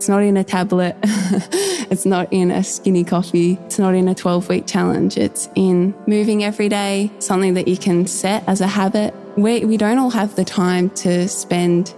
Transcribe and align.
It's 0.00 0.08
not 0.08 0.22
in 0.22 0.38
a 0.38 0.44
tablet. 0.44 0.96
it's 1.02 2.06
not 2.06 2.32
in 2.32 2.50
a 2.50 2.64
skinny 2.64 3.04
coffee. 3.04 3.58
It's 3.66 3.78
not 3.78 3.94
in 3.94 4.08
a 4.08 4.14
12 4.14 4.48
week 4.48 4.66
challenge. 4.66 5.18
It's 5.18 5.50
in 5.54 5.92
moving 6.06 6.42
every 6.42 6.70
day, 6.70 7.10
something 7.18 7.52
that 7.52 7.68
you 7.68 7.76
can 7.76 8.06
set 8.06 8.42
as 8.48 8.62
a 8.62 8.66
habit. 8.66 9.12
We, 9.36 9.66
we 9.66 9.76
don't 9.76 9.98
all 9.98 10.08
have 10.08 10.36
the 10.36 10.44
time 10.46 10.88
to 11.04 11.28
spend 11.28 11.92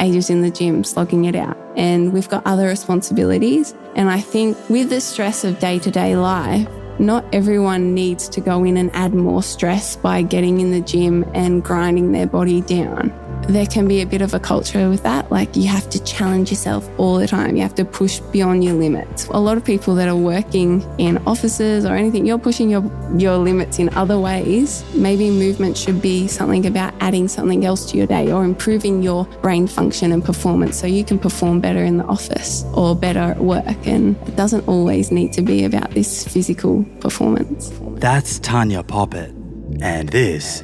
ages 0.00 0.30
in 0.30 0.40
the 0.40 0.50
gym 0.50 0.82
slogging 0.82 1.26
it 1.26 1.36
out. 1.36 1.58
And 1.76 2.14
we've 2.14 2.26
got 2.26 2.42
other 2.46 2.68
responsibilities. 2.68 3.74
And 3.96 4.08
I 4.08 4.22
think 4.22 4.56
with 4.70 4.88
the 4.88 5.02
stress 5.02 5.44
of 5.44 5.58
day 5.58 5.78
to 5.80 5.90
day 5.90 6.16
life, 6.16 6.66
not 6.98 7.22
everyone 7.34 7.92
needs 7.92 8.30
to 8.30 8.40
go 8.40 8.64
in 8.64 8.78
and 8.78 8.90
add 8.94 9.12
more 9.12 9.42
stress 9.42 9.94
by 9.94 10.22
getting 10.22 10.60
in 10.60 10.70
the 10.70 10.80
gym 10.80 11.22
and 11.34 11.62
grinding 11.62 12.12
their 12.12 12.26
body 12.26 12.62
down 12.62 13.12
there 13.48 13.66
can 13.66 13.88
be 13.88 14.00
a 14.00 14.06
bit 14.06 14.22
of 14.22 14.34
a 14.34 14.40
culture 14.40 14.88
with 14.88 15.02
that. 15.02 15.30
Like 15.30 15.56
you 15.56 15.68
have 15.68 15.88
to 15.90 16.02
challenge 16.04 16.50
yourself 16.50 16.88
all 16.98 17.16
the 17.16 17.26
time. 17.26 17.56
You 17.56 17.62
have 17.62 17.74
to 17.76 17.84
push 17.84 18.20
beyond 18.20 18.64
your 18.64 18.74
limits. 18.74 19.26
A 19.26 19.38
lot 19.38 19.56
of 19.56 19.64
people 19.64 19.94
that 19.96 20.08
are 20.08 20.16
working 20.16 20.82
in 20.98 21.18
offices 21.26 21.84
or 21.84 21.94
anything, 21.94 22.26
you're 22.26 22.38
pushing 22.38 22.70
your, 22.70 22.82
your 23.18 23.36
limits 23.36 23.78
in 23.78 23.88
other 23.94 24.18
ways. 24.18 24.84
Maybe 24.94 25.30
movement 25.30 25.76
should 25.76 26.00
be 26.00 26.28
something 26.28 26.66
about 26.66 26.94
adding 27.00 27.28
something 27.28 27.64
else 27.64 27.90
to 27.90 27.96
your 27.96 28.06
day 28.06 28.32
or 28.32 28.44
improving 28.44 29.02
your 29.02 29.24
brain 29.42 29.66
function 29.66 30.12
and 30.12 30.24
performance 30.24 30.78
so 30.78 30.86
you 30.86 31.04
can 31.04 31.18
perform 31.18 31.60
better 31.60 31.82
in 31.84 31.98
the 31.98 32.04
office 32.04 32.64
or 32.74 32.94
better 32.94 33.20
at 33.20 33.38
work. 33.38 33.86
And 33.86 34.16
it 34.28 34.36
doesn't 34.36 34.66
always 34.68 35.10
need 35.10 35.32
to 35.34 35.42
be 35.42 35.64
about 35.64 35.90
this 35.90 36.26
physical 36.26 36.84
performance. 37.00 37.72
That's 37.96 38.38
Tanya 38.38 38.82
Poppett. 38.82 39.38
And 39.80 40.08
this 40.10 40.62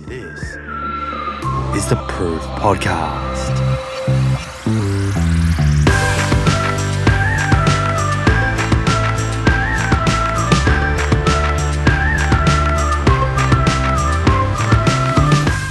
is 1.79 1.89
the 1.89 1.95
Proof 2.09 2.43
Podcast. 2.59 3.55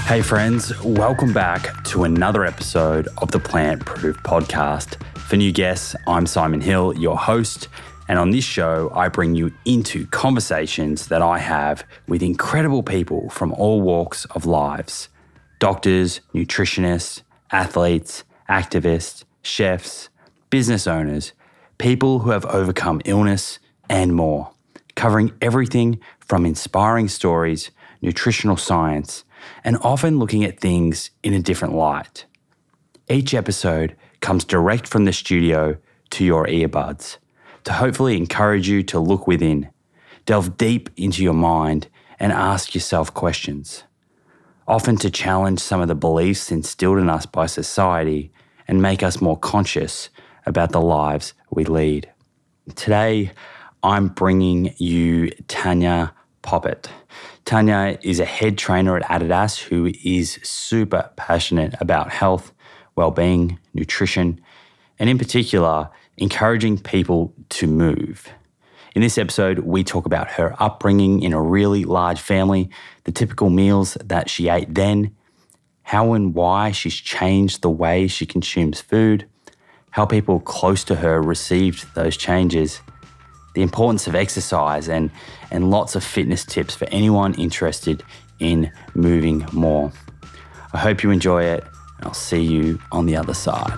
Hey, 0.06 0.22
friends, 0.22 0.82
welcome 0.82 1.34
back 1.34 1.84
to 1.84 2.06
another 2.06 2.46
episode 2.46 3.10
of 3.18 3.32
the 3.32 3.40
Plant 3.40 3.86
Proof 3.86 4.16
Podcast. 4.24 5.04
For 5.18 5.36
new 5.36 5.52
guests, 5.52 5.94
I'm 6.08 6.26
Simon 6.26 6.62
Hill, 6.62 6.94
your 6.96 7.18
host. 7.18 7.68
And 8.08 8.18
on 8.18 8.30
this 8.30 8.46
show, 8.46 8.90
I 8.96 9.10
bring 9.10 9.36
you 9.36 9.52
into 9.66 10.08
conversations 10.08 11.08
that 11.08 11.22
I 11.22 11.40
have 11.40 11.84
with 12.08 12.24
incredible 12.24 12.82
people 12.82 13.30
from 13.30 13.52
all 13.52 13.82
walks 13.82 14.24
of 14.28 14.46
lives 14.46 15.10
doctors, 15.60 16.22
nutritionists, 16.34 17.22
athletes, 17.52 18.24
activists, 18.50 19.24
chefs, 19.42 20.10
business 20.50 20.88
owners, 20.88 21.34
people 21.78 22.20
who 22.20 22.32
have 22.32 22.46
overcome 22.46 23.02
illness, 23.06 23.60
and 23.90 24.14
more, 24.14 24.52
covering 24.96 25.32
everything 25.42 26.00
from 26.20 26.46
inspiring 26.46 27.08
stories, 27.08 27.72
nutritional 28.02 28.58
science, 28.58 29.24
and 29.64 29.78
often 29.82 30.20
looking 30.20 30.44
at 30.44 30.60
things 30.60 31.12
in 31.24 31.34
a 31.34 31.42
different 31.42 31.74
light. 31.74 32.26
Each 33.10 33.34
episode 33.34 33.96
comes 34.20 34.44
direct 34.44 34.88
from 34.88 35.06
the 35.06 35.14
studio 35.14 35.78
to 36.10 36.26
your 36.26 36.46
earbuds 36.48 37.18
to 37.64 37.74
hopefully 37.74 38.18
encourage 38.18 38.68
you 38.68 38.84
to 38.84 39.00
look 39.00 39.28
within, 39.28 39.70
delve 40.26 40.58
deep 40.58 40.90
into 40.98 41.24
your 41.24 41.34
mind, 41.34 41.88
and 42.20 42.32
ask 42.32 42.74
yourself 42.74 43.14
questions 43.14 43.84
often 44.68 44.98
to 44.98 45.10
challenge 45.10 45.60
some 45.60 45.82
of 45.82 45.88
the 45.88 45.96
beliefs 45.96 46.52
instilled 46.52 46.98
in 46.98 47.10
us 47.10 47.26
by 47.26 47.46
society 47.46 48.32
and 48.68 48.82
make 48.82 49.02
us 49.02 49.22
more 49.22 49.38
conscious 49.38 50.10
about 50.46 50.72
the 50.72 50.82
lives 50.82 51.34
we 51.52 51.64
lead. 51.64 52.10
Today, 52.76 53.32
I'm 53.82 54.10
bringing 54.10 54.74
you 54.78 55.30
Tanya 55.48 56.14
Poppett. 56.44 56.88
Tanya 57.46 57.98
is 58.02 58.20
a 58.20 58.26
head 58.26 58.58
trainer 58.58 58.98
at 58.98 59.04
Adidas 59.04 59.58
who 59.58 59.92
is 60.04 60.40
super 60.44 61.10
passionate 61.16 61.76
about 61.80 62.12
health, 62.12 62.52
well-being, 62.96 63.58
nutrition, 63.74 64.42
and 65.00 65.10
in 65.10 65.18
particular, 65.18 65.90
encouraging 66.18 66.78
people 66.78 67.34
to 67.50 67.68
move. 67.68 68.28
In 68.98 69.02
this 69.02 69.20
episode, 69.20 69.60
we 69.60 69.84
talk 69.84 70.08
about 70.08 70.28
her 70.32 70.56
upbringing 70.58 71.22
in 71.22 71.32
a 71.32 71.40
really 71.40 71.84
large 71.84 72.20
family, 72.20 72.72
the 73.04 73.12
typical 73.12 73.52
meals 73.52 73.96
that 74.04 74.28
she 74.28 74.50
ate 74.50 74.74
then, 74.74 75.16
how 75.84 76.14
and 76.14 76.34
why 76.34 76.72
she's 76.72 76.96
changed 76.96 77.62
the 77.62 77.70
way 77.70 78.08
she 78.08 78.26
consumes 78.26 78.82
food, 78.82 79.30
how 79.92 80.08
people 80.08 80.40
close 80.40 80.84
to 80.86 80.96
her 80.96 81.22
received 81.22 81.94
those 81.94 82.18
changes, 82.18 82.82
the 83.54 83.62
importance 83.62 84.08
of 84.08 84.16
exercise, 84.16 84.90
and, 84.90 85.12
and 85.52 85.70
lots 85.70 85.96
of 85.96 86.04
fitness 86.04 86.44
tips 86.44 86.74
for 86.74 86.86
anyone 86.86 87.36
interested 87.36 88.02
in 88.40 88.72
moving 88.96 89.46
more. 89.54 89.92
I 90.74 90.80
hope 90.80 91.04
you 91.04 91.12
enjoy 91.12 91.44
it, 91.44 91.64
and 92.00 92.08
I'll 92.08 92.16
see 92.16 92.42
you 92.42 92.80
on 92.92 93.06
the 93.06 93.16
other 93.16 93.36
side. 93.36 93.78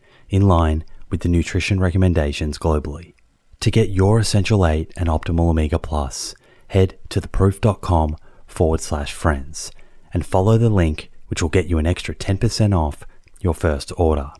in 0.31 0.47
line 0.47 0.83
with 1.09 1.21
the 1.21 1.29
nutrition 1.29 1.79
recommendations 1.79 2.57
globally. 2.57 3.13
To 3.59 3.69
get 3.69 3.89
your 3.89 4.17
Essential 4.17 4.65
8 4.65 4.91
and 4.97 5.07
Optimal 5.07 5.49
Omega 5.49 5.77
Plus, 5.77 6.33
head 6.69 6.97
to 7.09 7.21
theproof.com 7.21 8.17
forward 8.47 8.81
slash 8.81 9.13
friends 9.13 9.71
and 10.13 10.25
follow 10.25 10.57
the 10.57 10.69
link 10.69 11.11
which 11.27 11.41
will 11.41 11.49
get 11.49 11.67
you 11.67 11.77
an 11.77 11.85
extra 11.85 12.15
10% 12.15 12.75
off 12.75 13.05
your 13.39 13.53
first 13.53 13.91
order. 13.97 14.31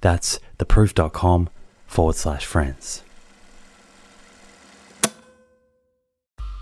That's 0.00 0.40
theproof.com 0.58 1.50
forward 1.86 2.16
slash 2.16 2.46
friends. 2.46 3.02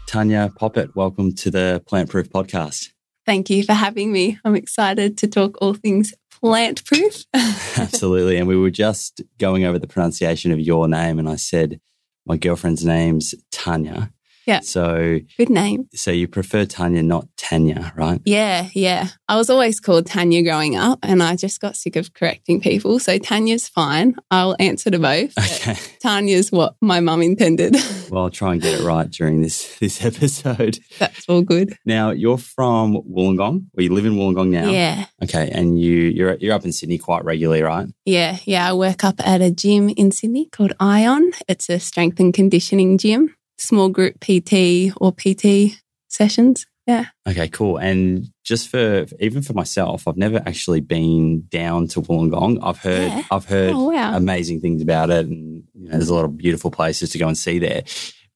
Tanya 0.07 0.51
Poppett, 0.59 0.95
welcome 0.97 1.35
to 1.35 1.51
the 1.51 1.83
Plant 1.87 2.11
Proof 2.11 2.31
Podcast. 2.31 2.93
Thank 3.27 3.51
you 3.51 3.63
for 3.63 3.75
having 3.75 4.11
me. 4.11 4.39
I'm 4.45 4.55
excited 4.55 5.19
to 5.19 5.29
talk 5.29 5.59
all 5.61 5.75
things 5.75 6.15
plant 6.41 6.85
proof. 6.85 7.25
Absolutely. 7.35 8.37
And 8.37 8.47
we 8.47 8.57
were 8.57 8.71
just 8.71 9.23
going 9.39 9.65
over 9.65 9.79
the 9.79 9.87
pronunciation 9.87 10.53
of 10.53 10.61
your 10.61 10.89
name, 10.89 11.19
and 11.19 11.29
I 11.29 11.37
said, 11.37 11.81
my 12.27 12.37
girlfriend's 12.37 12.85
name's 12.85 13.35
Tanya. 13.51 14.13
Yeah. 14.49 14.61
So 14.61 15.21
good 15.37 15.51
name. 15.51 15.91
So 15.93 16.11
you 16.11 16.27
prefer 16.27 16.65
Tanya, 16.65 17.03
not 17.03 17.29
Tanya, 17.37 17.93
right? 17.95 18.19
Yeah, 18.25 18.71
yeah. 18.73 19.09
I 19.29 19.37
was 19.37 19.51
always 19.51 19.79
called 19.79 20.07
Tanya 20.07 20.43
growing 20.43 20.75
up, 20.75 21.01
and 21.03 21.23
I 21.23 21.37
just 21.37 21.61
got 21.61 21.77
sick 21.77 21.97
of 21.97 22.15
correcting 22.15 22.63
people. 22.63 22.99
So 22.99 23.19
Tanya's 23.19 23.69
fine. 23.69 24.17
I'll 24.31 24.57
answer 24.59 24.91
to 24.91 24.99
both. 24.99 25.37
Okay. 25.39 25.79
Tanya's 26.01 26.51
what 26.51 26.77
my 26.81 27.01
mum 27.01 27.21
intended. 27.21 27.77
well, 28.11 28.23
I'll 28.23 28.31
try 28.31 28.53
and 28.53 28.63
get 28.63 28.81
it 28.81 28.85
right 28.85 29.11
during 29.11 29.43
this 29.43 29.79
this 29.81 30.03
episode. 30.11 30.79
That's 30.99 31.29
all 31.29 31.43
good. 31.43 31.77
Now 31.85 32.13
you're 32.13 32.39
from 32.39 33.03
Wollongong, 33.03 33.67
or 33.77 33.83
you 33.83 33.93
live 33.93 34.07
in 34.07 34.15
Wollongong 34.15 34.49
now. 34.49 34.71
Yeah. 34.71 35.05
Okay, 35.23 35.51
and 35.53 35.79
you 35.79 35.93
you're 35.93 36.39
you're 36.41 36.55
up 36.55 36.65
in 36.65 36.73
Sydney 36.73 36.97
quite 36.97 37.23
regularly, 37.23 37.63
right? 37.63 37.87
Yeah, 38.07 38.39
yeah. 38.47 38.71
I 38.71 38.73
work 38.73 39.05
up 39.05 39.17
at 39.27 39.43
a 39.43 39.51
gym 39.51 39.91
in 39.91 40.11
Sydney 40.11 40.47
called 40.47 40.73
Ion. 40.81 41.33
It's 41.49 41.69
a 41.69 41.79
strength 41.79 42.19
and 42.19 42.33
conditioning 42.33 42.97
gym 42.97 43.35
small 43.59 43.89
group 43.89 44.21
PT 44.21 44.93
or 44.97 45.13
PT 45.13 45.81
sessions. 46.09 46.67
Yeah. 46.87 47.05
Okay, 47.29 47.49
cool. 47.49 47.77
And 47.77 48.31
just 48.45 48.69
for 48.69 49.05
even 49.21 49.43
for 49.43 49.53
myself, 49.53 50.09
I've 50.09 50.17
never 50.17 50.39
actually 50.47 50.81
been 50.81 51.47
down 51.49 51.87
to 51.89 52.01
Wollongong. 52.01 52.61
I've 52.63 52.79
heard 52.79 53.09
yeah. 53.09 53.23
I've 53.31 53.45
heard 53.45 53.75
oh, 53.75 53.91
wow. 53.91 54.17
amazing 54.17 54.63
things 54.63 54.81
about 54.81 55.11
it, 55.11 55.27
and 55.27 55.65
you 55.75 55.85
know, 55.85 55.91
there's 55.91 56.09
a 56.09 56.15
lot 56.15 56.25
of 56.25 56.39
beautiful 56.39 56.71
places 56.71 57.11
to 57.11 57.19
go 57.19 57.29
and 57.29 57.37
see 57.37 57.59
there. 57.59 57.83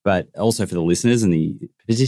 But 0.04 0.28
also 0.36 0.66
for 0.66 0.74
the 0.74 0.82
listeners 0.82 1.22
and 1.22 1.32
the 1.32 1.56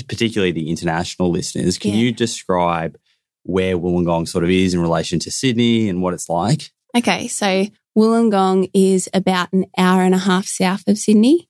particularly 0.07 0.53
the 0.53 0.69
international 0.69 1.31
listeners, 1.31 1.79
can 1.79 1.93
yeah. 1.93 1.97
you 1.97 2.13
describe 2.13 2.99
where 3.45 3.79
Wollongong 3.79 4.29
sort 4.29 4.45
of 4.45 4.51
is 4.51 4.75
in 4.75 4.81
relation 4.81 5.19
to 5.21 5.31
Sydney 5.31 5.89
and 5.89 6.03
what 6.03 6.13
it's 6.13 6.29
like? 6.29 6.73
Okay, 6.95 7.27
so 7.27 7.67
Wollongong 7.97 8.69
is 8.75 9.09
about 9.15 9.51
an 9.55 9.65
hour 9.79 10.03
and 10.03 10.15
a 10.15 10.19
half 10.19 10.45
south 10.45 10.87
of 10.89 10.99
Sydney 10.99 11.49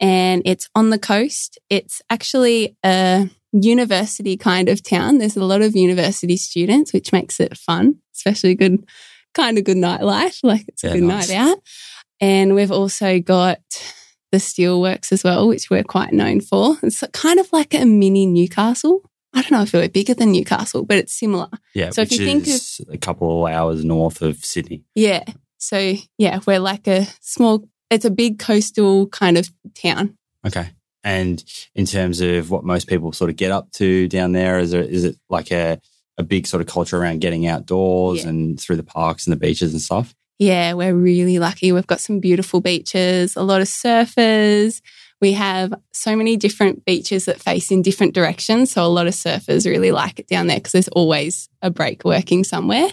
and 0.00 0.42
it's 0.44 0.68
on 0.74 0.90
the 0.90 0.98
coast. 0.98 1.58
It's 1.68 2.00
actually 2.10 2.76
a 2.84 3.28
university 3.52 4.36
kind 4.36 4.68
of 4.68 4.82
town. 4.82 5.18
There's 5.18 5.36
a 5.36 5.44
lot 5.44 5.62
of 5.62 5.74
university 5.74 6.36
students, 6.36 6.92
which 6.92 7.12
makes 7.12 7.40
it 7.40 7.56
fun, 7.56 7.96
especially 8.14 8.54
good, 8.54 8.86
kind 9.34 9.58
of 9.58 9.64
good 9.64 9.76
nightlife. 9.76 10.38
Like 10.42 10.66
it's 10.68 10.84
yeah, 10.84 10.90
a 10.90 10.94
good 10.94 11.04
nice. 11.04 11.28
night 11.28 11.36
out. 11.36 11.58
And 12.20 12.54
we've 12.54 12.72
also 12.72 13.20
got 13.20 13.60
the 14.32 14.38
steelworks 14.38 15.12
as 15.12 15.24
well, 15.24 15.48
which 15.48 15.70
we're 15.70 15.84
quite 15.84 16.12
known 16.12 16.40
for. 16.40 16.76
It's 16.82 17.02
kind 17.12 17.38
of 17.38 17.52
like 17.52 17.74
a 17.74 17.84
mini 17.84 18.26
Newcastle. 18.26 19.02
I 19.34 19.42
don't 19.42 19.52
know 19.52 19.62
if 19.62 19.74
it 19.74 19.78
were 19.78 19.88
bigger 19.88 20.14
than 20.14 20.32
Newcastle, 20.32 20.84
but 20.84 20.96
it's 20.96 21.12
similar. 21.12 21.48
Yeah, 21.74 21.90
so 21.90 22.02
if 22.02 22.12
you 22.12 22.18
think 22.18 22.48
of 22.48 22.94
a 22.94 22.98
couple 22.98 23.46
of 23.46 23.52
hours 23.52 23.84
north 23.84 24.22
of 24.22 24.44
Sydney. 24.44 24.84
Yeah. 24.94 25.24
So 25.58 25.94
yeah, 26.16 26.40
we're 26.46 26.60
like 26.60 26.86
a 26.88 27.06
small 27.20 27.68
it's 27.90 28.04
a 28.04 28.10
big 28.10 28.38
coastal 28.38 29.06
kind 29.08 29.38
of 29.38 29.50
town. 29.74 30.16
Okay. 30.46 30.70
And 31.04 31.42
in 31.74 31.86
terms 31.86 32.20
of 32.20 32.50
what 32.50 32.64
most 32.64 32.88
people 32.88 33.12
sort 33.12 33.30
of 33.30 33.36
get 33.36 33.50
up 33.50 33.70
to 33.72 34.08
down 34.08 34.32
there, 34.32 34.58
is, 34.58 34.72
there, 34.72 34.82
is 34.82 35.04
it 35.04 35.16
like 35.30 35.50
a, 35.52 35.80
a 36.18 36.22
big 36.22 36.46
sort 36.46 36.60
of 36.60 36.66
culture 36.66 36.98
around 36.98 37.20
getting 37.20 37.46
outdoors 37.46 38.24
yeah. 38.24 38.30
and 38.30 38.60
through 38.60 38.76
the 38.76 38.82
parks 38.82 39.26
and 39.26 39.32
the 39.32 39.38
beaches 39.38 39.72
and 39.72 39.80
stuff? 39.80 40.14
Yeah, 40.38 40.74
we're 40.74 40.94
really 40.94 41.38
lucky. 41.38 41.72
We've 41.72 41.86
got 41.86 42.00
some 42.00 42.20
beautiful 42.20 42.60
beaches, 42.60 43.36
a 43.36 43.42
lot 43.42 43.60
of 43.60 43.68
surfers. 43.68 44.80
We 45.20 45.32
have 45.32 45.74
so 45.92 46.14
many 46.14 46.36
different 46.36 46.84
beaches 46.84 47.24
that 47.24 47.40
face 47.40 47.72
in 47.72 47.82
different 47.82 48.14
directions. 48.14 48.70
So 48.70 48.84
a 48.84 48.86
lot 48.86 49.08
of 49.08 49.14
surfers 49.14 49.66
really 49.66 49.90
like 49.90 50.20
it 50.20 50.28
down 50.28 50.46
there 50.46 50.58
because 50.58 50.72
there's 50.72 50.88
always 50.88 51.48
a 51.60 51.70
break 51.70 52.04
working 52.04 52.44
somewhere. 52.44 52.88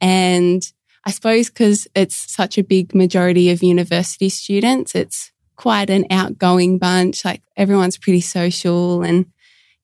And 0.00 0.62
I 1.06 1.10
suppose 1.10 1.48
because 1.48 1.88
it's 1.94 2.14
such 2.14 2.58
a 2.58 2.64
big 2.64 2.94
majority 2.94 3.50
of 3.50 3.62
university 3.62 4.28
students, 4.28 4.94
it's 4.94 5.32
quite 5.56 5.90
an 5.90 6.06
outgoing 6.10 6.78
bunch. 6.78 7.24
Like 7.24 7.42
everyone's 7.56 7.98
pretty 7.98 8.20
social 8.20 9.02
and 9.02 9.26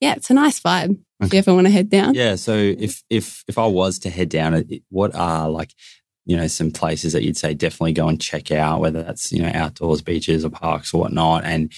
yeah, 0.00 0.14
it's 0.14 0.30
a 0.30 0.34
nice 0.34 0.60
vibe. 0.60 0.98
Okay. 1.22 1.26
If 1.26 1.32
you 1.32 1.38
ever 1.38 1.54
want 1.54 1.66
to 1.66 1.72
head 1.72 1.88
down. 1.88 2.14
Yeah. 2.14 2.36
So 2.36 2.54
if 2.54 3.02
if 3.08 3.44
if 3.48 3.56
I 3.56 3.66
was 3.66 3.98
to 4.00 4.10
head 4.10 4.28
down, 4.28 4.62
what 4.90 5.14
are 5.14 5.48
like 5.48 5.72
you 6.26 6.36
know 6.36 6.46
some 6.46 6.70
places 6.70 7.12
that 7.14 7.22
you'd 7.22 7.36
say 7.36 7.54
definitely 7.54 7.92
go 7.92 8.08
and 8.08 8.20
check 8.20 8.50
out, 8.50 8.80
whether 8.80 9.02
that's 9.02 9.32
you 9.32 9.42
know 9.42 9.50
outdoors, 9.54 10.02
beaches 10.02 10.44
or 10.44 10.50
parks 10.50 10.92
or 10.92 11.00
whatnot, 11.00 11.44
and 11.44 11.72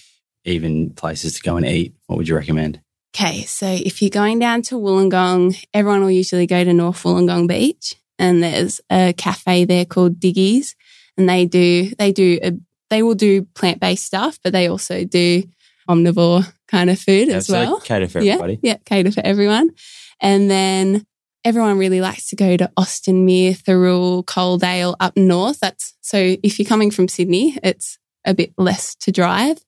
even 0.44 0.90
places 0.90 1.34
to 1.34 1.42
go 1.42 1.56
and 1.56 1.66
eat. 1.66 1.94
What 2.06 2.16
would 2.16 2.28
you 2.28 2.34
recommend? 2.34 2.80
Okay, 3.14 3.42
so 3.42 3.66
if 3.66 4.02
you're 4.02 4.10
going 4.10 4.38
down 4.38 4.62
to 4.62 4.74
Wollongong, 4.74 5.64
everyone 5.72 6.02
will 6.02 6.10
usually 6.10 6.46
go 6.46 6.62
to 6.62 6.72
North 6.72 7.02
Wollongong 7.04 7.48
Beach 7.48 7.94
and 8.18 8.42
there's 8.42 8.80
a 8.90 9.12
cafe 9.16 9.64
there 9.64 9.84
called 9.84 10.20
Diggies, 10.20 10.74
and 11.16 11.28
they 11.28 11.46
do 11.46 11.92
they 11.98 12.12
do 12.12 12.38
a, 12.42 12.52
they 12.90 13.02
will 13.02 13.14
do 13.14 13.42
plant 13.54 13.80
based 13.80 14.04
stuff, 14.04 14.38
but 14.42 14.52
they 14.52 14.68
also 14.68 15.04
do 15.04 15.42
omnivore 15.88 16.50
kind 16.68 16.90
of 16.90 16.98
food 16.98 17.28
yeah, 17.28 17.36
as 17.36 17.46
so 17.46 17.54
well. 17.54 17.80
Cater 17.80 18.08
for 18.08 18.18
everybody. 18.18 18.58
Yeah, 18.62 18.72
yeah, 18.72 18.76
cater 18.84 19.10
for 19.10 19.22
everyone. 19.24 19.70
And 20.20 20.50
then 20.50 21.06
everyone 21.44 21.78
really 21.78 22.00
likes 22.00 22.26
to 22.26 22.36
go 22.36 22.56
to 22.56 22.70
Austinmer, 22.76 23.56
Thirroul, 23.56 24.24
Coledale 24.24 24.94
up 25.00 25.16
north. 25.16 25.60
That's 25.60 25.94
so 26.00 26.36
if 26.42 26.58
you're 26.58 26.68
coming 26.68 26.90
from 26.90 27.08
Sydney, 27.08 27.58
it's 27.62 27.98
a 28.24 28.34
bit 28.34 28.52
less 28.58 28.94
to 28.96 29.12
drive. 29.12 29.58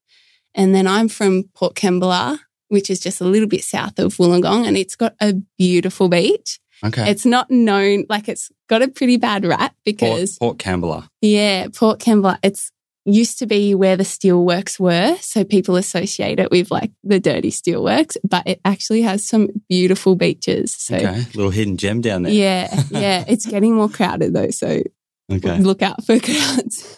And 0.54 0.74
then 0.74 0.86
I'm 0.86 1.08
from 1.08 1.44
Port 1.54 1.74
Kembla, 1.74 2.40
which 2.68 2.90
is 2.90 3.00
just 3.00 3.20
a 3.20 3.24
little 3.24 3.48
bit 3.48 3.62
south 3.62 3.98
of 3.98 4.16
Wollongong, 4.16 4.66
and 4.66 4.76
it's 4.76 4.96
got 4.96 5.14
a 5.20 5.34
beautiful 5.56 6.08
beach. 6.08 6.58
Okay. 6.84 7.10
It's 7.10 7.26
not 7.26 7.50
known, 7.50 8.06
like 8.08 8.28
it's 8.28 8.50
got 8.68 8.82
a 8.82 8.88
pretty 8.88 9.16
bad 9.16 9.44
rap 9.44 9.74
because. 9.84 10.38
Port, 10.38 10.58
Port 10.58 10.80
Kembla. 10.80 11.08
Yeah, 11.20 11.68
Port 11.74 12.00
Kembla. 12.00 12.38
It's 12.42 12.70
used 13.04 13.38
to 13.38 13.46
be 13.46 13.74
where 13.74 13.96
the 13.96 14.04
steelworks 14.04 14.78
were. 14.78 15.16
So 15.20 15.44
people 15.44 15.76
associate 15.76 16.38
it 16.38 16.50
with 16.50 16.70
like 16.70 16.92
the 17.02 17.20
dirty 17.20 17.50
steelworks, 17.50 18.16
but 18.28 18.46
it 18.46 18.60
actually 18.64 19.02
has 19.02 19.26
some 19.26 19.48
beautiful 19.68 20.16
beaches. 20.16 20.72
So, 20.72 20.96
okay. 20.96 21.26
Little 21.34 21.50
hidden 21.50 21.76
gem 21.76 22.00
down 22.00 22.22
there. 22.22 22.32
Yeah. 22.32 22.82
Yeah. 22.90 23.24
it's 23.28 23.46
getting 23.46 23.74
more 23.74 23.88
crowded 23.88 24.34
though. 24.34 24.50
So 24.50 24.82
Okay. 25.30 25.58
Look 25.58 25.82
out 25.82 26.04
for 26.04 26.18
crowds. 26.20 26.96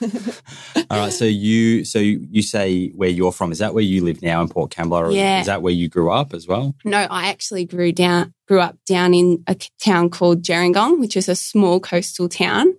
All 0.91 0.99
right. 0.99 1.13
So 1.13 1.25
you 1.25 1.85
so 1.85 1.99
you 1.99 2.43
say 2.43 2.89
where 2.91 3.09
you're 3.09 3.33
from. 3.33 3.53
Is 3.53 3.59
that 3.59 3.75
where 3.75 3.85
you 3.85 4.03
live 4.05 4.23
now 4.23 4.41
in 4.41 4.49
Port 4.49 4.71
Kembla? 4.71 5.09
Or 5.09 5.11
yeah. 5.11 5.41
Is 5.41 5.47
that 5.47 5.63
where 5.63 5.73
you 5.73 5.89
grew 5.89 6.11
up 6.11 6.33
as 6.35 6.47
well? 6.47 6.75
No, 6.85 6.99
I 6.99 7.29
actually 7.29 7.65
grew 7.65 7.93
down 7.93 8.35
grew 8.49 8.61
up 8.61 8.77
down 8.87 9.15
in 9.15 9.43
a 9.47 9.57
town 9.81 10.11
called 10.11 10.43
Gerringong, 10.43 10.99
which 10.99 11.17
is 11.17 11.29
a 11.29 11.37
small 11.37 11.81
coastal 11.81 12.29
town. 12.29 12.75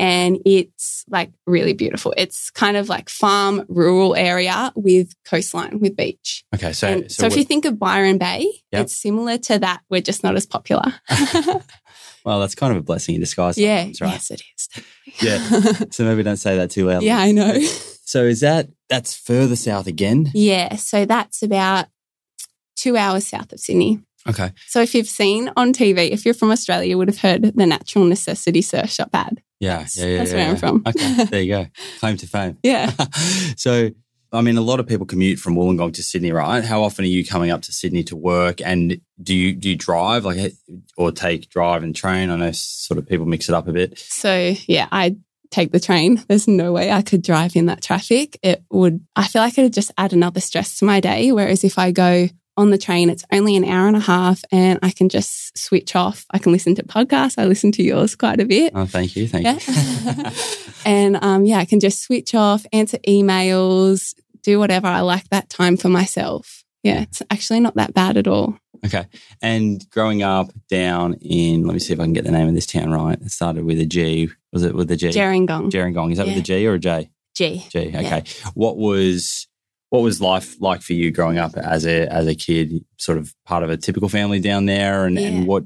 And 0.00 0.38
it's 0.46 1.04
like 1.08 1.32
really 1.44 1.72
beautiful. 1.72 2.14
It's 2.16 2.50
kind 2.50 2.76
of 2.76 2.88
like 2.88 3.08
farm 3.08 3.64
rural 3.68 4.14
area 4.14 4.72
with 4.76 5.12
coastline 5.24 5.80
with 5.80 5.96
beach. 5.96 6.44
Okay, 6.54 6.72
so 6.72 7.00
so, 7.02 7.08
so 7.08 7.26
if 7.26 7.36
you 7.36 7.42
think 7.42 7.64
of 7.64 7.80
Byron 7.80 8.16
Bay, 8.16 8.46
yep. 8.70 8.82
it's 8.82 8.94
similar 8.94 9.38
to 9.38 9.58
that. 9.58 9.80
We're 9.90 10.00
just 10.00 10.22
not 10.22 10.36
as 10.36 10.46
popular. 10.46 10.94
Well, 12.28 12.40
that's 12.40 12.54
kind 12.54 12.72
of 12.72 12.78
a 12.78 12.82
blessing 12.82 13.14
in 13.14 13.22
disguise. 13.22 13.56
Yeah. 13.56 13.84
Right? 13.84 13.94
Yes, 14.02 14.30
it 14.30 14.42
is. 14.54 14.68
yeah. 15.22 15.72
So 15.90 16.04
maybe 16.04 16.22
don't 16.22 16.36
say 16.36 16.58
that 16.58 16.70
too 16.70 16.86
loudly. 16.86 17.06
Yeah, 17.06 17.16
I 17.18 17.32
know. 17.32 17.58
So 18.04 18.24
is 18.24 18.40
that 18.40 18.68
that's 18.90 19.16
further 19.16 19.56
south 19.56 19.86
again? 19.86 20.30
Yeah. 20.34 20.76
So 20.76 21.06
that's 21.06 21.42
about 21.42 21.86
two 22.76 22.98
hours 22.98 23.26
south 23.26 23.50
of 23.54 23.60
Sydney. 23.60 24.00
Okay. 24.28 24.52
So 24.66 24.82
if 24.82 24.94
you've 24.94 25.08
seen 25.08 25.50
on 25.56 25.72
TV, 25.72 26.10
if 26.10 26.26
you're 26.26 26.34
from 26.34 26.50
Australia, 26.50 26.90
you 26.90 26.98
would 26.98 27.08
have 27.08 27.18
heard 27.20 27.44
the 27.44 27.64
natural 27.66 28.04
necessity 28.04 28.60
surf 28.60 28.90
shop 28.90 29.08
ad. 29.14 29.42
Yeah, 29.58 29.78
That's- 29.78 29.96
yeah, 29.96 30.06
yeah. 30.06 30.18
that's 30.18 30.30
yeah, 30.32 30.36
where 30.36 30.48
I'm 30.50 30.56
from. 30.56 30.82
Okay, 30.86 31.24
there 31.24 31.42
you 31.42 31.48
go. 31.48 31.66
Claim 32.00 32.18
to 32.18 32.26
fame. 32.26 32.58
Yeah. 32.62 32.90
so, 33.56 33.90
I 34.32 34.42
mean, 34.42 34.58
a 34.58 34.62
lot 34.62 34.80
of 34.80 34.86
people 34.86 35.06
commute 35.06 35.38
from 35.38 35.54
Wollongong 35.54 35.94
to 35.94 36.02
Sydney, 36.02 36.32
right? 36.32 36.62
How 36.62 36.82
often 36.82 37.04
are 37.04 37.08
you 37.08 37.24
coming 37.24 37.50
up 37.50 37.62
to 37.62 37.72
Sydney 37.72 38.04
to 38.04 38.16
work? 38.16 38.60
And 38.60 39.00
do 39.22 39.34
you 39.34 39.54
do 39.54 39.70
you 39.70 39.76
drive, 39.76 40.24
like, 40.24 40.54
or 40.96 41.12
take 41.12 41.48
drive 41.48 41.82
and 41.82 41.96
train? 41.96 42.30
I 42.30 42.36
know 42.36 42.52
sort 42.52 42.98
of 42.98 43.06
people 43.06 43.26
mix 43.26 43.48
it 43.48 43.54
up 43.54 43.68
a 43.68 43.72
bit. 43.72 43.98
So 43.98 44.54
yeah, 44.66 44.88
I 44.92 45.16
take 45.50 45.72
the 45.72 45.80
train. 45.80 46.22
There's 46.28 46.46
no 46.46 46.72
way 46.72 46.90
I 46.90 47.02
could 47.02 47.22
drive 47.22 47.56
in 47.56 47.66
that 47.66 47.82
traffic. 47.82 48.38
It 48.42 48.62
would, 48.70 49.00
I 49.16 49.26
feel 49.26 49.42
like 49.42 49.56
it 49.56 49.62
would 49.62 49.72
just 49.72 49.92
add 49.96 50.12
another 50.12 50.40
stress 50.40 50.78
to 50.78 50.84
my 50.84 51.00
day. 51.00 51.32
Whereas 51.32 51.64
if 51.64 51.78
I 51.78 51.90
go 51.90 52.28
on 52.58 52.70
the 52.70 52.76
train, 52.78 53.08
it's 53.08 53.24
only 53.32 53.56
an 53.56 53.64
hour 53.64 53.86
and 53.86 53.96
a 53.96 54.00
half 54.00 54.42
and 54.52 54.78
I 54.82 54.90
can 54.90 55.08
just 55.08 55.56
switch 55.56 55.96
off. 55.96 56.26
I 56.30 56.38
can 56.38 56.52
listen 56.52 56.74
to 56.74 56.82
podcasts. 56.82 57.38
I 57.38 57.46
listen 57.46 57.72
to 57.72 57.82
yours 57.82 58.14
quite 58.14 58.40
a 58.40 58.44
bit. 58.44 58.72
Oh, 58.74 58.84
thank 58.84 59.16
you, 59.16 59.26
thank 59.26 59.44
Yeah. 59.44 59.58
you. 59.66 60.30
and 60.84 61.16
um, 61.22 61.46
yeah, 61.46 61.58
I 61.58 61.64
can 61.64 61.80
just 61.80 62.02
switch 62.02 62.34
off, 62.34 62.66
answer 62.72 62.98
emails, 63.08 64.14
do 64.42 64.58
whatever. 64.58 64.86
I 64.86 65.00
like 65.00 65.28
that 65.30 65.48
time 65.48 65.76
for 65.76 65.88
myself. 65.88 66.64
Yeah, 66.82 67.00
it's 67.02 67.22
actually 67.30 67.60
not 67.60 67.74
that 67.74 67.92
bad 67.94 68.16
at 68.16 68.28
all. 68.28 68.56
okay. 68.86 69.06
And 69.42 69.84
growing 69.90 70.22
up 70.22 70.52
down 70.70 71.14
in, 71.14 71.64
let 71.64 71.72
me 71.74 71.80
see 71.80 71.92
if 71.92 71.98
I 72.00 72.04
can 72.04 72.12
get 72.12 72.24
the 72.24 72.30
name 72.30 72.46
of 72.48 72.54
this 72.54 72.66
town 72.66 72.92
right. 72.92 73.20
It 73.20 73.30
started 73.32 73.64
with 73.64 73.80
a 73.80 73.84
G. 73.86 74.28
Was 74.52 74.62
it 74.62 74.74
with 74.74 74.90
a 74.92 74.96
G? 74.96 75.08
Gerringong. 75.08 75.70
Gerringong. 75.72 76.12
Is 76.12 76.18
that 76.18 76.26
with 76.28 76.36
a 76.38 76.42
G 76.42 76.66
or 76.66 76.74
a 76.74 76.78
J? 76.78 77.10
G. 77.34 77.66
G. 77.68 77.88
Okay. 77.94 78.22
What 78.54 78.76
was 78.76 79.47
what 79.90 80.02
was 80.02 80.20
life 80.20 80.60
like 80.60 80.82
for 80.82 80.92
you 80.92 81.10
growing 81.10 81.38
up 81.38 81.56
as 81.56 81.86
a 81.86 82.06
as 82.12 82.26
a 82.26 82.34
kid? 82.34 82.84
Sort 82.98 83.18
of 83.18 83.34
part 83.44 83.62
of 83.62 83.70
a 83.70 83.76
typical 83.76 84.08
family 84.08 84.40
down 84.40 84.66
there, 84.66 85.04
and, 85.06 85.18
Yeah. 85.18 85.28
and 85.28 85.46
what 85.46 85.64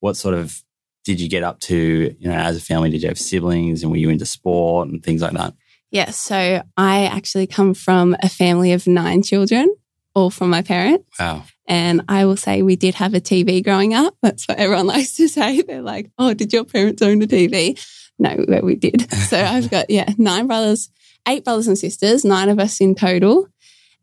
what 0.00 0.16
sort 0.16 0.34
of 0.34 0.62
did 1.04 1.20
you 1.20 1.28
get 1.28 1.42
up 1.42 1.60
to? 1.60 2.14
You 2.18 2.28
know, 2.28 2.34
as 2.36 2.56
a 2.56 2.60
family, 2.60 2.90
did 2.90 3.02
you 3.02 3.08
have 3.08 3.18
siblings, 3.18 3.82
and 3.82 3.90
were 3.90 3.96
you 3.98 4.10
into 4.10 4.26
sport 4.26 4.88
and 4.88 5.02
things 5.02 5.22
like 5.22 5.32
that? 5.32 5.54
Yeah, 5.90 6.10
so 6.10 6.62
I 6.76 7.04
actually 7.06 7.46
come 7.46 7.72
from 7.74 8.16
a 8.22 8.28
family 8.28 8.72
of 8.72 8.86
nine 8.88 9.22
children, 9.22 9.74
all 10.14 10.30
from 10.30 10.50
my 10.50 10.62
parents. 10.62 11.04
Wow. 11.18 11.44
And 11.68 12.02
I 12.08 12.24
will 12.26 12.36
say 12.36 12.62
we 12.62 12.76
did 12.76 12.96
have 12.96 13.14
a 13.14 13.20
TV 13.20 13.62
growing 13.62 13.94
up. 13.94 14.14
That's 14.20 14.46
what 14.46 14.58
everyone 14.58 14.86
likes 14.94 15.16
to 15.16 15.28
say. 15.28 15.62
They're 15.62 15.82
like, 15.82 16.10
oh, 16.18 16.34
did 16.34 16.52
your 16.52 16.64
parents 16.64 17.02
own 17.02 17.22
a 17.22 17.26
TV? 17.26 17.80
No, 18.18 18.44
but 18.48 18.64
we 18.64 18.74
did. 18.74 19.10
So 19.26 19.40
I've 19.40 19.70
got, 19.70 19.88
yeah, 19.90 20.12
nine 20.18 20.46
brothers, 20.48 20.90
eight 21.28 21.44
brothers 21.44 21.68
and 21.68 21.78
sisters, 21.78 22.24
nine 22.24 22.48
of 22.48 22.58
us 22.58 22.80
in 22.80 22.94
total. 22.94 23.48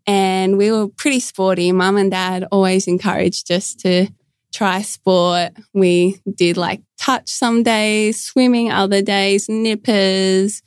And 0.05 0.57
we 0.57 0.71
were 0.71 0.87
pretty 0.87 1.19
sporty. 1.19 1.71
Mum 1.71 1.97
and 1.97 2.11
dad 2.11 2.45
always 2.51 2.87
encouraged 2.87 3.51
us 3.51 3.73
to 3.75 4.07
try 4.53 4.81
sport. 4.81 5.51
We 5.73 6.19
did 6.35 6.57
like 6.57 6.81
touch 6.97 7.29
some 7.29 7.63
days, 7.63 8.21
swimming 8.21 8.71
other 8.71 9.01
days, 9.01 9.49
nippers, 9.49 10.61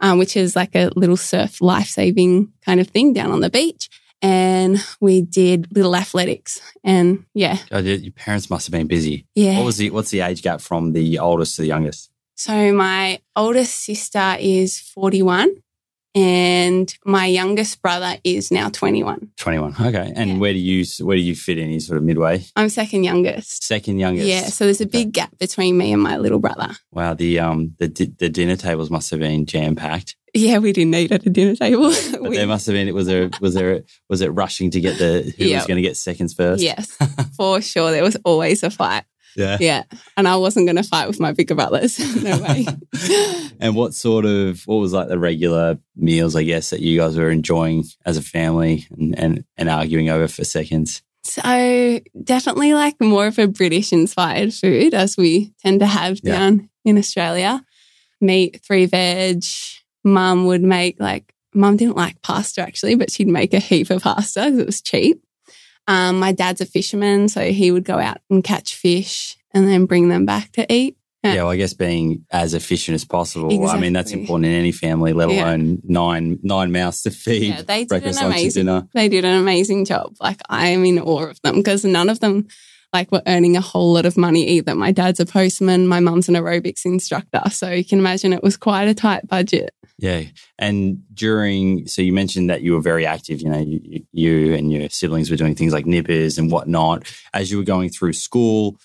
um, 0.00 0.18
which 0.18 0.36
is 0.36 0.56
like 0.56 0.74
a 0.74 0.90
little 0.96 1.16
surf 1.16 1.60
life 1.60 1.88
saving 1.88 2.52
kind 2.64 2.80
of 2.80 2.88
thing 2.88 3.12
down 3.12 3.30
on 3.30 3.40
the 3.40 3.50
beach. 3.50 3.88
And 4.22 4.78
we 5.00 5.22
did 5.22 5.74
little 5.74 5.96
athletics. 5.96 6.60
And 6.84 7.24
yeah, 7.34 7.58
God, 7.70 7.84
your 7.84 7.96
your 7.96 8.12
parents 8.12 8.50
must 8.50 8.66
have 8.66 8.72
been 8.72 8.86
busy. 8.86 9.26
yeah. 9.34 9.56
What 9.58 9.64
was 9.66 9.78
the 9.78 9.90
what's 9.90 10.10
the 10.10 10.20
age 10.20 10.42
gap 10.42 10.60
from 10.60 10.92
the 10.92 11.18
oldest 11.18 11.56
to 11.56 11.62
the 11.62 11.68
youngest? 11.68 12.10
So 12.34 12.72
my 12.72 13.20
oldest 13.36 13.74
sister 13.84 14.36
is 14.38 14.78
41 14.78 15.62
and 16.14 16.92
my 17.04 17.26
youngest 17.26 17.80
brother 17.82 18.16
is 18.24 18.50
now 18.50 18.68
21. 18.68 19.30
Twenty 19.36 19.58
one. 19.58 19.74
Okay. 19.80 20.12
And 20.16 20.30
Yeah. 20.30 20.36
where 20.38 20.52
do 20.52 20.58
you 20.58 20.84
where 21.00 21.16
do 21.16 21.22
you 21.22 21.34
fit 21.36 21.58
in? 21.58 21.70
You 21.70 21.80
sort 21.80 21.98
of 21.98 22.04
midway, 22.04 22.44
I'm 22.56 22.68
second 22.68 23.04
youngest. 23.04 23.64
second 23.64 23.98
youngest. 23.98 24.26
Yeah, 24.26 24.46
so 24.46 24.64
there's 24.64 24.80
a 24.80 24.84
Okay. 24.84 25.04
big 25.04 25.12
gap 25.12 25.38
between 25.38 25.76
me 25.78 25.92
and 25.92 26.02
my 26.02 26.16
little 26.18 26.38
brother. 26.40 26.70
Wow. 26.92 27.14
The 27.14 27.38
um 27.38 27.74
the 27.78 27.88
di- 27.88 28.12
the 28.18 28.28
dinner 28.28 28.56
tables 28.56 28.90
must 28.90 29.10
have 29.10 29.20
been 29.20 29.46
jam 29.46 29.76
packed. 29.76 30.16
Yeah, 30.32 30.58
we 30.58 30.72
didn't 30.72 30.94
eat 30.94 31.10
at 31.10 31.26
a 31.26 31.30
dinner 31.30 31.56
table. 31.56 31.90
But 32.22 32.30
there 32.32 32.46
must 32.46 32.66
have 32.66 32.74
been. 32.74 32.86
It 32.86 32.94
Was 32.94 33.06
there? 33.08 33.30
Was 33.40 33.54
there? 33.54 33.82
Was 34.08 34.20
it 34.20 34.28
rushing 34.28 34.70
to 34.70 34.80
get 34.80 34.98
the 34.98 35.32
who 35.36 35.44
Yeah. 35.46 35.56
was 35.58 35.66
going 35.66 35.76
to 35.82 35.88
get 35.88 35.96
seconds 35.96 36.34
first? 36.34 36.62
yes, 36.62 36.96
for 37.36 37.60
sure. 37.60 37.90
There 37.90 38.04
was 38.04 38.16
always 38.24 38.62
a 38.62 38.70
fight. 38.70 39.02
Yeah. 39.36 39.56
Yeah, 39.60 39.82
and 40.16 40.26
I 40.26 40.36
wasn't 40.36 40.66
going 40.66 40.76
to 40.76 40.82
fight 40.82 41.06
with 41.08 41.20
my 41.20 41.32
bigger 41.32 41.54
brothers. 41.54 41.98
no 42.22 42.38
way. 42.38 42.66
and 43.60 43.74
what 43.76 43.94
sort 43.94 44.24
of 44.24 44.62
what 44.66 44.76
was 44.76 44.92
like 44.92 45.08
the 45.08 45.18
regular 45.18 45.78
meals? 45.96 46.34
I 46.36 46.42
guess 46.44 46.70
that 46.70 46.80
you 46.80 46.98
guys 46.98 47.16
were 47.16 47.30
enjoying 47.30 47.84
as 48.04 48.16
a 48.16 48.22
family 48.22 48.86
and 48.90 49.18
and, 49.18 49.44
and 49.56 49.68
arguing 49.68 50.08
over 50.10 50.28
for 50.28 50.44
seconds. 50.44 51.02
So 51.22 52.00
definitely 52.24 52.72
like 52.74 53.00
more 53.00 53.26
of 53.26 53.38
a 53.38 53.46
British 53.46 53.92
inspired 53.92 54.54
food 54.54 54.94
as 54.94 55.16
we 55.16 55.52
tend 55.62 55.80
to 55.80 55.86
have 55.86 56.18
Yeah. 56.22 56.38
down 56.38 56.70
in 56.84 56.98
Australia. 56.98 57.64
Meat, 58.20 58.60
three 58.66 58.86
veg. 58.86 59.44
Mum 60.02 60.46
would 60.46 60.62
make 60.62 60.98
like 60.98 61.34
mum 61.54 61.76
didn't 61.76 61.96
like 61.96 62.20
pasta 62.22 62.62
actually, 62.62 62.94
but 62.94 63.10
she'd 63.10 63.28
make 63.28 63.52
a 63.52 63.58
heap 63.58 63.90
of 63.90 64.02
pasta 64.02 64.44
because 64.44 64.58
it 64.58 64.66
was 64.66 64.80
cheap. 64.80 65.22
Um, 65.90 66.18
my 66.20 66.30
dad's 66.32 66.60
a 66.60 66.66
fisherman, 66.66 67.28
so 67.28 67.50
he 67.50 67.72
would 67.72 67.84
go 67.84 67.98
out 67.98 68.18
and 68.30 68.44
catch 68.44 68.76
fish 68.76 69.36
and 69.52 69.66
then 69.66 69.86
bring 69.86 70.08
them 70.08 70.24
back 70.24 70.52
to 70.52 70.72
eat. 70.72 70.96
Yeah. 71.24 71.34
Well, 71.34 71.48
I 71.50 71.56
guess 71.56 71.74
being 71.74 72.24
as 72.30 72.54
efficient 72.54 72.94
as 72.94 73.04
possible. 73.04 73.68
I 73.68 73.78
mean, 73.78 73.92
that's 73.92 74.12
important 74.12 74.46
in 74.46 74.52
any 74.52 74.72
family, 74.72 75.12
let 75.12 75.28
Yeah. 75.30 75.44
alone 75.48 75.80
nine 75.84 76.38
nine 76.42 76.70
mouths 76.72 77.02
to 77.02 77.10
feed. 77.10 77.48
Yeah, 77.48 77.62
they 77.62 77.80
did 77.80 77.88
breakfast, 77.88 78.20
an 78.20 78.26
lunch, 78.28 78.40
amazing. 78.40 78.66
dinner. 78.66 78.88
They 78.94 79.08
did 79.08 79.24
an 79.24 79.36
amazing 79.36 79.84
job. 79.84 80.14
Like 80.20 80.40
I 80.48 80.68
am 80.68 80.84
in 80.84 80.98
awe 80.98 81.28
of 81.28 81.38
them 81.42 81.56
because 81.56 81.84
none 81.84 82.08
of 82.08 82.20
them 82.20 82.46
like 82.92 83.12
were 83.12 83.22
earning 83.26 83.56
a 83.56 83.60
whole 83.60 83.92
lot 83.92 84.06
of 84.06 84.16
money 84.16 84.46
either. 84.48 84.74
My 84.74 84.92
dad's 84.92 85.20
a 85.20 85.26
postman, 85.26 85.86
my 85.86 86.00
mum's 86.00 86.28
an 86.28 86.34
aerobics 86.34 86.84
instructor, 86.84 87.42
so 87.50 87.70
you 87.70 87.84
can 87.84 87.98
imagine 87.98 88.32
it 88.32 88.42
was 88.42 88.56
quite 88.56 88.88
a 88.88 88.94
tight 88.94 89.26
budget. 89.28 89.70
Yeah. 89.98 90.22
And 90.58 91.02
during, 91.12 91.86
so 91.86 92.00
you 92.00 92.12
mentioned 92.12 92.48
that 92.48 92.62
you 92.62 92.72
were 92.72 92.80
very 92.80 93.04
active, 93.04 93.42
you 93.42 93.50
know, 93.50 93.58
you, 93.58 94.04
you 94.12 94.54
and 94.54 94.72
your 94.72 94.88
siblings 94.88 95.30
were 95.30 95.36
doing 95.36 95.54
things 95.54 95.74
like 95.74 95.84
nippers 95.84 96.38
and 96.38 96.50
whatnot. 96.50 97.04
As 97.34 97.50
you 97.50 97.58
were 97.58 97.64
going 97.64 97.90
through 97.90 98.14
school, 98.14 98.76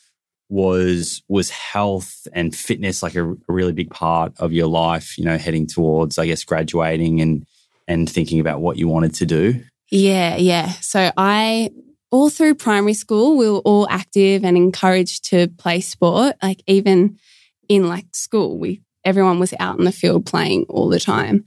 was 0.47 1.23
was 1.27 1.49
health 1.49 2.27
and 2.31 2.55
fitness 2.55 3.01
like 3.01 3.15
a, 3.15 3.31
a 3.31 3.35
really 3.47 3.71
big 3.71 3.89
part 3.89 4.33
of 4.37 4.53
your 4.53 4.67
life, 4.67 5.17
you 5.17 5.25
know, 5.25 5.37
heading 5.37 5.65
towards, 5.65 6.19
I 6.19 6.27
guess, 6.27 6.43
graduating 6.43 7.21
and 7.21 7.45
and 7.87 8.09
thinking 8.09 8.39
about 8.39 8.61
what 8.61 8.77
you 8.77 8.87
wanted 8.87 9.15
to 9.15 9.25
do? 9.25 9.63
Yeah, 9.89 10.37
yeah. 10.37 10.71
So 10.81 11.11
I 11.17 11.71
all 12.15 12.29
through 12.29 12.55
primary 12.55 12.93
school 12.93 13.35
we 13.35 13.49
were 13.49 13.59
all 13.59 13.89
active 13.89 14.45
and 14.45 14.55
encouraged 14.55 15.25
to 15.25 15.49
play 15.57 15.81
sport. 15.81 16.37
Like 16.41 16.63
even 16.65 17.19
in 17.67 17.89
like 17.89 18.05
school, 18.13 18.57
we 18.57 18.81
everyone 19.03 19.37
was 19.37 19.53
out 19.59 19.77
in 19.77 19.83
the 19.83 19.91
field 19.91 20.25
playing 20.25 20.65
all 20.69 20.87
the 20.87 20.99
time. 20.99 21.45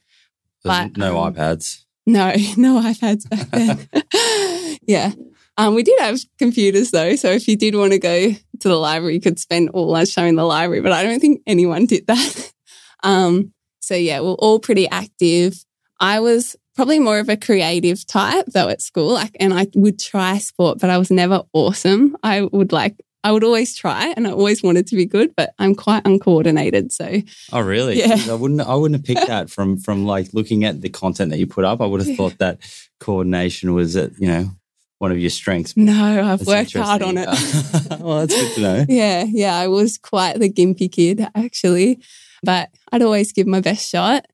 There's 0.62 0.90
But, 0.90 0.98
no 0.98 1.18
um, 1.18 1.32
iPads. 1.32 1.84
No, 2.06 2.34
no 2.58 2.82
iPads 2.82 3.26
back 3.30 3.48
then. 3.48 4.78
yeah. 4.86 5.12
Um, 5.56 5.74
we 5.74 5.82
did 5.82 5.98
have 6.00 6.20
computers 6.38 6.90
though. 6.90 7.16
So 7.16 7.30
if 7.30 7.48
you 7.48 7.56
did 7.56 7.74
want 7.74 7.92
to 7.92 7.98
go 7.98 8.32
to 8.32 8.68
the 8.68 8.76
library, 8.76 9.14
you 9.14 9.22
could 9.22 9.38
spend 9.38 9.70
all 9.70 9.88
lunchtime 9.88 10.26
in 10.26 10.36
the 10.36 10.44
library, 10.44 10.82
but 10.82 10.92
I 10.92 11.02
don't 11.02 11.18
think 11.18 11.40
anyone 11.46 11.86
did 11.86 12.06
that. 12.08 12.52
um, 13.02 13.54
so 13.80 13.94
yeah, 13.94 14.20
we're 14.20 14.32
all 14.32 14.58
pretty 14.58 14.86
active. 14.86 15.64
I 15.98 16.20
was 16.20 16.56
probably 16.78 17.00
more 17.00 17.18
of 17.18 17.28
a 17.28 17.36
creative 17.36 18.06
type 18.06 18.46
though 18.54 18.68
at 18.68 18.80
school, 18.80 19.12
like, 19.14 19.36
and 19.40 19.52
I 19.52 19.66
would 19.74 19.98
try 19.98 20.38
sport, 20.38 20.78
but 20.80 20.90
I 20.90 20.96
was 20.98 21.10
never 21.10 21.42
awesome. 21.52 22.16
I 22.22 22.42
would 22.42 22.70
like, 22.70 22.94
I 23.24 23.32
would 23.32 23.42
always 23.42 23.74
try 23.76 24.14
and 24.16 24.28
I 24.28 24.30
always 24.30 24.62
wanted 24.62 24.86
to 24.86 24.94
be 24.96 25.04
good, 25.04 25.34
but 25.36 25.50
I'm 25.58 25.74
quite 25.74 26.02
uncoordinated. 26.06 26.92
So 26.92 27.20
Oh, 27.52 27.60
really? 27.62 27.98
Yeah. 27.98 28.16
I 28.30 28.34
wouldn't. 28.34 28.60
I 28.60 28.76
wouldn't 28.76 29.00
have 29.00 29.04
picked 29.04 29.26
that 29.26 29.50
from 29.50 29.76
from 29.78 30.06
like 30.06 30.32
looking 30.32 30.62
at 30.64 30.80
the 30.80 30.88
content 30.88 31.30
that 31.32 31.38
you 31.40 31.48
put 31.48 31.64
up. 31.64 31.80
I 31.80 31.86
would 31.86 31.98
have 32.00 32.08
Yeah. 32.08 32.16
thought 32.16 32.38
that 32.38 32.60
coordination 33.00 33.74
was, 33.74 33.96
at, 33.96 34.12
you 34.20 34.28
know, 34.28 34.52
one 34.98 35.10
of 35.10 35.18
your 35.18 35.30
strengths. 35.30 35.76
no, 35.76 36.32
I've 36.32 36.46
worked 36.46 36.74
hard 36.76 37.02
on 37.02 37.18
it. 37.18 37.26
well, 38.00 38.20
that's 38.20 38.34
good 38.40 38.54
to 38.54 38.60
know. 38.60 38.86
Yeah, 38.88 39.24
yeah, 39.28 39.56
I 39.56 39.66
was 39.66 39.98
quite 39.98 40.38
the 40.38 40.48
gimpy 40.48 40.90
kid 40.90 41.26
actually, 41.34 41.98
but 42.44 42.70
I'd 42.92 43.02
always 43.02 43.32
give 43.32 43.48
my 43.48 43.60
best 43.60 43.90
shot. 43.90 44.26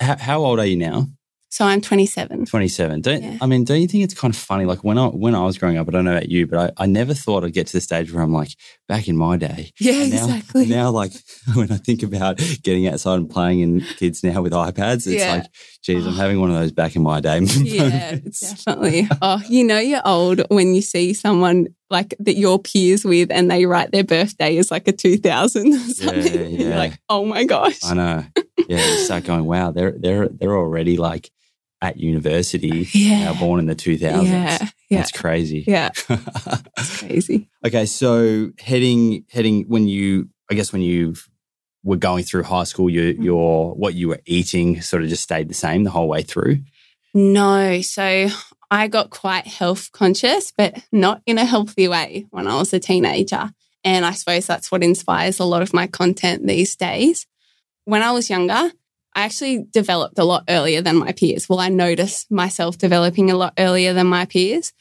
How, 0.00 0.16
how 0.16 0.44
old 0.44 0.58
are 0.60 0.66
you 0.66 0.76
now? 0.76 1.08
So 1.52 1.64
I'm 1.64 1.80
27. 1.80 2.46
Twenty 2.46 2.68
seven. 2.68 3.00
Don't 3.00 3.22
Yeah. 3.22 3.38
I 3.40 3.46
mean? 3.46 3.64
Don't 3.64 3.80
you 3.80 3.88
think 3.88 4.04
it's 4.04 4.14
kind 4.14 4.32
of 4.32 4.38
funny? 4.38 4.66
Like 4.66 4.84
when 4.84 4.96
I 4.98 5.06
when 5.08 5.34
I 5.34 5.44
was 5.44 5.58
growing 5.58 5.78
up, 5.78 5.88
I 5.88 5.90
don't 5.90 6.04
know 6.04 6.12
about 6.12 6.28
you, 6.28 6.46
but 6.46 6.72
I, 6.78 6.84
I 6.84 6.86
never 6.86 7.12
thought 7.12 7.44
I'd 7.44 7.52
get 7.52 7.66
to 7.66 7.72
the 7.72 7.80
stage 7.80 8.12
where 8.12 8.22
I'm 8.22 8.32
like 8.32 8.50
back 8.86 9.08
in 9.08 9.16
my 9.16 9.36
day. 9.36 9.72
Yeah, 9.80 10.06
now, 10.06 10.24
exactly. 10.26 10.66
Now, 10.66 10.90
like 10.90 11.12
when 11.54 11.72
I 11.72 11.76
think 11.76 12.04
about 12.04 12.38
getting 12.62 12.86
outside 12.86 13.14
and 13.18 13.28
playing 13.28 13.60
in 13.60 13.80
kids 13.80 14.22
now 14.22 14.42
with 14.42 14.52
iPads, 14.52 15.06
it's 15.06 15.06
Yeah. 15.08 15.32
like, 15.32 15.46
geez, 15.82 16.06
I'm 16.06 16.12
oh. 16.12 16.16
having 16.16 16.40
one 16.40 16.50
of 16.50 16.56
those 16.56 16.70
back 16.70 16.94
in 16.94 17.02
my 17.02 17.20
day. 17.20 17.40
yeah, 17.62 18.12
definitely. 18.40 19.08
Oh, 19.20 19.42
you 19.48 19.64
know 19.64 19.78
you're 19.78 20.06
old 20.06 20.42
when 20.50 20.74
you 20.76 20.82
see 20.82 21.14
someone 21.14 21.66
like 21.88 22.14
that 22.20 22.36
you're 22.36 22.60
peers 22.60 23.04
with 23.04 23.32
and 23.32 23.50
they 23.50 23.66
write 23.66 23.90
their 23.90 24.04
birthday 24.04 24.56
as 24.58 24.70
like 24.70 24.86
a 24.86 24.92
2000 24.92 25.72
or 25.72 25.78
something. 25.78 26.52
Yeah, 26.54 26.68
yeah. 26.68 26.78
like, 26.78 26.92
oh 27.08 27.24
my 27.24 27.42
gosh. 27.44 27.80
I 27.84 27.94
know. 27.94 28.24
Yeah, 28.68 28.86
you 28.86 28.98
start 28.98 29.24
going, 29.24 29.46
wow, 29.46 29.72
they're 29.72 29.94
they're 29.98 30.28
they're 30.28 30.56
already 30.56 30.96
like 30.96 31.28
at 31.82 31.96
university 31.98 32.88
Yeah. 32.92 33.32
born 33.38 33.58
in 33.60 33.66
the 33.66 33.74
two 33.74 33.96
thousands. 33.98 34.28
Yeah, 34.28 34.58
yeah, 34.90 34.98
That's 34.98 35.12
crazy. 35.12 35.64
yeah. 35.66 35.90
It's 36.78 36.98
crazy. 37.00 37.48
okay, 37.66 37.86
so 37.86 38.50
heading 38.58 39.24
heading 39.30 39.64
when 39.68 39.88
you, 39.88 40.28
I 40.50 40.54
guess 40.54 40.72
when 40.72 40.82
you 40.82 41.14
were 41.82 41.96
going 41.96 42.24
through 42.24 42.42
high 42.44 42.64
school, 42.64 42.90
your 42.90 43.12
Mm. 43.14 43.24
your 43.24 43.74
what 43.74 43.94
you 43.94 44.08
were 44.08 44.20
eating 44.26 44.80
sort 44.82 45.02
of 45.02 45.08
just 45.08 45.22
stayed 45.22 45.48
the 45.48 45.54
same 45.54 45.84
the 45.84 45.90
whole 45.90 46.08
way 46.08 46.22
through? 46.22 46.58
No. 47.14 47.80
So 47.80 48.28
I 48.70 48.86
got 48.88 49.10
quite 49.10 49.46
health 49.46 49.90
conscious, 49.92 50.52
but 50.56 50.74
not 50.92 51.22
in 51.26 51.38
a 51.38 51.44
healthy 51.44 51.88
way 51.88 52.26
when 52.30 52.46
I 52.46 52.56
was 52.56 52.72
a 52.72 52.78
teenager. 52.80 53.50
And 53.82 54.04
I 54.04 54.12
suppose 54.12 54.46
that's 54.46 54.70
what 54.70 54.82
inspires 54.84 55.40
a 55.40 55.44
lot 55.44 55.62
of 55.62 55.72
my 55.72 55.86
content 55.86 56.46
these 56.46 56.76
days. 56.76 57.26
When 57.86 58.02
I 58.02 58.12
was 58.12 58.28
younger, 58.30 58.70
I 59.14 59.22
actually 59.22 59.64
developed 59.70 60.18
a 60.18 60.24
lot 60.24 60.44
earlier 60.48 60.82
than 60.82 60.96
my 60.96 61.12
peers. 61.12 61.48
Well, 61.48 61.58
I 61.60 61.68
noticed 61.68 62.30
myself 62.30 62.78
developing 62.78 63.30
a 63.30 63.36
lot 63.36 63.54
earlier 63.58 63.92
than 63.92 64.06
my 64.06 64.24
peers. 64.26 64.72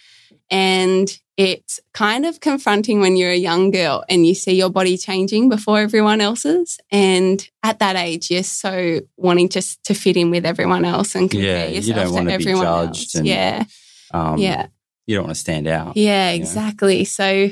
And 0.51 1.09
it's 1.37 1.79
kind 1.93 2.25
of 2.25 2.39
confronting 2.39 2.99
when 2.99 3.15
you're 3.15 3.31
a 3.31 3.35
young 3.37 3.71
girl 3.71 4.03
and 4.09 4.25
you 4.25 4.35
see 4.35 4.53
your 4.55 4.69
body 4.69 4.97
changing 4.97 5.47
before 5.49 5.79
everyone 5.79 6.21
else's. 6.21 6.79
And 6.91 7.47
at 7.63 7.79
that 7.79 7.95
age, 7.95 8.29
you're 8.29 8.43
so 8.43 8.99
wanting 9.15 9.49
just 9.49 9.83
to 9.85 9.93
fit 9.93 10.17
in 10.17 10.31
with 10.31 10.45
everyone 10.45 10.85
else 10.85 11.15
and 11.15 11.29
compare 11.29 11.65
Yeah, 11.65 11.67
you 11.67 11.75
yourself 11.81 12.13
don't 12.15 12.25
to 12.27 12.33
everyone 12.33 12.63
judged 12.65 13.15
else. 13.15 13.15
and- 13.15 13.27
yeah, 13.27 13.63
Um, 14.11 14.37
yeah, 14.37 14.67
You 15.07 15.15
don't 15.15 15.25
want 15.25 15.35
to 15.35 15.39
stand 15.39 15.67
out. 15.67 15.95
yeah, 15.97 16.31
exactly. 16.31 17.05
So 17.05 17.51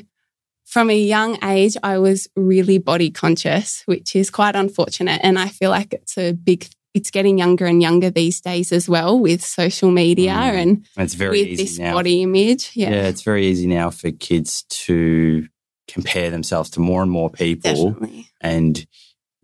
from 0.67 0.89
a 0.89 0.97
young 0.97 1.37
age, 1.43 1.75
I 1.81 1.97
was 1.97 2.27
really 2.35 2.77
body 2.77 3.09
conscious, 3.09 3.83
which 3.85 4.15
is 4.15 4.29
quite 4.29 4.55
unfortunate. 4.55 5.21
And 5.23 5.39
I 5.39 5.47
feel 5.47 5.69
like 5.71 5.93
it's 5.93 6.17
a 6.17 6.33
big, 6.33 6.67
it's 6.93 7.09
getting 7.09 7.37
younger 7.37 7.65
and 7.65 7.81
younger 7.81 8.09
these 8.09 8.41
days 8.41 8.71
as 8.71 8.89
well 8.89 9.17
with 9.17 9.41
social 9.43 9.91
media 9.91 10.33
Mm. 10.33 10.61
and 10.61 10.85
It's 10.97 11.13
very 11.13 11.43
with 11.49 11.57
this 11.57 11.79
now. 11.79 11.93
body 11.93 12.21
image. 12.21 12.71
Yeah, 12.75 12.89
yeah, 12.91 13.07
it's 13.07 13.21
very 13.21 13.47
easy 13.47 13.65
now 13.67 13.89
for 13.91 14.11
kids 14.11 14.63
to 14.85 15.47
compare 15.87 16.29
themselves 16.29 16.69
to 16.71 16.79
more 16.81 17.01
and 17.01 17.09
more 17.11 17.29
people 17.29 17.91
definitely. 17.93 18.27
and 18.41 18.77
it 18.79 18.87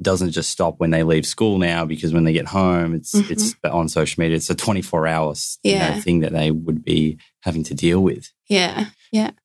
doesn't 0.03 0.31
just 0.31 0.49
stop 0.49 0.75
when 0.79 0.91
they 0.91 1.03
leave 1.03 1.25
school 1.25 1.57
now 1.57 1.85
because 1.85 2.11
when 2.11 2.25
they 2.25 2.33
get 2.33 2.47
home 2.47 2.93
it's 2.93 3.13
Mhm. 3.15 3.31
it's 3.31 3.55
on 3.63 3.87
social 3.87 4.19
media 4.21 4.35
it's 4.35 4.49
a 4.49 4.55
24 4.55 5.07
hours 5.07 5.57
you 5.63 5.77
know, 5.79 6.01
thing 6.01 6.19
that 6.19 6.33
they 6.33 6.51
would 6.51 6.83
be 6.83 7.17
having 7.43 7.63
to 7.63 7.73
deal 7.73 8.01
with 8.03 8.29
Yeah, 8.49 8.87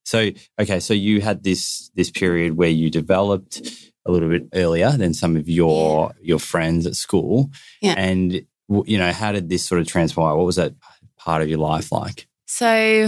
so 0.03 0.29
okay 0.59 0.79
so 0.79 0.93
you 0.93 1.21
had 1.21 1.43
this 1.43 1.91
this 1.95 2.11
period 2.11 2.57
where 2.57 2.69
you 2.69 2.89
developed 2.89 3.61
a 4.09 4.11
little 4.11 4.29
bit 4.29 4.47
earlier 4.53 4.91
than 4.91 5.13
some 5.13 5.35
of 5.35 5.47
your 5.47 6.13
your 6.21 6.39
friends 6.39 6.85
at 6.85 6.95
school. 6.95 7.51
Yeah. 7.81 7.95
and 7.97 8.45
you 8.85 8.97
know 8.97 9.11
how 9.11 9.31
did 9.31 9.49
this 9.49 9.65
sort 9.65 9.81
of 9.81 9.87
transpire? 9.87 10.35
What 10.35 10.45
was 10.45 10.57
that 10.57 10.73
part 11.17 11.41
of 11.41 11.49
your 11.49 11.59
life 11.59 11.91
like? 11.91 12.27
So 12.45 13.07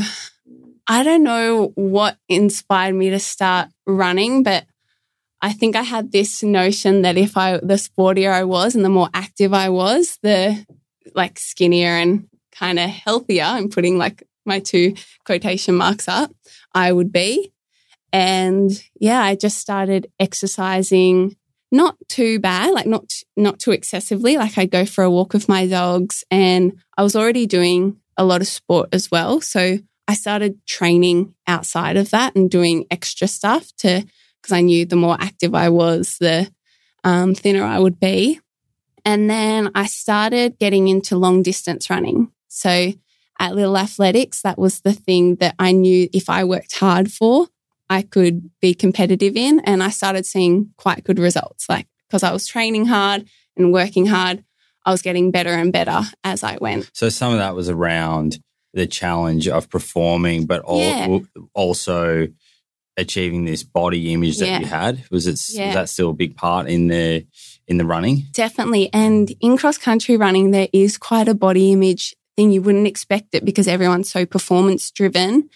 I 0.88 1.03
don't 1.03 1.24
know 1.24 1.72
what 1.75 2.18
inspired 2.30 2.96
me 2.96 3.10
to 3.12 3.20
start 3.20 3.70
running, 3.86 4.44
but 4.44 4.65
I 5.41 5.53
think 5.53 5.75
I 5.75 5.82
had 5.82 6.12
this 6.12 6.44
notion 6.44 7.01
that 7.01 7.18
if 7.18 7.38
I 7.38 7.58
the 7.58 7.75
sportier 7.75 8.32
I 8.32 8.44
was 8.44 8.75
and 8.75 8.86
the 8.86 8.89
more 8.89 9.10
active 9.13 9.53
I 9.53 9.70
was, 9.70 10.18
the 10.22 10.65
like 11.15 11.39
skinnier 11.39 11.96
and 11.96 12.27
kind 12.51 12.80
of 12.80 12.89
healthier, 12.89 13.44
I'm 13.44 13.70
putting 13.70 13.98
like 13.98 14.24
my 14.51 14.60
two 14.60 14.96
quotation 15.25 15.75
marks 15.75 16.08
up, 16.08 16.31
I 16.74 16.91
would 16.91 17.12
be. 17.12 17.53
And 18.12 18.70
yeah, 19.00 19.22
I 19.22 19.36
just 19.36 19.58
started 19.58 20.12
exercising 20.20 21.38
not 21.72 21.96
too 22.10 22.38
bad, 22.39 22.74
like 22.74 22.86
not 22.86 23.13
not 23.38 23.60
too 23.60 23.72
excessively. 23.72 24.36
Like 24.36 24.58
I'd 24.58 24.72
go 24.72 24.86
for 24.86 25.05
a 25.05 25.10
walk 25.10 25.31
with 25.34 25.48
my 25.48 25.67
dogs 25.67 26.25
and 26.29 26.74
I 26.98 27.03
was 27.03 27.15
already 27.15 27.46
doing 27.46 27.98
a 28.17 28.25
lot 28.25 28.41
of 28.41 28.48
sport 28.48 28.89
as 28.91 29.10
well. 29.10 29.39
So 29.39 29.77
I 30.08 30.13
started 30.15 30.60
training 30.67 31.34
outside 31.48 31.96
of 31.96 32.10
that 32.10 32.36
and 32.36 32.51
doing 32.51 32.86
extra 32.91 33.27
stuff 33.27 33.72
to 33.77 34.03
because 34.41 34.51
I 34.51 34.62
knew 34.62 34.86
the 34.86 34.98
more 34.98 35.15
active 35.20 35.55
I 35.55 35.70
was, 35.70 36.17
the 36.20 36.51
um, 37.05 37.34
thinner 37.36 37.63
I 37.63 37.79
would 37.79 38.00
be. 38.00 38.41
And 39.05 39.29
then 39.29 39.72
I 39.74 39.86
started 39.86 40.60
getting 40.60 40.89
into 40.89 41.15
long 41.15 41.41
distance 41.41 41.89
running. 41.89 42.31
So 42.50 42.91
at 43.40 43.56
Little 43.56 43.78
Athletics, 43.78 44.41
that 44.41 44.58
was 44.58 44.82
the 44.82 44.94
thing 44.94 45.36
that 45.38 45.56
I 45.58 45.72
knew 45.72 46.08
if 46.13 46.30
I 46.30 46.44
worked 46.44 46.78
hard 46.78 47.12
for, 47.12 47.48
I 47.89 48.04
could 48.04 48.50
be 48.62 48.74
competitive 48.74 49.36
in. 49.36 49.60
And 49.62 49.82
I 49.84 49.89
started 49.89 50.26
seeing 50.26 50.72
quite 50.78 51.04
good 51.04 51.20
results. 51.20 51.65
Like 51.67 51.88
because 52.08 52.24
I 52.24 52.32
was 52.32 52.46
training 52.48 52.86
hard 52.86 53.26
and 53.58 53.74
working 53.74 54.06
hard, 54.06 54.44
I 54.86 54.91
was 54.91 55.02
getting 55.02 55.32
better 55.32 55.50
and 55.52 55.72
better 55.72 56.02
as 56.24 56.44
I 56.44 56.58
went. 56.60 56.89
So 56.94 57.10
some 57.10 57.32
of 57.34 57.39
that 57.39 57.56
was 57.56 57.70
around 57.70 58.39
the 58.74 58.88
challenge 58.88 59.48
of 59.48 59.70
performing, 59.70 60.46
but 60.46 60.63
Yeah. 60.67 61.20
also 61.54 62.28
achieving 62.98 63.46
this 63.46 63.63
body 63.63 64.13
image 64.13 64.38
that 64.39 64.48
Yeah. 64.48 64.60
you 64.60 64.65
had. 64.65 65.04
Was 65.12 65.28
it? 65.28 65.39
Yeah. 65.50 65.67
Was 65.67 65.76
that 65.76 65.89
still 65.89 66.10
a 66.12 66.13
big 66.13 66.36
part 66.36 66.70
in 66.70 66.88
the 66.88 67.26
in 67.67 67.78
the 67.78 67.86
running? 67.86 68.26
Definitely. 68.34 68.89
And 68.94 69.32
in 69.39 69.58
cross 69.58 69.78
country 69.78 70.17
running, 70.17 70.52
there 70.52 70.67
is 70.74 70.98
quite 70.98 71.28
a 71.30 71.34
body 71.34 71.72
image 71.72 72.15
thing. 72.36 72.52
You 72.52 72.62
wouldn't 72.62 72.88
expect 72.88 73.34
it 73.34 73.46
because 73.46 73.67
everyone's 73.67 74.10
so 74.10 74.26
performance 74.26 74.91
driven. 74.91 75.50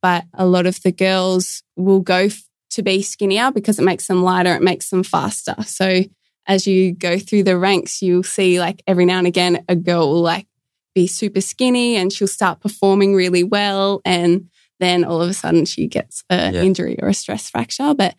But 0.00 0.24
a 0.34 0.46
lot 0.46 0.66
of 0.66 0.80
the 0.82 0.92
girls 0.92 1.62
will 1.76 2.00
go 2.00 2.28
to 2.70 2.82
be 2.82 3.02
skinnier 3.02 3.50
because 3.50 3.78
it 3.78 3.84
makes 3.84 4.06
them 4.06 4.22
lighter, 4.22 4.54
it 4.54 4.62
makes 4.62 4.90
them 4.90 5.02
faster. 5.02 5.56
So 5.64 6.04
as 6.46 6.66
you 6.66 6.92
go 6.92 7.18
through 7.18 7.42
the 7.44 7.58
ranks, 7.58 8.00
you'll 8.02 8.22
see 8.22 8.60
like 8.60 8.82
every 8.86 9.04
now 9.04 9.18
and 9.18 9.26
again, 9.26 9.64
a 9.68 9.74
girl 9.76 10.12
will 10.12 10.22
like 10.22 10.46
be 10.94 11.06
super 11.06 11.40
skinny 11.40 11.96
and 11.96 12.12
she'll 12.12 12.28
start 12.28 12.60
performing 12.60 13.14
really 13.14 13.42
well. 13.42 14.00
And 14.04 14.48
then 14.80 15.04
all 15.04 15.20
of 15.20 15.28
a 15.28 15.34
sudden 15.34 15.64
she 15.64 15.88
gets 15.88 16.22
an 16.30 16.54
Yeah. 16.54 16.62
injury 16.62 16.96
or 17.02 17.08
a 17.08 17.14
stress 17.14 17.50
fracture. 17.50 17.94
But 17.94 18.14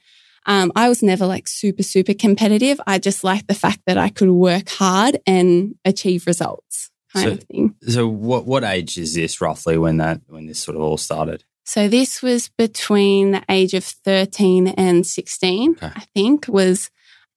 um, 0.45 0.71
I 0.75 0.89
was 0.89 1.01
never 1.03 1.25
like 1.25 1.47
super, 1.47 1.83
super 1.83 2.13
competitive. 2.13 2.81
I 2.87 2.97
just 2.99 3.23
liked 3.23 3.47
the 3.47 3.53
fact 3.53 3.79
that 3.87 3.97
I 3.97 4.09
could 4.09 4.29
work 4.29 4.69
hard 4.69 5.19
and 5.25 5.75
achieve 5.85 6.27
results 6.27 6.89
kind 7.13 7.25
So- 7.25 7.31
of 7.33 7.43
thing. 7.43 7.75
So 7.87 8.07
what 8.07 8.45
what 8.45 8.63
age 8.63 8.97
is 8.97 9.13
this 9.15 9.41
roughly 9.41 9.77
when 9.77 9.97
that 9.97 10.21
when 10.27 10.45
this 10.47 10.59
sort 10.59 10.75
of 10.77 10.83
all 10.83 10.97
started? 10.97 11.43
So 11.65 11.87
this 11.87 12.21
was 12.23 12.49
between 12.57 13.31
the 13.31 13.43
age 13.47 13.75
of 13.75 13.83
13 13.83 14.69
and 14.69 15.05
16, 15.05 15.71
Okay. 15.73 15.91
I 15.95 16.03
think, 16.15 16.47
was 16.47 16.89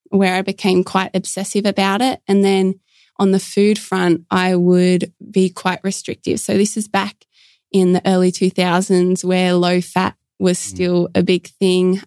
where 0.08 0.34
I 0.36 0.42
became 0.42 0.84
quite 0.84 1.10
obsessive 1.14 1.66
about 1.66 2.00
it. 2.00 2.20
And 2.26 2.42
then 2.42 2.80
on 3.18 3.32
the 3.32 3.38
food 3.38 3.78
front, 3.78 4.22
I 4.30 4.56
would 4.56 5.12
be 5.30 5.50
quite 5.50 5.80
restrictive. 5.84 6.40
So 6.40 6.56
this 6.56 6.78
is 6.78 6.88
back 6.88 7.26
in 7.70 7.92
the 7.92 8.02
early 8.06 8.32
2000s 8.32 9.22
where 9.22 9.52
low 9.54 9.80
fat 9.82 10.16
was 10.38 10.58
Mm. 10.58 10.62
still 10.68 11.08
a 11.14 11.22
big 11.22 11.48
thing. 11.60 12.00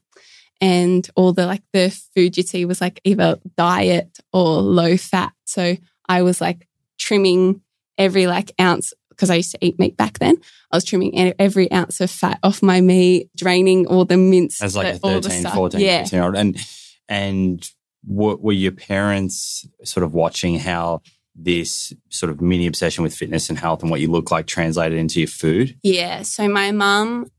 And 0.62 1.08
all 1.16 1.32
the 1.32 1.46
like 1.46 1.64
the 1.74 1.90
food 2.16 2.34
see 2.48 2.66
was 2.66 2.82
like 2.82 3.02
either 3.04 3.40
diet 3.56 4.18
or 4.34 4.62
low 4.62 4.98
fat. 4.98 5.34
So 5.46 5.78
I 6.10 6.22
was 6.24 6.42
like 6.42 6.68
trimming 7.06 7.62
every 7.98 8.28
like 8.28 8.52
ounce 8.60 8.94
because 9.10 9.30
I 9.30 9.36
used 9.36 9.52
to 9.52 9.58
eat 9.62 9.80
meat 9.80 9.96
back 9.96 10.20
then. 10.20 10.36
I 10.72 10.76
was 10.76 10.84
trimming 10.84 11.34
every 11.40 11.72
ounce 11.72 12.02
of 12.02 12.12
fat 12.12 12.38
off 12.44 12.62
my 12.62 12.82
meat, 12.82 13.30
draining 13.36 13.88
all 13.88 14.04
the 14.04 14.18
mince. 14.18 14.62
As 14.62 14.76
like 14.76 14.96
a 14.96 15.00
all 15.02 15.22
13, 15.22 15.46
14, 15.46 15.80
Yeah. 15.80 16.02
15 16.02 16.18
year 16.18 16.26
old. 16.26 16.36
And 16.36 16.58
and 17.08 17.72
were 18.06 18.54
your 18.54 18.72
parents 18.72 19.66
sort 19.84 20.04
of 20.04 20.14
watching 20.14 20.60
how 20.60 21.02
this 21.34 21.94
sort 22.10 22.30
of 22.30 22.42
mini 22.42 22.68
obsession 22.68 23.04
with 23.04 23.16
fitness 23.16 23.50
and 23.50 23.58
health 23.58 23.82
and 23.82 23.90
what 23.90 24.00
you 24.00 24.12
look 24.12 24.32
like 24.32 24.48
translated 24.48 24.98
into 24.98 25.20
your 25.20 25.28
food? 25.28 25.78
Yeah. 25.82 26.24
So 26.24 26.50
my 26.50 26.72
mum, 26.72 27.32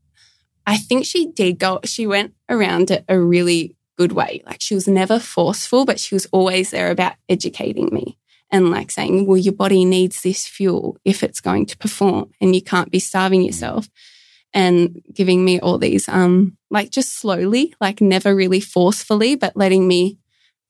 I 0.66 0.78
think 0.78 1.04
she 1.04 1.30
did 1.30 1.58
go, 1.58 1.80
she 1.84 2.06
went 2.06 2.34
around 2.48 2.90
it 2.90 3.04
a 3.08 3.18
really 3.18 3.76
good 3.96 4.12
way. 4.12 4.42
Like 4.46 4.60
she 4.60 4.74
was 4.74 4.88
never 4.88 5.18
forceful, 5.18 5.84
but 5.84 6.00
she 6.00 6.14
was 6.14 6.26
always 6.32 6.70
there 6.70 6.90
about 6.90 7.14
educating 7.28 7.90
me 7.92 8.18
and 8.50 8.70
like 8.70 8.90
saying, 8.90 9.26
well, 9.26 9.36
your 9.36 9.52
body 9.54 9.84
needs 9.84 10.22
this 10.22 10.46
fuel 10.46 10.96
if 11.04 11.22
it's 11.22 11.40
going 11.40 11.66
to 11.66 11.76
perform 11.78 12.30
and 12.40 12.54
you 12.54 12.62
can't 12.62 12.90
be 12.90 12.98
starving 12.98 13.42
yourself. 13.42 13.88
And 14.54 15.02
giving 15.12 15.44
me 15.44 15.60
all 15.60 15.76
these, 15.76 16.08
um, 16.08 16.56
like 16.70 16.90
just 16.90 17.18
slowly, 17.18 17.74
like 17.78 18.00
never 18.00 18.34
really 18.34 18.60
forcefully, 18.60 19.34
but 19.34 19.54
letting 19.54 19.86
me 19.86 20.18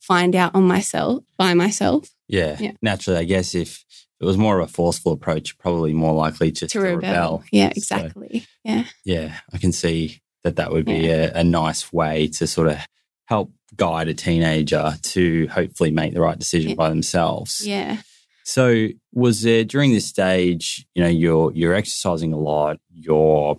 find 0.01 0.35
out 0.35 0.55
on 0.55 0.65
myself 0.65 1.23
by 1.39 1.55
myself 1.55 2.09
Yeah. 2.27 2.57
Yeah. 2.59 2.73
Naturally, 2.83 3.21
I 3.21 3.25
guess 3.25 3.55
if 3.55 3.85
it 4.21 4.25
was 4.25 4.37
more 4.37 4.59
of 4.59 4.69
a 4.69 4.73
forceful 4.73 5.13
approach, 5.13 5.57
probably 5.59 5.93
more 5.93 6.15
likely 6.15 6.51
to, 6.53 6.67
to 6.67 6.81
rebel. 6.81 6.99
rebel. 7.01 7.45
Yeah, 7.53 7.69
So, 7.69 7.97
exactly. 7.97 8.47
yeah. 8.65 8.85
yeah, 9.05 9.37
I 9.53 9.59
can 9.59 9.73
see 9.73 10.21
that 10.43 10.57
that 10.57 10.73
would 10.73 10.87
be 10.87 11.09
a, 11.11 11.33
a 11.33 11.45
nice 11.45 11.93
way 11.93 12.29
to 12.29 12.47
sort 12.47 12.69
of 12.69 12.79
help 13.27 13.53
guide 13.77 14.09
a 14.09 14.15
teenager 14.15 14.95
to 15.03 15.47
hopefully 15.49 15.91
make 15.91 16.15
the 16.15 16.21
right 16.21 16.39
decision 16.39 16.71
Yeah. 16.71 16.77
by 16.77 16.89
themselves. 16.89 17.67
Yeah. 17.67 17.99
So, 18.45 18.89
was 19.13 19.43
there 19.43 19.65
during 19.65 19.93
this 19.93 20.07
stage, 20.07 20.87
you 20.95 21.03
know, 21.03 21.09
you're 21.09 21.53
you're 21.53 21.75
exercising 21.75 22.33
a 22.33 22.39
lot, 22.39 22.79
you're 22.93 23.59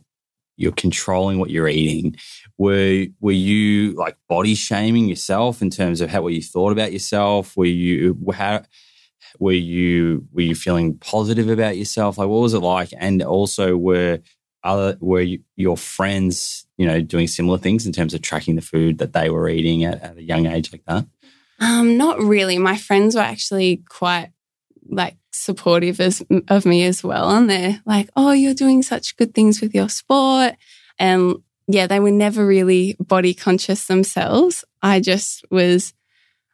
you're 0.55 0.71
controlling 0.71 1.37
what 1.39 1.49
you're 1.49 1.67
eating. 1.67 2.15
Were 2.57 3.05
were 3.19 3.31
you 3.33 3.91
like 3.93 4.17
body 4.29 4.55
shaming 4.55 5.07
yourself 5.07 5.61
in 5.61 5.69
terms 5.69 6.01
of 6.01 6.09
how 6.09 6.21
what 6.23 6.33
you 6.33 6.41
thought 6.41 6.71
about 6.71 6.93
yourself? 6.93 7.55
Were 7.57 7.65
you 7.65 8.17
how 8.33 8.63
were 9.39 9.51
you 9.51 10.25
were 10.31 10.41
you 10.41 10.55
feeling 10.55 10.97
positive 10.97 11.49
about 11.49 11.77
yourself? 11.77 12.17
Like 12.17 12.29
what 12.29 12.39
was 12.41 12.53
it 12.53 12.59
like? 12.59 12.89
And 12.97 13.21
also 13.21 13.75
were 13.77 14.19
other 14.63 14.97
were 15.01 15.21
you, 15.21 15.39
your 15.57 15.77
friends, 15.77 16.65
you 16.77 16.85
know, 16.85 17.01
doing 17.01 17.27
similar 17.27 17.57
things 17.57 17.85
in 17.85 17.91
terms 17.91 18.13
of 18.13 18.21
tracking 18.21 18.55
the 18.55 18.61
food 18.61 18.99
that 18.99 19.13
they 19.13 19.29
were 19.29 19.49
eating 19.49 19.83
at, 19.83 20.01
at 20.01 20.17
a 20.17 20.23
young 20.23 20.45
age 20.45 20.71
like 20.71 20.85
that? 20.85 21.05
Um, 21.59 21.97
not 21.97 22.19
really. 22.19 22.57
My 22.57 22.77
friends 22.77 23.15
were 23.15 23.21
actually 23.21 23.83
quite 23.89 24.31
like 24.89 25.17
supportive 25.31 25.99
as, 25.99 26.23
of 26.47 26.65
me 26.65 26.83
as 26.85 27.03
well. 27.03 27.29
And 27.31 27.49
they're 27.49 27.81
like, 27.85 28.09
oh, 28.15 28.31
you're 28.31 28.53
doing 28.53 28.83
such 28.83 29.17
good 29.17 29.33
things 29.33 29.61
with 29.61 29.73
your 29.73 29.89
sport. 29.89 30.53
And 30.99 31.37
yeah, 31.67 31.87
they 31.87 31.99
were 31.99 32.11
never 32.11 32.45
really 32.45 32.95
body 32.99 33.33
conscious 33.33 33.87
themselves. 33.87 34.63
I 34.81 34.99
just 34.99 35.43
was, 35.51 35.93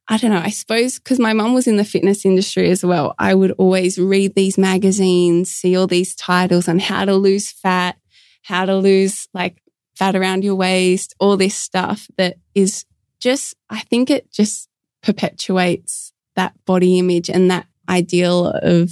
I 0.08 0.18
don't 0.18 0.32
know, 0.32 0.40
I 0.40 0.50
suppose 0.50 1.00
because 1.00 1.20
my 1.20 1.34
mum 1.34 1.54
was 1.54 1.68
in 1.68 1.78
the 1.78 1.86
fitness 1.86 2.26
industry 2.26 2.70
as 2.70 2.84
well, 2.84 3.14
I 3.20 3.34
would 3.36 3.52
always 3.52 4.00
read 4.00 4.36
these 4.36 4.58
magazines, 4.58 5.52
see 5.52 5.76
all 5.76 5.88
these 5.88 6.16
titles 6.16 6.68
on 6.68 6.80
how 6.80 7.06
to 7.06 7.16
lose 7.16 7.52
fat, 7.52 7.98
how 8.42 8.66
to 8.66 8.76
lose 8.76 9.28
like 9.34 9.63
fat 9.96 10.16
around 10.16 10.44
your 10.44 10.56
waist, 10.56 11.14
all 11.20 11.38
this 11.38 11.56
stuff 11.56 12.08
that 12.18 12.38
is 12.56 12.86
just, 13.20 13.56
I 13.70 13.80
think 13.82 14.10
it 14.10 14.32
just 14.32 14.70
perpetuates 15.02 16.14
that 16.36 16.54
body 16.66 16.98
image 17.00 17.30
and 17.30 17.52
that 17.52 17.68
ideal 17.88 18.48
of 18.48 18.92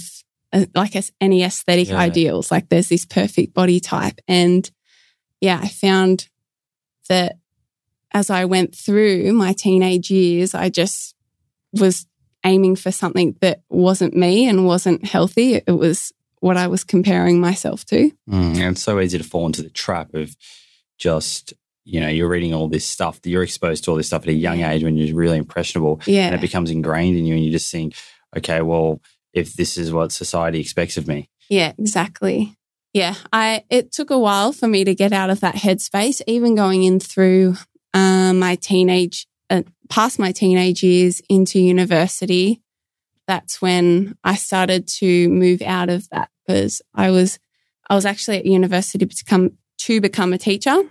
uh, 0.52 0.66
like 0.74 0.94
any 1.20 1.42
aesthetic 1.42 1.88
yeah. 1.88 1.98
ideals. 1.98 2.50
Like 2.50 2.68
there's 2.68 2.88
this 2.88 3.04
perfect 3.04 3.54
body 3.54 3.80
type. 3.80 4.20
And 4.28 4.70
yeah, 5.40 5.58
I 5.62 5.68
found 5.68 6.28
that 7.08 7.36
as 8.12 8.30
I 8.30 8.44
went 8.44 8.74
through 8.74 9.32
my 9.32 9.52
teenage 9.52 10.10
years, 10.10 10.54
I 10.54 10.68
just 10.68 11.14
was 11.72 12.06
aiming 12.44 12.76
for 12.76 12.92
something 12.92 13.36
that 13.40 13.62
wasn't 13.68 14.14
me 14.14 14.46
and 14.46 14.66
wasn't 14.66 15.04
healthy. 15.04 15.54
It 15.54 15.72
was 15.72 16.12
what 16.40 16.56
I 16.56 16.66
was 16.66 16.84
comparing 16.84 17.40
myself 17.40 17.84
to. 17.86 18.10
Mm, 18.28 18.56
and 18.56 18.62
it's 18.72 18.82
so 18.82 19.00
easy 19.00 19.16
to 19.16 19.24
fall 19.24 19.46
into 19.46 19.62
the 19.62 19.70
trap 19.70 20.12
of 20.14 20.36
just, 21.02 21.52
you 21.84 22.00
know, 22.00 22.08
you're 22.08 22.28
reading 22.28 22.54
all 22.54 22.68
this 22.68 22.86
stuff, 22.86 23.18
you're 23.24 23.42
exposed 23.42 23.84
to 23.84 23.90
all 23.90 23.96
this 23.96 24.06
stuff 24.06 24.22
at 24.22 24.28
a 24.28 24.32
young 24.32 24.60
age 24.60 24.84
when 24.84 24.96
you're 24.96 25.16
really 25.16 25.38
impressionable. 25.38 26.00
Yeah. 26.06 26.26
And 26.26 26.34
it 26.34 26.40
becomes 26.40 26.70
ingrained 26.70 27.18
in 27.18 27.26
you 27.26 27.34
and 27.34 27.44
you 27.44 27.50
just 27.50 27.72
think, 27.72 27.94
okay, 28.36 28.62
well, 28.62 29.00
if 29.32 29.54
this 29.54 29.76
is 29.76 29.92
what 29.92 30.12
society 30.12 30.60
expects 30.60 30.96
of 30.96 31.08
me. 31.08 31.28
Yeah, 31.48 31.72
exactly. 31.76 32.56
Yeah, 32.92 33.14
I 33.32 33.64
it 33.70 33.90
took 33.90 34.10
a 34.10 34.18
while 34.18 34.52
for 34.52 34.68
me 34.68 34.84
to 34.84 34.94
get 34.94 35.12
out 35.12 35.30
of 35.30 35.40
that 35.40 35.54
headspace, 35.54 36.20
even 36.26 36.54
going 36.54 36.84
in 36.84 37.00
through 37.00 37.56
um, 37.94 38.38
my 38.38 38.56
teenage, 38.56 39.26
uh, 39.48 39.62
past 39.88 40.18
my 40.18 40.30
teenage 40.30 40.82
years 40.82 41.22
into 41.28 41.58
university. 41.58 42.60
That's 43.26 43.62
when 43.62 44.16
I 44.22 44.34
started 44.34 44.86
to 44.98 45.28
move 45.30 45.62
out 45.62 45.88
of 45.88 46.08
that 46.10 46.28
because 46.46 46.82
I 46.94 47.10
was, 47.10 47.38
I 47.88 47.94
was 47.94 48.04
actually 48.04 48.38
at 48.38 48.46
university 48.46 49.06
to 49.06 49.24
become 49.24 49.56
to 49.86 50.00
become 50.00 50.32
a 50.32 50.38
teacher, 50.38 50.82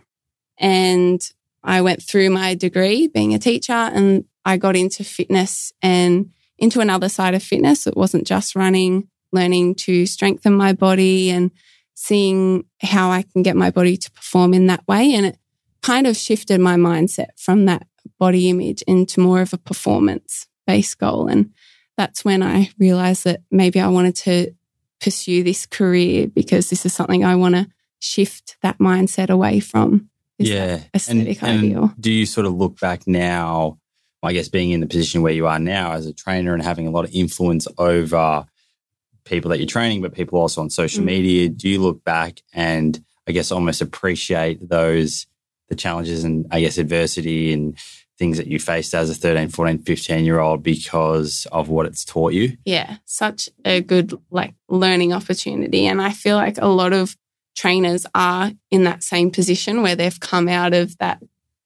and 0.58 1.21
I 1.63 1.82
went 1.82 2.01
through 2.01 2.30
my 2.30 2.56
degree 2.56 3.08
being 3.08 3.34
a 3.34 3.39
teacher, 3.39 3.73
and 3.73 4.25
I 4.45 4.58
got 4.58 4.75
into 4.75 5.04
fitness 5.04 5.71
and 5.82 6.32
into 6.58 6.80
another 6.80 7.10
side 7.10 7.34
of 7.34 7.43
fitness. 7.43 7.88
It 7.88 7.97
wasn't 7.97 8.27
just 8.27 8.56
running, 8.56 9.08
learning 9.32 9.75
to 9.75 10.06
strengthen 10.06 10.54
my 10.54 10.73
body 10.73 11.30
and 11.30 11.51
seeing 11.93 12.65
how 12.82 13.12
I 13.12 13.23
can 13.23 13.43
get 13.43 13.56
my 13.56 13.69
body 13.69 13.97
to 13.97 14.12
perform 14.12 14.54
in 14.54 14.67
that 14.67 14.88
way. 14.88 15.13
And 15.13 15.25
it 15.25 15.38
kind 15.82 16.08
of 16.08 16.15
shifted 16.15 16.60
my 16.60 16.75
mindset 16.75 17.30
from 17.38 17.65
that 17.65 17.88
body 18.19 18.49
image 18.49 18.82
into 18.84 19.19
more 19.19 19.41
of 19.41 19.54
a 19.54 19.58
performance 19.58 20.47
based 20.65 20.97
goal. 20.99 21.27
And 21.27 21.51
that's 21.97 22.23
when 22.23 22.41
I 22.41 22.71
realized 22.80 23.23
that 23.25 23.41
maybe 23.51 23.80
I 23.80 23.88
wanted 23.88 24.15
to 24.17 24.54
pursue 24.99 25.43
this 25.43 25.65
career 25.65 26.27
because 26.27 26.69
this 26.69 26.86
is 26.86 26.93
something 26.93 27.23
I 27.23 27.36
want 27.36 27.56
to 27.56 27.67
shift 28.01 28.57
that 28.61 28.79
mindset 28.79 29.29
away 29.29 29.59
from. 29.59 30.09
Yeah. 30.37 30.81
Aesthetic 30.93 31.41
and, 31.43 31.59
ideal. 31.59 31.83
And 31.83 32.01
do 32.01 32.11
you 32.11 32.25
sort 32.25 32.45
of 32.45 32.53
look 32.53 32.79
back 32.79 33.07
now 33.07 33.77
I 34.23 34.33
guess 34.33 34.49
being 34.49 34.71
in 34.71 34.81
the 34.81 34.87
position 34.87 35.21
where 35.21 35.33
you 35.33 35.47
are 35.47 35.59
now 35.59 35.93
as 35.93 36.05
a 36.05 36.13
trainer 36.13 36.53
and 36.53 36.61
having 36.61 36.87
a 36.87 36.91
lot 36.91 37.05
of 37.05 37.11
influence 37.13 37.67
over 37.77 38.45
people 39.25 39.49
that 39.49 39.57
you're 39.57 39.67
training, 39.67 40.01
but 40.01 40.13
people 40.13 40.39
also 40.39 40.61
on 40.61 40.69
social 40.69 41.01
mm. 41.01 41.07
media, 41.07 41.49
do 41.49 41.67
you 41.67 41.81
look 41.81 42.03
back 42.03 42.41
and 42.53 43.03
I 43.27 43.31
guess 43.31 43.51
almost 43.51 43.81
appreciate 43.81 44.67
those 44.67 45.25
the 45.69 45.75
challenges 45.75 46.23
and 46.23 46.45
I 46.51 46.59
guess 46.59 46.77
adversity 46.77 47.53
and 47.53 47.77
things 48.19 48.37
that 48.37 48.47
you 48.47 48.59
faced 48.59 48.93
as 48.93 49.09
a 49.09 49.15
13, 49.15 49.49
14, 49.49 49.79
15 49.79 50.25
year 50.25 50.39
old 50.39 50.61
because 50.61 51.47
of 51.51 51.69
what 51.69 51.85
it's 51.85 52.05
taught 52.05 52.33
you? 52.33 52.57
Yeah, 52.65 52.97
such 53.05 53.49
a 53.65 53.81
good 53.81 54.13
like 54.29 54.53
learning 54.67 55.13
opportunity. 55.13 55.87
And 55.87 56.01
I 56.01 56.11
feel 56.11 56.35
like 56.35 56.57
a 56.59 56.67
lot 56.67 56.93
of 56.93 57.15
trainers 57.55 58.05
are 58.15 58.51
in 58.69 58.83
that 58.83 59.03
same 59.03 59.31
position 59.31 59.81
where 59.81 59.95
they've 59.95 60.19
come 60.19 60.47
out 60.47 60.73
of 60.73 60.97
that 60.97 61.21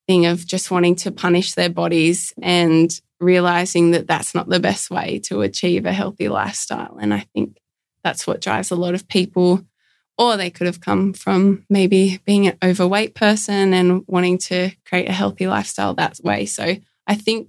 thing 0.06 0.26
of 0.26 0.46
just 0.46 0.70
wanting 0.70 0.96
to 0.96 1.10
punish 1.10 1.54
their 1.54 1.70
bodies 1.70 2.32
and 2.42 3.00
realizing 3.18 3.92
that 3.92 4.06
that's 4.06 4.34
not 4.34 4.48
the 4.48 4.60
best 4.60 4.90
way 4.90 5.20
to 5.24 5.40
achieve 5.42 5.86
a 5.86 5.92
healthy 5.92 6.28
lifestyle. 6.28 6.98
And 7.00 7.14
I 7.14 7.26
think 7.34 7.58
that's 8.04 8.26
what 8.26 8.40
drives 8.40 8.70
a 8.70 8.76
lot 8.76 8.94
of 8.94 9.08
people. 9.08 9.64
Or 10.18 10.36
they 10.36 10.50
could 10.50 10.66
have 10.66 10.80
come 10.80 11.12
from 11.12 11.66
maybe 11.68 12.20
being 12.24 12.46
an 12.46 12.56
overweight 12.62 13.14
person 13.14 13.74
and 13.74 14.02
wanting 14.06 14.38
to 14.38 14.70
create 14.86 15.08
a 15.08 15.12
healthy 15.12 15.46
lifestyle 15.46 15.92
that 15.94 16.18
way. 16.22 16.46
So 16.46 16.76
I 17.06 17.14
think 17.14 17.48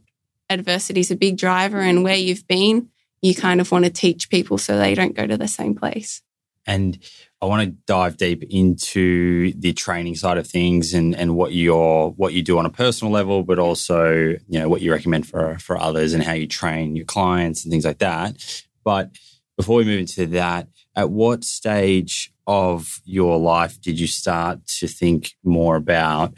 adversity 0.50 1.00
is 1.00 1.12
a 1.12 1.16
big 1.16 1.38
driver, 1.38 1.80
and 1.80 2.04
where 2.04 2.18
you've 2.18 2.46
been, 2.48 2.90
you 3.22 3.36
kind 3.36 3.62
of 3.62 3.72
want 3.72 3.86
to 3.86 3.92
teach 3.92 4.30
people 4.30 4.58
so 4.58 4.78
they 4.78 4.96
don't 4.96 5.16
go 5.16 5.26
to 5.26 5.38
the 5.38 5.48
same 5.48 5.76
place. 5.76 6.22
And 6.66 6.98
I 7.40 7.46
want 7.46 7.64
to 7.64 7.76
dive 7.86 8.18
deep 8.18 8.44
into 8.50 9.54
the 9.54 9.74
training 9.74 10.16
side 10.16 10.40
of 10.40 10.48
things 10.48 10.94
and, 10.94 11.16
and 11.16 11.36
what 11.36 11.54
your 11.54 12.12
what 12.14 12.34
you 12.34 12.42
do 12.42 12.58
on 12.58 12.66
a 12.66 12.72
personal 12.72 13.14
level, 13.14 13.44
but 13.44 13.60
also 13.60 14.36
you 14.48 14.60
know 14.60 14.68
what 14.68 14.82
you 14.82 14.92
recommend 14.92 15.28
for 15.28 15.58
for 15.60 15.78
others 15.78 16.14
and 16.14 16.24
how 16.24 16.34
you 16.34 16.48
train 16.48 16.96
your 16.96 17.06
clients 17.06 17.64
and 17.64 17.72
things 17.72 17.86
like 17.86 18.00
that. 18.00 18.64
But 18.84 19.12
before 19.56 19.78
we 19.78 19.86
move 19.86 20.00
into 20.00 20.26
that, 20.28 20.68
at 20.96 21.12
what 21.12 21.44
stage 21.44 22.34
of 22.48 23.02
your 23.06 23.38
life 23.38 23.80
did 23.82 24.00
you 24.00 24.08
start 24.08 24.66
to 24.66 24.88
think 24.88 25.36
more 25.44 25.76
about 25.76 26.34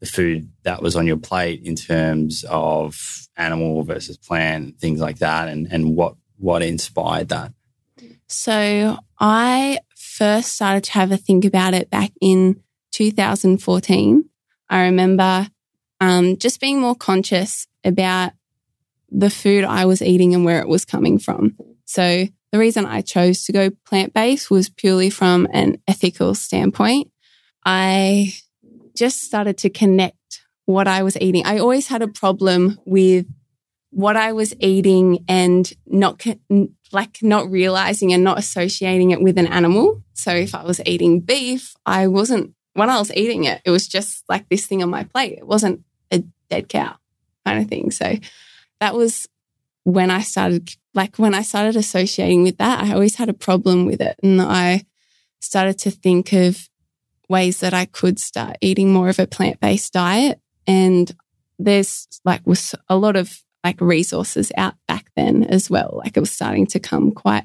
the 0.00 0.06
food 0.06 0.50
that 0.62 0.82
was 0.82 0.94
on 0.94 1.06
your 1.06 1.16
plate 1.16 1.62
in 1.64 1.74
terms 1.74 2.44
of 2.48 3.26
animal 3.36 3.82
versus 3.82 4.16
plant, 4.16 4.78
things 4.78 5.00
like 5.00 5.18
that, 5.18 5.48
and 5.48 5.66
and 5.72 5.96
what 5.96 6.14
what 6.36 6.62
inspired 6.62 7.28
that? 7.30 7.52
So 8.28 8.98
I 9.18 9.78
first 10.14 10.52
started 10.52 10.84
to 10.84 10.92
have 10.92 11.10
a 11.10 11.16
think 11.16 11.44
about 11.44 11.74
it 11.74 11.90
back 11.90 12.12
in 12.20 12.60
2014, 12.92 14.24
I 14.70 14.82
remember 14.82 15.48
um, 16.00 16.36
just 16.36 16.60
being 16.60 16.80
more 16.80 16.94
conscious 16.94 17.66
about 17.82 18.32
the 19.10 19.30
food 19.30 19.64
I 19.64 19.86
was 19.86 20.00
eating 20.00 20.32
and 20.32 20.44
where 20.44 20.60
it 20.60 20.68
was 20.68 20.84
coming 20.84 21.18
from. 21.18 21.56
So 21.84 22.26
the 22.52 22.58
reason 22.58 22.86
I 22.86 23.00
chose 23.00 23.44
to 23.44 23.52
go 23.52 23.70
plant 23.84 24.14
based 24.14 24.50
was 24.50 24.68
purely 24.68 25.10
from 25.10 25.48
an 25.52 25.78
ethical 25.88 26.34
standpoint. 26.36 27.10
I 27.66 28.34
just 28.94 29.22
started 29.22 29.58
to 29.58 29.70
connect 29.70 30.44
what 30.64 30.86
I 30.86 31.02
was 31.02 31.16
eating. 31.20 31.44
I 31.44 31.58
always 31.58 31.88
had 31.88 32.02
a 32.02 32.08
problem 32.08 32.78
with 32.86 33.26
what 33.90 34.16
I 34.16 34.32
was 34.32 34.54
eating 34.60 35.24
and 35.28 35.70
not 35.86 36.24
like 36.94 37.22
not 37.22 37.50
realizing 37.50 38.12
and 38.12 38.24
not 38.24 38.38
associating 38.38 39.10
it 39.10 39.20
with 39.20 39.36
an 39.38 39.46
animal. 39.46 40.02
So 40.14 40.30
if 40.32 40.54
I 40.54 40.64
was 40.64 40.80
eating 40.86 41.20
beef, 41.20 41.74
I 41.84 42.06
wasn't 42.06 42.54
when 42.74 42.90
I 42.90 42.98
was 42.98 43.12
eating 43.12 43.44
it, 43.44 43.60
it 43.64 43.70
was 43.70 43.86
just 43.86 44.24
like 44.28 44.48
this 44.48 44.66
thing 44.66 44.82
on 44.82 44.90
my 44.90 45.04
plate. 45.04 45.38
It 45.38 45.46
wasn't 45.46 45.84
a 46.10 46.24
dead 46.50 46.68
cow 46.68 46.96
kind 47.44 47.62
of 47.62 47.68
thing. 47.68 47.90
So 47.90 48.14
that 48.80 48.94
was 48.94 49.28
when 49.84 50.10
I 50.10 50.22
started 50.22 50.74
like 50.94 51.16
when 51.16 51.34
I 51.34 51.42
started 51.42 51.76
associating 51.76 52.42
with 52.42 52.58
that, 52.58 52.82
I 52.82 52.92
always 52.92 53.16
had 53.16 53.28
a 53.28 53.34
problem 53.34 53.86
with 53.86 54.00
it 54.00 54.16
and 54.22 54.40
I 54.40 54.84
started 55.40 55.78
to 55.80 55.90
think 55.90 56.32
of 56.32 56.68
ways 57.28 57.60
that 57.60 57.74
I 57.74 57.84
could 57.86 58.18
start 58.18 58.56
eating 58.60 58.92
more 58.92 59.08
of 59.08 59.18
a 59.18 59.26
plant-based 59.26 59.92
diet 59.92 60.40
and 60.66 61.14
there's 61.58 62.08
like 62.24 62.46
was 62.46 62.74
a 62.88 62.96
lot 62.96 63.16
of 63.16 63.43
like 63.64 63.80
resources 63.80 64.52
out 64.56 64.74
back 64.86 65.06
then 65.16 65.42
as 65.42 65.70
well. 65.70 66.00
Like 66.04 66.16
it 66.16 66.20
was 66.20 66.30
starting 66.30 66.66
to 66.68 66.78
come 66.78 67.10
quite 67.10 67.44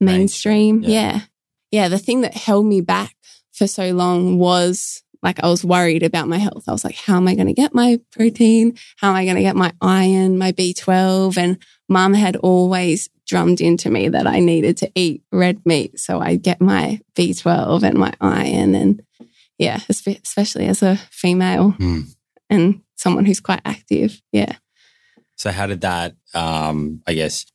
mainstream. 0.00 0.82
Yeah. 0.82 0.90
yeah. 0.90 1.20
yeah. 1.70 1.88
The 1.88 1.98
thing 1.98 2.22
that 2.22 2.34
held 2.34 2.66
me 2.66 2.80
back 2.80 3.14
for 3.52 3.66
so 3.66 3.92
long 3.92 4.38
was 4.38 5.02
like 5.22 5.42
I 5.42 5.48
was 5.48 5.64
worried 5.64 6.02
about 6.02 6.28
my 6.28 6.38
health. 6.38 6.64
I 6.68 6.72
was 6.72 6.84
like, 6.84 6.96
how 6.96 7.16
am 7.16 7.28
I 7.28 7.34
going 7.34 7.46
to 7.46 7.54
get 7.54 7.74
my 7.74 8.00
protein? 8.12 8.76
How 8.96 9.10
am 9.10 9.16
I 9.16 9.24
going 9.24 9.36
to 9.36 9.42
get 9.42 9.56
my 9.56 9.72
iron, 9.80 10.36
my 10.36 10.52
B12? 10.52 11.38
And 11.38 11.58
mum 11.88 12.14
had 12.14 12.36
always 12.36 13.08
drummed 13.26 13.60
into 13.60 13.90
me 13.90 14.08
that 14.08 14.26
I 14.26 14.40
needed 14.40 14.76
to 14.78 14.92
eat 14.94 15.22
red 15.32 15.64
meat 15.66 15.98
so 15.98 16.20
I'd 16.20 16.42
get 16.42 16.60
my 16.60 17.00
B12 17.16 17.82
and 17.82 17.98
my 17.98 18.12
iron. 18.20 18.74
And 18.74 19.02
yeah, 19.58 19.80
especially 19.88 20.66
as 20.66 20.82
a 20.82 20.96
female 21.10 21.72
mm. 21.72 22.04
and 22.50 22.82
someone 22.94 23.24
who's 23.24 23.40
quite 23.40 23.62
active. 23.64 24.20
Yeah. 24.32 24.56
So, 25.36 25.50
how 25.50 25.66
did 25.66 25.82
that, 25.82 26.16
um, 26.34 27.02
I 27.06 27.14
guess, 27.14 27.46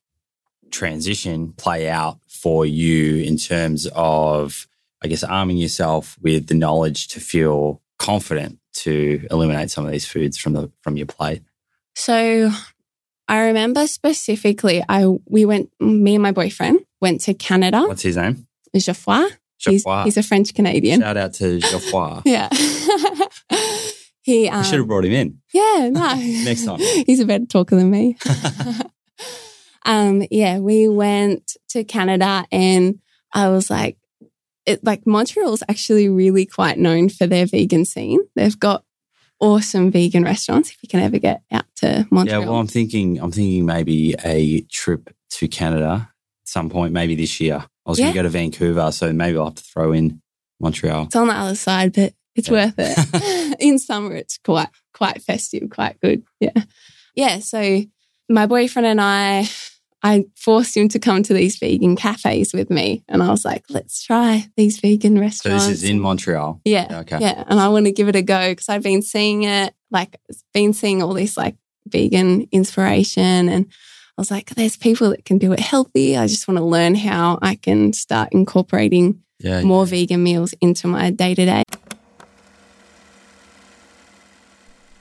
transition 0.72 1.54
play 1.54 1.90
out 1.90 2.20
for 2.30 2.66
you 2.66 3.18
in 3.24 3.38
terms 3.38 3.88
of, 3.94 4.68
I 5.04 5.08
guess, 5.08 5.24
arming 5.24 5.58
yourself 5.58 6.18
with 6.22 6.48
the 6.48 6.54
knowledge 6.54 7.10
to 7.10 7.20
feel 7.20 7.82
confident 8.00 8.60
to 8.74 9.28
eliminate 9.30 9.70
some 9.70 9.86
of 9.86 9.92
these 9.92 10.06
foods 10.06 10.38
from 10.38 10.54
the 10.54 10.72
from 10.82 10.96
your 10.96 11.08
plate? 11.08 11.44
So, 11.96 12.52
I 13.28 13.40
remember 13.48 13.88
specifically, 13.88 14.84
I 14.88 15.06
we 15.26 15.46
went, 15.46 15.72
me 15.80 16.16
and 16.16 16.24
my 16.24 16.32
boyfriend 16.32 16.82
went 17.00 17.22
to 17.22 17.34
Canada. 17.34 17.82
What's 17.88 18.04
his 18.04 18.18
name? 18.18 18.48
Geoffroy. 18.76 19.30
He's, 19.58 19.86
he's 20.04 20.18
a 20.18 20.24
French 20.24 20.54
Canadian. 20.54 21.02
Shout 21.02 21.18
out 21.18 21.34
to 21.36 21.60
Geoffroy. 21.60 22.22
Yeah. 22.26 22.50
he 24.22 24.50
I 24.50 24.62
should 24.62 24.76
um, 24.76 24.82
have 24.82 24.88
brought 24.88 25.06
him 25.06 25.14
in. 25.14 25.42
Yeah, 25.54 25.90
no. 25.92 26.16
Next 26.16 26.66
time. 26.66 26.80
He's 27.06 27.20
a 27.20 27.26
better 27.26 27.46
talker 27.46 27.76
than 27.76 27.90
me. 27.90 28.18
um, 29.86 30.24
yeah, 30.30 30.60
we 30.60 30.88
went 30.88 31.58
to 31.70 31.84
Canada 31.84 32.46
and 32.52 33.00
I 33.34 33.50
was 33.50 33.70
like, 33.70 33.98
it 34.66 34.84
like 34.84 35.08
Montreal's 35.08 35.64
actually 35.68 36.08
really 36.08 36.46
quite 36.46 36.78
known 36.78 37.10
for 37.10 37.26
their 37.26 37.48
vegan 37.48 37.86
scene. 37.86 38.22
They've 38.36 38.60
got 38.60 38.84
awesome 39.40 39.90
vegan 39.90 40.24
restaurants 40.24 40.70
if 40.70 40.78
you 40.84 40.90
can 40.90 41.00
ever 41.00 41.18
get 41.18 41.42
out 41.52 41.66
to 41.78 42.08
Montreal. 42.12 42.42
Yeah, 42.42 42.48
well, 42.48 42.60
I'm 42.60 42.68
thinking, 42.68 43.20
I'm 43.20 43.32
thinking 43.32 43.66
maybe 43.66 44.14
a 44.24 44.62
trip 44.70 45.10
to 45.32 45.48
Canada 45.48 46.10
at 46.12 46.48
some 46.48 46.70
point, 46.70 46.94
maybe 46.94 47.16
this 47.16 47.40
year. 47.40 47.66
I 47.84 47.90
was 47.90 48.00
gonna 48.00 48.14
go 48.14 48.22
to 48.22 48.30
Vancouver, 48.30 48.92
so 48.92 49.12
maybe 49.12 49.40
I'll 49.40 49.46
have 49.46 49.56
to 49.56 49.64
throw 49.64 49.92
in 49.92 50.22
Montreal. 50.60 51.06
it's 51.06 51.16
on 51.16 51.28
the 51.28 51.34
other 51.34 51.56
side, 51.56 51.94
but 51.94 52.14
it's 52.36 52.50
Yeah. 52.50 52.66
worth 52.66 52.76
it. 52.78 53.58
In 53.62 53.80
summer, 53.80 54.16
it's 54.16 54.38
quite 54.38 54.70
quite 54.94 55.22
festive, 55.22 55.70
quite 55.70 56.00
good. 56.02 56.24
Yeah, 56.40 56.64
yeah. 57.16 57.40
So 57.40 57.84
my 58.30 58.46
boyfriend 58.46 58.86
and 58.88 59.02
I, 59.02 59.48
I 60.04 60.26
forced 60.36 60.76
him 60.78 60.88
to 60.90 61.00
come 61.00 61.22
to 61.24 61.34
these 61.34 61.58
vegan 61.58 61.96
cafes 61.96 62.54
with 62.54 62.70
me, 62.70 63.04
and 63.08 63.22
I 63.22 63.30
was 63.30 63.44
like, 63.46 63.64
"Let's 63.70 64.04
try 64.04 64.48
these 64.58 64.80
vegan 64.80 65.20
restaurants." 65.20 65.42
So 65.44 65.50
restaurants." 65.52 65.68
this 65.68 65.84
is 65.84 65.90
in 65.90 66.00
Montreal. 66.00 66.62
yeah, 66.66 66.88
Yeah, 66.90 67.00
okay. 67.00 67.18
yeah. 67.20 67.44
And 67.48 67.60
I 67.60 67.68
want 67.70 67.86
to 67.86 67.92
give 67.92 68.08
it 68.10 68.16
a 68.16 68.22
go 68.22 68.52
because 68.52 68.70
I've 68.70 68.84
been 68.84 69.02
seeing 69.02 69.44
it, 69.44 69.74
like, 69.92 70.16
been 70.54 70.74
seeing 70.74 71.02
all 71.04 71.14
this 71.14 71.38
like 71.38 71.56
vegan 71.88 72.48
inspiration, 72.52 73.50
and 73.50 73.66
I 74.18 74.22
was 74.22 74.32
like, 74.32 74.52
"There's 74.56 74.78
people 74.78 75.10
that 75.10 75.26
can 75.26 75.38
do 75.38 75.52
it 75.52 75.60
healthy. 75.60 76.16
I 76.18 76.28
just 76.28 76.48
want 76.48 76.58
to 76.58 76.64
learn 76.66 76.96
how 76.96 77.38
I 77.42 77.56
can 77.56 77.94
start 77.94 78.30
incorporating." 78.32 79.22
Yeah. 79.44 79.64
more 79.64 79.88
vegan 79.88 80.22
meals 80.22 80.54
into 80.62 80.88
my 80.88 81.10
day 81.10 81.34
to 81.34 81.46
day. 81.46 81.64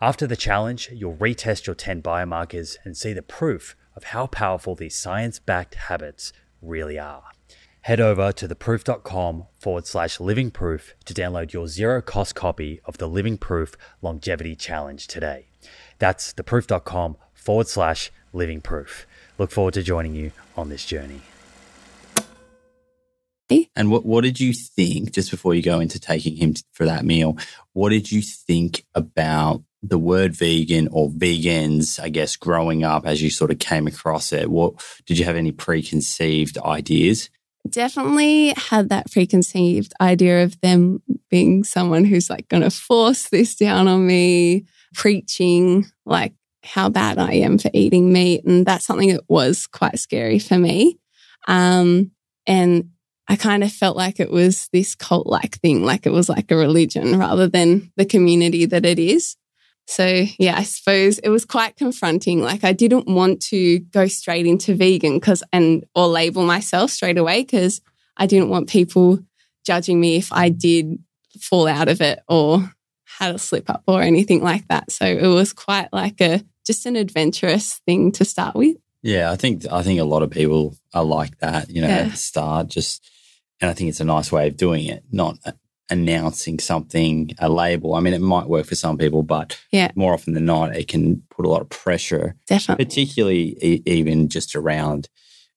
After 0.00 0.26
the 0.26 0.36
challenge, 0.36 0.90
you'll 0.92 1.16
retest 1.16 1.66
your 1.66 1.74
10 1.74 2.02
biomarkers 2.02 2.76
and 2.84 2.94
see 2.94 3.14
the 3.14 3.22
proof 3.22 3.74
of 3.94 4.04
how 4.04 4.26
powerful 4.26 4.74
these 4.74 4.94
science 4.94 5.38
backed 5.38 5.74
habits 5.74 6.34
really 6.60 6.98
are. 6.98 7.24
Head 7.80 7.98
over 7.98 8.30
to 8.32 8.46
theproof.com 8.46 9.46
forward 9.58 9.86
slash 9.86 10.20
living 10.20 10.50
proof 10.50 10.94
to 11.06 11.14
download 11.14 11.54
your 11.54 11.66
zero 11.66 12.02
cost 12.02 12.34
copy 12.34 12.80
of 12.84 12.98
the 12.98 13.08
Living 13.08 13.38
Proof 13.38 13.74
Longevity 14.02 14.54
Challenge 14.54 15.06
today. 15.06 15.46
That's 15.98 16.34
theproof.com 16.34 17.16
forward 17.32 17.68
slash 17.68 18.12
living 18.34 18.60
proof. 18.60 19.06
Look 19.38 19.50
forward 19.50 19.74
to 19.74 19.82
joining 19.82 20.14
you 20.14 20.32
on 20.58 20.68
this 20.68 20.84
journey. 20.84 21.22
And 23.76 23.90
what, 23.90 24.04
what 24.04 24.24
did 24.24 24.40
you 24.40 24.52
think, 24.52 25.12
just 25.12 25.30
before 25.30 25.54
you 25.54 25.62
go 25.62 25.78
into 25.78 26.00
taking 26.00 26.36
him 26.36 26.54
for 26.72 26.84
that 26.84 27.04
meal, 27.04 27.38
what 27.72 27.90
did 27.90 28.10
you 28.10 28.20
think 28.20 28.84
about 28.94 29.62
the 29.82 29.98
word 29.98 30.34
vegan 30.34 30.88
or 30.90 31.10
vegans, 31.10 32.00
I 32.00 32.08
guess, 32.08 32.36
growing 32.36 32.84
up 32.84 33.06
as 33.06 33.22
you 33.22 33.30
sort 33.30 33.50
of 33.50 33.58
came 33.58 33.86
across 33.86 34.32
it? 34.32 34.50
What 34.50 34.74
did 35.06 35.18
you 35.18 35.24
have 35.24 35.36
any 35.36 35.52
preconceived 35.52 36.58
ideas? 36.58 37.30
Definitely 37.68 38.54
had 38.56 38.90
that 38.90 39.10
preconceived 39.10 39.92
idea 40.00 40.44
of 40.44 40.60
them 40.60 41.02
being 41.30 41.64
someone 41.64 42.04
who's 42.04 42.30
like 42.30 42.48
going 42.48 42.62
to 42.62 42.70
force 42.70 43.28
this 43.28 43.56
down 43.56 43.88
on 43.88 44.06
me, 44.06 44.66
preaching 44.94 45.86
like 46.04 46.32
how 46.62 46.88
bad 46.88 47.18
I 47.18 47.34
am 47.34 47.58
for 47.58 47.70
eating 47.72 48.12
meat. 48.12 48.44
And 48.44 48.66
that's 48.66 48.84
something 48.84 49.10
that 49.10 49.24
was 49.28 49.66
quite 49.66 49.98
scary 49.98 50.38
for 50.38 50.58
me. 50.58 50.98
Um, 51.48 52.12
and 52.46 52.90
I 53.28 53.36
kind 53.36 53.64
of 53.64 53.72
felt 53.72 53.96
like 53.96 54.20
it 54.20 54.30
was 54.30 54.68
this 54.72 54.94
cult 54.94 55.26
like 55.26 55.58
thing, 55.60 55.84
like 55.84 56.06
it 56.06 56.12
was 56.12 56.28
like 56.28 56.50
a 56.50 56.56
religion 56.56 57.18
rather 57.18 57.48
than 57.48 57.92
the 57.96 58.04
community 58.04 58.66
that 58.66 58.86
it 58.86 58.98
is. 58.98 59.36
So, 59.88 60.24
yeah, 60.38 60.56
I 60.56 60.64
suppose 60.64 61.18
it 61.20 61.28
was 61.28 61.44
quite 61.44 61.76
confronting. 61.76 62.42
Like, 62.42 62.64
I 62.64 62.72
didn't 62.72 63.06
want 63.06 63.40
to 63.46 63.78
go 63.78 64.06
straight 64.08 64.46
into 64.46 64.74
vegan 64.74 65.14
because, 65.14 65.42
and, 65.52 65.84
or 65.94 66.06
label 66.08 66.44
myself 66.44 66.90
straight 66.90 67.18
away 67.18 67.42
because 67.42 67.80
I 68.16 68.26
didn't 68.26 68.48
want 68.48 68.68
people 68.68 69.20
judging 69.64 70.00
me 70.00 70.16
if 70.16 70.32
I 70.32 70.48
did 70.48 70.98
fall 71.40 71.68
out 71.68 71.88
of 71.88 72.00
it 72.00 72.20
or 72.28 72.72
had 73.18 73.34
a 73.34 73.38
slip 73.38 73.70
up 73.70 73.84
or 73.86 74.02
anything 74.02 74.42
like 74.42 74.66
that. 74.68 74.90
So 74.90 75.06
it 75.06 75.26
was 75.26 75.52
quite 75.52 75.88
like 75.92 76.20
a 76.20 76.42
just 76.66 76.84
an 76.86 76.96
adventurous 76.96 77.80
thing 77.86 78.10
to 78.12 78.24
start 78.24 78.56
with. 78.56 78.76
Yeah, 79.02 79.30
I 79.30 79.36
think 79.36 79.70
I 79.70 79.82
think 79.82 80.00
a 80.00 80.04
lot 80.04 80.22
of 80.24 80.30
people 80.30 80.76
are 80.94 81.04
like 81.04 81.38
that, 81.38 81.70
you 81.70 81.80
know, 81.80 81.86
Yeah. 81.88 81.98
at 81.98 82.10
the 82.10 82.16
start. 82.16 82.66
Just, 82.68 83.08
and 83.60 83.70
I 83.70 83.74
think 83.74 83.90
it's 83.90 84.00
a 84.00 84.04
nice 84.04 84.32
way 84.32 84.48
of 84.48 84.56
doing 84.56 84.86
it, 84.86 85.04
not 85.12 85.36
announcing 85.90 86.58
something, 86.58 87.30
a 87.38 87.48
label. 87.48 87.94
I 87.94 88.00
mean, 88.00 88.14
it 88.14 88.20
might 88.20 88.48
work 88.48 88.66
for 88.66 88.74
some 88.74 88.98
people, 88.98 89.22
but 89.22 89.58
Yeah. 89.72 89.90
more 89.94 90.12
often 90.14 90.34
than 90.34 90.44
not, 90.46 90.74
it 90.76 90.88
can 90.88 91.22
put 91.30 91.46
a 91.46 91.48
lot 91.48 91.60
of 91.62 91.68
pressure, 91.68 92.34
Definitely. 92.48 92.84
particularly 92.84 93.56
e- 93.62 93.82
even 93.86 94.28
just 94.28 94.56
around, 94.56 95.08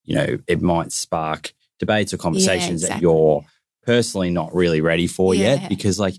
you 0.03 0.15
know, 0.15 0.37
it 0.47 0.61
might 0.61 0.91
spark 0.91 1.53
debates 1.79 2.13
or 2.13 2.17
conversations 2.17 2.81
that 2.81 2.87
exactly. 2.87 3.01
you're 3.07 3.43
personally 3.83 4.29
not 4.29 4.53
really 4.53 4.81
ready 4.81 5.07
for 5.07 5.33
Yeah. 5.33 5.55
yet, 5.55 5.69
because 5.69 5.99
like. 5.99 6.15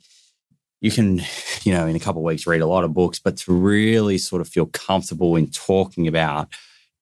You 0.83 0.91
can, 0.91 1.21
you 1.65 1.75
know, 1.75 1.87
in 1.87 1.95
a 1.95 2.01
couple 2.01 2.23
of 2.23 2.25
weeks 2.25 2.47
read 2.47 2.63
a 2.63 2.67
lot 2.67 2.85
of 2.85 2.95
books, 2.95 3.19
but 3.19 3.37
to 3.37 3.53
really 3.53 4.17
sort 4.17 4.41
of 4.41 4.49
feel 4.49 4.65
comfortable 4.65 5.37
in 5.37 5.51
talking 5.51 6.09
about 6.09 6.49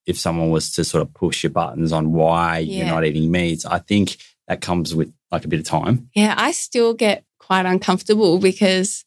if 0.05 0.19
someone 0.19 0.51
was 0.51 0.73
to 0.73 0.83
sort 0.83 1.01
of 1.03 1.15
push 1.15 1.45
your 1.45 1.51
buttons 1.53 1.93
on 1.93 2.11
why 2.13 2.59
you're 2.59 2.87
not 2.89 3.05
eating 3.05 3.31
meats, 3.31 3.65
I 3.65 3.79
think 3.79 4.17
that 4.49 4.61
comes 4.61 4.95
with 4.95 5.13
like 5.31 5.45
a 5.45 5.49
bit 5.49 5.61
of 5.61 5.67
time. 5.67 6.09
Yeah, 6.15 6.35
I 6.37 6.53
still 6.53 6.95
get 6.95 7.25
quite 7.39 7.67
uncomfortable 7.67 8.39
because 8.39 9.05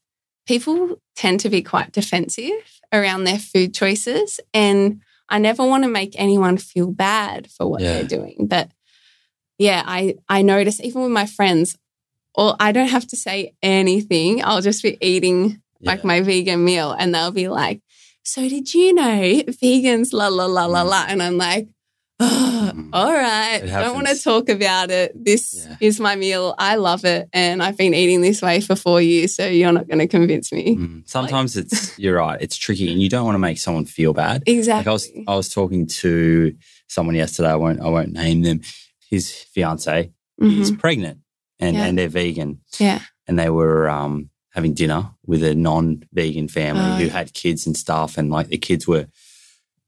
people 0.47 1.01
tend 1.15 1.39
to 1.41 1.49
be 1.49 1.62
quite 1.62 1.91
defensive 1.91 2.80
around 2.93 3.23
their 3.23 3.39
food 3.39 3.73
choices. 3.73 4.39
And 4.54 5.01
I 5.30 5.39
never 5.39 5.65
want 5.65 5.84
to 5.84 5.89
make 5.89 6.13
anyone 6.17 6.58
feel 6.58 6.91
bad 6.91 7.49
for 7.51 7.67
what 7.67 7.82
Yeah. 7.82 7.93
they're 7.93 8.19
doing. 8.19 8.47
But 8.47 8.69
yeah, 9.58 9.84
I, 9.86 10.15
I 10.27 10.41
notice 10.41 10.80
even 10.82 11.04
with 11.04 11.12
my 11.12 11.25
friends, 11.25 11.77
or 12.34 12.56
I 12.60 12.71
don't 12.71 12.89
have 12.89 13.08
to 13.08 13.15
say 13.15 13.54
anything. 13.62 14.43
I'll 14.43 14.62
just 14.62 14.84
be 14.84 14.97
eating 15.01 15.62
like 15.82 16.04
my 16.04 16.21
vegan 16.21 16.63
meal 16.63 16.91
and 16.91 17.13
they'll 17.13 17.32
be 17.32 17.49
like, 17.49 17.82
So 18.23 18.47
did 18.47 18.73
you 18.73 18.93
know 18.93 19.21
vegans 19.62 20.13
la 20.13 20.27
la 20.27 20.45
la 20.45 20.65
la 20.65 20.84
mm. 20.84 20.89
la? 20.89 21.06
And 21.08 21.21
I'm 21.21 21.38
like, 21.38 21.67
oh, 22.21 22.71
all 22.93 23.12
right. 23.13 23.62
It 23.63 23.67
Don't 23.67 23.95
want 23.95 24.07
to 24.07 24.17
talk 24.21 24.49
about 24.49 24.91
it. 24.91 25.12
This 25.15 25.65
Yeah. 25.67 25.77
is 25.79 25.99
my 25.99 26.15
meal. 26.15 26.55
I 26.57 26.75
love 26.75 27.03
it. 27.05 27.27
And 27.34 27.62
I've 27.63 27.77
been 27.77 27.93
eating 27.93 28.21
this 28.21 28.41
way 28.41 28.62
for 28.62 28.75
four 28.75 29.01
years. 29.01 29.36
So 29.36 29.45
you're 29.47 29.71
not 29.71 29.88
going 29.88 29.99
to 29.99 30.07
convince 30.07 30.51
me. 30.51 30.75
Mm. 30.77 31.10
Sometimes 31.10 31.57
it's 31.57 31.97
you're 31.99 32.17
right, 32.17 32.39
it's 32.41 32.57
tricky 32.57 32.91
and 32.91 33.01
you 33.01 33.10
don't 33.10 33.25
want 33.25 33.36
to 33.36 33.39
make 33.39 33.57
someone 33.57 33.86
feel 33.86 34.13
bad. 34.13 34.41
Like 34.47 34.55
Exactly. 34.57 34.89
I 34.89 34.93
was 34.93 35.12
I 35.27 35.36
was 35.36 35.49
talking 35.49 35.88
to 35.88 36.53
someone 36.88 37.15
yesterday, 37.15 37.49
I 37.49 37.55
won't 37.55 37.81
I 37.81 37.89
won't 37.89 38.13
name 38.13 38.41
them. 38.43 38.62
His 39.10 39.31
fiance 39.31 40.12
is 40.39 40.71
Mhm. 40.71 40.79
pregnant 40.79 41.19
and, 41.60 41.75
Yeah. 41.75 41.86
and 41.86 41.97
they're 41.97 42.07
vegan. 42.10 42.60
Yeah. 42.79 43.01
And 43.27 43.38
they 43.39 43.49
were 43.49 43.89
um 43.89 44.29
having 44.53 44.73
dinner 44.73 45.10
with 45.25 45.41
a 45.43 45.55
non-vegan 45.55 46.47
family 46.49 46.81
Oh, 46.84 46.95
who 46.97 47.07
had 47.07 47.34
kids 47.34 47.65
and 47.65 47.75
stuff 47.77 48.17
and 48.17 48.29
like 48.29 48.47
the 48.49 48.57
kids 48.57 48.86
were 48.88 49.07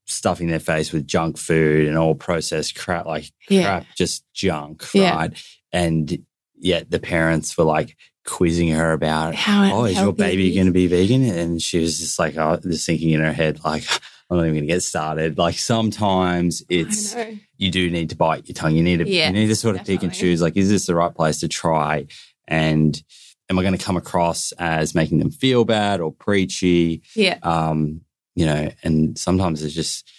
stuffing 0.05 0.47
their 0.47 0.59
face 0.59 0.91
with 0.91 1.07
junk 1.07 1.37
food 1.37 1.87
and 1.87 1.97
all 1.97 2.15
processed 2.15 2.75
crap 2.77 3.05
like 3.05 3.31
Yeah. 3.49 3.63
crap 3.63 3.85
just 3.97 4.23
junk 4.33 4.83
Yeah. 4.93 5.15
right 5.15 5.43
and 5.71 6.25
yet 6.59 6.89
the 6.91 6.99
parents 6.99 7.57
were 7.57 7.63
like 7.63 7.95
quizzing 8.25 8.69
her 8.69 8.91
about 8.93 9.35
How 9.35 9.73
oh 9.81 9.85
is 9.85 9.99
your 9.99 10.13
baby 10.13 10.49
is. 10.49 10.55
going 10.55 10.67
to 10.67 10.73
be 10.73 10.87
vegan 10.87 11.23
and 11.23 11.61
she 11.61 11.79
was 11.79 11.99
just 11.99 12.17
like 12.19 12.37
oh, 12.37 12.57
just 12.63 12.85
thinking 12.85 13.09
in 13.11 13.19
her 13.21 13.33
head 13.33 13.59
like 13.65 13.83
i'm 14.29 14.37
not 14.37 14.43
even 14.43 14.53
going 14.55 14.67
to 14.67 14.73
get 14.73 14.83
started 14.83 15.37
like 15.37 15.55
sometimes 15.57 16.63
it's 16.69 17.15
you 17.57 17.69
do 17.71 17.89
need 17.89 18.09
to 18.11 18.15
bite 18.15 18.47
your 18.47 18.53
tongue 18.55 18.75
you 18.75 18.83
need 18.83 18.97
to 18.97 19.09
Yeah, 19.09 19.27
you 19.27 19.33
need 19.33 19.47
to 19.47 19.55
sort 19.55 19.75
of 19.75 19.85
pick 19.85 20.03
and 20.03 20.13
choose 20.13 20.41
like 20.41 20.55
is 20.57 20.69
this 20.69 20.85
the 20.85 20.95
right 20.95 21.13
place 21.13 21.39
to 21.41 21.47
try 21.47 22.05
and 22.47 23.01
am 23.49 23.59
i 23.59 23.61
going 23.61 23.77
to 23.77 23.83
come 23.83 23.97
across 23.97 24.53
as 24.53 24.95
making 24.95 25.19
them 25.19 25.31
feel 25.31 25.65
bad 25.65 25.99
or 25.99 26.11
preachy 26.11 27.01
Yeah. 27.15 27.39
um, 27.43 28.01
you 28.35 28.45
know, 28.45 28.69
and 28.83 29.17
sometimes 29.17 29.63
it's 29.63 29.73
just 29.75 30.09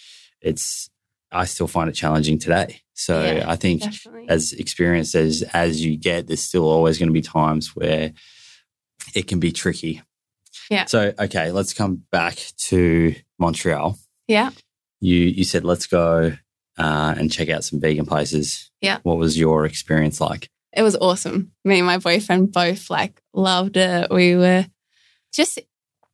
it's 0.41 0.89
I 1.31 1.45
still 1.45 1.67
find 1.67 1.89
it 1.89 1.93
challenging 1.93 2.39
today. 2.39 2.81
So 2.93 3.21
Yeah, 3.21 3.45
I 3.47 3.55
think 3.57 3.81
Definitely. 3.81 4.29
as 4.29 4.53
experienced 4.53 5.15
as 5.15 5.43
as 5.53 5.83
you 5.83 5.97
get, 5.97 6.27
there's 6.27 6.41
still 6.41 6.67
always 6.67 6.97
going 6.97 7.09
to 7.09 7.13
be 7.13 7.21
times 7.21 7.75
where 7.75 8.13
it 9.13 9.27
can 9.27 9.39
be 9.39 9.51
tricky. 9.51 10.01
Yeah. 10.69 10.85
So 10.85 11.13
okay, 11.19 11.51
let's 11.51 11.73
come 11.73 12.03
back 12.11 12.37
to 12.69 13.15
Montreal. 13.39 13.97
yeah. 14.27 14.51
You 15.01 15.17
you 15.17 15.43
said 15.43 15.65
let's 15.65 15.87
go 15.87 16.33
uh, 16.77 17.15
and 17.17 17.31
check 17.31 17.49
out 17.49 17.63
some 17.63 17.79
vegan 17.81 18.05
places. 18.05 18.71
Yeah. 18.81 18.99
What 19.03 19.17
was 19.17 19.37
your 19.37 19.65
experience 19.65 20.19
like? 20.21 20.49
it 20.77 20.81
was 20.83 20.97
awesome. 20.97 21.53
Me 21.63 21.77
and 21.77 21.87
my 21.87 21.97
boyfriend 21.97 22.51
both 22.51 22.89
like 22.89 23.21
loved 23.33 23.77
it. 23.77 24.11
We 24.11 24.35
were 24.35 24.65
just, 25.33 25.57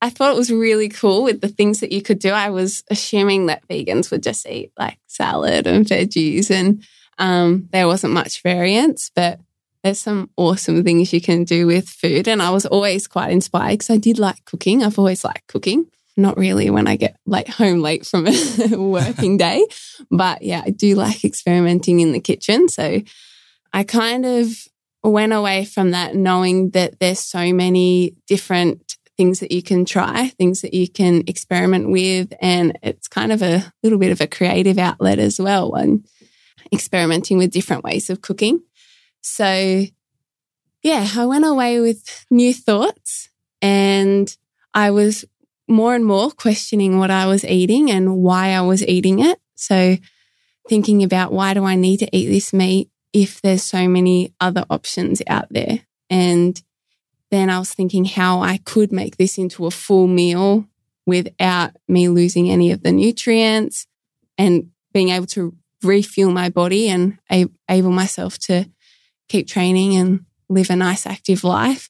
I 0.01 0.09
thought 0.09 0.33
it 0.33 0.37
was 0.37 0.51
really 0.51 0.89
cool 0.89 1.23
with 1.23 1.41
the 1.41 1.47
things 1.47 1.79
that 1.79 1.91
you 1.91 2.01
could 2.01 2.19
do. 2.19 2.31
I 2.31 2.49
was 2.49 2.83
assuming 2.89 3.45
that 3.45 3.67
vegans 3.67 4.09
would 4.09 4.23
just 4.23 4.47
eat 4.47 4.71
like 4.77 4.97
salad 5.07 5.67
and 5.67 5.85
veggies, 5.85 6.49
and 6.49 6.83
um, 7.19 7.69
there 7.71 7.87
wasn't 7.87 8.13
much 8.13 8.41
variance, 8.41 9.11
but 9.15 9.39
there's 9.83 9.99
some 9.99 10.29
awesome 10.37 10.83
things 10.83 11.13
you 11.13 11.21
can 11.21 11.43
do 11.43 11.67
with 11.67 11.87
food. 11.89 12.27
And 12.27 12.41
I 12.41 12.49
was 12.49 12.65
always 12.65 13.07
quite 13.07 13.31
inspired 13.31 13.73
because 13.73 13.89
I 13.89 13.97
did 13.97 14.19
like 14.19 14.43
cooking. 14.45 14.83
I've 14.83 14.99
always 14.99 15.23
liked 15.23 15.47
cooking. 15.47 15.87
Not 16.17 16.37
really 16.37 16.69
when 16.69 16.87
I 16.87 16.97
get 16.97 17.15
like 17.25 17.47
home 17.47 17.79
late 17.79 18.05
from 18.05 18.27
a 18.27 18.67
working 18.77 19.37
day, 19.37 19.65
but 20.09 20.41
yeah, 20.41 20.61
I 20.65 20.71
do 20.71 20.95
like 20.95 21.23
experimenting 21.23 21.99
in 21.99 22.11
the 22.11 22.19
kitchen. 22.19 22.67
So 22.67 23.01
I 23.71 23.83
kind 23.83 24.25
of 24.25 24.47
went 25.03 25.33
away 25.33 25.65
from 25.65 25.91
that 25.91 26.15
knowing 26.15 26.71
that 26.71 26.99
there's 26.99 27.19
so 27.19 27.53
many 27.53 28.15
different 28.27 28.90
things 29.17 29.39
that 29.39 29.51
you 29.51 29.61
can 29.61 29.85
try, 29.85 30.29
things 30.29 30.61
that 30.61 30.73
you 30.73 30.87
can 30.87 31.23
experiment 31.27 31.89
with. 31.89 32.33
And 32.41 32.77
it's 32.81 33.07
kind 33.07 33.31
of 33.31 33.41
a 33.41 33.71
little 33.83 33.99
bit 33.99 34.11
of 34.11 34.21
a 34.21 34.27
creative 34.27 34.77
outlet 34.77 35.19
as 35.19 35.39
well 35.39 35.73
and 35.75 36.05
experimenting 36.73 37.37
with 37.37 37.51
different 37.51 37.83
ways 37.83 38.09
of 38.09 38.21
cooking. 38.21 38.61
So, 39.21 39.85
yeah, 40.81 41.07
I 41.15 41.25
went 41.25 41.45
away 41.45 41.79
with 41.79 42.25
new 42.31 42.53
thoughts 42.53 43.29
and 43.61 44.35
I 44.73 44.91
was 44.91 45.25
more 45.67 45.95
and 45.95 46.05
more 46.05 46.31
questioning 46.31 46.97
what 46.97 47.11
I 47.11 47.27
was 47.27 47.45
eating 47.45 47.91
and 47.91 48.17
why 48.17 48.49
I 48.49 48.61
was 48.61 48.85
eating 48.85 49.19
it. 49.19 49.39
So, 49.55 49.97
thinking 50.67 51.03
about 51.03 51.33
why 51.33 51.53
do 51.53 51.65
I 51.65 51.75
need 51.75 51.97
to 51.97 52.15
eat 52.15 52.27
this 52.27 52.53
meat 52.53 52.89
if 53.13 53.41
there's 53.41 53.63
so 53.63 53.87
many 53.87 54.33
other 54.39 54.65
options 54.69 55.21
out 55.27 55.47
there? 55.49 55.81
And 56.09 56.61
then 57.31 57.49
I 57.49 57.59
was 57.59 57.73
thinking 57.73 58.05
how 58.05 58.41
I 58.41 58.57
could 58.57 58.91
make 58.91 59.17
this 59.17 59.37
into 59.37 59.65
a 59.65 59.71
full 59.71 60.07
meal 60.07 60.65
without 61.05 61.71
me 61.87 62.09
losing 62.09 62.49
any 62.49 62.71
of 62.71 62.83
the 62.83 62.91
nutrients 62.91 63.87
and 64.37 64.69
being 64.93 65.09
able 65.09 65.27
to 65.27 65.55
refuel 65.81 66.31
my 66.31 66.49
body 66.49 66.89
and 66.89 67.17
able 67.69 67.91
myself 67.91 68.37
to 68.37 68.69
keep 69.29 69.47
training 69.47 69.95
and 69.95 70.25
live 70.49 70.69
a 70.69 70.75
nice 70.75 71.07
active 71.07 71.43
life. 71.43 71.89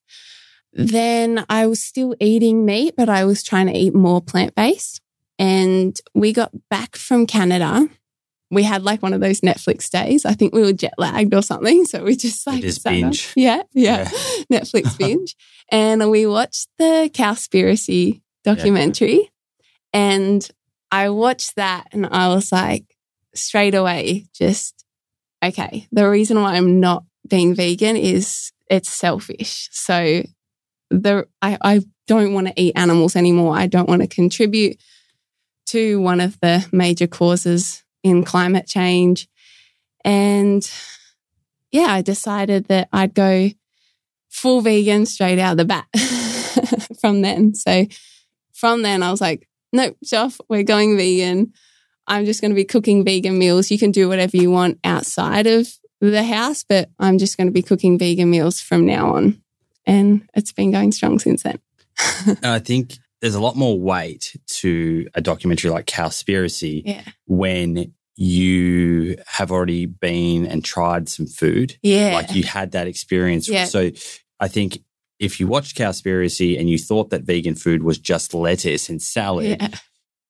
Then 0.74 1.44
I 1.50 1.66
was 1.68 1.84
still 1.84 2.16
eating 2.20 2.66
meat, 2.66 2.94
but 2.96 3.10
I 3.10 3.26
was 3.26 3.44
trying 3.44 3.68
to 3.68 3.78
eat 3.78 3.94
more 3.94 4.22
plant 4.22 4.56
based. 4.56 5.02
And 5.38 6.00
we 6.14 6.32
got 6.32 6.52
back 6.70 6.96
from 6.96 7.26
Canada. 7.26 7.90
We 8.52 8.64
had 8.64 8.84
like 8.84 9.02
one 9.02 9.14
of 9.14 9.22
those 9.22 9.42
Netflix 9.42 9.90
days. 9.90 10.26
I 10.26 10.34
think 10.34 10.54
we 10.54 10.62
were 10.62 10.74
jet 10.74 10.94
lagged 10.98 11.34
or 11.34 11.42
something. 11.42 11.86
So 11.86 12.04
we 12.04 12.16
just 12.16 12.46
like 12.46 12.62
just 12.62 12.82
sat 12.82 12.92
down- 12.92 13.02
binge. 13.02 13.34
Yeah, 13.36 13.64
yeah. 13.74 14.06
Netflix 14.52 14.98
binge. 14.98 15.36
and 15.70 16.12
we 16.12 16.26
watched 16.26 16.68
the 16.78 17.10
Cowspiracy 17.14 18.22
documentary. 18.44 19.32
And 19.94 20.48
I 20.92 21.10
watched 21.10 21.56
that 21.56 21.88
and 21.92 22.06
I 22.06 22.28
was 22.30 22.52
like, 22.52 22.86
straight 23.34 23.76
away, 23.76 24.28
just, 24.34 24.86
okay, 25.44 25.88
the 25.92 26.10
reason 26.10 26.42
why 26.42 26.56
I'm 26.56 26.80
not 26.80 27.04
being 27.28 27.56
vegan 27.56 27.96
is 27.96 28.52
it's 28.70 28.90
selfish. 28.90 29.70
So 29.72 30.24
the 30.90 31.28
I, 31.41 31.58
I 31.62 31.82
don't 32.08 32.34
want 32.34 32.47
to 32.47 32.62
eat 32.62 32.74
animals 32.76 33.16
anymore. 33.16 33.56
I 33.56 33.68
don't 33.68 33.88
want 33.88 34.02
to 34.02 34.08
contribute 34.08 34.78
to 35.68 36.02
one 36.02 36.20
of 36.20 36.38
the 36.41 36.68
major 36.74 37.08
causes 37.08 37.81
in 38.04 38.24
climate 38.24 38.68
change. 38.68 39.28
And 40.04 40.70
yeah, 41.72 41.88
I 41.93 42.02
decided 42.02 42.66
that 42.66 42.89
I'd 42.91 43.14
go 43.14 43.49
full 44.30 44.62
vegan 44.62 45.06
straight 45.06 45.39
out 45.39 45.52
of 45.52 45.58
the 45.58 45.66
bat 45.66 45.88
from 47.02 47.22
then. 47.22 47.54
So 47.54 47.86
from 48.54 48.82
then, 48.82 49.04
I 49.04 49.12
was 49.12 49.22
like, 49.22 49.47
nope, 49.74 49.97
Joff, 50.04 50.39
we're 50.49 50.64
going 50.64 50.97
vegan. 50.97 51.54
I'm 52.08 52.26
just 52.26 52.41
going 52.41 52.52
to 52.52 52.56
be 52.56 52.66
cooking 52.66 53.06
vegan 53.06 53.38
meals. 53.38 53.72
You 53.72 53.78
can 53.78 53.91
do 53.91 54.10
whatever 54.10 54.38
you 54.38 54.52
want 54.52 54.80
outside 54.84 55.47
of 55.47 55.68
the 55.99 56.24
house, 56.24 56.64
but 56.64 56.89
I'm 56.99 57.18
just 57.18 57.38
going 57.38 57.47
to 57.47 57.54
be 57.54 57.62
cooking 57.62 57.97
vegan 57.97 58.30
meals 58.30 58.60
from 58.60 58.86
now 58.86 59.16
on. 59.16 59.41
And 59.86 60.28
it's 60.34 60.52
been 60.52 60.72
going 60.72 60.91
strong 60.91 61.20
since 61.20 61.43
then. 61.43 61.60
I 62.43 62.60
think 62.60 62.97
there's 63.22 63.36
a 63.36 63.41
lot 63.41 63.55
more 63.55 63.80
weight 63.80 64.36
to 64.47 65.07
a 65.13 65.22
documentary 65.22 65.69
like 65.69 65.86
Cowspiracy 65.86 66.82
Yeah. 66.86 67.03
when 67.28 67.93
you 68.15 69.17
have 69.28 69.51
already 69.51 69.86
been 69.86 70.45
and 70.45 70.63
tried 70.63 71.09
some 71.09 71.28
food. 71.28 71.78
Yeah. 71.82 72.13
Like 72.13 72.34
you 72.36 72.43
had 72.43 72.72
that 72.72 72.88
experience. 72.88 73.47
Yeah. 73.49 73.65
So 73.65 73.91
I 74.39 74.47
think 74.47 74.80
if 75.19 75.39
you 75.39 75.47
watched 75.47 75.78
Cowspiracy 75.78 76.59
and 76.59 76.69
you 76.69 76.78
thought 76.78 77.09
that 77.11 77.24
vegan 77.24 77.55
food 77.55 77.84
was 77.84 77.97
just 77.99 78.34
lettuce 78.34 78.89
and 78.89 79.01
salad, 79.01 79.57
Yeah. 79.61 79.67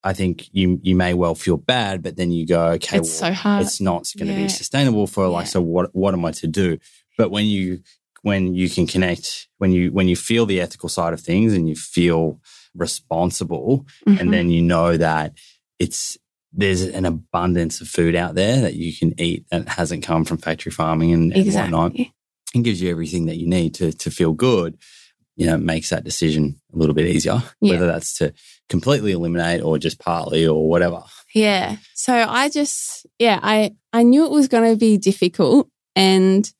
I 0.04 0.12
think 0.14 0.48
you 0.52 0.80
you 0.82 0.96
may 0.96 1.14
well 1.14 1.34
feel 1.34 1.56
bad, 1.56 2.02
but 2.02 2.16
then 2.16 2.30
you 2.32 2.46
go, 2.46 2.70
okay, 2.72 2.98
It's 2.98 3.12
so 3.12 3.32
hard. 3.32 3.62
it's 3.64 3.80
not 3.80 4.10
going 4.18 4.26
to 4.28 4.34
Yeah. 4.34 4.42
be 4.44 4.48
sustainable 4.48 5.06
for 5.06 5.28
like 5.28 5.46
Yeah. 5.46 5.50
so 5.50 5.62
what 5.62 5.94
what 5.94 6.12
am 6.14 6.24
i 6.24 6.32
to 6.32 6.46
do 6.46 6.78
but 7.16 7.30
when 7.30 7.46
you 7.46 7.80
when 8.22 8.54
you 8.54 8.68
can 8.70 8.86
connect 8.86 9.48
when 9.58 9.70
you 9.72 9.92
when 9.92 10.08
you 10.08 10.16
feel 10.16 10.44
the 10.46 10.60
ethical 10.60 10.88
side 10.88 11.12
of 11.12 11.20
things 11.20 11.52
and 11.54 11.68
you 11.68 11.74
feel 11.76 12.40
responsible 12.74 13.86
Mhm. 14.06 14.20
and 14.20 14.32
then 14.32 14.50
you 14.50 14.62
know 14.62 14.96
that 14.96 15.34
it's 15.78 16.16
there's 16.52 16.82
an 16.82 17.04
abundance 17.06 17.80
of 17.80 17.88
food 17.88 18.14
out 18.14 18.34
there 18.34 18.60
that 18.60 18.74
you 18.74 18.94
can 18.94 19.14
eat 19.18 19.44
that 19.50 19.68
hasn't 19.68 20.02
come 20.02 20.24
from 20.24 20.36
factory 20.38 20.70
farming 20.72 21.12
and, 21.12 21.32
and 21.32 21.46
whatnot 21.46 21.92
exactly. 21.92 22.12
and 22.54 22.64
gives 22.64 22.80
you 22.82 22.90
everything 22.90 23.26
that 23.26 23.36
you 23.38 23.46
need 23.48 23.74
to 23.74 23.92
to 23.92 24.10
feel 24.10 24.32
good 24.32 24.76
you 25.36 25.46
know 25.46 25.54
it 25.54 25.60
makes 25.62 25.90
that 25.90 26.04
decision 26.04 26.60
a 26.74 26.76
little 26.76 26.94
bit 26.94 27.06
easier 27.06 27.42
Yeah. 27.60 27.72
whether 27.72 27.86
that's 27.86 28.16
to 28.18 28.32
completely 28.68 29.12
eliminate 29.12 29.62
or 29.62 29.78
just 29.78 29.98
partly 29.98 30.46
or 30.46 30.68
whatever 30.68 31.02
Yeah. 31.34 31.76
So 31.94 32.12
I 32.14 32.48
just, 32.50 33.06
yeah, 33.18 33.38
I, 33.42 33.74
I 33.92 34.02
knew 34.02 34.24
it 34.26 34.30
was 34.30 34.48
going 34.48 34.70
to 34.70 34.76
be 34.76 34.98
difficult 34.98 35.68
and 35.96 36.50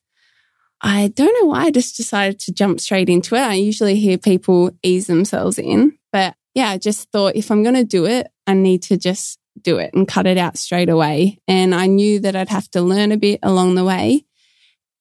I 0.81 1.09
don't 1.09 1.35
know 1.39 1.47
why 1.49 1.65
I 1.65 1.71
just 1.71 1.95
decided 1.95 2.39
to 2.41 2.51
jump 2.53 2.79
straight 2.79 3.07
into 3.09 3.35
it. 3.35 3.39
I 3.41 3.53
usually 3.53 3.95
hear 3.97 4.17
people 4.17 4.71
ease 4.81 5.05
themselves 5.07 5.59
in, 5.59 5.97
but 6.13 6.35
yeah, 6.53 6.69
I 6.69 6.77
just 6.77 7.11
thought 7.11 7.35
if 7.35 7.51
I'm 7.51 7.63
going 7.63 7.75
to 7.75 7.83
do 7.83 8.05
it, 8.05 8.27
I 8.47 8.53
need 8.53 8.83
to 8.83 8.97
just 8.97 9.39
do 9.61 9.77
it 9.77 9.93
and 9.93 10.07
cut 10.07 10.27
it 10.27 10.37
out 10.37 10.57
straight 10.57 10.89
away. 10.89 11.39
And 11.47 11.73
I 11.73 11.87
knew 11.87 12.19
that 12.19 12.35
I'd 12.35 12.49
have 12.49 12.69
to 12.71 12.81
learn 12.81 13.11
a 13.11 13.17
bit 13.17 13.39
along 13.43 13.75
the 13.75 13.83
way. 13.83 14.25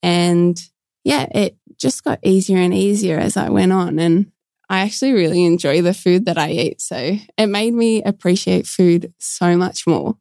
And 0.02 0.58
yeah, 1.04 1.26
it 1.30 1.56
just 1.78 2.02
got 2.02 2.18
easier 2.22 2.58
and 2.58 2.72
easier 2.72 3.18
as 3.18 3.36
I 3.36 3.50
went 3.50 3.72
on. 3.72 3.98
And 3.98 4.32
I 4.68 4.80
actually 4.80 5.12
really 5.12 5.44
enjoy 5.44 5.82
the 5.82 5.94
food 5.94 6.24
that 6.24 6.38
I 6.38 6.50
eat. 6.50 6.80
So 6.80 7.16
it 7.36 7.46
made 7.46 7.74
me 7.74 8.02
appreciate 8.02 8.66
food 8.66 9.12
so 9.18 9.56
much 9.56 9.86
more. 9.86 10.16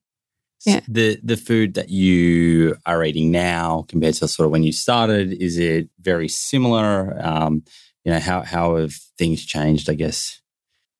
Yeah. 0.66 0.82
The 0.88 1.20
the 1.24 1.38
food 1.38 1.74
that 1.76 1.90
you 1.90 2.76
are 2.86 3.04
eating 3.04 3.32
now 3.32 3.86
compared 3.88 4.16
to 4.16 4.28
sort 4.28 4.46
of 4.46 4.52
when 4.52 4.64
you 4.64 4.72
started, 4.72 5.34
is 5.34 5.58
it 5.58 5.90
very 6.00 6.28
similar? 6.28 7.18
Um, 7.20 7.64
you 8.04 8.12
know, 8.12 8.20
how 8.20 8.42
how 8.42 8.76
have 8.76 8.94
things 9.18 9.44
changed, 9.44 9.90
I 9.90 9.96
guess? 9.96 10.41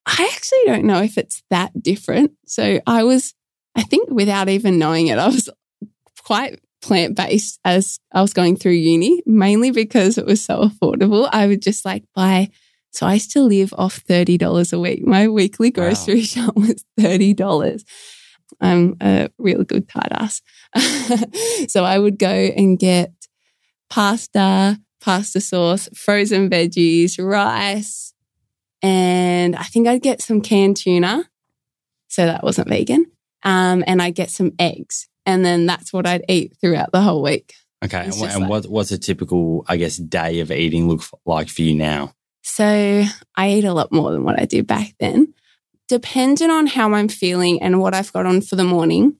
I 0.06 0.30
actually 0.34 0.64
don't 0.66 0.84
know 0.84 1.02
if 1.02 1.16
it's 1.16 1.42
that 1.50 1.70
different. 1.80 2.32
So 2.46 2.80
I 2.86 3.04
was, 3.04 3.34
I 3.76 3.82
think 3.82 4.10
without 4.10 4.48
even 4.48 4.78
knowing 4.78 5.08
it, 5.08 5.18
I 5.18 5.26
was 5.26 5.48
quite 6.24 6.60
plant 6.80 7.16
based 7.16 7.60
as 7.64 7.98
I 8.12 8.20
was 8.20 8.32
going 8.32 8.56
through 8.56 8.72
uni, 8.72 9.22
mainly 9.24 9.70
because 9.70 10.18
it 10.18 10.26
was 10.26 10.44
so 10.44 10.68
affordable. 10.68 11.28
I 11.32 11.46
would 11.46 11.62
just 11.62 11.84
like 11.84 12.04
buy. 12.14 12.50
So 12.90 13.06
I 13.06 13.14
used 13.14 13.32
to 13.32 13.42
live 13.42 13.72
off 13.78 14.04
$30 14.04 14.72
a 14.72 14.78
week. 14.78 15.06
My 15.06 15.28
weekly 15.28 15.70
grocery 15.70 16.22
shop 16.22 16.56
was 16.56 16.84
$30. 17.00 17.84
I'm 18.60 18.96
a 19.00 19.30
real 19.38 19.64
good 19.64 19.88
tight 19.88 20.12
ass. 20.12 20.42
so 21.68 21.84
I 21.84 21.98
would 21.98 22.18
go 22.18 22.28
and 22.28 22.78
get 22.78 23.12
pasta, 23.88 24.78
pasta 25.00 25.40
sauce, 25.40 25.88
frozen 25.94 26.50
veggies, 26.50 27.22
rice, 27.22 28.11
and 28.82 29.54
I 29.56 29.62
think 29.64 29.86
I'd 29.88 30.02
get 30.02 30.20
some 30.22 30.40
canned 30.40 30.76
tuna. 30.76 31.28
So 32.08 32.26
that 32.26 32.42
wasn't 32.44 32.68
vegan. 32.68 33.06
Um, 33.42 33.82
and 33.86 34.02
I'd 34.02 34.14
get 34.14 34.30
some 34.30 34.52
eggs. 34.58 35.08
And 35.24 35.44
then 35.44 35.66
that's 35.66 35.92
what 35.92 36.06
I'd 36.06 36.24
eat 36.28 36.56
throughout 36.60 36.92
the 36.92 37.00
whole 37.00 37.22
week. 37.22 37.54
Okay, 37.84 37.98
and, 37.98 38.08
It's 38.08 38.18
wha- 38.18 38.26
just 38.26 38.36
and 38.36 38.42
like- 38.42 38.50
what 38.50 38.66
what's 38.66 38.92
a 38.92 38.98
typical, 38.98 39.64
I 39.68 39.76
guess, 39.76 39.96
day 39.96 40.40
of 40.40 40.50
eating 40.52 40.88
look 40.88 41.02
like 41.26 41.48
for 41.48 41.62
you 41.62 41.74
now? 41.74 42.12
So 42.42 43.04
I 43.36 43.50
eat 43.52 43.64
a 43.64 43.72
lot 43.72 43.92
more 43.92 44.12
than 44.12 44.24
what 44.24 44.40
I 44.40 44.44
did 44.44 44.66
back 44.66 44.94
then. 45.00 45.32
Depending 45.88 46.50
on 46.50 46.66
how 46.68 46.92
I'm 46.92 47.08
feeling 47.08 47.62
and 47.62 47.80
what 47.80 47.94
I've 47.94 48.12
got 48.12 48.26
on 48.26 48.40
for 48.40 48.56
the 48.56 48.64
morning, 48.64 49.16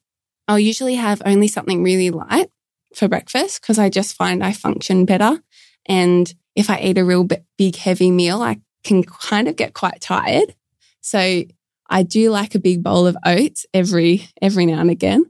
I'll 0.49 0.59
usually 0.59 0.95
have 0.97 1.23
only 1.25 1.49
something 1.49 1.83
really 1.83 2.11
light 2.11 2.51
for 2.95 3.09
breakfast 3.09 3.61
because 3.61 3.79
I 3.79 3.89
just 3.89 4.15
find 4.17 4.43
I 4.45 4.53
function 4.53 5.05
better. 5.05 5.41
And 5.87 6.33
if 6.55 6.69
I 6.71 6.79
eat 6.81 6.99
a 6.99 7.05
real 7.05 7.25
big, 7.59 7.77
heavy 7.77 8.11
meal, 8.11 8.43
I 8.43 8.61
can 8.85 9.03
kind 9.03 9.49
of 9.49 9.57
get 9.57 9.75
quite 9.75 10.01
tired. 10.01 10.55
So 11.01 11.43
I 11.89 12.03
do 12.03 12.31
like 12.31 12.55
a 12.55 12.59
big 12.59 12.83
bowl 12.83 13.07
of 13.07 13.17
oats 13.25 13.67
every 13.75 14.29
every 14.41 14.67
now 14.67 14.81
and 14.81 14.91
again 14.91 15.25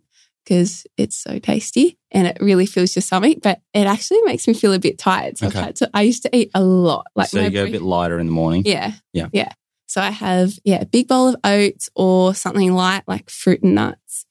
because 0.45 0.87
it's 0.97 1.17
so 1.17 1.39
tasty 1.39 1.99
and 2.11 2.27
it 2.27 2.39
really 2.41 2.67
fills 2.67 2.95
your 2.95 3.03
stomach. 3.03 3.39
But 3.43 3.61
it 3.73 3.87
actually 3.87 4.23
makes 4.23 4.47
me 4.47 4.55
feel 4.55 4.73
a 4.73 4.79
bit 4.79 4.99
tired. 4.99 5.39
So 5.39 5.49
Okay. 5.49 5.73
To, 5.73 5.91
I 5.95 6.03
used 6.03 6.23
to 6.25 6.37
eat 6.37 6.51
a 6.55 6.63
lot. 6.63 7.07
Like 7.15 7.29
so 7.29 7.41
you 7.41 7.51
go 7.51 7.65
a 7.65 7.71
bit 7.71 7.83
lighter 7.83 8.19
in 8.19 8.27
the 8.27 8.33
morning. 8.33 8.63
yeah. 8.65 8.93
Yeah. 9.13 9.29
Yeah. 9.33 9.53
So 9.87 10.01
I 10.01 10.09
have, 10.09 10.59
yeah, 10.65 10.81
a 10.81 10.87
big 10.87 11.09
bowl 11.09 11.29
of 11.29 11.37
oats 11.45 11.91
or 11.95 12.35
something 12.35 12.73
light 12.73 13.03
like 13.07 13.29
fruit 13.29 13.63
and 13.63 13.75
nuts. 13.75 14.25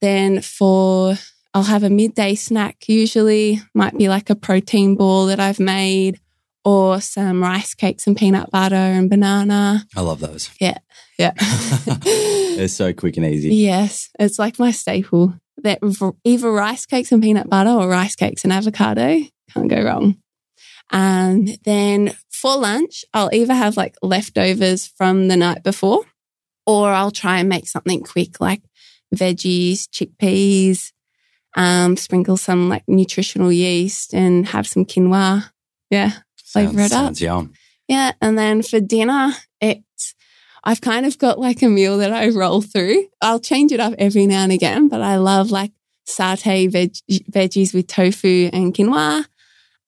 Then 0.00 0.40
for, 0.42 1.14
I'll 1.54 1.62
have 1.62 1.84
a 1.84 1.90
midday 1.90 2.34
snack 2.34 2.88
usually, 2.88 3.62
might 3.72 3.96
be 3.96 4.08
like 4.08 4.30
a 4.30 4.34
protein 4.34 4.96
ball 4.96 5.26
that 5.26 5.38
I've 5.38 5.60
made 5.60 6.20
or 6.66 7.00
some 7.00 7.40
rice 7.40 7.74
cakes 7.74 8.08
and 8.08 8.16
peanut 8.16 8.50
butter 8.50 8.74
and 8.74 9.08
banana. 9.08 9.86
I 9.94 10.00
love 10.00 10.18
those. 10.18 10.50
Yeah. 10.60 10.78
Yeah. 11.16 11.30
it's 11.38 12.74
so 12.74 12.92
quick 12.92 13.16
and 13.16 13.24
easy. 13.24 13.54
yes. 13.54 14.10
It's 14.18 14.36
like 14.36 14.58
my 14.58 14.72
staple. 14.72 15.34
That 15.58 15.78
either 16.24 16.50
rice 16.50 16.84
cakes 16.84 17.12
and 17.12 17.22
peanut 17.22 17.48
butter 17.48 17.70
or 17.70 17.88
rice 17.88 18.16
cakes 18.16 18.42
and 18.42 18.52
avocado. 18.52 19.20
Can't 19.54 19.70
go 19.70 19.80
wrong. 19.80 20.16
And 20.90 21.56
then 21.62 22.16
for 22.30 22.56
lunch, 22.56 23.04
I'll 23.14 23.30
either 23.32 23.54
have 23.54 23.76
like 23.76 23.94
leftovers 24.02 24.88
from 24.88 25.28
the 25.28 25.36
night 25.36 25.62
before, 25.62 26.02
or 26.66 26.90
I'll 26.90 27.12
try 27.12 27.38
and 27.38 27.48
make 27.48 27.68
something 27.68 28.02
quick 28.02 28.40
like 28.40 28.62
veggies, 29.14 29.86
chickpeas, 29.88 30.90
um, 31.56 31.96
sprinkle 31.96 32.36
some 32.36 32.68
like 32.68 32.82
nutritional 32.88 33.52
yeast 33.52 34.12
and 34.12 34.48
have 34.48 34.66
some 34.66 34.84
quinoa. 34.84 35.50
Yeah. 35.90 36.12
Flavor 36.64 36.80
it 36.80 36.92
up. 36.92 37.20
yum. 37.20 37.52
Yeah. 37.88 38.12
And 38.20 38.38
then 38.38 38.62
for 38.62 38.80
dinner, 38.80 39.32
it's, 39.60 40.14
I've 40.64 40.80
kind 40.80 41.06
of 41.06 41.18
got 41.18 41.38
like 41.38 41.62
a 41.62 41.68
meal 41.68 41.98
that 41.98 42.12
I 42.12 42.28
roll 42.30 42.60
through. 42.60 43.06
I'll 43.22 43.40
change 43.40 43.70
it 43.72 43.80
up 43.80 43.94
every 43.98 44.26
now 44.26 44.42
and 44.42 44.52
again, 44.52 44.88
but 44.88 45.00
I 45.00 45.16
love 45.16 45.50
like 45.50 45.72
satay 46.08 46.70
veg- 46.70 46.96
veggies 47.30 47.72
with 47.72 47.86
tofu 47.86 48.50
and 48.52 48.74
quinoa. 48.74 49.26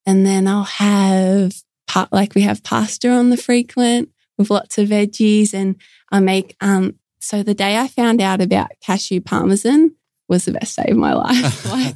And 0.06 0.24
then 0.24 0.46
I'll 0.46 0.64
have, 0.64 1.52
pa- 1.86 2.08
like, 2.12 2.34
we 2.34 2.42
have 2.42 2.62
pasta 2.62 3.10
on 3.10 3.30
the 3.30 3.36
frequent 3.36 4.10
with 4.38 4.50
lots 4.50 4.78
of 4.78 4.88
veggies. 4.88 5.52
And 5.52 5.76
I 6.10 6.20
make, 6.20 6.56
um, 6.60 6.94
so 7.20 7.42
the 7.42 7.54
day 7.54 7.76
I 7.76 7.88
found 7.88 8.20
out 8.20 8.40
about 8.40 8.70
cashew 8.80 9.20
parmesan 9.20 9.96
was 10.28 10.44
the 10.44 10.52
best 10.52 10.76
day 10.76 10.90
of 10.90 10.96
my 10.96 11.14
life. 11.14 11.64
like, 11.72 11.94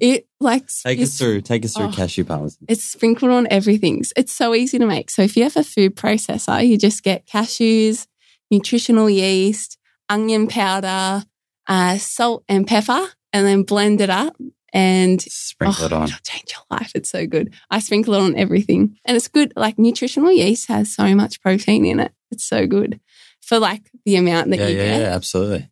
it, 0.00 0.26
like, 0.40 0.66
Take 0.82 1.00
us 1.00 1.18
through. 1.18 1.42
Take 1.42 1.64
us 1.64 1.74
through 1.74 1.86
Oh. 1.86 1.92
cashew 1.92 2.24
parmesan. 2.24 2.64
it's 2.68 2.82
sprinkled 2.84 3.30
on 3.30 3.46
everything. 3.50 4.02
It's 4.16 4.32
so 4.32 4.54
easy 4.54 4.78
to 4.78 4.86
make. 4.86 5.10
So 5.10 5.22
if 5.22 5.36
you 5.36 5.42
have 5.42 5.56
a 5.56 5.62
food 5.64 5.94
processor, 5.96 6.66
you 6.66 6.78
just 6.78 7.02
get 7.02 7.26
cashews, 7.26 8.06
nutritional 8.50 9.10
yeast, 9.10 9.76
onion 10.08 10.46
powder, 10.46 11.24
uh, 11.66 11.98
salt 11.98 12.44
and 12.48 12.66
pepper, 12.66 13.08
and 13.32 13.46
then 13.46 13.62
blend 13.62 14.00
it 14.00 14.10
up. 14.10 14.36
And 14.72 15.22
Sprinkle 15.22 15.84
oh, 15.84 15.86
it 15.86 15.92
on. 15.92 16.02
it'll 16.04 16.18
change 16.22 16.52
your 16.52 16.78
life. 16.78 16.92
It's 16.94 17.08
so 17.08 17.26
good. 17.26 17.54
I 17.70 17.78
sprinkle 17.78 18.14
it 18.14 18.20
on 18.20 18.36
everything, 18.36 18.96
and 19.06 19.16
it's 19.16 19.28
good. 19.28 19.52
Like 19.56 19.78
nutritional 19.78 20.30
yeast 20.32 20.68
has 20.68 20.94
so 20.94 21.14
much 21.14 21.40
protein 21.40 21.86
in 21.86 21.98
it. 22.00 22.12
It's 22.30 22.44
so 22.44 22.66
good 22.66 23.00
for 23.40 23.58
like 23.58 23.90
the 24.04 24.16
amount 24.16 24.50
that 24.50 24.58
Yeah, 24.58 24.66
you 24.68 24.76
yeah, 24.76 24.84
get. 24.86 25.00
yeah, 25.00 25.14
absolutely. 25.14 25.70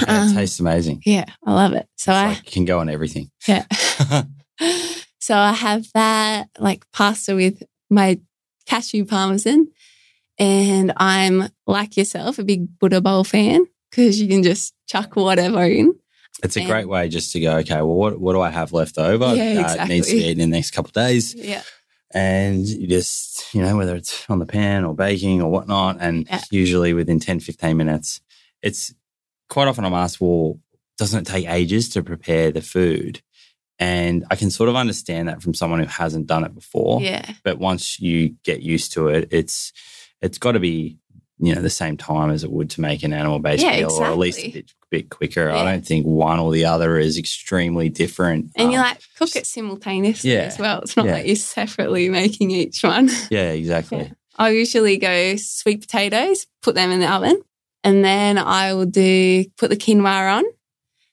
It 0.00 0.08
Um, 0.08 0.34
tastes 0.34 0.58
amazing. 0.60 1.02
Yeah, 1.06 1.24
I 1.46 1.52
love 1.54 1.72
it. 1.72 1.88
So 1.96 2.10
It's 2.12 2.18
I 2.18 2.28
like, 2.28 2.46
can 2.46 2.64
go 2.64 2.80
on 2.80 2.88
everything. 2.88 3.30
yeah. 3.46 3.64
so 5.20 5.36
I 5.36 5.52
have 5.52 5.86
that 5.94 6.48
like 6.58 6.84
pasta 6.92 7.34
with 7.34 7.62
my 7.90 8.20
cashew 8.66 9.04
parmesan. 9.04 9.68
And 10.38 10.92
I'm 10.96 11.48
like 11.66 11.96
yourself, 11.96 12.38
a 12.40 12.44
big 12.44 12.78
Buddha 12.80 13.00
bowl 13.00 13.22
fan 13.22 13.66
because 13.90 14.20
you 14.20 14.26
can 14.28 14.42
just 14.42 14.74
chuck 14.88 15.14
whatever 15.14 15.62
in. 15.64 15.94
It's 16.42 16.56
a 16.56 16.60
And- 16.60 16.68
great 16.68 16.88
way 16.88 17.08
just 17.08 17.30
to 17.32 17.40
go, 17.40 17.58
okay, 17.58 17.76
well, 17.76 17.94
what, 17.94 18.20
what 18.20 18.32
do 18.32 18.40
I 18.40 18.50
have 18.50 18.72
left 18.72 18.98
over? 18.98 19.32
Yeah, 19.36 19.60
Uh, 19.78 19.84
it 19.84 19.88
needs 19.88 20.08
to 20.08 20.14
be 20.16 20.24
eaten 20.24 20.40
in 20.40 20.50
the 20.50 20.56
next 20.56 20.72
couple 20.72 20.88
of 20.88 20.94
days. 20.94 21.34
Yeah. 21.36 21.62
And 22.12 22.66
you 22.66 22.88
just, 22.88 23.54
you 23.54 23.62
know, 23.62 23.76
whether 23.76 23.94
it's 23.94 24.28
on 24.28 24.40
the 24.40 24.46
pan 24.46 24.84
or 24.84 24.94
baking 24.94 25.40
or 25.40 25.50
whatnot, 25.50 25.98
and 26.00 26.26
Yeah. 26.28 26.40
usually 26.50 26.92
within 26.94 27.20
10, 27.20 27.38
15 27.38 27.76
minutes, 27.76 28.20
it's 28.62 28.92
quite 29.54 29.68
often 29.68 29.84
I'm 29.84 29.94
asked, 29.94 30.20
well, 30.20 30.58
doesn't 30.98 31.26
it 31.26 31.30
take 31.30 31.48
ages 31.48 31.88
to 31.90 32.02
prepare 32.02 32.50
the 32.52 32.60
food? 32.60 33.22
And 33.78 34.24
I 34.30 34.36
can 34.36 34.50
sort 34.50 34.68
of 34.68 34.76
understand 34.76 35.28
that 35.28 35.42
from 35.42 35.54
someone 35.54 35.80
who 35.80 35.86
hasn't 35.86 36.26
done 36.26 36.44
it 36.44 36.54
before. 36.54 37.00
Yeah. 37.00 37.28
But 37.42 37.58
once 37.58 37.98
you 38.00 38.36
get 38.44 38.62
used 38.62 38.92
to 38.92 39.08
it, 39.08 39.28
it's 39.32 39.72
it's 40.20 40.38
got 40.38 40.52
to 40.52 40.60
be 40.60 40.98
you 41.38 41.52
know 41.54 41.60
the 41.60 41.68
same 41.70 41.96
time 41.96 42.30
as 42.30 42.44
it 42.44 42.52
would 42.52 42.70
to 42.70 42.80
make 42.80 43.02
an 43.02 43.12
animal 43.12 43.40
based 43.40 43.64
Yeah, 43.64 43.76
meal, 43.78 43.90
or 43.92 44.06
at 44.06 44.16
least 44.18 44.38
a 44.38 44.50
bit, 44.52 44.72
bit 44.90 45.10
quicker. 45.10 45.50
I 45.50 45.64
don't 45.64 45.84
think 45.84 46.06
one 46.06 46.38
or 46.38 46.52
the 46.52 46.64
other 46.66 46.96
is 46.98 47.18
extremely 47.18 47.88
different. 47.88 48.50
And 48.56 48.70
you 48.72 48.78
Um, 48.78 48.84
like 48.84 49.00
cook 49.18 49.34
it 49.34 49.44
simultaneously 49.46 50.32
Yeah. 50.32 50.42
as 50.42 50.58
well. 50.58 50.80
It's 50.82 50.96
not 50.96 51.06
Yeah. 51.06 51.12
like 51.14 51.26
you're 51.26 51.34
separately 51.36 52.08
making 52.08 52.52
each 52.52 52.84
one. 52.84 53.10
yeah, 53.30 53.50
exactly. 53.50 53.98
Yeah. 53.98 54.08
I'll 54.36 54.52
usually 54.52 54.96
go 54.96 55.34
sweet 55.36 55.80
potatoes, 55.80 56.46
put 56.62 56.76
them 56.76 56.92
in 56.92 57.00
the 57.00 57.10
oven, 57.12 57.42
and 57.84 58.04
then 58.04 58.38
I 58.38 58.74
will 58.74 58.86
do 58.86 59.44
put 59.58 59.70
the 59.70 59.76
quinoa 59.76 60.38
on. 60.38 60.44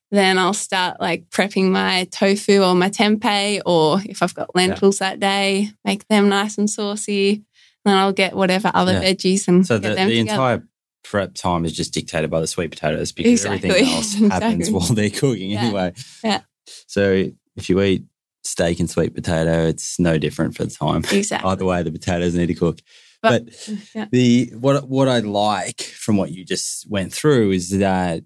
Then 0.10 0.38
I'll 0.38 0.54
start 0.54 1.00
like 1.00 1.30
prepping 1.30 1.70
my 1.72 2.06
tofu 2.12 2.62
or 2.64 2.74
my 2.76 2.90
tempeh, 2.90 3.62
or 3.66 4.02
if 4.04 4.22
I've 4.24 4.34
got 4.34 4.56
lentils 4.56 4.98
that 5.00 5.20
day, 5.20 5.70
make 5.86 6.08
them 6.08 6.28
nice 6.30 6.58
and 6.58 6.70
saucy. 6.70 7.44
Then 7.86 7.96
I'll 7.96 8.12
get 8.12 8.36
whatever 8.36 8.72
other 8.74 8.94
Yeah. 8.94 9.04
veggies 9.04 9.48
and 9.48 9.66
So 9.66 9.78
the, 9.78 9.90
the 9.90 9.96
together. 9.96 10.12
entire 10.14 10.68
prep 11.04 11.34
time 11.34 11.64
is 11.66 11.74
just 11.74 11.94
dictated 11.94 12.30
by 12.30 12.40
the 12.42 12.48
sweet 12.48 12.72
potatoes 12.72 13.12
because 13.12 13.46
everything 13.46 13.72
Exactly. 13.78 13.96
else 13.96 14.14
happens 14.14 14.68
Exactly. 14.68 14.74
while 14.74 14.88
they're 14.94 15.10
cooking 15.10 15.52
Yeah. 15.52 15.62
anyway. 15.62 15.94
Yeah. 16.24 16.42
So 16.88 17.30
if 17.56 17.70
you 17.70 17.82
eat 17.82 18.04
steak 18.44 18.80
and 18.82 18.90
sweet 18.90 19.16
potato, 19.16 19.66
it's 19.68 19.98
no 20.00 20.18
different 20.18 20.56
for 20.58 20.66
the 20.66 20.72
time. 20.72 21.04
exactly. 21.12 21.50
Either 21.50 21.64
way, 21.66 21.84
the 21.84 21.92
potatoes 21.92 22.36
need 22.36 22.48
to 22.48 22.54
cook. 22.54 22.80
But- 23.22 23.46
But, 23.46 23.70
yeah. 23.96 24.06
the 24.12 24.52
what 24.60 24.88
what 24.90 25.08
I 25.08 25.20
like 25.20 25.82
from 25.82 26.18
what 26.18 26.32
you 26.32 26.44
just 26.46 26.90
went 26.90 27.14
through 27.14 27.52
is 27.52 27.70
that 27.70 28.24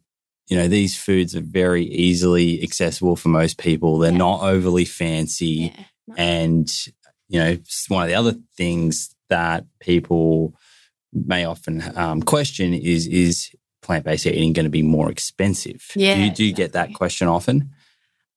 you 0.48 0.56
know 0.58 0.68
these 0.68 0.96
foods 0.98 1.36
are 1.36 1.42
very 1.42 1.86
easily 1.86 2.62
accessible 2.64 3.16
for 3.16 3.30
most 3.30 3.58
people. 3.58 3.98
They're 4.00 4.12
Yeah. 4.12 4.18
not 4.18 4.42
overly 4.44 4.86
fancy. 4.86 5.74
Yeah. 6.08 6.14
And, 6.18 6.72
you 7.30 7.40
know, 7.40 7.58
one 7.88 8.04
of 8.04 8.10
the 8.10 8.14
other 8.16 8.36
things 8.56 9.16
that 9.30 9.66
people 9.80 10.54
may 11.12 11.46
often 11.46 11.84
um, 11.98 12.22
question 12.22 12.74
is 12.76 13.08
is 13.08 13.50
plant 13.82 14.06
based 14.06 14.28
eating 14.28 14.54
going 14.54 14.66
to 14.66 14.70
be 14.70 14.84
more 14.84 15.10
expensive? 15.10 15.84
Yeah, 15.96 16.16
Do 16.16 16.22
you, 16.22 16.32
do 16.32 16.44
you 16.46 16.54
get 16.54 16.74
that 16.74 16.94
question 16.94 17.28
often? 17.28 17.72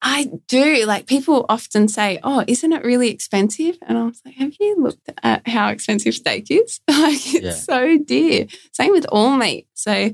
I 0.00 0.30
do. 0.46 0.84
Like 0.86 1.06
people 1.06 1.44
often 1.48 1.88
say, 1.88 2.18
"Oh, 2.22 2.44
isn't 2.46 2.72
it 2.72 2.84
really 2.84 3.10
expensive?" 3.10 3.76
And 3.86 3.98
I 3.98 4.04
was 4.04 4.20
like, 4.24 4.34
"Have 4.36 4.52
you 4.60 4.76
looked 4.78 5.10
at 5.22 5.46
how 5.48 5.68
expensive 5.70 6.14
steak 6.14 6.50
is? 6.50 6.80
like 6.88 7.14
it's 7.34 7.42
Yeah. 7.42 7.50
so 7.52 7.98
dear." 7.98 8.46
Same 8.72 8.92
with 8.92 9.06
all 9.10 9.36
meat. 9.36 9.66
So, 9.74 10.10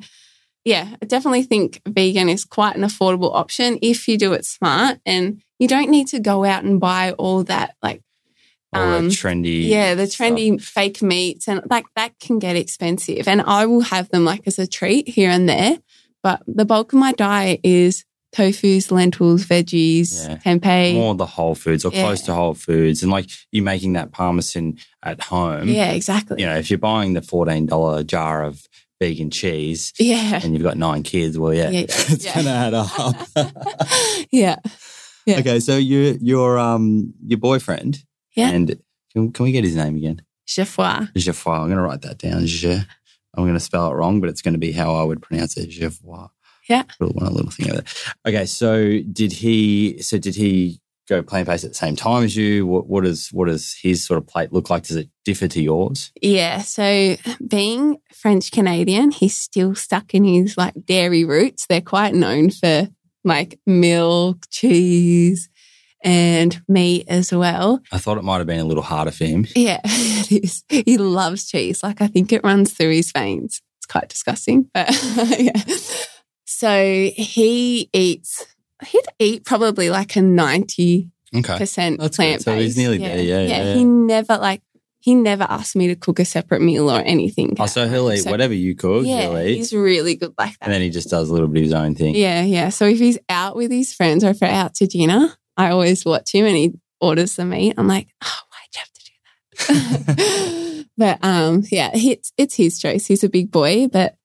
yeah, 0.64 0.97
I 1.03 1.05
definitely 1.07 1.43
think 1.43 1.82
vegan 1.87 2.28
is 2.30 2.45
quite 2.47 2.76
an 2.76 2.82
affordable 2.82 3.35
option 3.35 3.78
if 3.82 4.09
you 4.09 4.16
do 4.16 4.32
it 4.32 4.47
smart, 4.47 5.01
and 5.05 5.43
you 5.59 5.68
don't 5.68 5.91
need 5.91 6.07
to 6.09 6.18
go 6.20 6.45
out 6.45 6.64
and 6.64 6.80
buy 6.80 7.12
all 7.12 7.45
that 7.45 7.74
like 7.82 8.01
Um, 8.72 9.09
the 9.11 9.14
trendy. 9.14 9.68
yeah, 9.68 9.95
the 9.95 10.07
stuff? 10.07 10.28
trendy 10.30 10.61
fake 10.61 11.03
meats 11.03 11.47
and 11.47 11.61
like 11.70 11.85
that 11.95 12.18
can 12.20 12.39
get 12.39 12.57
expensive. 12.57 13.28
And 13.28 13.43
I 13.43 13.66
will 13.66 13.82
have 13.82 14.09
them 14.09 14.24
like 14.24 14.43
as 14.47 14.59
a 14.59 14.66
treat 14.66 15.09
here 15.11 15.30
and 15.30 15.47
there. 15.49 15.78
But 16.22 16.43
the 16.47 16.64
bulk 16.64 16.93
of 16.95 16.99
my 16.99 17.12
diet 17.12 17.61
is 17.62 18.05
tofu's, 18.35 18.91
lentils, 18.91 19.45
veggies, 19.47 20.28
Yeah. 20.28 20.37
tempeh. 20.39 20.95
More 20.95 21.14
the 21.14 21.26
whole 21.26 21.55
foods 21.55 21.85
or 21.85 21.93
Yeah. 21.93 22.03
close 22.05 22.22
to 22.22 22.35
whole 22.35 22.55
foods. 22.55 23.03
And 23.03 23.12
like 23.12 23.30
you 23.53 23.62
making 23.62 23.93
that 23.95 24.11
parmesan 24.12 24.78
at 25.03 25.20
home. 25.22 25.68
yeah, 25.68 25.93
exactly. 25.93 26.41
You 26.41 26.47
know, 26.47 26.57
if 26.57 26.70
you're 26.70 26.78
buying 26.78 27.14
the 27.14 27.20
$14 27.22 28.03
jar 28.05 28.43
of 28.45 28.66
vegan 29.01 29.30
cheese 29.30 29.93
yeah. 29.99 30.41
and 30.43 30.55
you've 30.55 30.62
got 30.62 30.76
nine 30.76 31.03
kids, 31.03 31.39
well, 31.39 31.55
yeah, 31.55 31.70
Yeah, 31.70 31.80
it's 31.89 32.24
going 32.32 32.47
to 32.47 32.51
add 32.51 32.74
up. 32.74 32.89
yeah. 34.30 34.57
Yeah. 35.26 35.39
Okay, 35.39 35.59
so 35.61 35.76
your 35.78 36.14
your 36.20 36.59
um 36.59 37.14
your 37.26 37.39
boyfriend, 37.39 38.05
Yeah. 38.37 38.51
and 38.51 38.78
can, 39.12 39.32
can 39.32 39.45
we 39.45 39.53
get 39.53 39.64
his 39.64 39.74
name 39.76 39.97
again? 39.97 40.20
Geoffroy. 40.47 41.07
Geoffroy. 41.16 41.55
I'm 41.55 41.66
going 41.68 41.78
to 41.78 41.82
write 41.82 42.03
that 42.03 42.18
down. 42.18 42.45
Je. 42.45 42.74
I'm 43.37 43.45
going 43.45 43.55
to 43.55 43.61
spell 43.61 43.91
it 43.91 43.95
wrong, 43.95 44.20
but 44.20 44.28
it's 44.28 44.43
going 44.43 44.53
to 44.53 44.59
be 44.61 44.72
how 44.72 44.95
I 44.95 45.03
would 45.03 45.22
pronounce 45.22 45.57
it. 45.57 45.68
Geoffroy. 45.70 46.26
Yeah. 46.68 46.84
One 46.98 47.34
little 47.34 47.50
thing 47.50 47.70
over 47.70 47.82
there. 47.82 48.34
Okay, 48.34 48.46
so 48.46 49.00
did 49.12 49.32
he? 49.32 50.00
So 50.02 50.18
did 50.18 50.34
he 50.34 50.80
go 51.08 51.22
plant 51.22 51.46
based 51.46 51.64
at 51.64 51.70
the 51.70 51.76
same 51.76 51.96
time 51.96 52.24
as 52.24 52.36
you? 52.36 52.66
What 52.66 52.86
what 52.86 53.04
does 53.04 53.28
what 53.28 53.46
does 53.46 53.76
his 53.80 54.04
sort 54.04 54.18
of 54.18 54.26
plate 54.26 54.52
look 54.52 54.70
like? 54.70 54.84
Does 54.84 54.96
it 54.96 55.10
differ 55.24 55.48
to 55.48 55.62
yours? 55.62 56.12
Yeah. 56.20 56.62
So 56.62 57.16
being 57.46 57.98
French 58.12 58.50
Canadian, 58.50 59.10
he's 59.10 59.36
still 59.36 59.74
stuck 59.74 60.14
in 60.14 60.24
his 60.24 60.56
like 60.56 60.74
dairy 60.84 61.24
roots. 61.24 61.66
They're 61.66 61.80
quite 61.80 62.14
known 62.14 62.50
for 62.50 62.88
like 63.24 63.58
milk, 63.66 64.44
cheese, 64.50 65.48
and 66.02 66.62
meat 66.68 67.06
as 67.08 67.32
well. 67.32 67.80
I 67.90 67.98
thought 67.98 68.18
it 68.18 68.24
might 68.24 68.38
have 68.38 68.46
been 68.46 68.60
a 68.60 68.64
little 68.64 68.82
harder 68.82 69.10
for 69.10 69.24
him. 69.24 69.46
Yeah, 69.54 69.80
it 69.84 70.44
is. 70.44 70.64
He 70.68 70.98
loves 70.98 71.46
cheese. 71.46 71.82
Like 71.82 72.00
I 72.00 72.06
think 72.06 72.32
it 72.32 72.44
runs 72.44 72.72
through 72.72 72.92
his 72.92 73.12
veins. 73.12 73.60
It's 73.78 73.86
quite 73.86 74.08
disgusting, 74.08 74.70
but 74.72 74.88
yeah. 75.38 75.52
So 76.45 77.11
he 77.14 77.88
eats. 77.92 78.47
He'd 78.86 79.05
eat 79.18 79.45
probably 79.45 79.90
like 79.90 80.16
a 80.16 80.22
ninety 80.22 81.11
Okay. 81.34 81.59
percent 81.59 81.99
plant 81.99 82.16
based. 82.16 82.45
So 82.45 82.57
he's 82.57 82.76
nearly 82.76 82.99
there. 82.99 83.18
Yeah, 83.20 83.40
yeah, 83.40 83.64
yeah. 83.64 83.74
He 83.74 83.84
never 83.84 84.36
like 84.38 84.62
he 85.01 85.14
never 85.14 85.45
asked 85.45 85.76
me 85.76 85.88
to 85.88 85.97
cook 85.97 86.18
a 86.18 86.24
separate 86.24 86.62
meal 86.62 86.90
or 86.90 87.01
anything. 87.01 87.55
Oh, 87.59 87.66
so 87.66 87.86
he'll 87.88 88.11
eat 88.12 88.18
So- 88.22 88.30
whatever 88.30 88.55
you 88.55 88.74
cook. 88.74 89.05
Yeah, 89.05 89.22
he'll 89.22 89.38
eat, 89.38 89.57
he's 89.57 89.72
really 89.72 90.16
good 90.16 90.32
like 90.38 90.53
that. 90.59 90.62
and 90.62 90.72
then 90.72 90.80
he 90.80 90.90
just 90.90 91.11
does 91.11 91.28
a 91.28 91.32
little 91.32 91.49
bit 91.49 91.59
of 91.61 91.64
his 91.64 91.72
own 91.74 91.95
thing. 91.95 92.14
Yeah, 92.14 92.42
yeah. 92.42 92.68
So 92.70 92.86
if 92.86 92.99
he's 92.99 93.18
out 93.28 93.55
with 93.57 93.70
his 93.70 93.92
friends 93.92 94.22
or 94.24 94.30
if 94.30 94.40
we're 94.40 94.47
out 94.49 94.74
to 94.76 94.86
dinner, 94.86 95.34
I 95.57 95.70
always 95.70 96.05
watch 96.05 96.32
him 96.34 96.47
and 96.47 96.57
he 96.57 96.72
orders 97.01 97.36
the 97.36 97.45
meat. 97.45 97.74
I'm 97.76 97.86
like, 97.88 98.09
oh, 98.22 98.38
why'd 98.51 98.68
you 98.74 98.80
have 98.80 98.92
to 98.92 100.14
do 100.14 100.14
that? 100.14 100.86
but 100.97 101.18
um, 101.24 101.64
yeah, 101.70 101.90
it's 101.95 102.32
it's 102.38 102.55
his 102.55 102.78
choice. 102.78 103.07
He's 103.07 103.24
a 103.24 103.28
big 103.28 103.51
boy, 103.51 103.88
but 103.88 104.16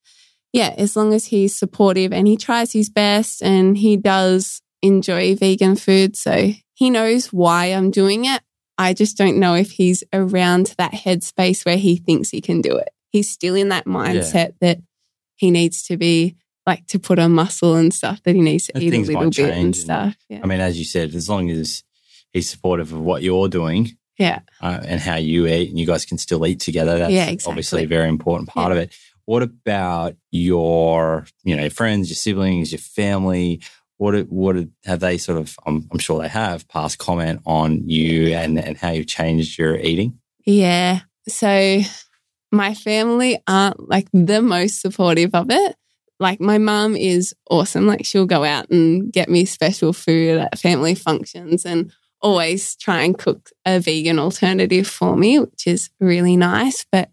yeah, 0.53 0.73
as 0.77 0.95
long 0.95 1.13
as 1.13 1.25
he's 1.27 1.55
supportive 1.55 2.11
and 2.13 2.27
he 2.27 2.37
tries 2.37 2.73
his 2.73 2.89
best 2.89 3.41
and 3.41 3.77
he 3.77 3.97
does 3.97 4.61
enjoy 4.81 5.35
vegan 5.35 5.75
food, 5.75 6.15
so 6.15 6.51
he 6.73 6.89
knows 6.89 7.27
why 7.33 7.65
I'm 7.67 7.91
doing 7.91 8.25
it. 8.25 8.41
I 8.77 8.93
just 8.93 9.17
don't 9.17 9.37
know 9.39 9.55
if 9.55 9.71
he's 9.71 10.03
around 10.13 10.73
that 10.77 10.93
headspace 10.93 11.65
where 11.65 11.77
he 11.77 11.97
thinks 11.97 12.29
he 12.29 12.39
can 12.41 12.61
do 12.61 12.77
it. 12.77 12.89
He's 13.11 13.29
still 13.29 13.55
in 13.55 13.69
that 13.69 13.85
mindset 13.85 14.53
that 14.61 14.79
he 15.35 15.51
needs 15.51 15.83
to 15.87 15.97
be 15.97 16.35
like 16.65 16.85
to 16.87 16.99
put 16.99 17.19
on 17.19 17.31
muscle 17.33 17.75
and 17.75 17.93
stuff 17.93 18.21
that 18.23 18.35
he 18.35 18.41
needs 18.41 18.67
to 18.67 18.73
And 18.75 18.83
eat 18.83 18.93
a 18.93 18.99
little 18.99 19.29
bit 19.31 19.39
and 19.39 19.51
and- 19.65 19.75
stuff. 19.75 20.15
Yeah. 20.29 20.39
I 20.43 20.47
mean, 20.47 20.61
as 20.61 20.77
you 20.77 20.85
said, 20.85 21.13
as 21.15 21.27
long 21.27 21.49
as 21.49 21.83
he's 22.31 22.49
supportive 22.49 22.93
of 22.93 22.99
what 23.01 23.21
you're 23.23 23.49
doing 23.49 23.97
yeah. 24.17 24.41
uh, 24.61 24.79
and 24.85 25.01
how 25.01 25.15
you 25.15 25.47
eat, 25.47 25.69
and 25.69 25.79
you 25.79 25.85
guys 25.87 26.05
can 26.05 26.17
still 26.17 26.45
eat 26.45 26.59
together, 26.59 26.99
that's 26.99 27.11
Yeah, 27.11 27.25
exactly. 27.25 27.51
obviously 27.51 27.83
a 27.83 27.87
very 27.87 28.07
important 28.07 28.49
part 28.49 28.71
of 28.71 28.77
it. 28.77 28.93
What 29.29 29.43
about 29.43 30.15
your, 30.31 31.27
you 31.43 31.55
know, 31.55 31.69
friends, 31.69 32.09
your 32.09 32.15
siblings, 32.15 32.71
your 32.71 32.79
family? 32.79 33.61
What 33.97 34.15
what 34.21 34.55
have 34.85 35.01
they 35.01 35.19
sort 35.19 35.37
of? 35.37 35.55
I'm, 35.67 35.87
I'm 35.91 35.99
sure 35.99 36.19
they 36.19 36.27
have 36.27 36.67
passed 36.67 36.97
comment 36.97 37.39
on 37.45 37.87
you 37.87 38.33
and 38.33 38.57
and 38.57 38.75
how 38.75 38.89
you've 38.89 39.05
changed 39.05 39.59
your 39.59 39.77
eating. 39.77 40.17
Yeah. 40.47 41.01
So 41.27 41.81
my 42.51 42.73
family 42.73 43.39
aren't 43.47 43.87
like 43.87 44.07
the 44.13 44.41
most 44.41 44.81
supportive 44.81 45.35
of 45.35 45.51
it. 45.51 45.75
Like 46.19 46.41
my 46.41 46.57
mum 46.57 46.95
is 46.95 47.35
awesome. 47.51 47.85
Like 47.85 48.07
she'll 48.07 48.25
go 48.25 48.43
out 48.43 48.71
and 48.71 49.13
get 49.13 49.29
me 49.29 49.45
special 49.45 49.93
food 49.93 50.39
at 50.39 50.57
family 50.57 50.95
functions 50.95 51.67
and 51.67 51.91
always 52.19 52.75
try 52.77 53.03
and 53.03 53.15
cook 53.15 53.51
a 53.63 53.79
vegan 53.79 54.17
alternative 54.17 54.87
for 54.87 55.15
me, 55.15 55.37
which 55.37 55.67
is 55.67 55.91
really 55.99 56.35
nice. 56.35 56.83
But 56.91 57.11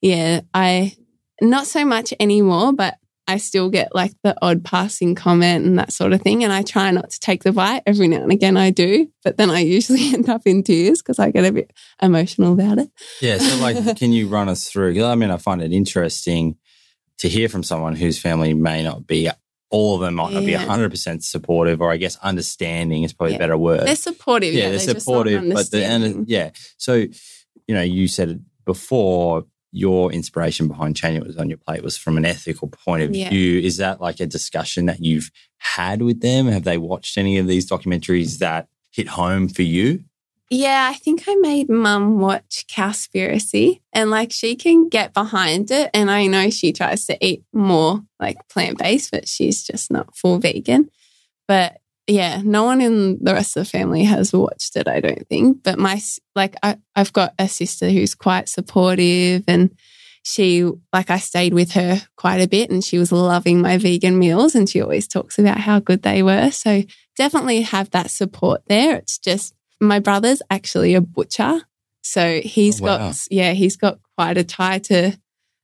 yeah, 0.00 0.42
I 0.54 0.94
not 1.40 1.66
so 1.66 1.84
much 1.84 2.12
anymore, 2.20 2.72
but 2.72 2.94
I 3.30 3.36
still 3.36 3.68
get 3.68 3.94
like 3.94 4.12
the 4.22 4.34
odd 4.40 4.64
passing 4.64 5.14
comment 5.14 5.66
and 5.66 5.78
that 5.78 5.92
sort 5.92 6.14
of 6.14 6.22
thing. 6.22 6.44
And 6.44 6.52
I 6.52 6.62
try 6.62 6.90
not 6.90 7.10
to 7.10 7.20
take 7.20 7.44
the 7.44 7.52
bite. 7.52 7.82
Every 7.86 8.08
now 8.08 8.22
and 8.22 8.32
again 8.32 8.56
I 8.56 8.70
do, 8.70 9.08
but 9.22 9.36
then 9.36 9.50
I 9.50 9.60
usually 9.60 10.08
end 10.14 10.28
up 10.30 10.42
in 10.46 10.62
tears 10.62 11.02
because 11.02 11.18
I 11.18 11.30
get 11.30 11.44
a 11.44 11.52
bit 11.52 11.70
emotional 12.00 12.54
about 12.54 12.78
it. 12.78 12.90
Yeah. 13.20 13.36
So, 13.38 13.56
like, 13.60 13.96
can 13.98 14.12
you 14.12 14.28
run 14.28 14.48
us 14.48 14.68
through? 14.68 15.04
I 15.04 15.14
mean, 15.14 15.30
I 15.30 15.36
find 15.36 15.60
it 15.62 15.72
interesting 15.72 16.56
to 17.18 17.28
hear 17.28 17.48
from 17.50 17.62
someone 17.62 17.96
whose 17.96 18.18
family 18.18 18.54
may 18.54 18.82
not 18.82 19.06
be. 19.06 19.28
All 19.70 19.96
of 19.96 20.00
them 20.00 20.14
might 20.14 20.32
not 20.32 20.46
be 20.46 20.52
Yeah. 20.52 20.64
100% 20.64 21.22
supportive, 21.22 21.82
or 21.82 21.92
I 21.92 21.98
guess 21.98 22.16
understanding 22.22 23.02
is 23.02 23.12
probably 23.12 23.32
Yeah. 23.32 23.36
a 23.36 23.40
better 23.40 23.58
word. 23.58 23.86
They're 23.86 23.94
supportive. 23.96 24.54
yeah, 24.54 24.70
Yeah, 24.70 24.78
they're 24.78 24.86
not 24.94 25.02
supportive, 25.02 25.52
but 25.52 25.70
the 25.70 25.84
and 25.84 26.26
yeah. 26.26 26.52
So, 26.78 26.94
you 26.94 27.74
know, 27.74 27.82
you 27.82 28.08
said 28.08 28.30
it 28.30 28.38
before 28.64 29.44
your 29.78 30.12
inspiration 30.12 30.66
behind 30.68 30.96
changing 30.96 31.20
what 31.20 31.28
was 31.28 31.36
on 31.36 31.48
your 31.48 31.58
plate 31.58 31.82
was 31.82 31.96
from 31.96 32.16
an 32.16 32.24
ethical 32.24 32.68
point 32.68 33.02
of 33.04 33.14
Yeah. 33.14 33.30
view. 33.30 33.60
Is 33.60 33.76
that 33.76 34.00
like 34.00 34.18
a 34.20 34.26
discussion 34.26 34.86
that 34.86 35.00
you've 35.02 35.30
had 35.58 36.02
with 36.02 36.20
them? 36.20 36.46
Have 36.48 36.64
they 36.64 36.78
watched 36.78 37.16
any 37.16 37.38
of 37.38 37.46
these 37.46 37.68
documentaries 37.70 38.38
that 38.38 38.68
hit 38.90 39.08
home 39.08 39.48
for 39.48 39.62
you? 39.62 40.04
Yeah, 40.50 40.88
I 40.90 40.94
think 40.94 41.24
I 41.28 41.34
made 41.34 41.68
mum 41.68 42.18
watch 42.20 42.64
Cowspiracy 42.74 43.80
and 43.92 44.10
like 44.10 44.32
she 44.32 44.56
can 44.56 44.88
get 44.88 45.12
behind 45.12 45.70
it. 45.70 45.90
And 45.92 46.10
I 46.10 46.26
know 46.26 46.48
she 46.50 46.72
tries 46.72 47.04
to 47.06 47.18
eat 47.24 47.44
more 47.52 48.00
like 48.18 48.36
plant 48.48 48.78
based, 48.78 49.10
but 49.10 49.28
she's 49.28 49.62
just 49.62 49.90
not 49.90 50.16
full 50.16 50.38
vegan. 50.38 50.90
But 51.46 51.78
yeah, 52.08 52.40
no 52.44 52.64
one 52.64 52.80
in 52.80 53.22
the 53.22 53.34
rest 53.34 53.56
of 53.56 53.64
the 53.64 53.70
family 53.70 54.02
has 54.04 54.32
watched 54.32 54.74
it, 54.76 54.88
I 54.88 55.00
don't 55.00 55.28
think. 55.28 55.62
But 55.62 55.78
my, 55.78 56.00
like, 56.34 56.56
I, 56.62 56.78
I've 56.96 57.12
got 57.12 57.34
a 57.38 57.48
sister 57.48 57.88
who's 57.90 58.14
quite 58.14 58.48
supportive 58.48 59.44
and 59.46 59.74
she, 60.24 60.64
like, 60.92 61.10
I 61.10 61.18
stayed 61.18 61.54
with 61.54 61.72
her 61.72 62.00
quite 62.16 62.40
a 62.40 62.48
bit 62.48 62.70
and 62.70 62.82
she 62.82 62.98
was 62.98 63.12
loving 63.12 63.60
my 63.60 63.78
vegan 63.78 64.18
meals 64.18 64.54
and 64.54 64.68
she 64.68 64.80
always 64.80 65.06
talks 65.06 65.38
about 65.38 65.58
how 65.58 65.78
good 65.80 66.02
they 66.02 66.22
were. 66.22 66.50
So 66.50 66.82
definitely 67.16 67.62
have 67.62 67.90
that 67.90 68.10
support 68.10 68.62
there. 68.68 68.96
It's 68.96 69.18
just 69.18 69.54
my 69.80 69.98
brother's 70.00 70.42
actually 70.50 70.94
a 70.94 71.00
butcher. 71.00 71.62
So 72.02 72.40
he's 72.40 72.80
Oh, 72.80 72.84
wow. 72.86 72.98
got, 72.98 73.26
yeah, 73.30 73.52
he's 73.52 73.76
got 73.76 73.98
quite 74.16 74.38
a 74.38 74.44
tie 74.44 74.78
to 74.80 75.16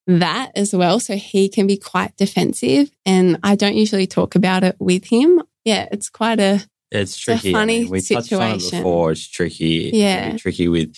that 0.06 0.52
as 0.54 0.74
well. 0.74 1.00
So 1.00 1.16
he 1.16 1.48
can 1.48 1.66
be 1.66 1.76
quite 1.78 2.16
defensive. 2.16 2.90
And 3.06 3.38
I 3.42 3.56
don't 3.56 3.76
usually 3.76 4.06
talk 4.06 4.34
about 4.34 4.62
it 4.62 4.76
with 4.78 5.06
him. 5.06 5.42
Yeah, 5.64 5.88
it's 5.90 6.10
quite 6.10 6.40
a, 6.40 6.64
It's 6.90 7.16
a 7.16 7.20
tricky. 7.20 7.50
I 7.50 7.52
funny 7.52 7.80
mean, 7.82 7.90
we 7.90 8.00
touched 8.00 8.32
on 8.32 8.42
it 8.52 8.60
situation. 8.60 8.78
before. 8.78 9.12
It's 9.12 9.26
tricky. 9.28 9.88
It 9.88 9.90
can 9.92 10.00
Yeah. 10.00 10.32
be 10.32 10.38
tricky 10.38 10.68
with 10.68 10.94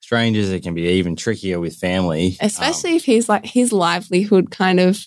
strangers. 0.00 0.50
It 0.50 0.62
can 0.62 0.74
be 0.74 0.82
even 0.88 1.16
trickier 1.16 1.60
with 1.60 1.76
family. 1.76 2.36
Um, 2.40 2.46
especially 2.46 2.96
if 2.96 3.04
he's 3.04 3.28
like, 3.28 3.46
his 3.46 3.72
livelihood 3.72 4.50
kind 4.50 4.80
of 4.80 5.06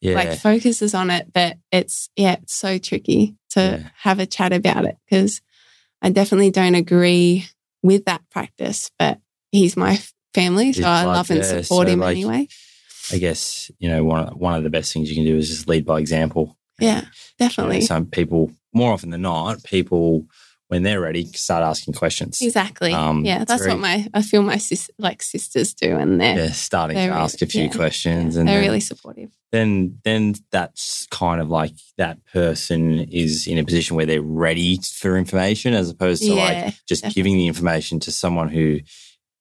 yeah. 0.00 0.14
like 0.14 0.38
focuses 0.38 0.94
on 0.94 1.10
it. 1.10 1.32
But 1.32 1.58
it's, 1.70 2.10
yeah, 2.16 2.36
it's 2.42 2.54
so 2.54 2.78
tricky 2.78 3.36
to 3.50 3.60
Yeah. 3.60 3.88
have 3.98 4.18
a 4.18 4.26
chat 4.26 4.52
about 4.52 4.84
it 4.84 4.96
because 5.08 5.40
I 6.02 6.10
definitely 6.10 6.50
don't 6.50 6.74
agree 6.74 7.46
with 7.82 8.04
that 8.06 8.22
practice. 8.30 8.90
But 8.98 9.20
he's 9.52 9.76
my 9.76 10.00
family. 10.34 10.72
So 10.72 10.78
His 10.78 10.86
I 10.86 11.04
blood, 11.04 11.16
love 11.16 11.30
and 11.30 11.38
yeah, 11.40 11.62
support 11.62 11.86
so, 11.88 11.92
him 11.92 12.00
like, 12.00 12.16
anyway. 12.16 12.48
I 13.12 13.18
guess 13.18 13.70
you 13.80 13.88
know 13.88 14.04
one 14.04 14.28
one 14.38 14.54
of 14.54 14.62
the 14.62 14.70
best 14.70 14.92
things 14.92 15.10
you 15.10 15.16
can 15.16 15.24
do 15.24 15.36
is 15.36 15.48
just 15.48 15.68
lead 15.68 15.84
by 15.84 15.98
example. 15.98 16.56
Yeah, 16.80 16.96
You 16.96 17.02
know, 17.02 17.08
definitely. 17.38 17.80
some 17.82 18.06
people, 18.06 18.50
more 18.72 18.92
often 18.92 19.10
than 19.10 19.22
not, 19.22 19.62
people 19.64 20.26
when 20.68 20.84
they're 20.84 21.00
ready 21.00 21.24
start 21.24 21.64
asking 21.64 21.94
questions. 21.94 22.40
Exactly. 22.40 22.92
Um, 22.92 23.24
yeah, 23.24 23.44
that's 23.44 23.62
very- 23.62 23.72
what 23.74 23.80
my 23.80 24.06
I 24.14 24.22
feel 24.22 24.42
my 24.42 24.56
sis 24.56 24.88
like 24.98 25.20
sisters 25.20 25.74
do, 25.74 25.96
and 25.96 26.20
they're 26.20 26.36
Yeah, 26.36 26.52
starting 26.52 26.94
to 26.94 27.00
They're 27.00 27.10
really- 27.10 27.22
ask 27.22 27.42
a 27.42 27.46
few 27.46 27.62
yeah, 27.64 27.68
questions, 27.70 28.34
yeah, 28.34 28.40
and 28.40 28.48
they're 28.48 28.60
then, 28.60 28.68
really 28.68 28.78
supportive. 28.80 29.30
then 29.50 29.98
then 30.04 30.36
that's 30.52 31.08
kind 31.10 31.40
of 31.40 31.48
like 31.50 31.72
that 31.98 32.18
person 32.32 33.00
is 33.10 33.48
in 33.48 33.58
a 33.58 33.64
position 33.64 33.96
where 33.96 34.06
they're 34.06 34.22
ready 34.22 34.78
for 34.94 35.16
information, 35.18 35.74
as 35.74 35.90
opposed 35.90 36.22
to 36.22 36.34
like 36.34 36.74
just 36.86 37.02
definitely. 37.02 37.14
giving 37.20 37.36
the 37.38 37.48
information 37.48 37.98
to 38.00 38.12
someone 38.12 38.48
who 38.48 38.78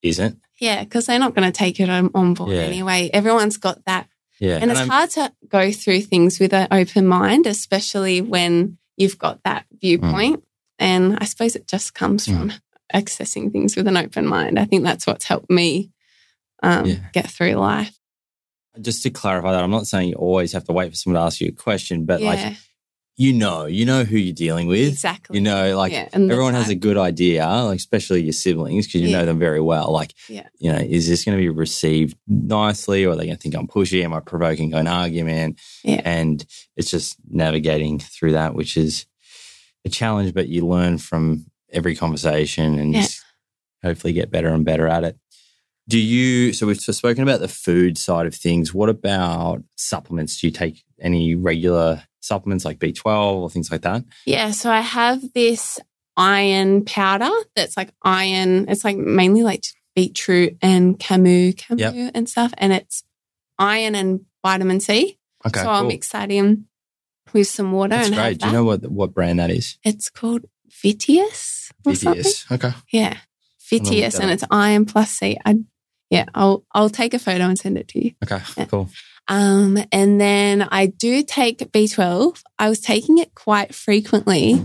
isn't. 0.01 0.39
yeah, 0.59 0.83
because 0.83 1.05
they're 1.05 1.19
not 1.19 1.35
going 1.35 1.45
to 1.49 1.57
take 1.57 1.79
it 1.79 1.89
on, 1.89 2.09
on 2.15 2.33
board 2.33 2.51
Yeah. 2.51 2.63
anyway. 2.63 3.09
Everyone's 3.13 3.57
got 3.57 3.85
that, 3.85 4.08
Yeah, 4.39 4.57
and, 4.61 4.71
it's 4.71 4.79
I'm- 4.79 4.89
hard 4.89 5.09
to 5.11 5.33
go 5.47 5.71
through 5.71 6.01
things 6.01 6.39
with 6.39 6.53
an 6.53 6.67
open 6.71 7.05
mind, 7.07 7.45
especially 7.45 8.21
when 8.21 8.77
you've 8.97 9.17
got 9.19 9.43
that 9.43 9.65
viewpoint. 9.81 10.43
And 10.77 11.17
I 11.19 11.25
suppose 11.25 11.55
it 11.55 11.67
just 11.67 11.93
comes 11.93 12.25
Mm. 12.25 12.37
from 12.37 12.53
accessing 12.93 13.51
things 13.51 13.75
with 13.75 13.87
an 13.87 13.97
open 13.97 14.25
mind. 14.25 14.57
I 14.57 14.65
think 14.65 14.83
that's 14.83 15.05
what's 15.05 15.25
helped 15.25 15.49
me 15.49 15.91
um, 16.63 16.85
Yeah. 16.85 16.95
get 17.13 17.29
through 17.29 17.53
life. 17.53 17.95
just 18.81 19.03
to 19.03 19.09
clarify 19.09 19.51
that, 19.51 19.63
I'm 19.63 19.71
not 19.71 19.87
saying 19.87 20.09
you 20.09 20.15
always 20.15 20.53
have 20.53 20.63
to 20.65 20.71
wait 20.73 20.89
for 20.89 20.95
someone 20.95 21.19
to 21.21 21.25
ask 21.25 21.41
you 21.41 21.49
a 21.49 21.51
question, 21.51 22.05
but 22.05 22.21
yeah, 22.21 22.27
like 22.29 22.57
you 23.19 23.33
know, 23.33 23.65
you 23.65 23.83
know 23.85 24.05
who 24.05 24.15
you're 24.15 24.33
dealing 24.33 24.67
with. 24.69 24.87
exactly. 24.87 25.35
You 25.37 25.41
know, 25.43 25.75
like 25.77 25.91
yeah, 25.91 26.07
everyone 26.13 26.53
has 26.53 26.69
a 26.69 26.75
good 26.75 26.95
idea, 26.97 27.45
like 27.45 27.77
especially 27.77 28.23
your 28.23 28.31
siblings, 28.31 28.87
because 28.87 29.01
you 29.01 29.09
Yeah. 29.09 29.19
know 29.19 29.25
them 29.25 29.39
very 29.39 29.59
well. 29.59 29.91
Like, 29.91 30.13
Yeah. 30.29 30.47
you 30.57 30.71
know, 30.71 30.77
is 30.79 31.05
this 31.09 31.25
going 31.25 31.37
to 31.37 31.41
be 31.41 31.49
received 31.49 32.17
nicely, 32.27 33.03
or 33.03 33.11
are 33.11 33.15
they 33.17 33.25
going 33.25 33.35
to 33.35 33.41
think 33.41 33.55
I'm 33.55 33.67
pushy? 33.67 34.05
Am 34.05 34.13
I 34.13 34.21
provoking 34.21 34.73
an 34.73 34.87
argument? 34.87 35.59
Yeah. 35.83 36.01
And 36.05 36.45
it's 36.77 36.89
just 36.89 37.17
navigating 37.29 37.99
through 37.99 38.31
that, 38.31 38.55
which 38.55 38.77
is 38.77 39.05
a 39.83 39.89
challenge, 39.89 40.33
but 40.33 40.47
you 40.47 40.65
learn 40.65 40.97
from 40.97 41.45
every 41.73 41.95
conversation 41.97 42.79
and 42.79 42.95
hopefully 43.83 44.13
get 44.13 44.31
better 44.31 44.47
and 44.53 44.63
better 44.63 44.87
at 44.87 45.03
it. 45.03 45.17
Do 45.89 45.99
you? 45.99 46.53
So 46.53 46.67
we've 46.67 46.79
spoken 46.79 47.23
about 47.23 47.41
the 47.41 47.47
food 47.49 47.97
side 47.97 48.27
of 48.27 48.33
things. 48.35 48.73
What 48.73 48.87
about 48.89 49.63
supplements? 49.75 50.39
Do 50.39 50.47
you 50.47 50.51
take 50.53 50.83
any 51.01 51.35
regular 51.35 52.03
supplements 52.21 52.65
like 52.65 52.79
B12 52.79 53.05
or 53.35 53.49
things 53.49 53.71
like 53.71 53.81
that? 53.81 54.03
Yeah, 54.25 54.51
so 54.51 54.71
I 54.71 54.81
have 54.81 55.33
this 55.33 55.79
iron 56.17 56.83
powder 56.85 57.29
that's 57.55 57.77
like 57.77 57.89
iron. 58.03 58.69
It's 58.69 58.83
like 58.83 58.97
mainly 58.97 59.43
like 59.43 59.63
beetroot 59.95 60.57
and 60.61 60.99
camu, 60.99 61.55
camu 61.55 61.79
Yep. 61.79 62.11
and 62.15 62.29
stuff, 62.29 62.53
and 62.57 62.73
it's 62.73 63.03
iron 63.57 63.95
and 63.95 64.21
vitamin 64.43 64.79
C. 64.79 65.17
Okay, 65.45 65.61
so 65.61 65.69
I'll 65.69 65.85
mix 65.85 66.09
that 66.09 66.31
in 66.31 66.65
with 67.33 67.47
some 67.47 67.71
water 67.71 67.95
That's 67.95 68.09
great. 68.09 68.39
Do 68.39 68.47
you 68.47 68.53
know 68.53 68.63
what 68.65 68.89
what 68.89 69.13
brand 69.13 69.39
that 69.39 69.49
is? 69.51 69.77
it's 69.83 70.09
called 70.09 70.45
Vitius 70.83 71.71
Vitius. 71.85 72.51
Okay. 72.51 72.71
Yeah, 72.91 73.17
Vitius, 73.69 74.19
and 74.19 74.31
it's 74.31 74.43
iron 74.51 74.85
plus 74.85 75.11
C. 75.11 75.37
I, 75.45 75.55
yeah, 76.09 76.25
I'll 76.33 76.65
I'll 76.73 76.89
take 76.89 77.13
a 77.13 77.19
photo 77.19 77.45
and 77.45 77.57
send 77.57 77.77
it 77.77 77.87
to 77.89 78.03
you. 78.03 78.11
Okay. 78.23 78.41
Yeah. 78.57 78.65
Cool. 78.65 78.89
Um, 79.29 79.77
and 79.91 80.19
then 80.19 80.63
I 80.63 80.87
do 80.87 81.23
take 81.23 81.59
B12. 81.71 82.41
I 82.57 82.67
was 82.69 82.79
taking 82.81 83.17
it 83.19 83.33
quite 83.35 83.73
frequently, 83.75 84.55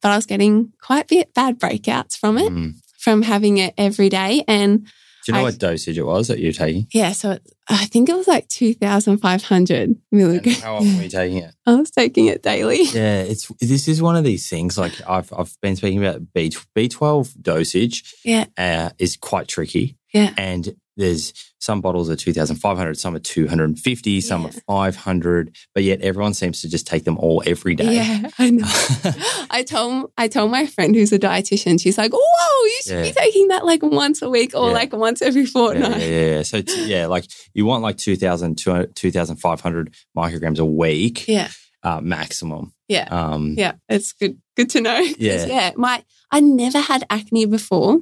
but 0.00 0.10
I 0.12 0.16
was 0.16 0.26
getting 0.26 0.72
quite 0.80 1.08
bit 1.08 1.34
bad 1.34 1.58
breakouts 1.58 2.16
from 2.16 2.38
it 2.38 2.50
Mm. 2.52 2.74
from 2.98 3.22
having 3.22 3.58
it 3.58 3.74
every 3.76 4.08
day. 4.08 4.44
And 4.46 4.84
Do 4.84 4.90
you 5.28 5.34
know 5.34 5.40
I- 5.40 5.42
what 5.44 5.58
dosage 5.58 5.98
it 5.98 6.06
was 6.06 6.28
that 6.28 6.38
you're 6.38 6.52
taking? 6.52 6.86
yeah, 6.92 7.12
so 7.12 7.32
it, 7.32 7.42
I 7.68 7.84
think 7.86 8.08
it 8.08 8.16
was 8.16 8.26
like 8.28 8.48
2,500 8.48 9.88
And 9.88 9.96
milligrams. 10.10 10.60
how 10.60 10.76
often 10.76 10.96
were 10.96 11.02
you 11.04 11.08
taking 11.08 11.38
it? 11.38 11.54
I 11.66 11.74
was 11.74 11.90
taking 11.90 12.26
it 12.26 12.42
daily. 12.42 12.82
Yeah, 12.92 13.22
it's 13.22 13.48
this 13.60 13.88
is 13.88 14.02
one 14.02 14.16
of 14.16 14.24
these 14.24 14.48
things. 14.48 14.76
Like 14.78 14.92
I've 15.08 15.32
I've 15.32 15.56
been 15.60 15.76
speaking 15.76 16.04
about 16.04 16.32
B 16.34 16.52
B 16.74 16.88
twelve 16.88 17.32
dosage. 17.40 18.02
Yeah. 18.24 18.46
uh, 18.56 18.90
is 18.98 19.16
quite 19.16 19.48
tricky. 19.48 19.96
Yeah. 20.12 20.34
and 20.36 20.74
there's 20.96 21.32
some 21.58 21.80
bottles 21.80 22.10
are 22.10 22.16
two 22.16 22.32
thousand 22.32 22.56
five 22.56 22.76
hundred, 22.76 22.98
some 22.98 23.14
are 23.14 23.18
two 23.20 23.46
hundred 23.48 23.64
and 23.70 23.78
fifty, 23.78 24.20
some 24.20 24.44
are 24.46 24.52
five 24.66 24.96
hundred, 24.96 25.54
but 25.74 25.84
yet 25.84 26.00
everyone 26.02 26.34
seems 26.34 26.60
to 26.62 26.68
just 26.68 26.86
take 26.86 27.04
them 27.04 27.16
all 27.18 27.42
every 27.46 27.74
day. 27.74 27.94
Yeah, 27.94 28.30
I 28.38 28.50
know. 28.50 28.66
I 29.50 29.64
told 29.66 30.10
I 30.18 30.28
told 30.28 30.50
my 30.50 30.66
friend 30.66 30.94
who's 30.94 31.12
a 31.12 31.18
dietitian. 31.18 31.80
She's 31.80 31.96
like, 31.98 32.12
"Whoa, 32.12 32.64
you 32.64 32.78
should 32.82 32.92
Yeah. 32.92 33.02
be 33.02 33.12
taking 33.12 33.48
that 33.48 33.64
like 33.64 33.82
once 33.82 34.22
a 34.22 34.28
week 34.28 34.54
or 34.54 34.68
Yeah. 34.68 34.72
like 34.74 34.92
once 34.92 35.22
every 35.22 35.46
fortnight." 35.46 36.00
yeah, 36.00 36.06
yeah, 36.06 36.26
yeah. 36.36 36.42
So 36.42 36.60
t- 36.62 36.84
yeah, 36.90 37.06
like 37.06 37.26
you 37.54 37.64
want 37.64 37.82
like 37.82 37.96
2,000, 37.96 38.56
2,500 38.56 39.94
micrograms 40.16 40.58
a 40.58 40.64
week 40.64 41.26
Yeah, 41.28 41.48
uh, 41.82 42.00
maximum. 42.00 42.72
yeah. 42.88 43.08
Um, 43.10 43.54
Yeah, 43.56 43.74
it's 43.88 44.12
good. 44.12 44.38
Good 44.56 44.70
to 44.70 44.80
know. 44.80 45.00
Yeah. 45.18 45.46
yeah. 45.46 45.70
My 45.76 46.02
I 46.30 46.40
never 46.40 46.80
had 46.80 47.04
acne 47.10 47.46
before. 47.46 48.00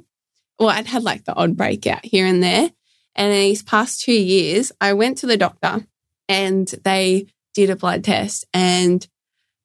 Well, 0.58 0.68
I'd 0.68 0.86
had 0.86 1.02
like 1.04 1.24
the 1.24 1.34
odd 1.34 1.56
breakout 1.56 2.04
here 2.04 2.26
and 2.26 2.42
there. 2.42 2.70
And 3.14 3.32
in 3.32 3.38
these 3.40 3.62
past 3.62 4.02
two 4.02 4.12
years, 4.12 4.72
I 4.80 4.92
went 4.92 5.18
to 5.18 5.26
the 5.26 5.36
doctor 5.36 5.86
and 6.28 6.66
they 6.84 7.26
did 7.54 7.70
a 7.70 7.76
blood 7.76 8.04
test 8.04 8.44
and 8.54 9.06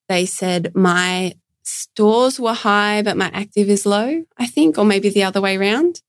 they 0.10 0.26
said 0.26 0.76
my 0.76 1.36
stores 1.64 2.40
were 2.40 2.54
high, 2.54 3.02
but 3.02 3.18
my 3.18 3.30
active 3.34 3.70
is 3.70 3.86
low, 3.86 4.24
I 4.38 4.48
think, 4.48 4.78
or 4.78 4.86
maybe 4.86 5.10
the 5.10 5.24
other 5.24 5.42
way 5.42 5.58
around. 5.58 6.02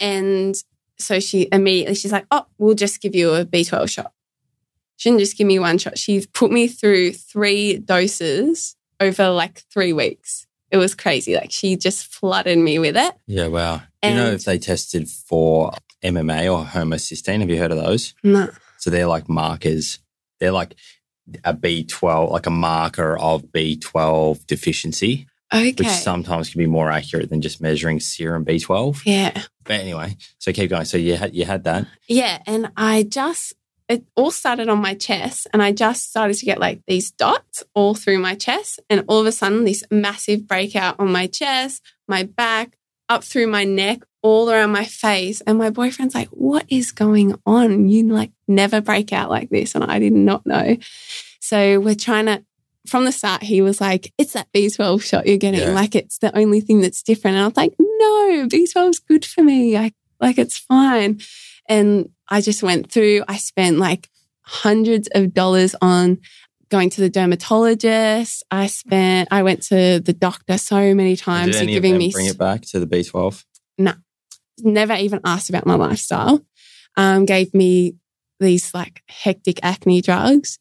And 0.00 0.54
so 0.98 1.20
she 1.20 1.48
immediately 1.50 1.94
she's 1.94 2.12
like, 2.12 2.26
Oh, 2.30 2.46
we'll 2.58 2.74
just 2.74 3.00
give 3.00 3.14
you 3.14 3.34
a 3.34 3.44
B12 3.44 3.88
shot. 3.88 4.12
She 4.96 5.10
didn't 5.10 5.20
just 5.20 5.36
give 5.36 5.46
me 5.46 5.58
one 5.58 5.78
shot. 5.78 5.98
She 5.98 6.24
put 6.32 6.52
me 6.52 6.68
through 6.68 7.12
three 7.12 7.78
doses 7.78 8.76
over 9.00 9.30
like 9.30 9.64
three 9.72 9.92
weeks. 9.92 10.46
It 10.70 10.76
was 10.76 10.94
crazy. 10.94 11.34
Like 11.34 11.52
she 11.52 11.76
just 11.76 12.06
flooded 12.06 12.58
me 12.58 12.78
with 12.78 12.96
it. 12.96 13.14
yeah, 13.26 13.48
wow. 13.48 13.82
Do 14.02 14.10
you 14.10 14.16
know 14.16 14.30
if 14.32 14.44
they 14.44 14.58
tested 14.58 15.08
for 15.08 15.72
MMA 16.04 16.52
or 16.52 16.64
homocysteine? 16.64 17.40
Have 17.40 17.50
you 17.50 17.58
heard 17.58 17.72
of 17.72 17.78
those? 17.78 18.14
No. 18.22 18.48
So 18.78 18.90
they're 18.90 19.06
like 19.06 19.28
markers. 19.28 19.98
They're 20.40 20.52
like 20.52 20.74
a 21.42 21.54
B12, 21.54 22.30
like 22.30 22.46
a 22.46 22.50
marker 22.50 23.16
of 23.18 23.44
B12 23.46 24.46
deficiency, 24.46 25.26
Okay. 25.52 25.72
which 25.72 25.88
sometimes 25.88 26.50
can 26.50 26.58
be 26.58 26.66
more 26.66 26.90
accurate 26.90 27.30
than 27.30 27.40
just 27.40 27.60
measuring 27.60 28.00
serum 28.00 28.44
B12. 28.44 29.02
yeah. 29.06 29.42
But 29.64 29.80
anyway, 29.80 30.16
so 30.38 30.52
keep 30.52 30.68
going. 30.68 30.84
So 30.84 30.98
you 30.98 31.16
had 31.16 31.34
you 31.34 31.46
had 31.46 31.64
that. 31.64 31.86
Yeah. 32.08 32.38
And 32.46 32.70
I 32.76 33.04
just, 33.04 33.54
it 33.88 34.04
all 34.16 34.30
started 34.30 34.68
on 34.68 34.78
my 34.78 34.92
chest 34.94 35.46
and 35.54 35.62
I 35.62 35.72
just 35.72 36.10
started 36.10 36.34
to 36.36 36.44
get 36.44 36.58
like 36.58 36.80
these 36.86 37.10
dots 37.12 37.62
all 37.74 37.94
through 37.94 38.18
my 38.18 38.34
chest. 38.34 38.80
And 38.90 39.04
all 39.08 39.20
of 39.20 39.26
a 39.26 39.32
sudden, 39.32 39.64
this 39.64 39.82
massive 39.90 40.46
breakout 40.46 41.00
on 41.00 41.10
my 41.10 41.26
chest, 41.28 41.80
my 42.06 42.24
back, 42.24 42.76
up 43.08 43.24
through 43.24 43.46
my 43.46 43.64
neck, 43.64 44.00
all 44.24 44.50
around 44.50 44.72
my 44.72 44.86
face. 44.86 45.42
And 45.42 45.58
my 45.58 45.70
boyfriend's 45.70 46.14
like, 46.14 46.28
What 46.30 46.64
is 46.68 46.90
going 46.90 47.38
on? 47.46 47.88
You 47.88 48.08
like 48.08 48.32
never 48.48 48.80
break 48.80 49.12
out 49.12 49.30
like 49.30 49.50
this. 49.50 49.76
And 49.76 49.84
I 49.84 50.00
did 50.00 50.14
not 50.14 50.44
know. 50.46 50.76
So 51.40 51.78
we're 51.78 51.94
trying 51.94 52.26
to, 52.26 52.42
from 52.86 53.04
the 53.04 53.12
start, 53.12 53.42
he 53.42 53.60
was 53.60 53.80
like, 53.80 54.12
It's 54.18 54.32
that 54.32 54.48
B12 54.52 55.02
shot 55.02 55.26
you're 55.26 55.36
getting. 55.36 55.60
Yeah. 55.60 55.74
Like 55.74 55.94
it's 55.94 56.18
the 56.18 56.36
only 56.36 56.62
thing 56.62 56.80
that's 56.80 57.02
different. 57.02 57.36
And 57.36 57.44
I 57.44 57.48
was 57.48 57.56
like, 57.56 57.74
No, 57.78 58.48
B12 58.48 58.90
is 58.90 58.98
good 58.98 59.26
for 59.26 59.44
me. 59.44 59.76
I, 59.76 59.92
like 60.20 60.38
it's 60.38 60.58
fine. 60.58 61.20
And 61.68 62.08
I 62.28 62.40
just 62.40 62.62
went 62.62 62.90
through, 62.90 63.24
I 63.28 63.36
spent 63.36 63.78
like 63.78 64.08
hundreds 64.40 65.08
of 65.14 65.34
dollars 65.34 65.76
on 65.82 66.18
going 66.70 66.88
to 66.90 67.02
the 67.02 67.10
dermatologist. 67.10 68.42
I 68.50 68.68
spent, 68.68 69.28
I 69.30 69.42
went 69.42 69.62
to 69.64 70.00
the 70.00 70.14
doctor 70.14 70.56
so 70.56 70.94
many 70.94 71.14
times. 71.14 71.52
Did 71.52 71.62
any 71.64 71.76
of 71.76 71.82
giving 71.82 71.92
them 71.92 71.98
me 71.98 72.10
bring 72.10 72.26
it 72.26 72.38
back 72.38 72.62
to 72.68 72.80
the 72.80 72.86
B12? 72.86 73.44
Never 74.58 74.94
even 74.94 75.20
asked 75.24 75.50
about 75.50 75.66
my 75.66 75.74
lifestyle. 75.74 76.44
Um, 76.96 77.24
gave 77.24 77.52
me 77.54 77.96
these 78.40 78.72
like 78.74 79.02
hectic 79.08 79.58
acne 79.62 80.00
drugs. 80.00 80.58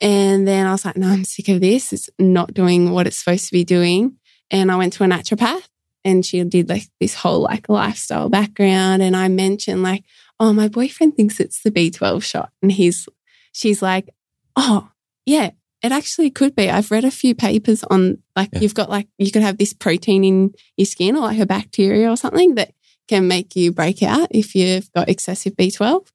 And 0.00 0.48
then 0.48 0.66
I 0.66 0.72
was 0.72 0.84
like, 0.84 0.96
no, 0.96 1.08
I'm 1.08 1.24
sick 1.24 1.48
of 1.48 1.60
this. 1.60 1.92
It's 1.92 2.08
not 2.18 2.54
doing 2.54 2.90
what 2.90 3.06
it's 3.06 3.18
supposed 3.18 3.46
to 3.46 3.52
be 3.52 3.64
doing. 3.64 4.16
And 4.50 4.72
I 4.72 4.76
went 4.76 4.94
to 4.94 5.04
a 5.04 5.06
naturopath 5.06 5.68
and 6.04 6.24
she 6.24 6.42
did 6.44 6.68
like 6.68 6.88
this 7.00 7.14
whole 7.14 7.42
like 7.42 7.68
lifestyle 7.68 8.28
background. 8.28 9.02
And 9.02 9.14
I 9.14 9.28
mentioned 9.28 9.82
like, 9.82 10.04
oh, 10.40 10.52
my 10.52 10.68
boyfriend 10.68 11.16
thinks 11.16 11.38
it's 11.38 11.62
the 11.62 11.70
B12 11.70 12.22
shot. 12.22 12.50
And 12.62 12.72
he's, 12.72 13.08
she's 13.52 13.82
like, 13.82 14.08
oh, 14.56 14.90
yeah, 15.26 15.50
it 15.82 15.92
actually 15.92 16.30
could 16.30 16.56
be. 16.56 16.70
I've 16.70 16.90
read 16.90 17.04
a 17.04 17.10
few 17.10 17.34
papers 17.34 17.84
on 17.84 18.18
like 18.34 18.48
Yeah. 18.52 18.60
you've 18.60 18.74
got 18.74 18.88
like, 18.90 19.08
you 19.18 19.30
could 19.30 19.42
have 19.42 19.58
this 19.58 19.74
protein 19.74 20.24
in 20.24 20.52
your 20.76 20.86
skin 20.86 21.14
or 21.16 21.20
like 21.20 21.38
a 21.38 21.46
bacteria 21.46 22.10
or 22.10 22.16
something 22.16 22.54
that 22.54 22.72
can 23.10 23.26
make 23.28 23.56
you 23.56 23.72
break 23.72 24.02
out 24.02 24.28
if 24.30 24.54
you've 24.54 24.90
got 24.92 25.08
excessive 25.08 25.54
B12. 25.56 26.06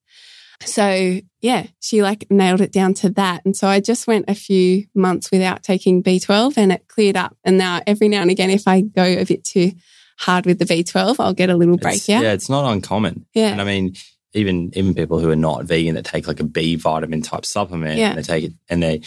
So 0.64 1.20
yeah, 1.41 1.68
she 1.82 2.02
like 2.02 2.26
nailed 2.30 2.62
it 2.62 2.72
down 2.72 2.93
to 2.96 3.10
that. 3.12 3.43
And 3.46 3.56
so 3.56 3.68
I 3.68 3.80
just 3.82 4.08
went 4.08 4.26
a 4.30 4.36
few 4.36 4.86
months 4.96 5.30
without 5.32 5.64
taking 5.64 6.02
B12 6.02 6.58
and 6.58 6.72
it 6.72 6.88
cleared 6.88 7.18
up. 7.18 7.36
And 7.43 7.58
now 7.58 7.82
every 7.86 8.08
now 8.08 8.22
and 8.22 8.32
again, 8.32 8.50
if 8.50 8.68
I 8.68 8.82
go 8.82 9.04
a 9.04 9.26
bit 9.26 9.43
too 9.43 9.74
hard 10.18 10.46
with 10.46 10.60
the 10.60 10.66
B12, 10.66 11.18
I'll 11.20 11.34
get 11.34 11.50
a 11.50 11.58
little 11.58 11.76
It's- 11.76 12.06
breakout. 12.08 12.24
Yeah, 12.24 12.32
it's 12.34 12.50
not 12.50 12.72
uncommon. 12.72 13.26
Yeah. 13.34 13.50
And 13.52 13.62
I 13.62 13.66
mean, 13.66 13.96
even 14.34 14.72
even 14.76 14.93
people 14.93 15.20
who 15.20 15.30
are 15.30 15.36
not 15.36 15.66
vegan 15.66 15.96
that 15.96 16.06
take 16.06 16.28
like 16.28 16.39
a 16.39 16.43
B 16.46 16.76
vitamin 16.76 17.22
type 17.22 17.46
supplement, 17.46 17.98
Yeah. 18.00 18.10
and 18.12 18.18
they 18.18 18.24
take 18.24 18.43
it, 18.46 18.54
and 18.70 18.82
they 18.82 19.02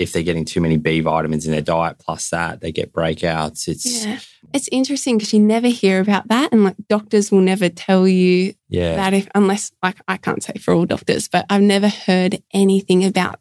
if 0.00 0.12
they're 0.12 0.22
getting 0.22 0.46
too 0.46 0.62
many 0.62 0.78
B 0.78 1.00
vitamins 1.00 1.44
in 1.44 1.52
their 1.52 1.60
diet 1.60 1.98
plus 1.98 2.30
that, 2.30 2.62
they 2.62 2.72
get 2.72 2.90
breakouts. 2.90 3.68
It's 3.68 4.06
yeah. 4.06 4.18
It's 4.54 4.66
interesting 4.72 5.18
because 5.18 5.34
you 5.34 5.40
never 5.40 5.68
hear 5.68 6.00
about 6.00 6.28
that. 6.28 6.52
And 6.52 6.64
like 6.64 6.76
doctors 6.88 7.30
will 7.30 7.42
never 7.42 7.68
tell 7.68 8.08
you 8.08 8.54
yeah. 8.70 8.96
that 8.96 9.12
if, 9.12 9.28
unless 9.34 9.70
like 9.82 10.00
I 10.08 10.16
can't 10.16 10.42
say 10.42 10.54
for 10.54 10.72
all 10.72 10.86
doctors, 10.86 11.28
but 11.28 11.44
I've 11.50 11.60
never 11.60 11.88
heard 11.88 12.42
anything 12.54 13.04
about 13.04 13.40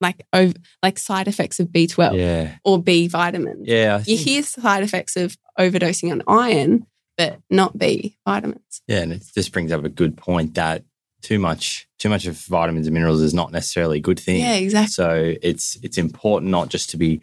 like, 0.00 0.26
ov- 0.32 0.56
like 0.82 0.98
side 0.98 1.28
effects 1.28 1.60
of 1.60 1.68
B12 1.68 2.18
yeah, 2.18 2.56
or 2.64 2.82
B 2.82 3.06
vitamins. 3.06 3.68
yeah. 3.68 3.94
I 3.94 3.98
You 3.98 4.16
think- 4.16 4.20
hear 4.20 4.42
side 4.42 4.82
effects 4.82 5.14
of 5.16 5.36
overdosing 5.60 6.10
on 6.10 6.22
iron, 6.26 6.86
but 7.16 7.38
not 7.50 7.78
B 7.78 8.16
vitamins. 8.26 8.82
Yeah, 8.88 9.02
and 9.02 9.12
it 9.12 9.22
just 9.32 9.52
brings 9.52 9.70
up 9.70 9.84
a 9.84 9.88
good 9.88 10.16
point 10.16 10.54
that 10.54 10.82
too 11.22 11.38
much 11.38 11.86
too 11.98 12.08
much 12.08 12.26
of 12.26 12.36
vitamins 12.46 12.86
and 12.86 12.94
minerals 12.94 13.20
is 13.20 13.34
not 13.34 13.52
necessarily 13.52 13.98
a 13.98 14.00
good 14.00 14.18
thing. 14.18 14.40
Yeah, 14.40 14.54
exactly. 14.54 14.92
So 14.92 15.34
it's 15.42 15.76
it's 15.82 15.98
important 15.98 16.50
not 16.50 16.68
just 16.70 16.90
to 16.90 16.96
be 16.96 17.20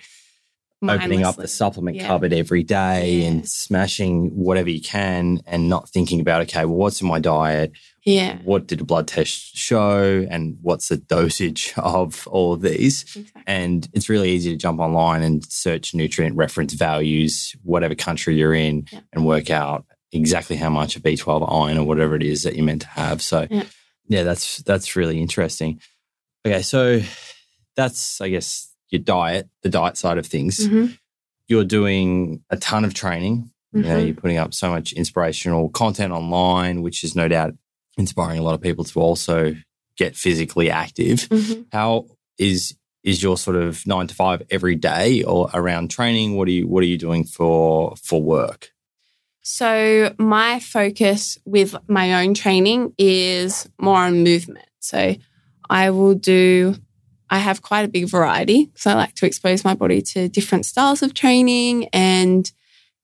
opening 0.88 1.24
up 1.24 1.36
the 1.38 1.48
supplement 1.48 1.98
Yeah. 1.98 2.06
cupboard 2.06 2.32
every 2.34 2.62
day 2.62 3.16
Yeah. 3.22 3.28
and 3.30 3.50
smashing 3.50 4.28
whatever 4.36 4.70
you 4.70 4.80
can 4.80 5.41
and 5.48 5.68
not 5.70 5.89
thinking 5.89 6.20
about 6.20 6.41
okay, 6.43 6.66
well, 6.66 6.76
what's 6.78 7.02
in 7.02 7.08
my 7.08 7.18
diet? 7.18 7.72
Yeah. 8.06 8.38
What 8.45 8.68
did 8.68 8.78
the 8.80 8.84
blood 8.86 9.08
test 9.08 9.58
show? 9.58 10.28
And 10.30 10.58
what's 10.62 10.89
the 10.89 10.98
dosage 10.98 11.74
of 11.78 12.28
all 12.28 12.54
of 12.54 12.62
these? 12.62 13.02
Exactly. 13.16 13.41
And 13.48 13.89
it's 13.93 14.08
really 14.08 14.30
easy 14.30 14.52
to 14.52 14.56
jump 14.56 14.80
online 14.80 15.24
and 15.24 15.43
search 15.52 15.95
nutrient 15.95 16.36
reference 16.36 16.74
values, 16.74 17.56
whatever 17.64 17.95
country 17.95 18.38
you're 18.38 18.54
in, 18.54 18.86
Yeah. 18.93 19.00
and 19.14 19.26
work 19.26 19.50
out 19.50 19.84
exactly 20.12 20.58
how 20.58 20.70
much 20.70 20.95
of 20.95 21.02
B12 21.02 21.52
iron 21.52 21.80
or 21.80 21.86
whatever 21.86 22.16
it 22.16 22.24
is 22.24 22.43
that 22.43 22.56
you're 22.56 22.64
meant 22.64 22.84
to 22.84 22.88
have. 22.89 23.22
So, 23.24 23.48
Yeah. 24.08 24.24
that's 24.24 24.58
that's 24.64 24.95
really 24.95 25.22
interesting. 25.22 25.80
Okay, 26.45 26.62
so 26.62 27.01
that's 27.76 28.22
I 28.22 28.30
guess 28.30 28.74
your 28.89 29.01
diet, 29.01 29.49
the 29.64 29.70
diet 29.70 29.97
side 29.97 30.18
of 30.18 30.26
things. 30.26 30.68
Mhm. 30.68 30.97
You're 31.47 31.66
doing 31.66 32.43
a 32.49 32.58
ton 32.58 32.86
of 32.86 32.93
training. 32.93 33.51
You 33.74 33.82
know, 33.84 33.97
Mhm. 33.97 34.05
you're 34.08 34.16
putting 34.16 34.38
up 34.38 34.53
so 34.53 34.70
much 34.70 34.93
inspirational 34.93 35.70
content 35.70 36.12
online, 36.14 36.82
which 36.82 37.03
is 37.03 37.16
no 37.16 37.28
doubt 37.28 37.53
inspiring 37.97 38.39
a 38.39 38.43
lot 38.43 38.53
of 38.53 38.62
people 38.62 38.84
to 38.86 38.99
also 38.99 39.55
get 39.97 40.16
physically 40.16 40.70
active. 40.70 41.28
Mhm. 41.30 41.66
How 41.72 42.05
is 42.38 42.76
is 43.03 43.22
your 43.24 43.38
sort 43.38 43.55
of 43.55 43.86
nine 43.88 44.08
to 44.08 44.16
five 44.16 44.41
every 44.49 44.76
day 44.76 45.24
or 45.24 45.49
around 45.53 45.89
training? 45.89 46.36
What 46.36 46.47
are 46.47 46.51
you 46.51 46.68
what 46.68 46.82
are 46.84 46.88
you 46.88 46.97
doing 46.97 47.24
for 47.24 47.95
for 48.01 48.22
work? 48.22 48.72
So, 49.50 50.14
my 50.18 50.60
focus 50.60 51.38
with 51.45 51.74
my 51.88 52.22
own 52.22 52.34
training 52.34 52.93
is 52.98 53.66
more 53.80 53.95
on 53.95 54.22
movement. 54.22 54.68
So, 54.80 55.16
I 55.70 55.91
will 55.91 56.16
do, 56.16 56.76
I 57.30 57.38
have 57.38 57.62
quite 57.62 57.86
a 57.86 57.88
big 57.88 58.10
variety. 58.10 58.70
So, 58.76 58.91
I 58.91 58.95
like 58.95 59.16
to 59.16 59.26
expose 59.26 59.64
my 59.64 59.74
body 59.74 60.02
to 60.02 60.28
different 60.28 60.66
styles 60.66 61.02
of 61.02 61.14
training 61.14 61.88
and 61.93 62.52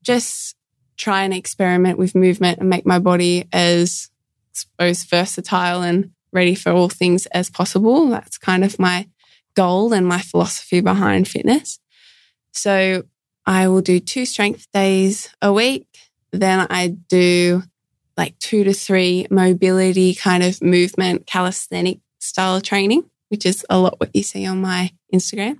just 0.01 0.57
try 0.97 1.23
and 1.23 1.33
experiment 1.33 1.97
with 1.97 2.13
movement 2.13 2.59
and 2.59 2.69
make 2.69 2.85
my 2.85 2.99
body 2.99 3.47
as, 3.53 4.09
suppose, 4.51 5.05
versatile 5.05 5.81
and 5.81 6.11
ready 6.33 6.55
for 6.55 6.73
all 6.73 6.89
things 6.89 7.25
as 7.27 7.49
possible. 7.49 8.09
That's 8.09 8.37
kind 8.37 8.65
of 8.65 8.77
my 8.77 9.07
goal 9.55 9.93
and 9.93 10.05
my 10.05 10.19
philosophy 10.19 10.81
behind 10.81 11.29
fitness. 11.29 11.79
So, 12.51 13.03
I 13.45 13.69
will 13.69 13.81
do 13.81 14.01
two 14.01 14.25
strength 14.25 14.69
days 14.73 15.29
a 15.41 15.53
week 15.53 15.87
then 16.33 16.67
I 16.69 16.87
do 16.87 17.63
like 18.17 18.37
two 18.39 18.63
to 18.63 18.73
three 18.73 19.27
mobility 19.29 20.13
kind 20.13 20.43
of 20.43 20.61
movement, 20.61 21.25
calisthenic 21.25 21.99
style 22.19 22.61
training, 22.61 23.09
which 23.29 23.45
is 23.45 23.65
a 23.69 23.79
lot 23.79 23.99
what 23.99 24.15
you 24.15 24.23
see 24.23 24.45
on 24.45 24.61
my 24.61 24.91
Instagram. 25.13 25.59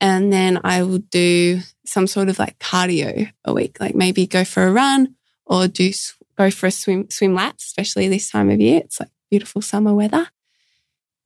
And 0.00 0.32
then 0.32 0.60
I 0.64 0.82
will 0.82 0.98
do 0.98 1.60
some 1.86 2.06
sort 2.06 2.28
of 2.28 2.38
like 2.38 2.58
cardio 2.58 3.30
a 3.44 3.52
week, 3.52 3.78
like 3.80 3.94
maybe 3.94 4.26
go 4.26 4.44
for 4.44 4.66
a 4.66 4.72
run 4.72 5.14
or 5.46 5.68
do 5.68 5.92
go 6.36 6.50
for 6.50 6.66
a 6.66 6.70
swim 6.70 7.08
swim 7.10 7.34
laps, 7.34 7.64
especially 7.64 8.08
this 8.08 8.30
time 8.30 8.50
of 8.50 8.60
year. 8.60 8.80
It's 8.84 9.00
like 9.00 9.10
beautiful 9.30 9.62
summer 9.62 9.94
weather. 9.94 10.28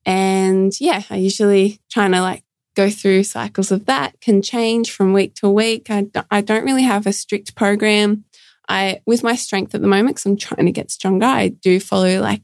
And 0.05 0.73
yeah, 0.81 1.03
I 1.11 1.17
usually 1.17 1.81
trying 1.91 2.13
to 2.13 2.21
like 2.21 2.45
go 2.75 2.91
through 2.91 3.25
cycles 3.25 3.73
of 3.73 3.87
that 3.87 4.21
can 4.21 4.43
change 4.43 4.93
from 4.93 5.13
week 5.13 5.35
to 5.37 5.49
week. 5.49 5.91
I 5.91 6.07
I 6.31 6.43
don't 6.43 6.65
really 6.65 6.83
have 6.83 7.07
a 7.07 7.13
strict 7.13 7.57
program. 7.57 8.25
I, 8.69 9.01
with 9.07 9.23
my 9.23 9.37
strength 9.37 9.75
at 9.75 9.81
the 9.81 9.89
moment, 9.89 10.17
because 10.17 10.27
I'm 10.27 10.37
trying 10.37 10.67
to 10.67 10.73
get 10.73 10.91
stronger, 10.91 11.27
I 11.27 11.49
do 11.49 11.79
follow 11.81 12.21
like, 12.21 12.43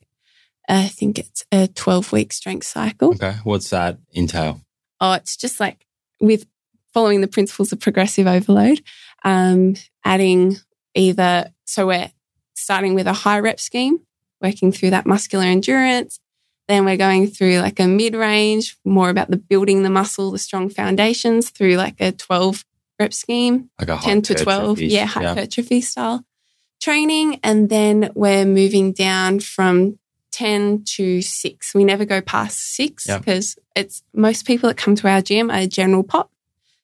I 0.69 0.89
think 0.89 1.19
it's 1.19 1.45
a 1.51 1.69
12 1.69 2.13
week 2.13 2.33
strength 2.33 2.67
cycle. 2.67 3.11
Okay, 3.11 3.35
what's 3.45 3.71
that 3.71 3.99
entail? 4.15 4.61
Oh, 5.01 5.15
it's 5.15 5.37
just 5.37 5.59
like 5.59 5.85
with 6.21 6.47
following 6.95 7.21
the 7.21 7.29
principles 7.29 7.73
of 7.73 7.81
progressive 7.81 8.27
overload, 8.27 8.83
um, 9.25 9.75
adding 10.05 10.57
either, 10.95 11.51
so 11.65 11.87
we're 11.87 12.11
starting 12.55 12.95
with 12.95 13.07
a 13.07 13.13
high 13.13 13.41
rep 13.41 13.59
scheme, 13.59 14.01
working 14.41 14.73
through 14.73 14.91
that 14.91 15.07
muscular 15.07 15.45
endurance. 15.45 16.21
Then 16.69 16.85
we're 16.85 16.97
going 16.97 17.27
through 17.27 17.59
like 17.59 17.81
a 17.81 17.89
mid 17.89 18.15
range, 18.15 18.77
more 18.85 19.11
about 19.11 19.31
the 19.31 19.37
building 19.37 19.83
the 19.83 19.91
muscle, 19.91 20.31
the 20.31 20.39
strong 20.39 20.69
foundations 20.69 21.51
through 21.51 21.75
like 21.75 22.01
a 22.01 22.13
12 22.13 22.65
rep 22.99 23.13
scheme. 23.13 23.71
Like 23.79 23.89
a 23.89 23.97
10 24.03 24.23
to 24.23 24.35
12 24.35 24.61
hypertrophy. 24.61 24.87
yeah 24.87 25.07
hypertrophy 25.07 25.81
style 25.81 26.25
training 26.81 27.39
and 27.45 27.69
then 27.69 28.11
we're 28.15 28.45
moving 28.45 28.93
down 28.93 29.39
from 29.41 29.99
10 30.33 30.83
to 30.85 31.21
6 31.23 31.75
we 31.75 31.85
never 31.85 32.05
go 32.05 32.21
past 32.21 32.59
6 32.75 33.07
Yeah. 33.07 33.19
because 33.19 33.57
it's 33.77 34.03
most 34.15 34.47
people 34.47 34.69
that 34.69 34.77
come 34.77 34.95
to 34.97 35.09
our 35.09 35.23
gym 35.23 35.51
are 35.51 35.67
general 35.67 36.03
pop 36.03 36.31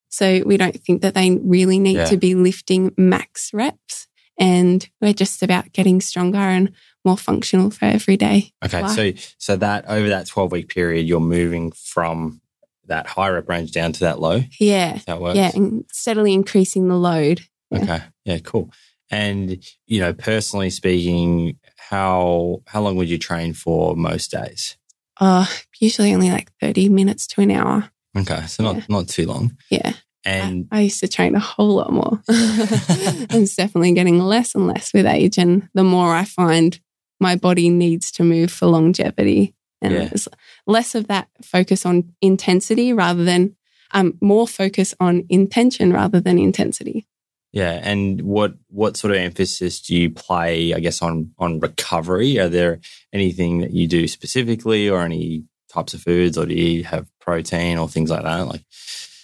so 0.09 0.43
we 0.47 0.57
don't 0.57 0.81
think 0.85 1.03
that 1.03 1.15
they 1.15 1.31
really 1.43 1.79
need 1.79 1.97
Yeah. 1.97 2.05
to 2.07 2.17
be 2.17 2.35
lifting 2.35 2.93
max 2.97 3.53
reps 3.53 4.07
and 4.39 4.89
we're 5.01 5.13
just 5.15 5.43
about 5.43 5.73
getting 5.73 6.01
stronger 6.01 6.39
and 6.39 6.73
more 7.05 7.17
functional 7.19 7.71
for 7.71 7.87
every 7.87 8.17
day 8.17 8.53
Okay, 8.65 8.83
Wow. 8.83 8.89
so 8.89 9.13
so 9.39 9.57
that 9.57 9.85
over 9.89 10.09
that 10.11 10.27
twelve 10.27 10.53
week 10.53 10.69
period, 10.69 11.07
you're 11.09 11.21
moving 11.21 11.73
from 11.73 12.41
that 12.89 13.07
high 13.07 13.29
rep 13.29 13.49
range 13.49 13.73
down 13.73 13.93
to 13.93 14.01
that 14.01 14.21
low. 14.21 14.43
yeah 14.61 14.95
that 14.95 15.05
how 15.09 15.17
it 15.17 15.23
works? 15.23 15.37
yeah 15.37 15.51
and 15.55 15.85
steadily 15.93 16.33
increasing 16.35 16.89
the 16.89 16.97
load 16.97 17.41
yeah. 17.71 17.83
Okay. 17.83 18.03
Yeah, 18.25 18.39
cool. 18.39 18.71
And 19.11 19.63
you 19.87 20.01
know, 20.01 20.15
personally 20.15 20.71
speaking, 20.71 21.59
how 21.77 22.63
how 22.67 22.81
long 22.81 22.97
would 22.97 23.09
you 23.11 23.19
train 23.19 23.53
for 23.55 23.95
most 23.97 24.31
days? 24.31 24.77
uh, 25.21 25.47
usually 25.81 26.15
only 26.15 26.31
like 26.31 26.51
30 26.61 26.89
minutes 26.89 27.27
to 27.27 27.41
an 27.43 27.51
hour 27.51 27.91
Okay, 28.17 28.47
so 28.47 28.63
not 28.63 28.77
Yeah. 28.77 28.85
not 28.89 29.09
too 29.09 29.27
long. 29.27 29.57
yeah 29.71 29.93
And 30.25 30.67
I 30.73 30.81
used 30.83 31.01
to 31.01 31.09
train 31.09 31.35
a 31.35 31.41
whole 31.41 31.75
lot 31.77 31.93
more. 31.93 32.23
it's 32.29 33.57
definitely 33.57 33.93
getting 33.93 34.19
less 34.19 34.55
and 34.55 34.67
less 34.67 34.93
with 34.95 35.07
age. 35.07 35.39
And 35.39 35.69
the 35.75 35.85
more 35.85 36.15
I 36.15 36.25
find 36.25 36.79
my 37.21 37.37
body 37.37 37.69
needs 37.71 38.11
to 38.13 38.23
move 38.25 38.51
for 38.51 38.67
longevity, 38.67 39.55
and 39.83 39.93
Yeah. 39.95 40.05
there's 40.07 40.29
less 40.67 40.95
of 40.95 41.07
that 41.09 41.29
focus 41.43 41.87
on 41.87 42.13
intensity 42.21 42.93
rather 42.93 43.25
than 43.25 43.57
um, 43.93 44.19
more 44.21 44.47
focus 44.47 44.95
on 45.01 45.25
intention 45.29 45.93
rather 45.93 46.21
than 46.21 46.39
intensity. 46.39 47.07
yeah, 47.53 47.81
and 47.83 48.21
what 48.23 48.53
what 48.69 48.97
sort 48.99 49.13
of 49.13 49.17
emphasis 49.19 49.81
do 49.81 49.97
you 49.97 50.11
play? 50.11 50.75
I 50.75 50.81
guess 50.81 51.01
on 51.01 51.33
on 51.39 51.61
recovery. 51.61 52.39
Are 52.39 52.51
there 52.51 52.81
anything 53.13 53.61
that 53.61 53.73
you 53.73 53.87
do 53.89 54.07
specifically, 54.07 54.89
or 54.91 55.01
any 55.03 55.45
types 55.73 55.95
of 55.95 56.03
foods, 56.03 56.37
or 56.37 56.45
do 56.47 56.55
you 56.55 56.85
have 56.85 57.07
protein 57.21 57.79
or 57.79 57.89
things 57.89 58.11
like 58.11 58.23
that? 58.25 58.47
Like, 58.47 58.65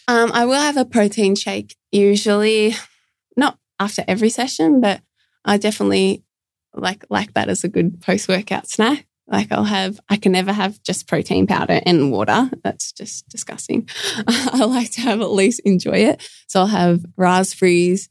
Um, 0.08 0.30
I 0.32 0.46
will 0.46 0.54
have 0.60 0.76
a 0.78 0.84
protein 0.86 1.34
shake 1.36 1.76
usually, 1.92 2.74
not 3.36 3.58
after 3.78 4.02
every 4.08 4.30
session, 4.30 4.80
but 4.80 5.02
I 5.44 5.58
definitely 5.58 6.22
like 6.72 7.04
like 7.10 7.34
that 7.34 7.48
as 7.50 7.64
a 7.64 7.68
good 7.68 8.00
post 8.00 8.28
workout 8.28 8.68
snack. 8.68 9.06
Like 9.26 9.50
I'll 9.52 9.64
have, 9.64 10.00
I 10.08 10.16
can 10.16 10.32
never 10.32 10.52
have 10.52 10.82
just 10.82 11.06
protein 11.06 11.46
powder 11.46 11.80
and 11.86 12.12
water. 12.12 12.50
That's 12.62 12.92
just 12.92 13.28
disgusting. 13.28 13.88
I 14.26 14.64
like 14.64 14.92
to 14.92 15.00
have 15.00 15.20
at 15.20 15.30
least 15.30 15.60
enjoy 15.64 15.98
it. 15.98 16.28
So 16.46 16.60
I'll 16.60 16.66
have 16.66 17.04
raspberries, 17.16 18.08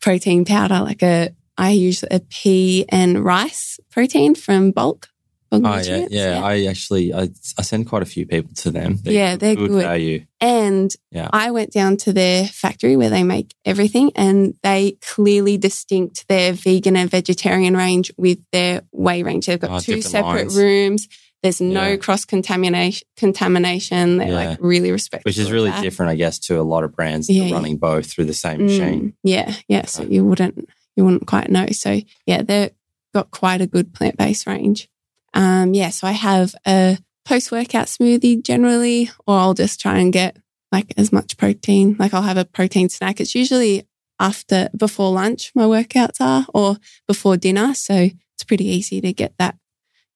protein 0.00 0.44
powder, 0.44 0.80
like 0.80 1.02
a, 1.02 1.34
I 1.58 1.70
use 1.70 2.04
a 2.10 2.20
pea 2.20 2.84
and 2.88 3.24
rice 3.24 3.78
protein 3.90 4.34
from 4.34 4.70
bulk. 4.70 5.08
Oh 5.52 5.58
yeah, 5.58 5.76
Nutrients, 5.76 6.14
yeah, 6.14 6.40
I 6.42 6.64
actually 6.64 7.12
I, 7.12 7.28
I 7.58 7.62
send 7.62 7.86
quite 7.86 8.00
a 8.02 8.06
few 8.06 8.26
people 8.26 8.54
to 8.54 8.70
them. 8.70 8.98
Yeah, 9.04 9.36
they're 9.36 9.54
good. 9.54 9.70
value. 9.82 10.24
And 10.40 10.90
Yeah. 11.10 11.28
I 11.32 11.50
went 11.50 11.72
down 11.72 11.98
to 11.98 12.12
their 12.12 12.46
factory 12.46 12.96
where 12.96 13.10
they 13.10 13.22
make 13.22 13.54
everything 13.64 14.12
and 14.16 14.54
they 14.62 14.92
clearly 15.02 15.58
distinct 15.58 16.26
their 16.28 16.52
vegan 16.54 16.96
and 16.96 17.10
vegetarian 17.10 17.76
range 17.76 18.10
with 18.16 18.38
their 18.50 18.82
whey 18.92 19.22
range. 19.22 19.46
They've 19.46 19.60
got 19.60 19.70
Oh, 19.70 19.78
two 19.80 20.00
separate 20.00 20.48
lines. 20.48 20.56
rooms. 20.56 21.08
There's 21.42 21.60
no 21.60 21.88
Yeah. 21.90 21.96
cross 21.96 22.24
contamination 22.24 23.06
contamination. 23.16 24.18
They 24.18 24.28
Yeah. 24.28 24.34
like 24.50 24.58
really 24.60 24.90
respect 24.90 25.24
Which 25.24 25.38
is 25.38 25.50
really 25.52 25.72
different, 25.82 26.10
I 26.10 26.14
guess, 26.16 26.38
to 26.40 26.60
a 26.60 26.62
lot 26.62 26.84
of 26.84 26.94
brands 26.94 27.26
that 27.26 27.34
Yeah, 27.34 27.42
are 27.44 27.46
yeah. 27.48 27.54
running 27.54 27.76
both 27.76 28.06
through 28.10 28.24
the 28.26 28.34
same 28.34 28.60
mm, 28.60 28.64
machine. 28.64 29.12
Yeah, 29.22 29.54
yeah. 29.68 29.84
So 29.86 30.02
you 30.04 30.24
wouldn't 30.24 30.68
you 30.96 31.04
wouldn't 31.04 31.26
quite 31.26 31.50
know. 31.50 31.66
So 31.72 32.00
yeah, 32.26 32.42
they've 32.42 32.70
got 33.14 33.30
quite 33.30 33.60
a 33.60 33.66
good 33.66 33.92
plant 33.92 34.16
based 34.16 34.46
range. 34.46 34.88
Um, 35.34 35.74
yeah, 35.74 35.90
so 35.90 36.06
I 36.06 36.12
have 36.12 36.54
a 36.66 36.98
post 37.24 37.52
workout 37.52 37.86
smoothie 37.86 38.42
generally, 38.42 39.10
or 39.26 39.38
I'll 39.38 39.54
just 39.54 39.80
try 39.80 39.98
and 39.98 40.12
get 40.12 40.36
like 40.70 40.92
as 40.96 41.12
much 41.12 41.36
protein. 41.36 41.96
Like 41.98 42.14
I'll 42.14 42.22
have 42.22 42.36
a 42.36 42.44
protein 42.44 42.88
snack. 42.88 43.20
It's 43.20 43.34
usually 43.34 43.86
after 44.18 44.68
before 44.76 45.10
lunch 45.10 45.52
my 45.54 45.64
workouts 45.64 46.20
are 46.20 46.46
or 46.54 46.76
before 47.06 47.36
dinner. 47.36 47.74
So 47.74 47.94
it's 47.94 48.44
pretty 48.46 48.66
easy 48.66 49.00
to 49.00 49.12
get 49.12 49.34
that 49.38 49.56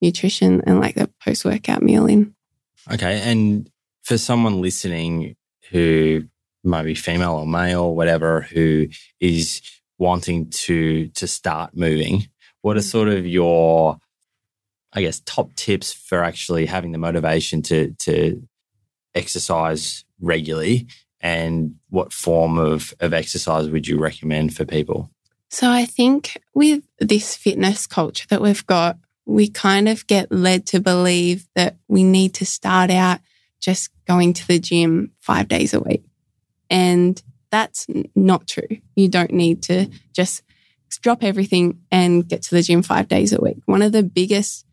nutrition 0.00 0.62
and 0.66 0.80
like 0.80 0.94
the 0.94 1.10
post 1.22 1.44
workout 1.44 1.82
meal 1.82 2.06
in. 2.06 2.34
Okay. 2.92 3.20
And 3.20 3.70
for 4.02 4.18
someone 4.18 4.60
listening 4.60 5.36
who 5.70 6.24
might 6.62 6.84
be 6.84 6.94
female 6.94 7.34
or 7.34 7.46
male, 7.46 7.94
whatever, 7.94 8.42
who 8.42 8.88
is 9.20 9.60
wanting 9.98 10.50
to 10.50 11.08
to 11.08 11.26
start 11.26 11.76
moving, 11.76 12.26
what 12.62 12.76
are 12.76 12.82
sort 12.82 13.08
of 13.08 13.26
your 13.26 13.98
I 14.96 15.02
guess 15.02 15.20
top 15.20 15.54
tips 15.54 15.92
for 15.92 16.24
actually 16.24 16.66
having 16.66 16.92
the 16.92 16.98
motivation 16.98 17.62
to 17.62 17.92
to 18.00 18.42
exercise 19.14 20.04
regularly 20.20 20.88
and 21.20 21.74
what 21.88 22.12
form 22.12 22.58
of, 22.58 22.94
of 23.00 23.12
exercise 23.12 23.68
would 23.68 23.88
you 23.88 23.98
recommend 23.98 24.54
for 24.54 24.64
people? 24.64 25.10
So 25.48 25.70
I 25.70 25.84
think 25.86 26.40
with 26.54 26.82
this 26.98 27.36
fitness 27.36 27.86
culture 27.86 28.26
that 28.28 28.42
we've 28.42 28.66
got, 28.66 28.98
we 29.24 29.48
kind 29.48 29.88
of 29.88 30.06
get 30.06 30.30
led 30.30 30.66
to 30.66 30.80
believe 30.80 31.48
that 31.54 31.76
we 31.88 32.04
need 32.04 32.34
to 32.34 32.46
start 32.46 32.90
out 32.90 33.20
just 33.60 33.90
going 34.06 34.34
to 34.34 34.46
the 34.46 34.58
gym 34.58 35.12
five 35.20 35.48
days 35.48 35.72
a 35.72 35.80
week. 35.80 36.04
And 36.68 37.20
that's 37.50 37.86
not 38.14 38.46
true. 38.46 38.78
You 38.94 39.08
don't 39.08 39.32
need 39.32 39.62
to 39.64 39.88
just 40.12 40.42
drop 41.00 41.24
everything 41.24 41.80
and 41.90 42.28
get 42.28 42.42
to 42.42 42.54
the 42.54 42.62
gym 42.62 42.82
five 42.82 43.08
days 43.08 43.32
a 43.32 43.40
week. 43.40 43.58
One 43.66 43.82
of 43.82 43.92
the 43.92 44.02
biggest 44.02 44.65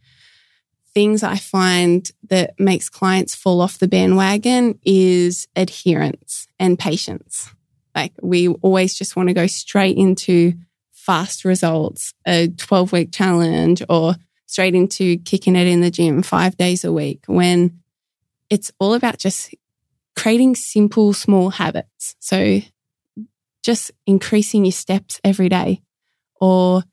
things 0.93 1.23
I 1.23 1.37
find 1.37 2.09
that 2.29 2.59
makes 2.59 2.89
clients 2.89 3.35
fall 3.35 3.61
off 3.61 3.79
the 3.79 3.87
bandwagon 3.87 4.79
is 4.83 5.47
adherence 5.55 6.47
and 6.59 6.77
patience. 6.77 7.51
Like 7.95 8.13
we 8.21 8.47
always 8.47 8.93
just 8.93 9.15
want 9.15 9.29
to 9.29 9.33
go 9.33 9.47
straight 9.47 9.97
into 9.97 10.53
fast 10.91 11.45
results, 11.45 12.13
a 12.25 12.47
12 12.47 12.91
week 12.91 13.11
challenge, 13.11 13.83
or 13.89 14.15
straight 14.45 14.75
into 14.75 15.17
kicking 15.19 15.55
it 15.55 15.67
in 15.67 15.81
the 15.81 15.91
gym 15.91 16.21
five 16.21 16.55
days 16.57 16.83
a 16.83 16.93
week 16.93 17.23
when 17.25 17.79
it's 18.49 18.71
all 18.79 18.93
about 18.93 19.17
just 19.17 19.53
creating 20.15 20.55
simple, 20.55 21.13
small 21.13 21.49
habits. 21.49 22.15
So 22.19 22.61
just 23.63 23.91
increasing 24.05 24.65
your 24.65 24.71
steps 24.71 25.19
every 25.23 25.49
day 25.49 25.81
or 26.39 26.83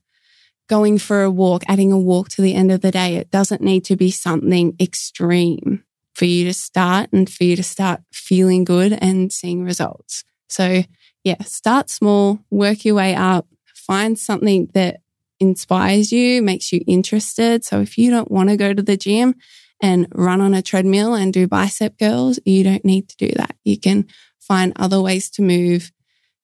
going 0.71 0.99
for 0.99 1.25
a 1.25 1.31
walk, 1.31 1.65
adding 1.67 1.93
a 1.93 1.99
walk 1.99 2.29
to 2.29 2.43
the 2.43 2.55
end 2.55 2.71
of 2.71 2.81
the 2.81 2.93
day. 2.93 3.17
It 3.17 3.31
doesn't 3.33 3.61
need 3.61 3.85
to 3.87 3.97
be 3.97 4.13
something 4.13 4.77
extreme 4.81 5.83
for 6.15 6.27
you 6.27 6.45
to 6.45 6.55
start 6.55 7.11
and 7.13 7.29
for 7.29 7.43
you 7.43 7.57
to 7.57 7.63
start 7.65 8.03
feeling 8.13 8.63
good 8.63 8.93
and 8.93 9.33
seeing 9.33 9.65
results. 9.65 10.23
So, 10.49 10.85
yeah, 11.25 11.43
start 11.43 11.91
small, 11.91 12.39
work 12.51 12.85
your 12.85 12.95
way 12.95 13.17
up, 13.17 13.49
find 13.75 14.17
something 14.17 14.71
that 14.75 15.01
inspires 15.41 16.13
you, 16.13 16.41
makes 16.41 16.73
you 16.73 16.85
interested. 16.87 17.65
So, 17.65 17.81
if 17.81 17.99
you 17.99 18.13
don't 18.13 18.31
want 18.31 18.51
to 18.51 18.57
go 18.57 18.73
to 18.73 18.83
the 18.83 18.97
gym 18.97 19.35
and 19.83 20.07
run 20.15 20.41
on 20.41 20.55
a 20.55 20.63
treadmill 20.63 21.15
and 21.15 21.33
do 21.33 21.49
bicep 21.49 21.99
curls, 21.99 22.39
you 22.45 22.63
don't 22.63 22.85
need 22.85 23.09
to 23.09 23.17
do 23.17 23.33
that. 23.37 23.57
You 23.65 23.77
can 23.77 24.07
find 24.39 24.73
other 24.77 25.01
ways 25.01 25.31
to 25.31 25.43
move, 25.43 25.91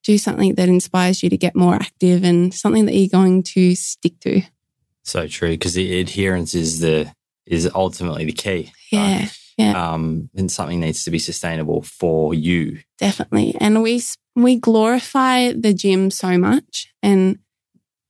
do 0.07 0.16
something 0.16 0.54
that 0.54 0.68
inspires 0.68 1.22
you 1.22 1.28
to 1.28 1.36
get 1.36 1.57
more 1.57 1.74
active 1.74 2.22
and 2.22 2.54
something 2.54 2.86
that 2.86 2.94
you're 2.94 3.09
going 3.09 3.42
to 3.42 3.74
stick 3.74 4.18
to. 4.20 4.40
So 5.02 5.26
true, 5.26 5.50
because 5.50 5.74
the 5.74 6.00
adherence 6.00 6.54
is 6.54 6.80
the 6.80 7.12
is 7.44 7.68
ultimately 7.74 8.24
the 8.24 8.32
key. 8.32 8.72
Yeah, 8.90 9.18
right? 9.18 9.38
yeah. 9.57 9.92
Um, 9.92 10.30
and 10.36 10.50
something 10.50 10.80
needs 10.80 11.04
to 11.04 11.11
be 11.11 11.18
sustainable 11.18 11.82
for 11.82 12.34
you. 12.34 12.78
definitely. 12.98 13.57
And 13.61 13.82
we 13.82 14.02
we 14.34 14.57
glorify 14.57 15.52
the 15.52 15.74
gym 15.74 16.11
so 16.11 16.38
much, 16.38 16.92
and 17.02 17.38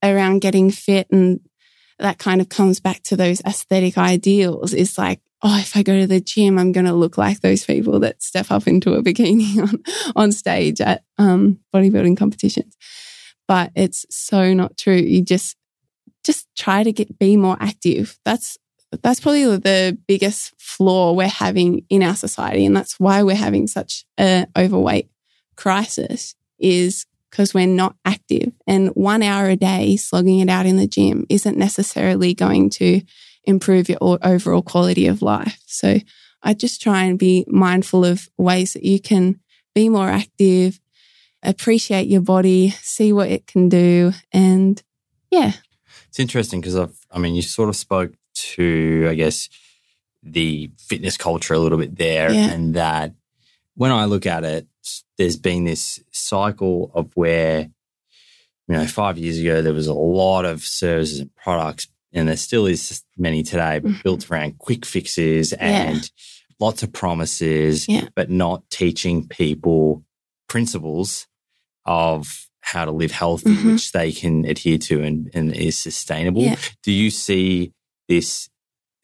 around 0.03 0.41
getting 0.41 0.71
fit, 0.71 1.07
and 1.11 1.41
that 1.99 2.19
kind 2.19 2.41
of 2.41 2.49
comes 2.49 2.79
back 2.79 3.03
to 3.05 3.17
those 3.17 3.41
aesthetic 3.43 3.97
ideals. 3.97 4.75
Is 4.75 4.99
like, 4.99 5.21
oh, 5.43 5.59
if 5.59 5.77
I 5.77 5.83
go 5.83 5.99
to 5.99 6.07
the 6.07 6.21
gym, 6.21 6.59
I'm 6.59 6.73
going 6.73 6.87
to 6.87 6.93
look 6.93 7.19
like 7.19 7.41
those 7.41 7.65
people 7.65 8.01
that 8.01 8.23
step 8.23 8.51
up 8.51 8.67
into 8.67 8.95
a 8.95 9.03
bikini 9.03 9.59
on 9.63 9.83
on 10.17 10.33
stage 10.33 10.81
at 10.81 11.05
um, 11.19 11.61
bodybuilding 11.75 12.17
competitions. 12.17 12.77
But 13.49 13.71
it's 13.75 14.07
so 14.11 14.55
not 14.55 14.77
true. 14.77 14.97
You 14.97 15.23
just 15.23 15.57
just 16.25 16.49
try 16.57 16.83
to 16.83 16.93
get 16.93 17.19
be 17.19 17.37
more 17.37 17.57
active. 17.61 18.19
That's 18.25 18.59
that's 19.03 19.21
probably 19.21 19.45
the 19.45 19.99
biggest 20.07 20.55
flaw 20.59 21.13
we're 21.13 21.29
having 21.29 21.85
in 21.89 22.03
our 22.03 22.17
society, 22.17 22.65
and 22.65 22.77
that's 22.77 22.99
why 22.99 23.23
we're 23.23 23.37
having 23.37 23.67
such 23.67 24.05
a 24.19 24.47
overweight 24.57 25.11
crisis. 25.57 26.35
Is 26.59 27.05
because 27.31 27.53
we're 27.55 27.67
not 27.67 27.97
active, 28.05 28.53
and 28.67 28.89
one 28.91 29.23
hour 29.23 29.49
a 29.49 29.57
day 29.57 29.97
slogging 29.97 30.39
it 30.41 30.49
out 30.49 30.67
in 30.67 30.77
the 30.77 30.87
gym 30.87 31.27
isn't 31.29 31.57
necessarily 31.59 32.35
going 32.35 32.71
to 32.71 33.01
improve 33.45 33.89
your 33.89 34.19
overall 34.23 34.63
quality 34.63 35.07
of 35.07 35.23
life. 35.23 35.61
So 35.67 35.99
I 36.43 36.55
just 36.55 36.81
try 36.83 37.05
and 37.05 37.19
be 37.19 37.45
mindful 37.49 38.05
of 38.05 38.29
ways 38.39 38.73
that 38.75 38.85
you 38.85 39.01
can 39.01 39.41
be 39.75 39.89
more 39.89 40.09
active, 40.09 40.81
appreciate 41.43 42.07
your 42.09 42.23
body, 42.23 42.71
see 42.71 43.13
what 43.13 43.29
it 43.31 43.47
can 43.47 43.69
do, 43.69 44.13
and 44.33 44.83
yeah, 45.31 45.53
It's 46.09 46.19
interesting 46.19 46.61
because 46.61 46.77
I've, 46.77 46.97
I 47.11 47.19
mean, 47.19 47.35
you 47.35 47.43
sort 47.43 47.69
of 47.69 47.77
spoke 47.77 48.15
to, 48.35 49.07
I 49.11 49.15
guess, 49.15 49.49
the 50.23 50.71
fitness 50.79 51.17
culture 51.17 51.55
a 51.55 51.59
little 51.59 51.79
bit 51.79 51.97
there, 51.97 52.33
Yeah. 52.33 52.51
and 52.51 52.75
that 52.75 53.13
when 53.75 53.93
I 53.93 54.07
look 54.07 54.25
at 54.27 54.45
it, 54.45 54.67
there's 55.19 55.37
been 55.37 55.65
this 55.65 56.01
cycle 56.13 56.91
of 56.95 57.11
where, 57.15 57.69
you 58.69 58.75
know, 58.77 58.87
five 58.87 59.19
years 59.19 59.39
ago 59.39 59.63
there 59.63 59.73
was 59.73 59.87
a 59.87 59.95
lot 59.95 60.45
of 60.45 60.63
services 60.65 61.21
and 61.21 61.35
products, 61.37 61.89
and 62.13 62.29
there 62.29 62.37
still 62.37 62.67
is 62.67 63.03
many 63.17 63.43
today, 63.43 63.79
but 63.79 63.91
Mhm. 63.93 64.03
built 64.03 64.31
around 64.31 64.59
quick 64.59 64.85
fixes 64.87 65.53
and 65.55 66.11
lots 66.59 66.83
of 66.83 66.93
promises, 66.93 67.87
Yeah. 67.89 68.09
but 68.15 68.31
not 68.31 68.69
teaching 68.71 69.29
people 69.29 70.03
principles 70.49 71.27
of 71.85 72.49
how 72.61 72.85
to 72.85 72.91
live 72.91 73.13
healthy, 73.13 73.51
Mhm. 73.55 73.73
which 73.73 73.93
they 73.93 74.11
can 74.13 74.45
adhere 74.45 74.79
to 74.79 75.03
and, 75.03 75.31
and 75.35 75.55
is 75.55 75.79
sustainable. 75.79 76.43
Yeah. 76.43 76.57
Do 76.83 76.91
you 76.93 77.11
see 77.11 77.73
this, 78.09 78.49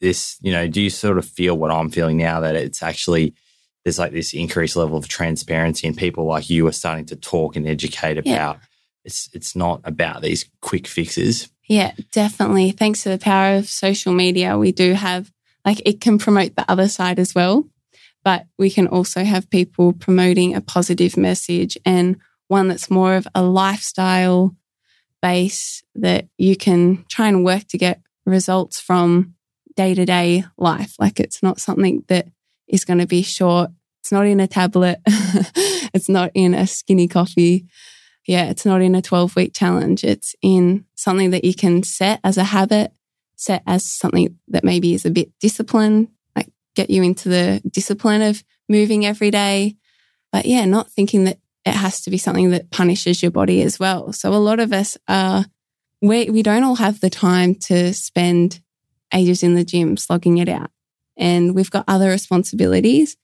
this, 0.01 0.37
you 0.41 0.51
know, 0.51 0.67
do 0.67 0.81
you 0.81 0.89
sort 0.89 1.17
of 1.17 1.25
feel 1.25 1.57
what 1.57 1.71
I'm 1.71 1.89
feeling 1.89 2.17
now 2.17 2.39
that 2.41 2.55
it's 2.55 2.81
actually, 2.83 3.33
there's 3.83 3.99
like 3.99 4.11
this 4.13 4.33
increased 4.33 4.75
level 4.75 4.97
of 4.97 5.07
transparency 5.07 5.87
and 5.87 5.97
people 5.97 6.25
like 6.25 6.49
you 6.49 6.65
are 6.67 6.71
starting 6.71 7.05
to 7.07 7.15
talk 7.15 7.55
and 7.55 7.67
educate 7.67 8.21
Yeah. 8.25 8.33
about 8.33 8.59
it's, 9.05 9.29
it's 9.33 9.53
not 9.55 9.81
about 9.83 10.21
these 10.21 10.45
quick 10.61 10.87
fixes. 10.87 11.49
Yeah, 11.67 11.91
definitely. 12.13 12.71
Thanks 12.71 13.03
to 13.03 13.09
the 13.09 13.17
power 13.17 13.55
of 13.57 13.67
social 13.67 14.13
media, 14.13 14.57
we 14.57 14.71
do 14.71 14.93
have 14.93 15.31
like 15.65 15.81
it 15.85 15.99
can 16.01 16.17
promote 16.17 16.55
the 16.55 16.69
other 16.71 16.87
side 16.87 17.19
as 17.19 17.35
well, 17.35 17.67
but 18.23 18.45
we 18.57 18.69
can 18.69 18.87
also 18.87 19.23
have 19.25 19.49
people 19.49 19.91
promoting 19.93 20.55
a 20.55 20.61
positive 20.61 21.17
message 21.17 21.77
and 21.85 22.17
one 22.47 22.67
that's 22.69 22.89
more 22.89 23.15
of 23.15 23.27
a 23.35 23.41
lifestyle 23.41 24.55
base 25.21 25.83
that 25.95 26.27
you 26.37 26.55
can 26.55 27.05
try 27.09 27.27
and 27.27 27.45
work 27.45 27.65
to 27.69 27.77
get 27.77 28.01
results 28.25 28.79
from 28.79 29.33
day 29.75 29.93
to 29.95 30.05
day 30.05 30.43
life. 30.57 30.95
Like 30.99 31.19
it's 31.19 31.41
not 31.43 31.59
something 31.59 32.03
that 32.07 32.27
is 32.67 32.85
going 32.85 32.99
to 32.99 33.07
be 33.07 33.21
short. 33.21 33.71
It's 34.01 34.11
not 34.11 34.25
in 34.25 34.39
a 34.39 34.47
tablet. 34.47 34.99
it's 35.05 36.09
not 36.09 36.31
in 36.33 36.53
a 36.53 36.67
skinny 36.67 37.07
coffee 37.07 37.67
yeah, 38.25 38.45
it's 38.45 38.65
not 38.65 38.81
in 38.81 38.95
a 38.95 39.01
12 39.01 39.35
week 39.35 39.53
challenge. 39.53 40.03
It's 40.03 40.35
in 40.41 40.85
something 40.95 41.31
that 41.31 41.43
you 41.43 41.53
can 41.53 41.83
set 41.83 42.19
as 42.23 42.37
a 42.37 42.43
habit, 42.43 42.93
set 43.35 43.63
as 43.67 43.85
something 43.85 44.37
that 44.47 44.63
maybe 44.63 44.93
is 44.93 45.05
a 45.05 45.11
bit 45.11 45.31
disciplined, 45.39 46.07
like 46.35 46.49
get 46.75 46.89
you 46.89 47.03
into 47.03 47.29
the 47.29 47.61
discipline 47.69 48.21
of 48.21 48.43
moving 48.69 49.05
every 49.05 49.29
day. 49.29 49.75
But 50.31 50.45
yeah, 50.45 50.65
not 50.65 50.89
thinking 50.89 51.25
that 51.25 51.39
it 51.65 51.73
has 51.73 52.01
to 52.01 52.09
be 52.09 52.17
something 52.17 52.51
that 52.51 52.71
punishes 52.71 53.21
your 53.21 53.31
body 53.31 53.61
as 53.61 53.79
well. 53.79 54.13
So 54.13 54.33
a 54.33 54.35
lot 54.35 54.59
of 54.59 54.71
us 54.71 54.97
are, 55.07 55.45
we, 56.01 56.29
we 56.29 56.43
don't 56.43 56.63
all 56.63 56.75
have 56.75 57.01
the 57.01 57.09
time 57.09 57.55
to 57.55 57.93
spend 57.93 58.61
ages 59.13 59.43
in 59.43 59.55
the 59.55 59.63
gym 59.63 59.95
slogging 59.97 60.37
it 60.37 60.49
out. 60.49 60.71
And 61.17 61.55
we've 61.55 61.71
got 61.71 61.85
other 61.87 62.09
responsibilities. 62.09 63.17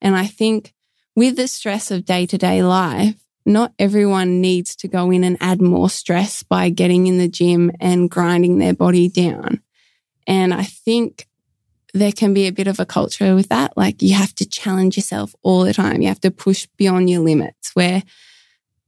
And 0.00 0.16
I 0.16 0.26
think 0.26 0.74
with 1.14 1.36
the 1.36 1.48
stress 1.48 1.90
of 1.90 2.04
day 2.04 2.26
to 2.26 2.38
day 2.38 2.62
life, 2.62 3.14
not 3.44 3.72
everyone 3.78 4.40
needs 4.40 4.74
to 4.76 4.88
go 4.88 5.10
in 5.10 5.22
and 5.22 5.36
add 5.40 5.62
more 5.62 5.88
stress 5.88 6.42
by 6.42 6.68
getting 6.68 7.06
in 7.06 7.18
the 7.18 7.28
gym 7.28 7.70
and 7.80 8.10
grinding 8.10 8.58
their 8.58 8.74
body 8.74 9.08
down. 9.08 9.62
And 10.26 10.52
I 10.52 10.64
think 10.64 11.28
there 11.94 12.12
can 12.12 12.34
be 12.34 12.46
a 12.46 12.52
bit 12.52 12.66
of 12.66 12.80
a 12.80 12.86
culture 12.86 13.34
with 13.34 13.48
that. 13.48 13.76
Like 13.76 14.02
you 14.02 14.14
have 14.14 14.34
to 14.34 14.46
challenge 14.46 14.96
yourself 14.96 15.34
all 15.42 15.62
the 15.62 15.72
time. 15.72 16.02
You 16.02 16.08
have 16.08 16.20
to 16.22 16.30
push 16.30 16.66
beyond 16.76 17.08
your 17.08 17.20
limits 17.20 17.70
where 17.74 18.02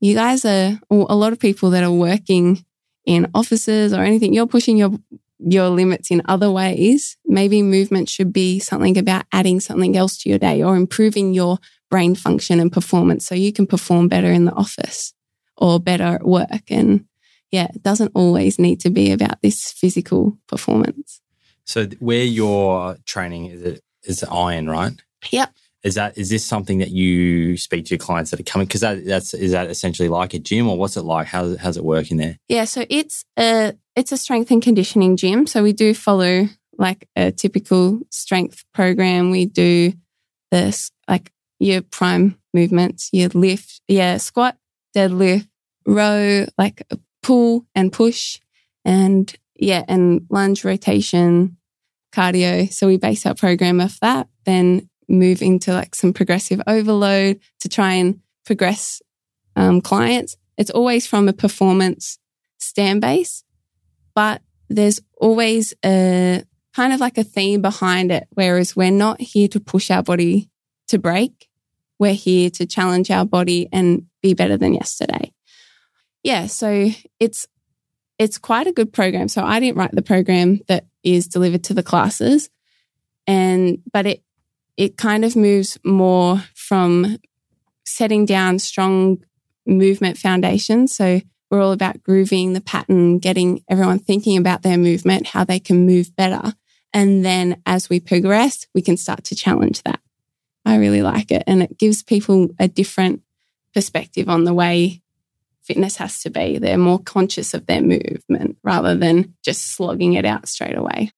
you 0.00 0.14
guys 0.14 0.44
are 0.44 0.78
a 0.90 0.94
lot 0.94 1.32
of 1.32 1.38
people 1.38 1.70
that 1.70 1.84
are 1.84 1.92
working 1.92 2.64
in 3.04 3.30
offices 3.34 3.92
or 3.94 4.02
anything, 4.02 4.34
you're 4.34 4.46
pushing 4.46 4.76
your 4.76 4.90
your 5.39 5.68
limits 5.68 6.11
in 6.11 6.22
other 6.26 6.51
ways. 6.51 7.16
Maybe 7.24 7.62
movement 7.62 8.09
should 8.09 8.32
be 8.32 8.59
something 8.59 8.99
about 8.99 9.26
adding 9.32 9.61
something 9.61 9.97
else 9.97 10.18
to 10.18 10.28
your 10.28 10.39
day 10.39 10.62
or 10.62 10.76
improving 10.76 11.34
your 11.34 11.59
brain 11.91 12.14
function 12.14 12.61
and 12.61 12.72
performance 12.72 13.26
so 13.26 13.34
you 13.34 13.53
can 13.53 13.66
perform 13.66 14.09
better 14.09 14.30
in 14.30 14.45
the 14.45 14.53
office 14.53 15.14
or 15.57 15.80
better 15.80 16.05
at 16.05 16.26
work. 16.26 16.70
And 16.70 17.07
yeah, 17.51 17.68
it 17.74 17.82
doesn't 17.82 18.12
always 18.14 18.59
need 18.59 18.80
to 18.80 18.91
be 18.91 19.11
about 19.11 19.41
this 19.43 19.72
physical 19.72 20.39
performance. 20.47 21.20
So 21.64 21.86
where 21.99 22.24
you're 22.24 22.97
training 23.05 23.47
is 23.47 23.62
it 23.62 23.82
is 24.05 24.24
iron, 24.24 24.68
right? 24.68 24.93
Yep. 25.30 25.53
Is 25.85 25.95
that 25.95 26.18
is 26.18 26.29
this 26.29 26.45
something 26.45 26.79
that 26.79 26.91
you 26.91 27.57
speak 27.57 27.85
to 27.87 27.91
your 27.91 27.99
clients 27.99 28.33
that 28.33 28.41
are 28.41 28.45
coming? 28.45 28.66
Because 28.66 28.81
that, 28.81 29.05
that's 29.05 29.33
is 29.33 29.53
that 29.53 29.70
essentially 29.70 30.09
like 30.09 30.35
a 30.35 30.39
gym, 30.39 30.68
or 30.68 30.76
what's 30.76 30.97
it 30.97 31.03
like? 31.03 31.29
How 31.29 31.57
how's 31.57 31.76
it 31.76 31.85
working 31.85 32.16
there? 32.16 32.37
Yeah, 32.49 32.64
so 32.64 32.85
it's 32.89 33.24
a 33.39 33.74
it's 33.95 34.11
a 34.11 34.16
strength 34.16 34.51
and 34.51 34.61
conditioning 34.61 35.16
gym. 35.16 35.47
So 35.47 35.62
we 35.62 35.72
do 35.72 35.95
follow 35.95 36.49
like 36.79 37.09
a 37.14 37.31
typical 37.31 38.01
strength 38.11 38.64
program. 38.74 39.31
We 39.31 39.47
do 39.47 39.93
this 40.51 40.91
like 41.09 41.31
your 41.61 41.83
prime 41.83 42.39
movements, 42.53 43.11
your 43.12 43.29
lift, 43.31 43.81
yeah, 43.87 44.16
squat, 44.16 44.57
deadlift, 44.97 45.49
row, 45.87 46.47
like 46.57 46.83
pull 47.22 47.66
and 47.74 47.93
push, 47.93 48.41
and 48.85 49.33
yeah, 49.55 49.85
and 49.87 50.26
lunge 50.29 50.64
rotation, 50.64 51.57
cardio. 52.12 52.72
So 52.72 52.89
we 52.89 52.97
base 52.97 53.26
our 53.26 53.35
program 53.35 53.81
off 53.81 54.01
that, 54.01 54.29
then 54.45 54.89
move 55.09 55.42
into 55.42 55.72
like 55.72 55.94
some 55.94 56.12
progressive 56.12 56.61
overload 56.66 57.40
to 57.61 57.68
try 57.68 57.94
and 57.94 58.20
progress 58.44 59.02
um, 59.56 59.80
clients. 59.80 60.36
It's 60.56 60.70
always 60.70 61.06
from 61.06 61.28
a 61.28 61.32
performance 61.32 62.18
stand 62.59 63.00
base, 63.00 63.44
but 64.14 64.42
there's 64.68 65.00
always 65.16 65.74
a 65.84 66.44
kind 66.74 66.92
of 66.92 67.00
like 67.00 67.18
a 67.18 67.24
theme 67.24 67.62
behind 67.62 68.12
it. 68.12 68.26
Whereas 68.30 68.76
we're 68.76 68.90
not 68.90 69.20
here 69.20 69.48
to 69.48 69.61
push 69.61 69.90
our 69.90 70.02
body 70.02 70.50
to 70.88 70.98
break. 70.98 71.48
We're 71.98 72.14
here 72.14 72.50
to 72.50 72.66
challenge 72.66 73.11
our 73.11 73.24
body 73.24 73.68
and 73.72 74.06
be 74.22 74.34
better 74.34 74.56
than 74.56 74.74
yesterday. 74.74 75.32
Yeah. 76.22 76.46
So 76.46 76.90
it's 77.18 77.46
it's 78.18 78.38
quite 78.38 78.66
a 78.66 78.72
good 78.72 78.92
program. 78.92 79.28
So 79.28 79.44
I 79.44 79.61
didn't 79.61 79.78
write 79.78 79.92
the 79.92 80.02
program 80.02 80.61
that 80.66 80.86
is 81.04 81.28
delivered 81.28 81.64
to 81.64 81.74
the 81.74 81.82
classes. 81.82 82.50
And, 83.26 83.78
but 83.92 84.06
it, 84.06 84.22
it 84.79 84.97
kind 84.97 85.24
of 85.24 85.35
moves 85.35 85.76
more 85.85 86.45
from 86.55 87.18
setting 87.85 88.24
down 88.24 88.61
strong 88.61 89.18
movement 89.66 90.16
foundations. 90.16 90.95
So 90.95 91.20
we're 91.51 91.61
all 91.61 91.72
about 91.72 92.03
grooving 92.03 92.53
the 92.53 92.61
pattern, 92.61 93.18
getting 93.18 93.64
everyone 93.68 93.99
thinking 93.99 94.39
about 94.39 94.62
their 94.62 94.79
movement, 94.79 95.26
how 95.26 95.43
they 95.43 95.59
can 95.59 95.85
move 95.85 96.14
better. 96.14 96.55
And 96.95 97.24
then 97.24 97.61
as 97.66 97.91
we 97.91 97.99
progress, 97.99 98.66
we 98.72 98.81
can 98.81 98.97
start 98.97 99.24
to 99.24 99.35
challenge 99.35 99.83
that. 99.83 100.01
I 100.64 100.76
really 100.76 101.03
like 101.03 101.33
it. 101.33 101.43
And 101.47 101.62
it 101.62 101.76
gives 101.76 102.05
people 102.05 102.49
a 102.61 102.68
different 102.68 103.22
perspective 103.74 104.29
on 104.29 104.45
the 104.45 104.55
way 104.55 105.03
fitness 105.62 105.97
has 105.97 106.22
to 106.22 106.31
be. 106.31 106.59
They're 106.59 106.79
more 106.79 107.01
conscious 107.01 107.53
of 107.53 107.66
their 107.66 107.83
movement 107.83 108.59
rather 108.62 108.95
than 108.95 109.35
just 109.43 109.72
slogging 109.72 110.12
it 110.12 110.24
out 110.24 110.49
straight 110.49 110.76
away. 110.76 111.11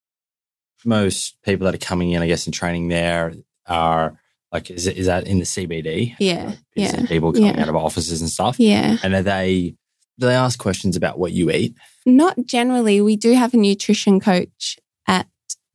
Most 0.83 1.37
people 1.43 1.67
that 1.67 1.75
are 1.75 1.79
coming 1.79 2.13
in, 2.13 2.23
I 2.23 2.27
guess, 2.27 2.47
and 2.47 2.55
training 2.55 2.89
there 2.89 3.35
are 3.71 4.19
like, 4.53 4.71
is, 4.71 4.87
it, 4.87 4.99
is 4.99 5.07
that 5.07 5.27
in 5.27 5.39
the 5.39 5.45
CBD? 5.45 6.17
Yeah. 6.19 6.55
yeah. 6.75 7.07
People 7.07 7.33
coming 7.33 7.55
yeah. 7.55 7.63
out 7.63 7.69
of 7.69 7.77
offices 7.77 8.21
and 8.21 8.29
stuff. 8.29 8.59
Yeah. 8.59 8.99
And 9.03 9.15
are 9.15 9.23
they, 9.23 9.77
do 10.19 10.27
they 10.27 10.35
ask 10.35 10.59
questions 10.59 10.97
about 10.97 11.19
what 11.19 11.33
you 11.33 11.51
eat? 11.51 11.75
Not 12.05 12.47
generally. 12.47 13.01
We 13.01 13.17
do 13.17 13.33
have 13.33 13.55
a 13.55 13.57
nutrition 13.57 14.21
coach 14.21 14.79
at 15.07 15.27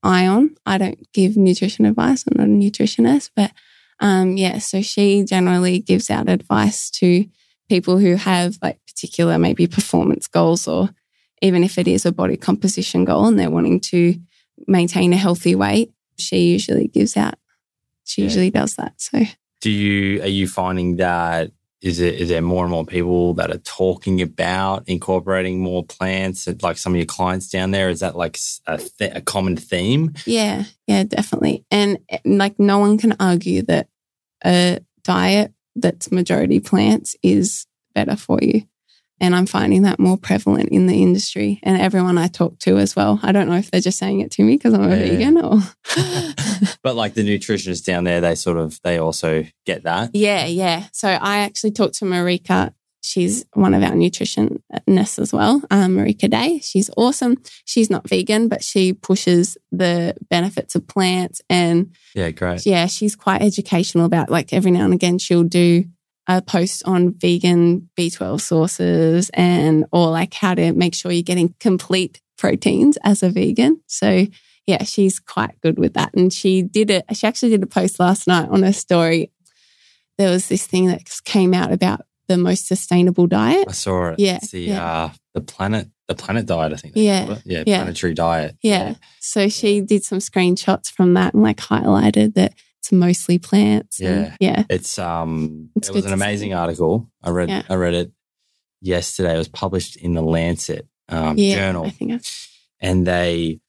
Ion. 0.04 0.56
I 0.66 0.78
don't 0.78 1.12
give 1.14 1.38
nutrition 1.38 1.86
advice. 1.86 2.26
I'm 2.28 2.38
not 2.38 2.48
a 2.48 2.50
nutritionist, 2.50 3.32
but 3.36 3.52
um, 4.00 4.36
yeah, 4.38 4.58
so 4.58 4.82
she 4.82 5.24
generally 5.24 5.80
gives 5.80 6.12
out 6.12 6.30
advice 6.30 6.90
to 6.92 7.26
people 7.70 7.98
who 7.98 8.16
have 8.16 8.58
like 8.62 8.80
particular 8.86 9.40
maybe 9.40 9.68
performance 9.68 10.28
goals 10.28 10.68
or 10.68 10.90
even 11.42 11.64
if 11.64 11.78
it 11.78 11.88
is 11.88 12.06
a 12.06 12.12
body 12.12 12.38
composition 12.38 13.06
goal 13.06 13.26
and 13.26 13.40
they're 13.40 13.50
wanting 13.50 13.80
to 13.80 14.16
maintain 14.68 15.14
a 15.14 15.18
healthy 15.18 15.56
weight, 15.56 15.92
she 16.18 16.52
usually 16.52 16.88
gives 16.88 17.18
out. 17.18 17.36
She 18.06 18.22
yeah. 18.22 18.26
usually 18.26 18.50
does 18.52 18.76
that. 18.76 18.94
So 18.98 19.24
do 19.62 19.70
you 19.70 20.22
are 20.22 20.28
you 20.28 20.48
finding 20.48 20.98
that 20.98 21.52
is 21.82 22.00
it 22.00 22.16
is 22.16 22.30
there 22.30 22.42
more 22.42 22.64
and 22.64 22.72
more 22.72 22.86
people 22.86 23.34
that 23.36 23.52
are 23.52 23.60
talking 23.60 24.22
about 24.22 24.88
incorporating 24.88 25.60
more 25.60 25.84
plants 25.84 26.48
like 26.62 26.78
some 26.78 26.94
of 26.94 26.98
your 26.98 27.06
clients 27.06 27.50
down 27.50 27.72
there 27.72 27.90
is 27.90 28.00
that 28.00 28.16
like 28.16 28.40
a, 28.66 28.78
th- 28.78 29.12
a 29.14 29.22
common 29.22 29.56
theme 29.56 30.14
yeah 30.26 30.64
yeah 30.88 31.04
definitely 31.04 31.66
and 31.70 32.00
eh, 32.10 32.18
like 32.26 32.58
no 32.60 32.80
one 32.80 32.98
can 32.98 33.16
argue 33.20 33.62
that 33.62 33.88
a 34.46 34.80
diet 35.04 35.54
that's 35.76 36.12
majority 36.12 36.60
plants 36.60 37.16
is 37.22 37.66
better 37.94 38.16
for 38.16 38.40
you. 38.42 38.64
And 39.22 39.34
I'm 39.34 39.46
finding 39.46 39.84
that 39.84 40.00
more 40.00 40.18
prevalent 40.18 40.70
in 40.70 40.88
the 40.88 41.02
industry 41.02 41.60
and 41.64 41.80
everyone 41.80 42.18
I 42.18 42.28
talk 42.28 42.60
to 42.60 42.78
as 42.78 42.96
well. 42.96 43.20
I 43.24 43.32
don't 43.32 43.48
know 43.48 43.56
if 43.56 43.72
they're 43.72 43.80
just 43.80 43.98
saying 43.98 44.20
it 44.20 44.32
to 44.32 44.44
me 44.44 44.58
because 44.58 44.74
I'm 44.74 44.84
a 44.84 44.90
yeah. 44.90 45.06
vegan 45.06 45.38
or. 45.38 45.60
but 46.84 46.96
like 46.96 47.14
the 47.14 47.24
nutritionists 47.24 47.86
down 47.86 48.04
there, 48.04 48.20
they 48.20 48.36
sort 48.36 48.58
of, 48.58 48.80
they 48.84 48.98
also 48.98 49.46
get 49.66 49.84
that. 49.84 50.12
Yeah, 50.14 50.46
yeah. 50.46 50.88
So 50.92 51.08
I 51.08 51.40
actually 51.40 51.72
talked 51.72 51.96
to 51.96 52.06
Marika. 52.06 52.74
She's 53.02 53.46
one 53.54 53.74
of 53.76 53.84
our 53.84 53.92
nutritionists 53.92 55.20
as 55.20 55.32
well, 55.32 55.62
um, 55.70 55.96
Marika 55.96 56.30
Day. 56.30 56.60
She's 56.60 56.90
awesome. 56.98 57.38
She's 57.64 57.90
not 57.90 58.10
vegan, 58.10 58.48
but 58.48 58.64
she 58.64 58.94
pushes 58.94 59.58
the 59.72 60.16
benefits 60.30 60.74
of 60.76 60.88
plants 60.88 61.42
and 61.50 61.96
yeah, 62.16 62.32
great. 62.32 62.66
Yeah, 62.66 62.88
she's 62.88 63.16
quite 63.16 63.44
educational 63.44 64.06
about 64.06 64.30
like 64.30 64.54
every 64.54 64.72
now 64.72 64.86
and 64.86 64.94
again 64.94 65.20
she'll 65.20 65.44
do 65.44 65.86
a 66.28 66.42
post 66.42 66.84
on 66.86 67.14
vegan 67.14 67.90
B12 67.98 68.42
sources 68.42 69.30
and 69.34 69.86
or 69.92 70.10
like 70.10 70.34
how 70.34 70.56
to 70.56 70.74
make 70.74 70.96
sure 70.96 71.12
you're 71.12 71.22
getting 71.22 71.54
complete 71.60 72.22
proteins 72.38 72.98
as 73.04 73.24
a 73.24 73.30
vegan. 73.30 73.82
So 73.88 74.26
yeah, 74.66 74.84
she's 74.84 75.20
quite 75.20 75.60
good 75.62 75.78
with 75.78 75.94
that. 75.94 76.14
And 76.16 76.34
she 76.34 76.64
did 76.64 76.90
it, 76.90 77.06
she 77.14 77.28
actually 77.28 77.50
did 77.50 77.64
a 77.64 77.68
post 77.68 78.00
last 78.00 78.28
night 78.28 78.50
on 78.50 78.64
her 78.64 78.74
story. 78.74 79.32
There 80.18 80.32
was 80.32 80.48
this 80.48 80.66
thing 80.66 80.88
that 80.88 81.04
came 81.26 81.54
out 81.54 81.72
about 81.72 82.02
the 82.28 82.38
most 82.38 82.68
sustainable 82.68 83.28
diet. 83.28 83.68
I 83.68 83.74
saw 83.74 84.10
it. 84.10 84.20
Yeah. 84.20 84.38
It's 84.38 84.52
the 84.52 84.62
yeah. 84.62 84.86
uh 84.86 85.10
the 85.34 85.42
planet 85.42 85.90
the 86.08 86.16
planet 86.16 86.46
diet, 86.46 86.74
I 86.74 86.76
think. 86.76 86.96
Yeah. 86.96 87.38
Yeah, 87.46 87.64
yeah. 87.66 87.78
planetary 87.84 88.14
diet. 88.14 88.56
Yeah. 88.62 88.90
yeah. 88.90 88.96
So 89.20 89.50
she 89.50 89.82
did 89.82 90.04
some 90.04 90.20
screenshots 90.20 90.92
from 90.92 91.14
that 91.16 91.34
and 91.34 91.44
like 91.44 91.58
highlighted 91.58 92.36
that 92.36 92.54
it's 92.86 92.92
mostly 92.92 93.40
plants. 93.40 94.00
Yeah. 94.00 94.10
And, 94.10 94.38
yeah. 94.40 94.64
It's 94.70 95.00
um 95.00 95.70
it's 95.76 95.90
it 95.90 95.96
was 95.96 96.06
an 96.06 96.14
amazing 96.14 96.52
see. 96.52 96.54
article. 96.54 97.10
I 97.24 97.32
read 97.32 97.50
yeah. 97.50 97.64
I 97.68 97.76
read 97.76 97.96
it 97.96 98.12
yesterday. 98.80 99.34
It 99.34 99.40
was 99.40 99.48
published 99.48 99.96
in 99.96 100.14
the 100.14 100.22
Lancet 100.22 100.88
um, 101.10 101.36
yeah, 101.38 101.56
journal. 101.56 101.86
I 101.86 101.90
think 101.90 102.22
and 102.80 103.08
they 103.08 103.60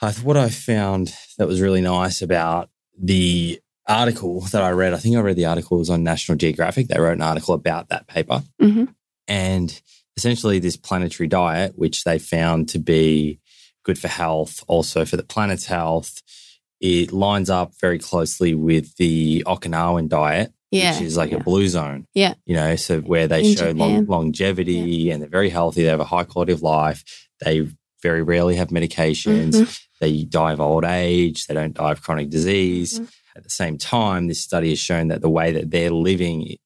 I, 0.00 0.12
what 0.12 0.36
I 0.36 0.48
found 0.48 1.12
that 1.38 1.48
was 1.48 1.60
really 1.60 1.80
nice 1.80 2.22
about 2.22 2.70
the 2.96 3.60
article 3.88 4.40
that 4.42 4.62
I 4.62 4.70
read, 4.70 4.94
I 4.94 4.98
think 4.98 5.16
I 5.16 5.20
read 5.20 5.36
the 5.36 5.46
article 5.46 5.78
was 5.78 5.90
on 5.90 6.04
National 6.04 6.38
Geographic. 6.38 6.86
They 6.86 7.00
wrote 7.00 7.16
an 7.16 7.22
article 7.22 7.54
about 7.54 7.88
that 7.88 8.06
paper. 8.06 8.44
Mm-hmm. 8.62 8.84
And 9.26 9.82
essentially, 10.16 10.60
this 10.60 10.76
planetary 10.76 11.26
diet, 11.26 11.72
which 11.76 12.04
they 12.04 12.20
found 12.20 12.68
to 12.70 12.78
be 12.78 13.40
good 13.84 13.98
for 13.98 14.08
health, 14.08 14.62
also 14.68 15.04
for 15.04 15.16
the 15.16 15.24
planet's 15.24 15.66
health, 15.66 16.22
it 16.84 17.12
lines 17.12 17.48
up 17.48 17.72
very 17.80 17.98
closely 17.98 18.54
with 18.54 18.94
the 18.96 19.42
Okinawan 19.46 20.06
diet, 20.06 20.52
yeah, 20.70 20.92
which 20.92 21.02
is 21.02 21.16
like 21.16 21.30
yeah. 21.30 21.38
a 21.38 21.42
blue 21.42 21.66
zone. 21.66 22.06
Yeah. 22.12 22.34
You 22.44 22.56
know, 22.56 22.76
so 22.76 23.00
where 23.00 23.26
they 23.26 23.42
In 23.42 23.56
show 23.56 23.70
long, 23.70 24.04
longevity 24.04 24.72
yeah. 24.74 25.14
and 25.14 25.22
they're 25.22 25.30
very 25.30 25.48
healthy, 25.48 25.82
they 25.82 25.88
have 25.88 26.00
a 26.00 26.04
high 26.04 26.24
quality 26.24 26.52
of 26.52 26.60
life, 26.60 27.02
they 27.42 27.66
very 28.02 28.22
rarely 28.22 28.56
have 28.56 28.68
medications. 28.68 29.54
Mhm. 29.54 29.80
They 29.98 30.24
die 30.24 30.52
of 30.52 30.60
old 30.60 30.84
age. 30.84 31.46
They 31.46 31.54
don't 31.54 31.72
die 31.72 31.92
of 31.92 32.02
chronic 32.02 32.28
disease. 32.28 33.00
Mhm. 33.00 33.08
At 33.34 33.44
the 33.44 33.50
same 33.50 33.78
time, 33.78 34.26
this 34.26 34.42
study 34.42 34.68
has 34.68 34.78
shown 34.78 35.08
that 35.08 35.22
the 35.22 35.30
way 35.30 35.52
that 35.52 35.70
they're 35.70 35.90
living, 35.90 36.56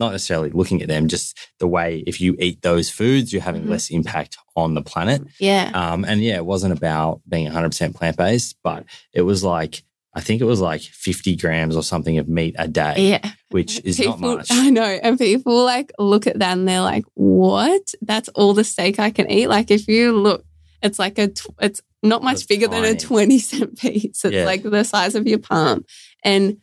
not 0.00 0.12
necessarily 0.12 0.50
looking 0.50 0.80
at 0.82 0.88
them, 0.88 1.06
just 1.06 1.38
the 1.60 1.68
way 1.68 2.02
if 2.06 2.20
you 2.20 2.34
eat 2.40 2.62
those 2.62 2.88
foods, 2.90 3.32
you're 3.32 3.42
having 3.42 3.64
Mhm. 3.64 3.68
less 3.68 3.90
impact 3.90 4.36
on 4.56 4.74
the 4.74 4.82
planet. 4.82 5.22
Yeah. 5.38 5.70
Um, 5.74 6.04
and 6.04 6.22
yeah, 6.22 6.36
it 6.36 6.46
wasn't 6.46 6.72
about 6.72 7.20
being 7.28 7.46
100% 7.46 7.94
plant 7.94 8.16
based, 8.16 8.56
but 8.64 8.84
it 9.12 9.22
was 9.22 9.44
like, 9.44 9.82
I 10.14 10.20
think 10.20 10.40
it 10.40 10.44
was 10.46 10.60
like 10.60 10.80
50 10.80 11.36
grams 11.36 11.76
or 11.76 11.82
something 11.84 12.18
of 12.18 12.28
meat 12.28 12.56
a 12.58 12.66
day, 12.66 13.10
Yeah. 13.10 13.30
which 13.50 13.80
is 13.84 13.96
people, 13.98 14.16
not 14.18 14.38
much. 14.38 14.48
I 14.50 14.70
know. 14.70 14.82
And 15.02 15.16
people 15.18 15.64
like 15.64 15.92
look 16.00 16.26
at 16.26 16.38
that 16.40 16.56
and 16.58 16.66
they're 16.66 16.80
like, 16.80 17.04
what? 17.14 17.82
That's 18.02 18.28
all 18.30 18.54
the 18.54 18.64
steak 18.64 18.98
I 18.98 19.10
can 19.10 19.30
eat. 19.30 19.48
Like 19.48 19.70
if 19.70 19.86
you 19.86 20.12
look, 20.16 20.44
it's 20.82 20.98
like 20.98 21.18
a, 21.18 21.28
tw- 21.28 21.54
it's 21.60 21.80
not 22.02 22.22
much 22.24 22.36
That's 22.36 22.46
bigger 22.46 22.66
than 22.68 22.84
a 22.84 22.96
20 22.96 23.38
cent 23.38 23.78
piece. 23.78 24.24
It's 24.24 24.34
Yeah. 24.34 24.46
like 24.46 24.62
the 24.62 24.82
size 24.82 25.14
of 25.14 25.28
your 25.28 25.38
palm. 25.38 25.84
And 26.24 26.56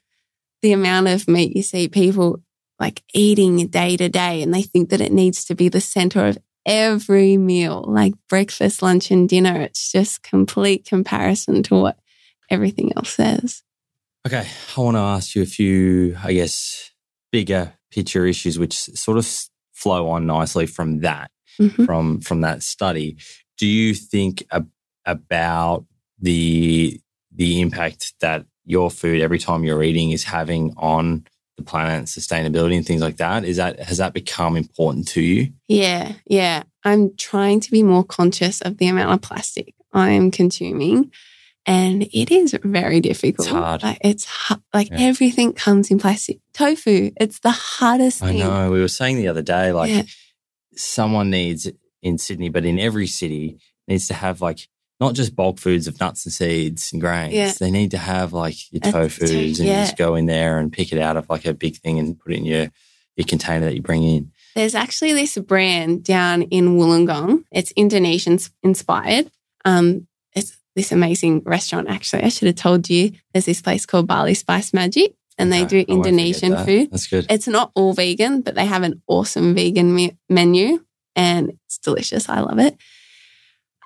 the 0.63 0.73
amount 0.73 1.07
of 1.07 1.27
meat 1.27 1.55
you 1.55 1.61
see 1.63 1.87
people 1.87 2.41
like 2.79 3.03
eating 3.13 3.67
day 3.67 3.97
to 3.97 4.09
day 4.09 4.41
and 4.41 4.53
they 4.53 4.61
think 4.61 4.89
that 4.89 5.01
it 5.01 5.11
needs 5.11 5.45
to 5.45 5.55
be 5.55 5.69
the 5.69 5.81
center 5.81 6.25
of 6.27 6.37
every 6.65 7.37
meal, 7.37 7.83
like 7.87 8.13
breakfast, 8.29 8.81
lunch, 8.81 9.09
and 9.11 9.27
dinner. 9.29 9.61
It's 9.61 9.91
just 9.91 10.21
complete 10.23 10.85
comparison 10.85 11.63
to 11.63 11.75
what 11.75 11.97
everything 12.49 12.91
else 12.95 13.11
says. 13.11 13.63
Okay, 14.25 14.45
I 14.75 14.81
want 14.81 14.95
to 14.95 15.01
ask 15.01 15.35
you 15.35 15.41
a 15.41 15.45
few, 15.45 16.17
I 16.21 16.33
guess, 16.33 16.91
bigger 17.31 17.73
picture 17.91 18.25
issues, 18.25 18.59
which 18.59 18.73
sort 18.75 19.17
of 19.17 19.45
flow 19.73 20.09
on 20.09 20.25
nicely 20.25 20.65
from 20.65 20.99
that, 20.99 21.31
Mhm. 21.59 21.85
from 21.85 22.19
from 22.21 22.41
that 22.41 22.61
study. 22.63 23.17
Do 23.57 23.65
you 23.65 23.93
think 23.95 24.43
ab- 24.51 24.69
about 25.05 25.85
the 26.19 26.99
the 27.33 27.61
impact 27.61 28.13
that 28.19 28.45
your 28.65 28.91
food 28.91 29.21
every 29.21 29.39
time 29.39 29.63
you're 29.63 29.83
eating 29.83 30.11
is 30.11 30.23
having 30.25 30.73
on 30.77 31.25
the 31.57 31.63
planet, 31.63 32.05
sustainability, 32.05 32.77
and 32.77 32.85
things 32.85 33.01
like 33.01 33.17
that? 33.17 33.43
Is 33.43 33.57
that 33.57 33.79
has 33.79 33.97
that 33.97 34.13
become 34.13 34.55
important 34.55 35.07
to 35.09 35.21
you? 35.21 35.51
Yeah, 35.67 36.13
yeah. 36.27 36.63
I'm 36.83 37.15
trying 37.17 37.59
to 37.61 37.71
be 37.71 37.83
more 37.83 38.03
conscious 38.03 38.61
of 38.61 38.77
the 38.77 38.87
amount 38.87 39.11
of 39.11 39.21
plastic 39.21 39.73
I'm 39.93 40.31
consuming. 40.31 41.11
And 41.65 42.03
it 42.13 42.31
is 42.31 42.57
very 42.63 43.01
difficult. 43.01 43.45
It's 43.45 43.53
hard. 43.53 43.83
Like, 43.83 43.97
it's 44.01 44.25
hu- 44.47 44.61
like 44.73 44.89
Yeah. 44.89 44.99
everything 45.01 45.51
comes 45.51 45.91
in 45.91 45.99
plastic. 45.99 46.39
Tofu, 46.53 47.11
it's 47.19 47.39
the 47.39 47.51
hardest 47.51 48.23
I 48.23 48.27
thing. 48.29 48.39
know. 48.39 48.71
We 48.71 48.79
were 48.79 48.87
saying 48.87 49.17
the 49.17 49.27
other 49.27 49.41
day, 49.41 49.73
like 49.73 49.89
Yeah. 49.91 50.03
someone 50.75 51.29
needs 51.29 51.69
in 52.01 52.17
Sydney, 52.17 52.47
but 52.49 52.63
in 52.65 52.79
every 52.79 53.07
city 53.07 53.57
needs 53.87 54.07
to 54.07 54.13
have 54.13 54.41
like 54.41 54.67
not 54.99 55.13
just 55.13 55.35
bulk 55.35 55.59
foods 55.59 55.87
of 55.87 55.99
nuts 55.99 56.25
and 56.25 56.33
seeds 56.33 56.91
and 56.91 57.01
grains. 57.01 57.33
Yeah. 57.33 57.51
They 57.59 57.71
need 57.71 57.91
to 57.91 57.97
have 57.97 58.33
like 58.33 58.55
your 58.71 58.81
Uh, 58.85 58.91
tofu 58.91 59.27
to- 59.27 59.37
and 59.37 59.57
you 59.57 59.65
just 59.65 59.97
go 59.97 60.15
in 60.15 60.25
there 60.25 60.57
and 60.59 60.71
pick 60.73 60.91
it 60.91 60.99
out 60.99 61.17
of 61.17 61.29
like 61.29 61.45
a 61.45 61.53
big 61.53 61.77
thing 61.77 61.99
and 61.99 62.17
put 62.19 62.33
it 62.33 62.37
in 62.37 62.45
your 62.45 62.69
your 63.15 63.25
container 63.25 63.65
that 63.65 63.73
you 63.75 63.81
bring 63.81 64.03
in. 64.03 64.31
There's 64.55 64.75
actually 64.75 65.13
this 65.13 65.37
brand 65.39 66.03
down 66.03 66.43
in 66.43 66.77
Wollongong. 66.77 67.43
It's 67.51 67.71
Indonesian 67.75 68.37
inspired. 68.61 69.31
Um, 69.65 70.07
it's 70.35 70.55
this 70.75 70.91
amazing 70.91 71.41
restaurant, 71.43 71.89
actually. 71.89 72.21
I 72.23 72.29
should 72.29 72.45
have 72.45 72.55
told 72.57 72.89
you. 72.91 73.13
There's 73.33 73.45
this 73.45 73.59
place 73.61 73.87
called 73.87 74.05
Bali 74.05 74.35
Spice 74.35 74.71
Magic, 74.71 75.15
and 75.39 75.51
they 75.51 75.63
Okay, 75.63 75.83
do 75.83 75.91
Indonesian 75.91 76.51
that. 76.51 76.65
food. 76.67 76.91
That's 76.91 77.07
good. 77.07 77.25
It's 77.27 77.47
not 77.47 77.71
all 77.73 77.93
vegan, 77.93 78.41
but 78.41 78.53
they 78.53 78.65
have 78.67 78.83
an 78.83 79.01
awesome 79.07 79.55
vegan 79.55 79.95
me- 79.95 80.15
menu 80.29 80.83
and 81.15 81.53
it's 81.65 81.79
delicious. 81.79 82.29
I 82.29 82.41
love 82.41 82.59
it. 82.59 82.75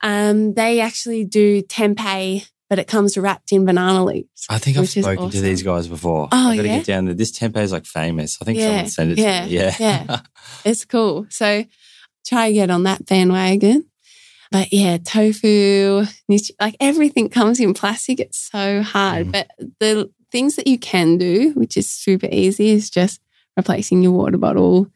Um, 0.04 0.54
they 0.54 0.80
actually 0.80 1.26
do 1.26 1.62
tempeh, 1.62 2.48
but 2.70 2.80
it 2.80 2.88
comes 2.88 3.18
wrapped 3.18 3.52
in 3.52 3.66
banana 3.66 4.04
leaves. 4.04 4.46
I 4.50 4.58
think 4.58 4.78
I've 4.78 4.90
spoken 4.90 5.30
to 5.30 5.42
these 5.42 5.64
guys 5.64 5.88
before. 5.88 6.30
Oh, 6.32 6.50
I 6.50 6.56
gotta 6.56 6.68
yeah? 6.68 6.78
get 6.78 6.86
down 6.88 7.06
there. 7.06 7.14
This 7.14 7.32
tempeh 7.38 7.62
is 7.62 7.72
like 7.72 7.86
famous. 7.86 8.38
I 8.42 8.46
think 8.46 8.60
Yeah, 8.60 8.68
someone 8.68 8.90
sent 8.90 9.12
it 9.12 9.18
yeah, 9.20 9.42
to 9.42 9.48
me. 9.48 9.56
Yeah. 9.56 9.76
yeah. 9.80 10.22
It's 10.66 10.86
cool. 10.86 11.28
So 11.30 11.66
try 12.26 12.50
to 12.50 12.54
get 12.54 12.70
on 12.70 12.84
that 12.84 13.06
bandwagon. 13.06 13.86
But 14.52 14.74
yeah, 14.74 14.98
tofu, 14.98 16.06
like 16.60 16.76
everything 16.80 17.30
comes 17.30 17.60
in 17.60 17.74
plastic. 17.74 18.20
It's 18.20 18.50
so 18.52 18.82
hard. 18.82 19.28
Mm. 19.28 19.32
But 19.32 19.48
the 19.80 20.12
things 20.32 20.56
that 20.58 20.68
you 20.68 20.78
can 20.78 21.18
do, 21.18 21.52
which 21.56 21.78
is 21.78 21.90
super 21.90 22.28
easy, 22.30 22.70
is 22.70 22.90
just 22.90 23.22
replacing 23.56 24.04
your 24.04 24.12
water 24.12 24.38
bottle, 24.38 24.88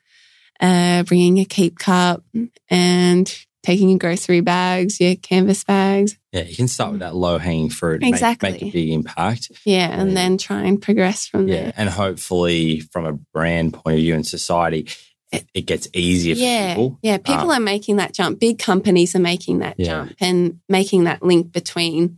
uh, 0.59 1.03
bringing 1.03 1.39
a 1.39 1.45
keep 1.45 1.79
cup, 1.79 2.23
and 2.69 3.44
taking 3.65 3.89
your 3.89 3.97
grocery 3.99 4.41
bags, 4.41 4.99
your 4.99 5.15
canvas 5.15 5.63
bags. 5.63 6.17
yeah, 6.31 6.43
you 6.43 6.55
can 6.55 6.67
start 6.67 6.91
with 6.91 6.99
that 7.01 7.15
low 7.15 7.37
hanging 7.37 7.69
fruit 7.69 7.95
and 7.95 8.11
make, 8.11 8.13
Exactly. 8.13 8.51
make 8.51 8.61
a 8.61 8.71
big 8.71 8.89
impact. 8.91 9.51
Yeah, 9.65 9.89
and 9.99 10.15
then 10.15 10.37
try 10.37 10.63
and 10.63 10.81
progress 10.81 11.27
from 11.27 11.47
Yeah, 11.47 11.55
there. 11.55 11.73
and 11.77 11.89
hopefully 11.89 12.81
from 12.81 13.05
a 13.05 13.13
brand 13.33 13.73
point 13.73 13.95
of 13.95 13.99
view 14.01 14.13
in 14.15 14.23
society, 14.23 14.87
it, 15.31 15.45
it 15.53 15.65
gets 15.65 15.87
easier 15.93 16.35
for 16.35 16.41
Yeah, 16.41 16.73
people. 16.75 16.99
yeah. 17.01 17.17
People 17.17 17.51
Um, 17.51 17.57
are 17.57 17.59
making 17.59 17.95
that 17.97 18.13
jump. 18.13 18.39
Big 18.39 18.59
companies 18.59 19.15
are 19.15 19.19
making 19.19 19.59
that 19.59 19.75
Yeah. 19.77 19.85
jump 20.05 20.13
and 20.19 20.59
making 20.69 21.05
that 21.05 21.23
link 21.23 21.51
between 21.51 22.17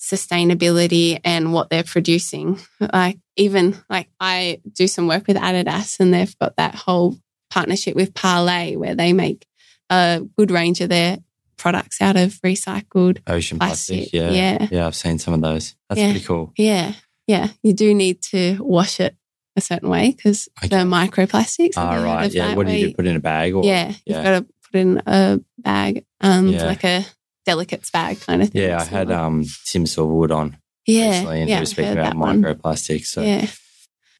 sustainability 0.00 1.20
and 1.24 1.52
what 1.52 1.70
they're 1.70 1.84
producing. 1.84 2.58
Like 2.92 3.18
even 3.36 3.76
like 3.88 4.08
I 4.18 4.60
do 4.72 4.86
some 4.88 5.06
work 5.06 5.26
with 5.26 5.36
Adidas, 5.36 6.00
and 6.00 6.12
they've 6.12 6.36
got 6.38 6.56
that 6.56 6.74
whole 6.74 7.18
partnership 7.50 7.94
with 7.96 8.14
Parley 8.14 8.76
where 8.76 8.94
they 8.94 9.12
make 9.12 9.44
a 9.90 10.22
good 10.38 10.50
range 10.50 10.80
of 10.80 10.88
their 10.88 11.18
products 11.56 12.00
out 12.00 12.16
of 12.16 12.40
recycled. 12.40 13.18
Ocean 13.26 13.58
plastic. 13.58 14.10
plastic, 14.10 14.12
Yeah. 14.14 14.30
yeah. 14.30 14.68
Yeah. 14.70 14.86
I've 14.86 14.96
seen 14.96 15.18
some 15.18 15.34
of 15.34 15.42
those. 15.42 15.74
That's 15.88 16.00
Yeah. 16.00 16.10
pretty 16.12 16.24
cool. 16.24 16.52
Yeah, 16.56 16.94
yeah. 17.26 17.48
You 17.62 17.72
do 17.74 17.94
need 17.94 18.22
to 18.30 18.56
wash 18.60 18.98
it 19.00 19.14
a 19.56 19.60
certain 19.60 19.88
way 19.90 20.12
because 20.16 20.48
Okay. 20.58 20.68
the 20.68 20.76
microplastics. 20.84 21.72
Ah, 21.76 22.02
right. 22.02 22.32
Yeah. 22.32 22.54
What 22.54 22.66
do 22.66 22.72
you 22.72 22.88
do? 22.88 22.94
Put 22.94 23.06
in 23.06 23.16
a 23.16 23.20
bag 23.20 23.54
or? 23.54 23.64
yeah, 23.64 23.88
you've 23.88 23.98
yeah. 24.06 24.22
got 24.22 24.38
to 24.38 24.46
put 24.70 24.80
in 24.80 25.02
a 25.06 25.40
bag, 25.58 26.04
um, 26.20 26.48
Yeah. 26.48 26.64
like 26.64 26.84
a 26.84 27.04
delicates 27.44 27.90
bag 27.90 28.20
kind 28.20 28.42
of 28.42 28.50
thing. 28.50 28.62
Yeah. 28.62 28.78
I 28.80 28.84
had 28.84 29.10
um, 29.10 29.44
Tim 29.66 29.84
Silverwood 29.84 30.30
on 30.34 30.56
yeah, 30.86 31.10
recently 31.10 31.40
and 31.40 31.48
yeah, 31.50 31.56
he 31.56 31.60
was 31.60 31.70
speaking 31.70 31.92
about 31.92 32.14
microplastics. 32.14 33.06
So 33.06 33.22
Yeah, 33.22 33.46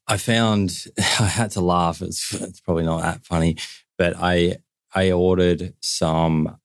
I 0.07 0.17
found 0.17 0.85
I 1.19 1.25
had 1.25 1.51
to 1.51 1.61
laugh. 1.61 2.01
It's, 2.01 2.33
it's 2.33 2.59
probably 2.59 2.83
not 2.83 3.01
that 3.01 3.25
funny, 3.25 3.57
but 3.97 4.13
I 4.19 4.57
I 4.93 5.11
ordered 5.11 5.73
some 5.81 6.57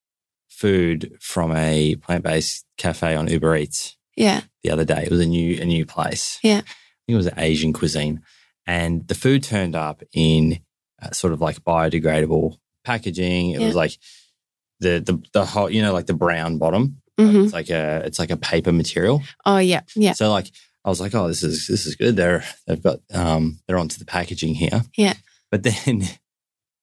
food 0.49 1.17
from 1.21 1.55
a 1.55 1.95
plant 1.95 2.23
based 2.23 2.65
cafe 2.77 3.15
on 3.15 3.27
Uber 3.27 3.55
Eats 3.57 3.95
yeah, 4.15 4.41
the 4.63 4.71
other 4.71 4.85
day. 4.85 5.03
It 5.03 5.11
was 5.11 5.21
a 5.21 5.25
new 5.25 5.61
a 5.61 5.65
new 5.65 5.85
place. 5.85 6.39
Yeah. 6.43 6.57
I 6.59 6.61
think 6.61 7.13
it 7.13 7.15
was 7.15 7.29
Asian 7.37 7.71
cuisine, 7.73 8.21
and 8.65 9.07
the 9.07 9.15
food 9.15 9.43
turned 9.43 9.75
up 9.75 10.01
in 10.13 10.59
uh, 11.01 11.11
sort 11.11 11.31
of 11.33 11.39
like 11.41 11.63
biodegradable 11.63 12.57
packaging. 12.83 13.51
It 13.51 13.61
Yeah. 13.61 13.67
was 13.67 13.75
like 13.75 13.97
the 14.79 14.99
the 14.99 15.21
the 15.33 15.45
whole 15.45 15.69
you 15.69 15.81
know 15.81 15.93
like 15.93 16.07
the 16.07 16.13
brown 16.13 16.57
bottom. 16.57 17.01
hmm 17.17 17.43
It's 17.45 17.53
like 17.53 17.69
a 17.69 18.01
it's 18.05 18.19
like 18.19 18.31
a 18.31 18.37
paper 18.37 18.71
material. 18.71 19.21
Oh 19.45 19.59
yeah, 19.59 19.81
yeah, 19.95 20.13
So 20.13 20.29
like 20.31 20.51
I 20.83 20.89
was 20.89 20.99
like, 21.01 21.13
oh, 21.15 21.27
this 21.27 21.43
is 21.43 21.67
this 21.67 21.85
is 21.85 21.95
good. 21.95 22.15
They're 22.15 22.43
they've 22.65 22.81
got 22.81 22.99
um 23.13 23.59
they're 23.67 23.77
onto 23.79 23.99
the 23.99 24.05
packaging 24.05 24.55
here. 24.55 24.83
Yeah. 24.97 25.13
But 25.51 25.63
then 25.63 26.01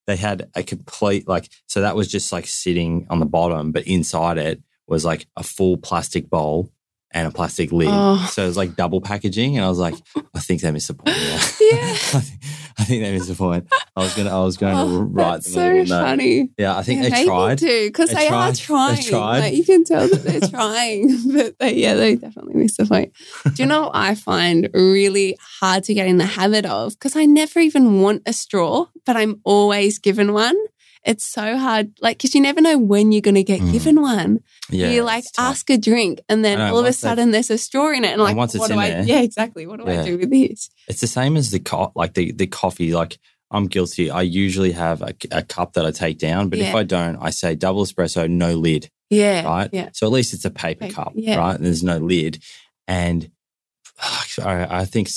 they 0.06 0.16
had 0.16 0.51
a 0.55 0.62
complete 0.62 1.26
like 1.28 1.48
so 1.66 1.81
that 1.81 1.97
was 1.97 2.09
just 2.09 2.32
like 2.32 2.47
sitting 2.47 3.06
on 3.10 3.20
the 3.20 3.26
bottom, 3.26 3.72
but 3.72 3.86
inside 3.86 4.39
it 4.39 4.62
was 4.86 5.05
like 5.05 5.26
a 5.36 5.43
full 5.43 5.76
plastic 5.76 6.28
bowl 6.28 6.70
and 7.14 7.26
a 7.28 7.30
plastic 7.30 7.72
lid. 7.72 7.88
Oh. 7.90 8.28
So 8.32 8.42
it 8.44 8.46
was 8.48 8.56
like 8.56 8.74
double 8.76 9.00
packaging. 9.00 9.56
And 9.56 9.64
I 9.64 9.68
was 9.68 9.78
like, 9.78 9.94
I 10.34 10.40
think 10.40 10.60
they 10.60 10.70
missed 10.72 10.88
the 10.88 10.94
point. 10.94 11.16
Yeah. 11.60 11.78
Yeah. 11.80 11.94
I, 12.14 12.20
think, 12.20 12.42
I 12.78 12.84
think 12.84 13.02
they 13.04 13.12
missed 13.12 13.28
the 13.28 13.34
point. 13.36 13.72
I 13.96 14.00
was 14.02 14.14
gonna 14.14 14.30
I 14.36 14.44
was 14.44 14.56
going 14.56 14.76
Oh, 14.76 14.88
to 14.98 15.04
write 15.04 15.32
that's 15.34 15.54
them 15.54 15.86
so 15.86 15.94
funny. 15.94 16.50
Yeah, 16.58 16.76
I 16.76 16.82
think 16.82 17.02
Yeah, 17.04 17.08
they 17.10 17.24
tried. 17.24 17.58
to 17.58 17.86
because 17.86 18.08
They 18.10 18.14
they, 18.16 18.28
tried. 18.28 18.60
are 18.68 18.96
They 18.96 19.02
tried. 19.02 19.38
Like, 19.38 19.54
you 19.54 19.64
can 19.64 19.84
tell 19.84 20.08
that 20.08 20.22
they're 20.24 20.40
trying, 20.50 21.16
but 21.32 21.58
they, 21.60 21.74
yeah, 21.74 21.94
they 21.94 22.16
definitely 22.16 22.54
missed 22.54 22.76
the 22.78 22.86
point. 22.86 23.12
Do 23.54 23.62
you 23.62 23.66
know 23.68 23.82
what 23.82 23.92
I 23.94 24.14
find 24.16 24.68
really 24.74 25.38
hard 25.60 25.84
to 25.84 25.94
get 25.94 26.06
in 26.08 26.18
the 26.18 26.26
habit 26.26 26.66
of? 26.66 26.94
Because 26.94 27.14
I 27.16 27.24
never 27.24 27.60
even 27.60 28.02
want 28.02 28.22
a 28.26 28.32
straw, 28.32 28.86
but 29.06 29.16
I'm 29.16 29.40
always 29.44 29.98
given 30.00 30.32
one. 30.32 30.56
It's 31.05 31.24
so 31.24 31.59
hard, 31.59 31.93
like 32.01 32.16
because 32.18 32.35
you 32.35 32.40
never 32.40 32.60
know 32.62 32.78
when 32.78 33.12
you're 33.12 33.20
going 33.20 33.35
to 33.35 33.43
get 33.44 33.60
Mm. 33.60 33.72
given 33.72 34.01
one. 34.01 34.40
Yeah, 34.70 34.90
you 34.90 35.02
like 35.02 35.24
ask 35.39 35.68
a 35.70 35.76
drink, 35.76 36.20
and 36.28 36.44
then 36.44 36.59
know, 36.59 36.72
all 36.72 36.78
of 36.78 36.86
a 36.86 36.93
sudden 36.93 37.31
there's 37.31 37.51
a 37.51 37.59
straw 37.59 37.90
in 37.90 38.05
it, 38.05 38.12
and 38.12 38.22
And 38.22 38.22
like, 38.22 38.36
what 38.36 38.51
do 38.68 38.78
I? 38.78 38.89
there- 38.90 39.02
Yeah, 39.05 39.20
exactly. 39.20 39.66
What 39.66 39.85
do 39.85 39.90
Yeah. 39.90 40.01
I 40.01 40.05
do 40.05 40.16
with 40.18 40.31
this? 40.31 40.70
It's 40.89 41.01
the 41.01 41.06
same 41.06 41.36
as 41.36 41.51
the 41.51 41.60
co- 41.60 41.93
like 41.94 42.14
the 42.14 42.32
the 42.32 42.47
coffee. 42.47 42.93
Like 42.94 43.18
I'm 43.51 43.66
guilty. 43.66 44.10
I 44.10 44.22
usually 44.22 44.72
have 44.72 45.02
a, 45.02 45.14
a 45.31 45.43
cup 45.43 45.74
that 45.74 45.85
I 45.86 45.90
take 45.90 46.18
down, 46.18 46.48
but 46.48 46.59
if 46.59 46.74
I 46.74 46.82
don't, 46.82 47.16
I 47.20 47.31
say 47.31 47.55
double 47.55 47.85
espresso, 47.85 48.28
no 48.28 48.55
lid, 48.55 48.90
Yeah, 49.10 49.44
right? 49.44 49.70
Yeah, 49.72 49.90
So 49.93 50.06
at 50.06 50.12
least 50.12 50.32
it's 50.35 50.44
a 50.47 50.51
paper 50.51 50.86
Paper, 50.86 50.94
cup, 50.94 51.12
yeah. 51.14 51.36
right? 51.36 51.55
And 51.55 51.64
there's 51.64 51.85
no 51.85 51.98
lid. 51.98 52.43
And 52.89 53.31
I, 54.43 54.66
I 54.81 54.85
think 54.86 55.09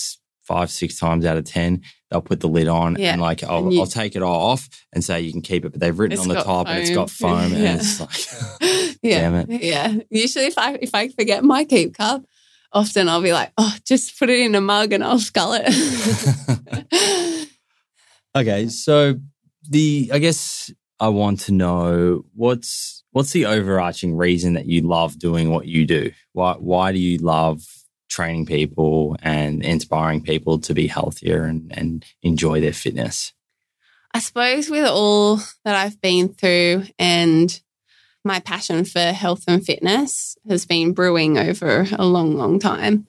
five, 0.43 0.69
six 0.69 0.99
times 0.99 1.25
out 1.25 1.37
of 1.37 1.45
ten, 1.45 1.81
they'll 2.09 2.21
put 2.21 2.39
the 2.39 2.47
lid 2.47 2.67
on 2.67 2.95
Yeah. 2.97 3.11
and 3.13 3.21
like 3.21 3.43
I'll, 3.43 3.63
And 3.65 3.73
you- 3.73 3.79
I'll 3.81 3.85
take 3.87 4.15
it 4.15 4.23
off 4.23 4.69
and 4.93 5.03
say 5.03 5.21
you 5.21 5.31
can 5.31 5.41
keep 5.41 5.65
it, 5.65 5.71
but 5.71 5.79
they've 5.81 5.97
written 5.97 6.19
on 6.19 6.27
the 6.29 6.41
top 6.41 6.67
and 6.67 6.79
it's 6.79 6.89
got 6.91 7.09
foam. 7.09 7.51
foam, 7.51 7.51
Yeah. 7.61 7.69
and 7.71 7.81
it's 7.81 7.99
like 7.99 8.27
Yeah. 9.03 9.19
Damn 9.29 9.35
it. 9.51 9.61
Yeah. 9.63 9.95
Usually 10.09 10.45
if 10.45 10.57
I 10.57 10.73
if 10.81 10.95
I 10.95 11.09
forget 11.09 11.43
my 11.43 11.65
keep 11.65 11.95
cup, 11.97 12.23
often 12.73 13.07
I'll 13.09 13.21
be 13.21 13.31
like, 13.33 13.51
oh, 13.57 13.75
just 13.85 14.17
put 14.19 14.29
it 14.29 14.39
in 14.39 14.55
a 14.55 14.61
mug 14.61 14.91
and 14.93 15.03
I'll 15.03 15.19
scull 15.19 15.53
it. 15.55 15.67
Okay, 18.35 18.67
so 18.67 19.15
the 19.67 20.11
I 20.13 20.19
guess 20.19 20.71
I 20.99 21.07
want 21.09 21.39
to 21.41 21.51
know 21.51 22.23
what's 22.35 23.03
what's 23.11 23.31
the 23.31 23.47
overarching 23.47 24.15
reason 24.15 24.53
that 24.53 24.67
you 24.67 24.81
love 24.81 25.17
doing 25.17 25.49
what 25.49 25.65
you 25.65 25.85
do? 25.87 26.11
Why 26.33 26.53
why 26.53 26.91
do 26.91 26.99
you 26.99 27.17
love 27.17 27.63
training 28.07 28.45
people 28.45 29.15
and 29.21 29.63
inspiring 29.63 30.21
people 30.21 30.59
to 30.59 30.73
be 30.73 30.87
healthier 30.87 31.43
and, 31.43 31.71
and 31.75 32.05
enjoy 32.21 32.61
their 32.61 32.73
fitness? 32.73 33.33
I 34.13 34.19
suppose 34.19 34.69
with 34.69 34.87
all 34.87 35.37
that 35.63 35.75
I've 35.75 36.01
been 36.01 36.29
through 36.29 36.85
and 36.97 37.59
my 38.23 38.39
passion 38.39 38.85
for 38.85 38.99
health 38.99 39.43
and 39.47 39.65
fitness 39.65 40.37
has 40.47 40.65
been 40.65 40.93
brewing 40.93 41.37
over 41.37 41.87
a 41.97 42.05
long, 42.05 42.35
long 42.35 42.59
time. 42.59 43.07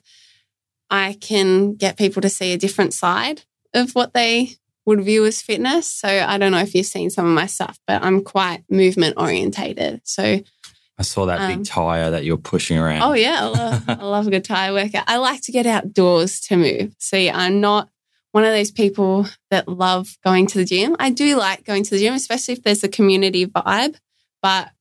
I 0.89 1.17
can 1.19 1.75
get 1.75 1.97
people 1.97 2.21
to 2.21 2.29
see 2.29 2.53
a 2.53 2.57
different 2.57 2.93
side 2.93 3.43
of 3.73 3.93
what 3.93 4.13
they 4.13 4.51
would 4.85 5.03
view 5.03 5.25
as 5.25 5.41
fitness. 5.41 5.87
So 5.91 6.07
I 6.07 6.37
don't 6.37 6.51
know 6.51 6.59
if 6.59 6.73
you've 6.73 6.85
seen 6.85 7.09
some 7.09 7.25
of 7.25 7.33
my 7.33 7.45
stuff, 7.45 7.79
but 7.85 8.01
I'm 8.01 8.23
quite 8.23 8.63
movement 8.69 9.15
orientated. 9.17 10.01
So 10.03 10.41
I 10.99 11.03
saw 11.03 11.25
that 11.27 11.39
Um, 11.39 11.57
big 11.57 11.65
tire 11.65 12.11
that 12.11 12.25
you're 12.25 12.37
pushing 12.37 12.77
around. 12.77 13.03
Oh 13.03 13.13
yeah, 13.13 13.39
I 13.41 13.45
love, 13.45 13.83
I 13.87 14.03
love 14.03 14.27
a 14.27 14.31
good 14.31 14.43
tire 14.43 14.73
workout. 14.73 15.05
I 15.07 15.15
like 15.17 15.41
to 15.43 15.51
get 15.53 15.65
outdoors 15.65 16.41
to 16.41 16.57
move. 16.57 16.93
See, 16.99 17.29
I'm 17.29 17.61
not 17.61 17.89
one 18.31 18.43
of 18.43 18.51
those 18.51 18.69
people 18.69 19.25
that 19.49 19.67
love 19.67 20.17
going 20.23 20.45
to 20.47 20.57
the 20.57 20.65
gym. 20.65 20.97
I 20.99 21.09
do 21.09 21.37
like 21.37 21.63
going 21.63 21.83
to 21.83 21.91
the 21.91 21.99
gym, 21.99 22.13
especially 22.13 22.53
if 22.55 22.63
there's 22.63 22.83
a 22.83 22.89
community 22.89 23.45
vibe, 23.45 23.95
but 24.41 24.71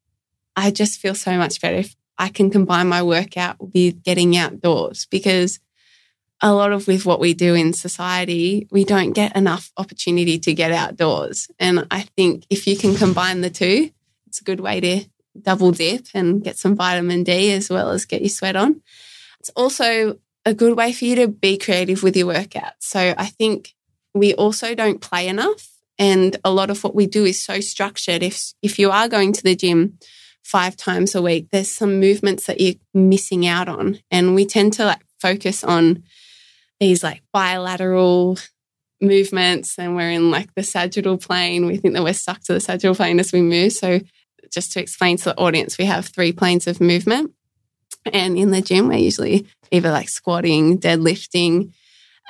I 0.57 0.73
just 0.73 1.01
feel 1.01 1.15
so 1.15 1.39
much 1.39 1.61
better 1.61 1.77
if 1.77 1.95
I 2.19 2.31
can 2.31 2.51
combine 2.51 2.89
my 2.89 3.03
workout 3.03 3.57
with 3.61 4.03
getting 4.03 4.37
outdoors 4.37 5.07
because 5.09 5.61
a 6.41 6.53
lot 6.53 6.73
of 6.73 6.89
with 6.89 7.07
what 7.07 7.21
we 7.21 7.33
do 7.33 7.55
in 7.55 7.73
society, 7.73 8.67
we 8.73 8.85
don't 8.85 9.13
get 9.13 9.37
enough 9.37 9.73
opportunity 9.77 10.39
to 10.41 10.53
get 10.53 10.73
outdoors. 10.73 11.49
And 11.61 11.87
I 11.93 12.03
think 12.17 12.45
if 12.51 12.67
you 12.67 12.77
can 12.77 12.97
combine 12.97 13.41
the 13.41 13.51
two, 13.51 13.91
it's 14.27 14.41
a 14.41 14.45
good 14.45 14.61
way 14.61 14.81
to 14.81 15.05
double 15.43 15.73
dip 15.73 16.07
and 16.15 16.43
get 16.43 16.59
some 16.59 16.77
vitamin 16.77 17.25
D 17.25 17.53
as 17.53 17.71
well 17.71 17.91
as 17.91 18.05
get 18.05 18.23
your 18.23 18.29
sweat 18.29 18.57
on. 18.57 18.83
It's 19.41 19.51
also 19.51 20.19
a 20.45 20.55
good 20.55 20.77
way 20.77 20.93
for 20.93 21.05
you 21.05 21.17
to 21.17 21.29
be 21.29 21.59
creative 21.59 22.03
with 22.03 22.17
your 22.17 22.27
workout. 22.27 22.73
So 22.81 23.15
I 23.17 23.27
think 23.27 23.75
we 24.15 24.35
also 24.35 24.75
don't 24.75 25.01
play 25.01 25.29
enough. 25.29 25.69
And 25.99 26.37
a 26.45 26.51
lot 26.51 26.71
of 26.71 26.85
what 26.85 26.95
we 26.95 27.07
do 27.07 27.25
is 27.25 27.41
so 27.41 27.61
structured. 27.61 28.23
If 28.23 28.53
if 28.63 28.79
you 28.79 28.91
are 28.91 29.09
going 29.09 29.33
to 29.33 29.43
the 29.43 29.57
gym 29.57 29.99
five 30.45 30.77
times 30.77 31.15
a 31.15 31.23
week, 31.23 31.49
there's 31.51 31.71
some 31.71 32.01
movements 32.01 32.47
that 32.47 32.61
you're 32.61 32.77
missing 32.95 33.47
out 33.47 33.69
on. 33.69 33.99
And 34.11 34.35
we 34.35 34.47
tend 34.47 34.73
to 34.75 34.85
like 34.85 35.05
focus 35.21 35.65
on 35.65 36.05
these 36.81 37.03
like 37.03 37.23
bilateral 37.33 38.39
movements 39.01 39.79
and 39.79 39.95
we're 39.95 40.11
in 40.11 40.31
like 40.31 40.55
the 40.55 40.63
sagittal 40.63 41.19
plane. 41.19 41.67
We 41.67 41.77
think 41.77 41.95
that 41.95 42.03
we're 42.03 42.15
stuck 42.15 42.41
to 42.45 42.55
the 42.55 42.61
sagittal 42.61 42.95
plane 42.95 43.21
as 43.21 43.33
we 43.33 43.43
move. 43.43 43.73
So 43.73 44.01
just 44.51 44.73
to 44.73 44.81
explain 44.81 45.17
to 45.19 45.25
the 45.25 45.39
audience, 45.39 45.79
we 45.79 45.85
have 45.87 46.07
three 46.07 46.33
planes 46.33 46.67
of 46.67 46.81
movement. 46.81 47.33
And 48.13 48.39
in 48.39 48.51
the 48.51 48.63
gym, 48.63 48.89
we're 48.89 48.99
usually 48.99 49.47
either 49.71 49.91
like 49.91 50.09
squatting, 50.09 50.79
deadlifting, 50.79 51.73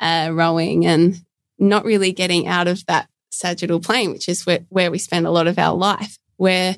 uh, 0.00 0.30
rowing, 0.32 0.86
and 0.86 1.20
not 1.58 1.84
really 1.84 2.12
getting 2.12 2.46
out 2.46 2.68
of 2.68 2.84
that 2.86 3.08
sagittal 3.30 3.80
plane, 3.80 4.10
which 4.10 4.28
is 4.28 4.46
where, 4.46 4.60
where 4.68 4.90
we 4.90 4.98
spend 4.98 5.26
a 5.26 5.30
lot 5.30 5.46
of 5.46 5.58
our 5.58 5.76
life. 5.76 6.18
Where 6.36 6.76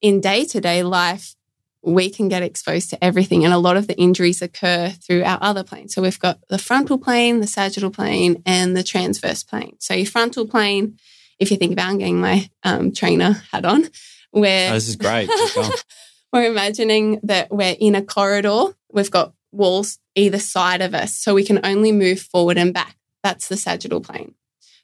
in 0.00 0.20
day 0.20 0.44
to 0.46 0.60
day 0.60 0.82
life, 0.82 1.34
we 1.82 2.10
can 2.10 2.28
get 2.28 2.42
exposed 2.42 2.90
to 2.90 3.02
everything. 3.02 3.44
And 3.44 3.54
a 3.54 3.58
lot 3.58 3.76
of 3.76 3.86
the 3.86 3.96
injuries 3.96 4.42
occur 4.42 4.90
through 4.90 5.24
our 5.24 5.38
other 5.40 5.64
planes. 5.64 5.94
So 5.94 6.02
we've 6.02 6.18
got 6.18 6.38
the 6.48 6.58
frontal 6.58 6.98
plane, 6.98 7.40
the 7.40 7.46
sagittal 7.46 7.90
plane, 7.90 8.42
and 8.44 8.76
the 8.76 8.82
transverse 8.82 9.42
plane. 9.42 9.76
So 9.78 9.94
your 9.94 10.06
frontal 10.06 10.46
plane, 10.46 10.98
if 11.38 11.50
you 11.50 11.56
think 11.56 11.72
about 11.72 11.88
I'm 11.88 11.98
getting 11.98 12.20
my 12.20 12.50
um, 12.64 12.92
trainer 12.92 13.42
hat 13.50 13.64
on, 13.64 13.88
where 14.30 14.70
Oh, 14.70 14.74
this 14.74 14.88
is 14.88 14.96
great. 14.96 15.28
We're 16.32 16.50
imagining 16.50 17.18
that 17.24 17.50
we're 17.50 17.76
in 17.80 17.96
a 17.96 18.02
corridor. 18.02 18.66
We've 18.92 19.10
got 19.10 19.32
walls 19.50 19.98
either 20.14 20.38
side 20.38 20.80
of 20.80 20.94
us, 20.94 21.16
so 21.16 21.34
we 21.34 21.44
can 21.44 21.58
only 21.64 21.90
move 21.90 22.20
forward 22.20 22.56
and 22.56 22.72
back. 22.72 22.96
That's 23.24 23.48
the 23.48 23.56
sagittal 23.56 24.00
plane. 24.00 24.34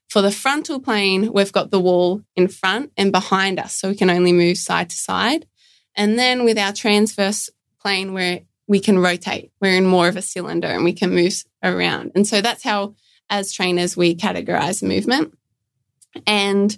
For 0.08 0.22
the 0.22 0.32
frontal 0.32 0.80
plane, 0.80 1.32
we've 1.32 1.52
got 1.52 1.70
the 1.70 1.80
wall 1.80 2.22
in 2.34 2.48
front 2.48 2.92
and 2.96 3.12
behind 3.12 3.60
us, 3.60 3.74
so 3.74 3.88
we 3.88 3.94
can 3.96 4.10
only 4.10 4.32
move 4.32 4.56
side 4.56 4.90
to 4.90 4.96
side. 4.96 5.46
And 5.94 6.18
then 6.18 6.44
with 6.44 6.58
our 6.58 6.72
transverse 6.72 7.48
plane, 7.80 8.12
where 8.12 8.40
we 8.66 8.80
can 8.80 8.98
rotate, 8.98 9.52
we're 9.60 9.76
in 9.76 9.86
more 9.86 10.08
of 10.08 10.16
a 10.16 10.22
cylinder 10.22 10.66
and 10.68 10.82
we 10.82 10.92
can 10.92 11.10
move 11.10 11.44
around. 11.62 12.10
And 12.16 12.26
so 12.26 12.40
that's 12.40 12.64
how, 12.64 12.96
as 13.30 13.52
trainers, 13.52 13.96
we 13.96 14.16
categorize 14.16 14.82
movement. 14.82 15.36
And 16.26 16.76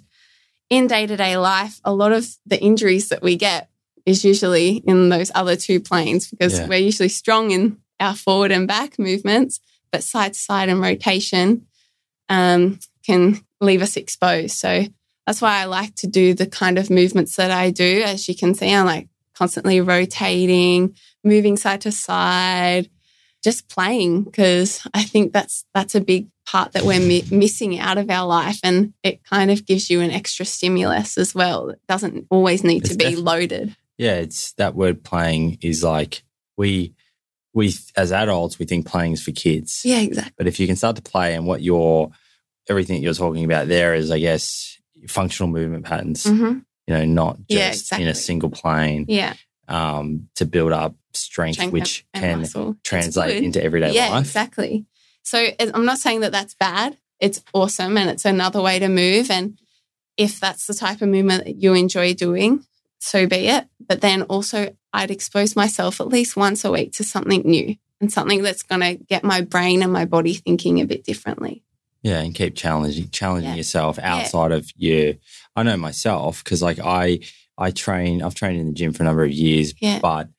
in 0.69 0.87
day 0.87 1.07
to 1.07 1.17
day 1.17 1.37
life, 1.37 1.79
a 1.83 1.93
lot 1.93 2.11
of 2.11 2.27
the 2.45 2.59
injuries 2.61 3.09
that 3.09 3.21
we 3.21 3.35
get 3.35 3.69
is 4.05 4.23
usually 4.23 4.77
in 4.85 5.09
those 5.09 5.31
other 5.35 5.55
two 5.55 5.79
planes 5.79 6.29
because 6.29 6.57
Yeah. 6.59 6.67
we're 6.67 6.79
usually 6.79 7.09
strong 7.09 7.51
in 7.51 7.77
our 7.99 8.15
forward 8.15 8.51
and 8.51 8.67
back 8.67 8.97
movements, 8.97 9.59
but 9.91 10.03
side 10.03 10.33
to 10.33 10.39
side 10.39 10.69
and 10.69 10.81
rotation 10.81 11.65
um, 12.29 12.79
can 13.05 13.39
leave 13.59 13.81
us 13.81 13.97
exposed. 13.97 14.55
So 14.57 14.85
that's 15.25 15.41
why 15.41 15.59
I 15.61 15.65
like 15.65 15.95
to 15.95 16.07
do 16.07 16.33
the 16.33 16.45
kind 16.45 16.77
of 16.77 16.89
movements 16.89 17.35
that 17.35 17.51
I 17.51 17.71
do. 17.71 18.03
As 18.05 18.27
you 18.27 18.35
can 18.35 18.53
see, 18.55 18.73
I'm 18.73 18.85
like 18.85 19.09
constantly 19.35 19.81
rotating, 19.81 20.95
moving 21.23 21.57
side 21.57 21.81
to 21.81 21.91
side, 21.91 22.89
just 23.43 23.67
playing 23.69 24.23
because 24.23 24.87
I 24.93 25.03
think 25.03 25.33
that's 25.33 25.65
that's 25.73 25.95
a 25.95 26.01
big 26.01 26.27
part 26.51 26.71
that 26.73 26.83
we're 26.83 26.99
mi- 26.99 27.25
missing 27.31 27.77
out 27.79 27.97
of 27.97 28.09
our 28.09 28.25
life, 28.27 28.59
and 28.63 28.93
it 29.03 29.23
kind 29.23 29.51
of 29.51 29.65
gives 29.65 29.89
you 29.89 30.01
an 30.01 30.11
extra 30.11 30.45
stimulus 30.45 31.17
as 31.17 31.35
well. 31.35 31.69
It 31.69 31.79
doesn't 31.87 32.25
always 32.29 32.63
need 32.63 32.81
It's 32.83 32.89
to 32.91 32.97
be 32.97 33.03
definitely- 33.05 33.23
loaded. 33.23 33.75
Yeah, 33.97 34.15
it's 34.15 34.53
that 34.53 34.75
word 34.75 35.03
playing 35.03 35.57
is 35.61 35.83
like 35.83 36.23
we 36.57 36.93
we 37.53 37.73
as 37.97 38.11
adults 38.11 38.57
we 38.59 38.65
think 38.65 38.85
playing 38.87 39.11
is 39.13 39.21
for 39.23 39.31
kids. 39.31 39.81
Yeah, 39.83 39.99
exactly. 39.99 40.33
But 40.37 40.47
if 40.47 40.59
you 40.59 40.67
can 40.67 40.75
start 40.77 40.95
to 40.95 41.01
play 41.01 41.35
and 41.35 41.45
what 41.45 41.61
you're 41.61 42.09
everything 42.69 42.95
that 42.97 43.01
you're 43.03 43.13
talking 43.13 43.43
about 43.45 43.67
there 43.67 43.93
is 43.95 44.09
I 44.11 44.19
guess 44.19 44.77
functional 45.07 45.49
movement 45.49 45.85
patterns, 45.85 46.23
hmm 46.25 46.59
you 46.87 46.95
know, 46.95 47.05
not 47.05 47.37
just 47.49 47.91
Yeah, 47.91 47.97
in 47.99 48.07
a 48.07 48.15
single 48.15 48.49
plane 48.49 49.05
Yeah, 49.07 49.33
um, 49.67 50.29
to 50.35 50.45
build 50.45 50.71
up 50.71 50.95
strength, 51.13 51.55
strength 51.55 51.73
which 51.73 52.05
can 52.15 52.39
muscle. 52.39 52.77
Translate 52.83 53.43
into 53.43 53.61
everyday 53.63 53.93
yeah, 53.93 54.09
life. 54.09 54.25
exactly. 54.25 54.85
So 55.23 55.47
I'm 55.59 55.85
not 55.85 55.99
saying 55.99 56.21
that 56.21 56.31
that's 56.31 56.55
bad. 56.55 56.97
It's 57.19 57.43
awesome, 57.53 57.97
and 57.97 58.09
it's 58.09 58.25
another 58.25 58.61
way 58.61 58.79
to 58.79 58.87
move. 58.87 59.29
And 59.29 59.59
if 60.17 60.39
that's 60.39 60.67
the 60.67 60.73
type 60.73 61.01
of 61.01 61.09
movement 61.09 61.45
that 61.45 61.55
you 61.57 61.73
enjoy 61.73 62.13
doing, 62.13 62.65
so 62.99 63.27
be 63.27 63.47
it. 63.47 63.67
But 63.85 64.01
then 64.01 64.23
also, 64.23 64.75
I'd 64.93 65.11
expose 65.11 65.55
myself 65.55 65.99
at 66.01 66.07
least 66.07 66.35
once 66.37 66.63
a 66.65 66.71
week 66.71 66.93
to 66.93 67.03
something 67.03 67.41
new 67.43 67.75
and 68.01 68.11
something 68.11 68.41
that's 68.41 68.63
going 68.63 68.81
to 68.81 68.95
get 69.03 69.23
my 69.23 69.41
brain 69.41 69.83
and 69.83 69.91
my 69.91 70.05
body 70.05 70.33
thinking 70.33 70.79
a 70.79 70.85
bit 70.85 71.03
differently. 71.03 71.63
Yeah, 72.01 72.19
and 72.21 72.33
keep 72.33 72.55
challenging 72.55 73.09
challenging 73.09 73.49
Yeah. 73.51 73.55
yourself 73.57 73.99
outside 73.99 74.53
of 74.53 74.69
your. 74.77 75.15
I 75.55 75.63
know 75.63 75.75
myself 75.77 76.41
because 76.43 76.61
like 76.61 76.79
I 76.79 77.19
I 77.57 77.71
train. 77.71 78.23
I've 78.23 78.35
trained 78.35 78.59
in 78.61 78.67
the 78.67 78.73
gym 78.73 78.93
for 78.93 79.03
a 79.03 79.05
number 79.05 79.25
of 79.25 79.31
years, 79.31 79.73
Yeah. 79.81 79.99
but 79.99 80.29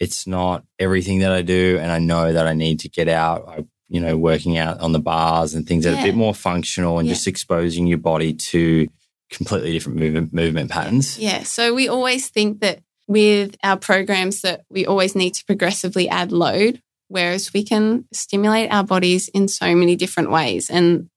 it's 0.00 0.26
not 0.26 0.64
everything 0.78 1.18
that 1.18 1.30
I 1.32 1.42
do, 1.42 1.78
and 1.80 1.92
I 1.92 1.98
know 1.98 2.32
that 2.32 2.46
I 2.46 2.54
need 2.54 2.80
to 2.80 2.88
get 2.88 3.08
out. 3.08 3.46
I 3.46 3.64
you 3.88 4.00
know 4.00 4.16
working 4.16 4.56
out 4.56 4.80
on 4.80 4.92
the 4.92 4.98
bars 5.00 5.54
and 5.54 5.66
things 5.66 5.84
that 5.84 5.94
are 5.94 6.00
a 6.00 6.02
bit 6.02 6.14
more 6.14 6.34
functional 6.34 6.98
and 6.98 7.06
Yeah. 7.08 7.14
just 7.14 7.26
exposing 7.26 7.86
your 7.86 7.98
body 7.98 8.32
to 8.32 8.88
completely 9.30 9.72
different 9.72 9.98
movement 9.98 10.32
movement 10.32 10.70
patterns. 10.70 11.18
Yeah. 11.18 11.42
So 11.42 11.74
we 11.74 11.88
always 11.88 12.28
think 12.28 12.60
that 12.60 12.80
with 13.06 13.56
our 13.62 13.76
programs 13.76 14.40
that 14.42 14.62
we 14.70 14.86
always 14.86 15.14
need 15.14 15.34
to 15.34 15.44
progressively 15.44 16.08
add 16.08 16.32
load, 16.32 16.80
whereas 17.08 17.52
we 17.52 17.62
can 17.64 18.06
stimulate 18.12 18.70
our 18.72 18.84
bodies 18.84 19.28
in 19.28 19.48
so 19.48 19.74
many 19.74 19.96
different 19.96 20.30
ways. 20.30 20.70
And 20.70 21.10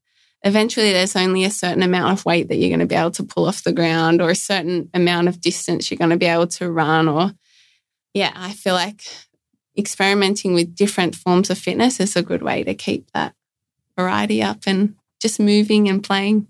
eventually 0.44 0.92
there's 0.92 1.16
only 1.16 1.44
a 1.46 1.52
certain 1.52 1.84
amount 1.84 2.12
of 2.20 2.26
weight 2.26 2.50
that 2.50 2.58
you're 2.58 2.70
going 2.70 2.80
to 2.82 2.86
be 2.86 2.96
able 2.96 3.12
to 3.12 3.24
pull 3.24 3.46
off 3.48 3.64
the 3.64 3.72
ground 3.74 4.22
or 4.22 4.30
a 4.30 4.36
certain 4.36 4.90
amount 4.94 5.28
of 5.28 5.40
distance 5.42 5.90
you're 5.90 5.98
going 5.98 6.12
to 6.12 6.18
be 6.18 6.26
able 6.26 6.48
to 6.48 6.70
run 6.70 7.08
or 7.08 7.32
yeah, 8.14 8.32
I 8.36 8.52
feel 8.54 8.74
like 8.74 9.02
experimenting 9.78 10.54
with 10.54 10.76
different 10.76 11.16
forms 11.16 11.50
of 11.50 11.58
fitness 11.58 12.00
is 12.00 12.16
a 12.16 12.22
good 12.24 12.42
way 12.42 12.64
to 12.64 12.74
keep 12.74 13.10
that 13.14 13.34
variety 13.98 14.42
up 14.42 14.60
and 14.68 14.96
just 15.22 15.40
moving 15.40 15.88
and 15.90 16.04
playing. 16.04 16.48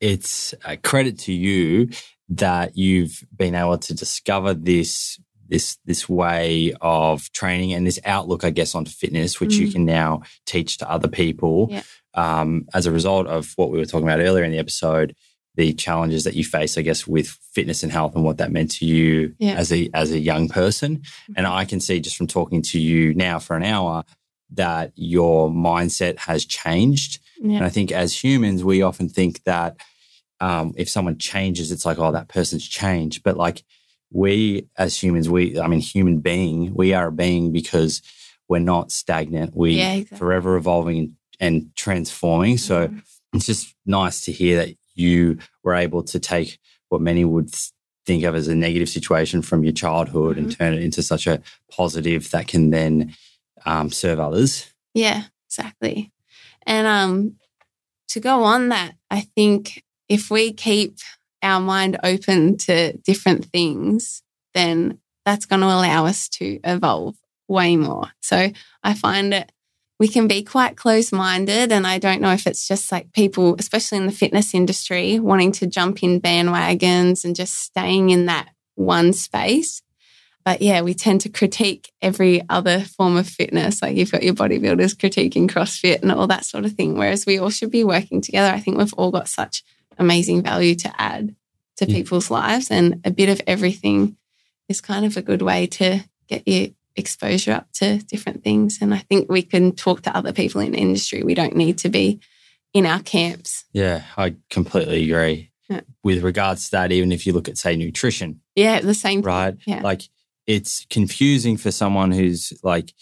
it's 0.00 0.52
a 0.64 0.76
credit 0.76 1.16
to 1.18 1.32
you 1.32 1.88
that 2.28 2.76
you've 2.76 3.22
been 3.36 3.54
able 3.54 3.78
to 3.78 3.94
discover 3.94 4.52
this 4.54 5.18
this 5.48 5.76
this 5.84 6.08
way 6.08 6.72
of 6.80 7.30
training 7.32 7.72
and 7.74 7.86
this 7.86 8.00
outlook, 8.06 8.42
I 8.42 8.50
guess, 8.50 8.74
on 8.74 8.86
fitness, 8.86 9.38
which 9.38 9.54
you 9.54 9.68
Mm. 9.68 9.72
can 9.72 9.84
now 9.84 10.22
teach 10.46 10.78
to 10.78 10.90
other 10.90 11.08
people. 11.08 11.68
Yeah. 11.70 11.82
Um, 12.14 12.66
as 12.74 12.86
a 12.86 12.90
result 12.92 13.26
of 13.26 13.52
what 13.56 13.70
we 13.70 13.78
were 13.78 13.84
talking 13.84 14.08
about 14.08 14.20
earlier 14.20 14.44
in 14.44 14.50
the 14.52 14.58
episode, 14.58 15.14
the 15.54 15.72
challenges 15.74 16.24
that 16.24 16.34
you 16.34 16.44
face, 16.44 16.78
I 16.78 16.82
guess, 16.82 17.06
with 17.06 17.28
fitness 17.52 17.82
and 17.82 17.92
health 17.92 18.14
and 18.14 18.24
what 18.24 18.38
that 18.38 18.50
meant 18.52 18.70
to 18.72 18.86
you 18.86 19.34
Yeah. 19.38 19.54
as 19.54 19.70
a 19.72 19.90
as 19.92 20.10
a 20.10 20.18
young 20.18 20.48
person. 20.48 21.02
And 21.36 21.46
I 21.46 21.64
can 21.66 21.78
see 21.80 22.00
just 22.00 22.16
from 22.16 22.26
talking 22.26 22.62
to 22.62 22.80
you 22.80 23.12
now 23.14 23.38
for 23.38 23.54
an 23.56 23.62
hour 23.64 24.04
that 24.54 24.92
your 24.94 25.50
mindset 25.50 26.18
has 26.18 26.44
changed. 26.46 27.20
And 27.42 27.64
I 27.64 27.70
think 27.70 27.90
as 27.90 28.22
humans, 28.22 28.62
we 28.62 28.82
often 28.82 29.08
think 29.08 29.42
that 29.44 29.76
um, 30.40 30.72
if 30.76 30.88
someone 30.88 31.18
changes, 31.18 31.70
it's 31.72 31.84
like, 31.84 31.98
oh, 31.98 32.12
that 32.12 32.28
person's 32.28 32.66
changed. 32.66 33.22
But 33.22 33.36
like 33.36 33.62
we 34.10 34.68
as 34.76 35.02
humans, 35.02 35.28
we, 35.28 35.58
I 35.58 35.66
mean, 35.66 35.80
human 35.80 36.20
being, 36.20 36.74
we 36.74 36.94
are 36.94 37.08
a 37.08 37.12
being 37.12 37.52
because 37.52 38.00
we're 38.48 38.58
not 38.58 38.92
stagnant. 38.92 39.56
We 39.56 39.74
Yeah, 39.74 39.94
exactly. 39.94 40.18
forever 40.18 40.56
evolving 40.56 40.98
and, 40.98 41.12
and 41.40 41.76
transforming. 41.76 42.58
So 42.58 42.88
Mhm. 42.88 43.02
it's 43.34 43.46
just 43.46 43.74
nice 43.86 44.24
to 44.26 44.32
hear 44.32 44.56
that 44.58 44.74
you 44.94 45.38
were 45.62 45.74
able 45.74 46.02
to 46.04 46.20
take 46.20 46.58
what 46.88 47.00
many 47.00 47.24
would 47.24 47.50
think 48.04 48.24
of 48.24 48.34
as 48.34 48.48
a 48.48 48.54
negative 48.54 48.88
situation 48.88 49.42
from 49.42 49.64
your 49.64 49.72
childhood 49.72 50.36
and 50.36 50.56
turn 50.56 50.74
it 50.74 50.82
into 50.82 51.02
such 51.02 51.26
a 51.26 51.40
positive 51.70 52.30
that 52.30 52.48
can 52.48 52.70
then 52.70 53.14
um, 53.64 53.90
serve 53.90 54.18
others. 54.18 54.72
Yeah, 54.94 55.24
exactly. 55.46 56.12
And 56.66 56.86
um, 56.86 57.36
to 58.08 58.20
go 58.20 58.42
on 58.44 58.68
that, 58.70 58.94
I 59.10 59.20
think 59.20 59.84
if 60.08 60.30
we 60.30 60.52
keep 60.52 60.98
our 61.42 61.60
mind 61.60 61.98
open 62.02 62.56
to 62.56 62.96
different 62.98 63.46
things, 63.46 64.22
then 64.54 64.98
that's 65.24 65.46
going 65.46 65.60
to 65.60 65.66
allow 65.66 66.06
us 66.06 66.28
to 66.28 66.60
evolve 66.64 67.16
way 67.48 67.76
more. 67.76 68.08
So 68.20 68.50
I 68.82 68.94
find 68.94 69.32
it 69.34 69.52
we 70.02 70.08
can 70.08 70.26
be 70.26 70.42
quite 70.42 70.76
close 70.76 71.12
minded. 71.12 71.70
And 71.70 71.86
I 71.86 71.98
don't 71.98 72.20
know 72.20 72.32
if 72.32 72.48
it's 72.48 72.66
just 72.66 72.90
like 72.90 73.12
people, 73.12 73.54
especially 73.60 73.98
in 73.98 74.06
the 74.06 74.10
fitness 74.12 74.52
industry, 74.52 75.20
wanting 75.20 75.52
to 75.52 75.66
jump 75.68 76.02
in 76.02 76.20
bandwagons 76.20 77.24
and 77.24 77.36
just 77.36 77.54
staying 77.54 78.10
in 78.10 78.26
that 78.26 78.48
one 78.74 79.12
space. 79.12 79.80
But 80.44 80.60
yeah, 80.60 80.80
we 80.80 80.92
tend 80.92 81.20
to 81.20 81.28
critique 81.28 81.92
every 82.02 82.42
other 82.48 82.80
form 82.80 83.16
of 83.16 83.28
fitness. 83.28 83.80
Like 83.80 83.96
you've 83.96 84.10
got 84.10 84.24
your 84.24 84.34
bodybuilders 84.34 84.96
critiquing 84.96 85.48
CrossFit 85.48 86.02
and 86.02 86.10
all 86.10 86.26
that 86.26 86.44
sort 86.46 86.64
of 86.64 86.72
thing. 86.72 86.98
Whereas 86.98 87.24
we 87.24 87.38
all 87.38 87.50
should 87.50 87.70
be 87.70 87.84
working 87.84 88.20
together. 88.20 88.52
I 88.52 88.58
think 88.58 88.78
we've 88.78 88.92
all 88.94 89.12
got 89.12 89.28
such 89.28 89.62
amazing 89.98 90.42
value 90.42 90.74
to 90.74 90.92
add 91.00 91.36
to 91.76 91.88
Yeah. 91.88 91.94
people's 91.94 92.28
lives, 92.28 92.72
and 92.72 93.00
a 93.04 93.12
bit 93.12 93.28
of 93.28 93.40
everything 93.46 94.16
is 94.68 94.80
kind 94.80 95.06
of 95.06 95.16
a 95.16 95.22
good 95.22 95.42
way 95.42 95.68
to 95.68 96.00
get 96.26 96.42
your 96.48 96.70
exposure 96.96 97.52
up 97.52 97.68
to 97.74 97.98
different 97.98 98.42
things. 98.44 98.78
And 98.80 98.92
I 98.94 98.98
think 98.98 99.30
we 99.30 99.42
can 99.42 99.72
talk 99.72 100.02
to 100.02 100.16
other 100.16 100.32
people 100.32 100.60
in 100.60 100.72
the 100.72 100.78
industry. 100.78 101.22
We 101.22 101.34
don't 101.34 101.56
need 101.56 101.78
to 101.78 101.88
be 101.88 102.20
in 102.72 102.86
our 102.86 103.00
camps. 103.00 103.64
Yeah, 103.72 104.02
I 104.16 104.36
completely 104.50 105.10
agree. 105.10 105.50
Yeah. 105.68 105.80
With 106.02 106.22
regards 106.22 106.66
to 106.66 106.70
that, 106.72 106.92
even 106.92 107.12
if 107.12 107.26
you 107.26 107.32
look 107.32 107.48
at, 107.48 107.56
say, 107.58 107.76
nutrition, 107.76 108.40
Yeah, 108.54 108.80
the 108.80 108.94
same. 108.94 109.22
right? 109.22 109.56
Yeah. 109.66 109.80
Like 109.82 110.02
it's 110.46 110.86
confusing 110.90 111.56
for 111.56 111.70
someone 111.70 112.12
who's 112.12 112.52
like, 112.62 112.92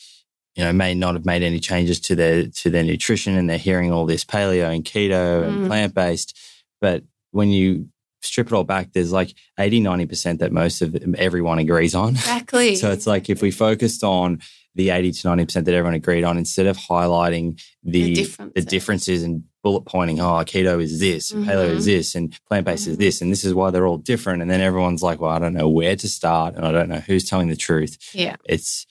you 0.57 0.65
know, 0.65 0.73
may 0.73 0.95
not 0.95 1.15
have 1.15 1.25
made 1.25 1.43
any 1.43 1.59
changes 1.61 2.01
to 2.01 2.15
their 2.15 2.47
to 2.49 2.71
their 2.71 2.83
nutrition 2.85 3.37
and 3.37 3.49
they're 3.49 3.57
hearing 3.59 3.93
all 3.93 4.05
this 4.07 4.25
paleo 4.25 4.75
and 4.75 4.85
keto 4.85 5.47
and 5.47 5.59
Mm. 5.59 5.67
plant 5.69 5.95
based. 5.95 6.37
But 6.81 7.05
when 7.31 7.49
you 7.51 7.89
strip 8.23 8.47
it 8.49 8.53
all 8.53 8.65
back, 8.65 8.93
there's 8.93 9.13
like 9.13 9.35
80, 9.59 9.81
90% 9.81 10.39
that 10.39 10.53
most 10.53 10.83
of 10.83 10.95
everyone 11.17 11.59
agrees 11.59 11.95
on. 11.95 12.11
Exactly. 12.11 12.77
So 12.81 12.91
it's 12.91 13.07
like 13.07 13.29
if 13.31 13.43
we 13.43 13.51
focused 13.51 14.05
on 14.05 14.41
the 14.75 14.91
80 14.91 15.13
to 15.13 15.29
90% 15.29 15.65
that 15.65 15.75
everyone 15.75 15.95
agreed 15.95 16.23
on, 16.25 16.39
instead 16.39 16.67
of 16.67 16.77
highlighting 16.79 17.61
the, 17.83 17.91
The 17.91 18.05
the, 18.05 18.15
differences. 18.15 18.65
differences 18.67 19.23
and 19.25 19.43
bullet 19.65 19.83
pointing, 19.83 20.21
oh, 20.21 20.35
keto 20.45 20.81
is 20.81 21.01
this, 21.01 21.33
and 21.33 21.45
paleo 21.45 21.71
is 21.71 21.85
this, 21.87 22.15
and 22.15 22.39
plant 22.49 22.65
based 22.67 22.87
is 22.87 22.97
Mhm. 22.97 23.01
this, 23.01 23.21
and 23.21 23.33
this 23.33 23.45
is 23.45 23.53
why 23.53 23.71
they're 23.71 23.87
all 23.87 23.99
different. 23.99 24.43
And 24.43 24.51
then 24.51 24.61
everyone's 24.61 25.03
like, 25.03 25.21
well, 25.21 25.33
I 25.33 25.39
don't 25.39 25.55
know 25.55 25.69
where 25.69 25.97
to 25.97 26.09
start, 26.09 26.55
and 26.55 26.65
I 26.65 26.71
don't 26.73 26.89
know 26.89 27.01
who's 27.01 27.25
telling 27.29 27.49
the 27.49 27.57
truth. 27.57 27.99
yeah. 28.15 28.37
It's 28.47 28.87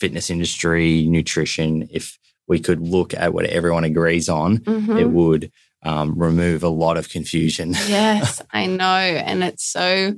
fitness 0.00 0.30
industry, 0.30 1.06
nutrition. 1.06 1.88
If 1.92 2.18
we 2.48 2.58
could 2.58 2.80
look 2.80 3.14
at 3.14 3.32
what 3.32 3.44
everyone 3.46 3.84
agrees 3.84 4.28
on, 4.28 4.58
Mhm. 4.58 5.00
it 5.00 5.10
would 5.10 5.52
um, 5.82 6.18
remove 6.18 6.62
a 6.62 6.68
lot 6.68 6.96
of 6.96 7.08
confusion. 7.08 7.70
yes, 7.88 8.42
I 8.50 8.66
know. 8.66 8.84
And 8.84 9.42
it's 9.42 9.64
so, 9.64 10.16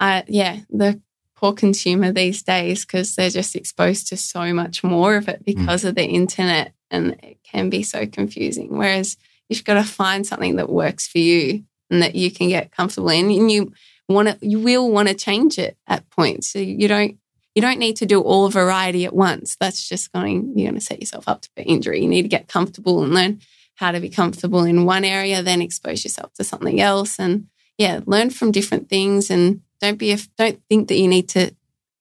uh, 0.00 0.22
yeah, 0.28 0.60
the 0.70 1.00
poor 1.36 1.52
consumer 1.52 2.12
these 2.12 2.42
days 2.42 2.84
because 2.84 3.16
they're 3.16 3.30
just 3.30 3.56
exposed 3.56 4.06
to 4.08 4.16
so 4.16 4.52
much 4.54 4.84
more 4.84 5.16
of 5.16 5.28
it 5.28 5.44
because 5.44 5.84
of 5.84 5.96
the 5.96 6.04
internet 6.04 6.72
and 6.90 7.18
it 7.22 7.38
can 7.42 7.68
be 7.68 7.82
so 7.82 8.06
confusing. 8.06 8.76
Whereas 8.76 9.16
you've 9.48 9.64
got 9.64 9.74
to 9.74 9.82
find 9.82 10.24
something 10.24 10.56
that 10.56 10.68
works 10.68 11.08
for 11.08 11.18
you 11.18 11.64
and 11.90 12.00
that 12.00 12.14
you 12.14 12.30
can 12.30 12.48
get 12.48 12.70
comfortable 12.70 13.08
in 13.08 13.30
and 13.30 13.50
you 13.50 13.72
want 14.08 14.28
to, 14.28 14.38
you 14.40 14.60
will 14.60 14.90
want 14.90 15.08
to 15.08 15.14
change 15.14 15.58
it 15.58 15.76
at 15.88 16.08
points. 16.10 16.48
So 16.52 16.60
you 16.60 16.86
don't, 16.86 17.18
you 17.56 17.60
don't 17.60 17.78
need 17.78 17.96
to 17.96 18.06
do 18.06 18.20
all 18.20 18.48
variety 18.48 19.04
at 19.04 19.14
once. 19.14 19.56
That's 19.58 19.88
just 19.88 20.12
going, 20.12 20.52
you're 20.56 20.70
going 20.70 20.78
to 20.78 20.84
set 20.84 21.00
yourself 21.00 21.26
up 21.26 21.42
to 21.42 21.50
for 21.56 21.64
injury. 21.66 22.02
You 22.02 22.08
need 22.08 22.22
to 22.22 22.28
get 22.28 22.46
comfortable 22.46 23.02
and 23.02 23.12
learn 23.12 23.40
how 23.74 23.90
to 23.90 24.00
be 24.00 24.08
comfortable 24.08 24.64
in 24.64 24.84
one 24.84 25.04
area, 25.04 25.42
then 25.42 25.62
expose 25.62 26.04
yourself 26.04 26.32
to 26.34 26.44
something 26.44 26.80
else. 26.80 27.18
And 27.18 27.48
yeah, 27.78 28.00
learn 28.06 28.30
from 28.30 28.52
different 28.52 28.88
things 28.88 29.30
and 29.30 29.62
don't 29.80 29.98
be, 29.98 30.16
don't 30.36 30.60
think 30.68 30.88
that 30.88 30.96
you 30.96 31.08
need 31.08 31.28
to 31.30 31.54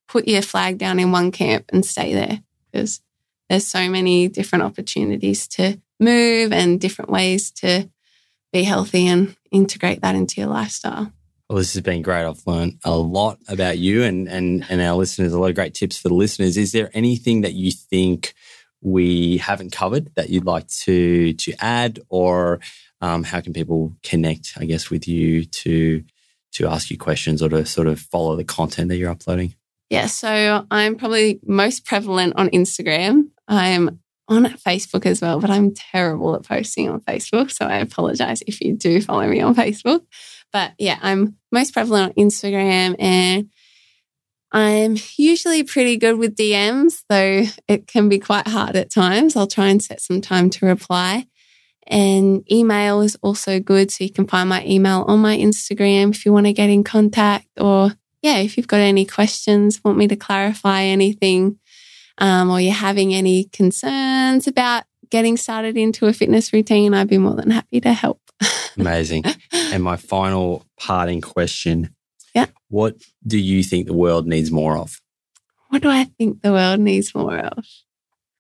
put 0.07 0.27
your 0.27 0.41
flag 0.41 0.77
down 0.77 0.99
in 0.99 1.11
one 1.11 1.31
camp 1.31 1.65
and 1.72 1.85
stay 1.85 2.14
there 2.14 2.41
because 2.72 3.02
there's 3.49 3.68
so 3.68 3.89
many 3.89 4.27
different 4.27 4.64
opportunities 4.64 5.48
to 5.48 5.80
move 5.99 6.52
and 6.52 6.80
different 6.80 7.10
ways 7.10 7.52
to 7.52 7.89
be 8.52 8.64
healthy 8.64 9.07
and 9.07 9.35
integrate 9.52 10.02
that 10.02 10.15
into 10.15 10.41
your 10.41 10.49
lifestyle. 10.49 11.11
Well, 11.49 11.57
this 11.57 11.73
has 11.73 11.84
been 11.84 12.02
great. 12.02 12.26
I've 12.26 12.45
learned 12.48 12.80
a 12.85 12.95
lot 12.95 13.39
about 13.49 13.77
you 13.77 14.03
and, 14.03 14.27
and, 14.27 14.65
and 14.69 14.81
our 14.81 14.95
listeners, 14.95 15.34
a 15.34 15.39
lot 15.39 15.49
of 15.49 15.56
great 15.56 15.73
tips 15.73 15.98
for 15.98 16.07
the 16.07 16.14
listeners. 16.14 16.56
Is 16.56 16.72
there 16.72 16.89
anything 16.93 17.41
that 17.41 17.53
you 17.53 17.72
think 17.72 18.34
we 18.81 19.37
haven't 19.37 19.71
covered 19.71 20.13
that 20.15 20.29
you'd 20.29 20.45
like 20.45 20.67
to, 20.67 21.33
to 21.33 21.53
add 21.59 21.99
or 22.09 22.59
um, 23.01 23.23
how 23.23 23.41
can 23.41 23.53
people 23.53 23.95
connect, 24.03 24.53
I 24.57 24.65
guess, 24.65 24.89
with 24.89 25.07
you 25.07 25.45
to, 25.45 26.03
to 26.53 26.67
ask 26.67 26.89
you 26.89 26.97
questions 26.97 27.41
or 27.41 27.49
to 27.49 27.65
sort 27.65 27.87
of 27.87 27.99
follow 27.99 28.35
the 28.35 28.43
content 28.43 28.89
that 28.89 28.97
you're 28.97 29.11
uploading? 29.11 29.55
Yeah, 29.89 30.05
so 30.05 30.65
I'm 30.71 30.95
probably 30.95 31.39
most 31.45 31.85
prevalent 31.85 32.33
on 32.37 32.49
Instagram. 32.49 33.29
I'm 33.47 33.99
on 34.29 34.45
Facebook 34.45 35.05
as 35.05 35.21
well, 35.21 35.39
but 35.39 35.49
I'm 35.49 35.73
terrible 35.73 36.33
at 36.35 36.43
posting 36.43 36.89
on 36.89 37.01
Facebook. 37.01 37.51
So 37.51 37.65
I 37.65 37.77
apologize 37.79 38.41
if 38.47 38.61
you 38.61 38.73
do 38.73 39.01
follow 39.01 39.27
me 39.27 39.41
on 39.41 39.53
Facebook. 39.53 40.05
But 40.53 40.71
yeah, 40.77 40.97
I'm 41.01 41.35
most 41.51 41.73
prevalent 41.73 42.13
on 42.17 42.25
Instagram 42.25 42.95
and 42.99 43.49
I'm 44.52 44.98
usually 45.18 45.64
pretty 45.64 45.98
good 45.98 46.18
with 46.18 46.36
DMs, 46.36 47.03
though 47.07 47.44
it 47.68 47.88
can 47.88 48.10
be 48.10 48.19
quite 48.19 48.48
hard 48.48 48.76
at 48.76 48.91
times. 48.91 49.36
I'll 49.36 49.48
try 49.48 49.68
and 49.68 49.82
set 49.82 50.02
some 50.02 50.19
time 50.19 50.49
to 50.52 50.65
reply. 50.65 51.28
And 51.88 52.44
email 52.52 53.02
is 53.02 53.18
also 53.22 53.60
good. 53.60 53.91
So 53.91 54.03
you 54.03 54.11
can 54.11 54.28
find 54.28 54.49
my 54.49 54.64
email 54.65 55.06
on 55.07 55.19
my 55.19 55.38
Instagram 55.38 56.11
if 56.11 56.26
you 56.26 56.34
want 56.34 56.45
to 56.48 56.53
get 56.53 56.69
in 56.69 56.84
contact 56.84 57.48
or 57.60 57.91
yeah, 58.22 58.38
if 58.38 58.56
you've 58.56 58.68
got 58.68 58.80
any 58.80 59.06
questions, 59.06 59.84
want 59.84 59.98
me 59.98 60.07
to 60.07 60.15
clarify 60.15 60.84
anything, 60.84 61.57
um, 62.19 62.52
or 62.52 62.61
you're 62.61 62.73
having 62.73 63.14
any 63.14 63.45
concerns 63.45 64.48
about 64.48 64.84
getting 65.10 65.38
started 65.38 65.76
into 65.76 66.06
a 66.06 66.14
fitness 66.14 66.53
routine, 66.53 66.94
I'd 66.94 67.10
be 67.10 67.18
more 67.18 67.36
than 67.36 67.49
happy 67.49 67.82
to 67.82 67.94
help. 67.94 68.22
Amazing. 68.78 69.26
and 69.52 69.84
my 69.84 69.98
final 69.98 70.65
parting 70.78 71.22
question. 71.22 71.95
What 72.72 72.95
do 73.27 73.38
you 73.38 73.64
think 73.64 73.85
the 73.85 73.93
world 73.93 74.26
needs 74.26 74.49
more 74.49 74.77
of? 74.77 75.02
What 75.69 75.81
do 75.81 75.89
I 75.89 76.06
think 76.06 76.41
the 76.41 76.53
world 76.53 76.80
needs 76.80 77.14
more 77.14 77.38
of? 77.38 77.65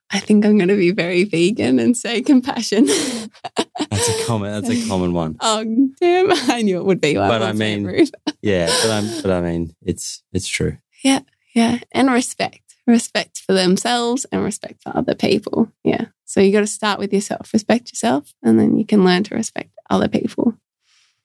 I 0.09 0.19
think 0.19 0.45
I'm 0.45 0.57
going 0.57 0.69
to 0.69 0.75
be 0.77 0.91
very 0.91 1.25
vegan 1.25 1.79
and 1.79 1.95
say 1.95 2.21
compassion. 2.21 2.85
That's 2.85 4.09
a 4.09 4.25
common. 4.25 4.51
That's 4.51 4.69
a 4.69 4.87
common 4.87 5.11
one. 5.13 5.35
oh, 5.41 5.63
damn. 6.01 6.31
I 6.49 6.61
knew 6.61 6.77
it 6.77 6.85
would 6.85 7.01
be 7.01 7.17
one. 7.17 7.27
But 7.27 7.43
I 7.43 7.51
mean-. 7.51 8.07
Yeah, 8.41 8.67
but 8.81 8.89
I'm. 8.89 9.21
But 9.21 9.31
I 9.31 9.41
mean, 9.41 9.75
it's 9.83 10.23
it's 10.33 10.47
true. 10.47 10.77
Yeah, 11.03 11.19
yeah. 11.53 11.79
And 11.91 12.09
respect, 12.09 12.75
respect 12.87 13.39
for 13.39 13.53
themselves 13.53 14.25
and 14.31 14.43
respect 14.43 14.81
for 14.81 14.97
other 14.97 15.13
people. 15.13 15.71
Yeah. 15.83 16.05
So 16.25 16.39
you 16.39 16.51
got 16.51 16.61
to 16.61 16.67
start 16.67 16.97
with 16.97 17.13
yourself, 17.13 17.53
respect 17.53 17.91
yourself, 17.91 18.33
and 18.41 18.59
then 18.59 18.77
you 18.77 18.85
can 18.85 19.03
learn 19.05 19.23
to 19.25 19.35
respect 19.35 19.69
other 19.89 20.07
people. 20.07 20.55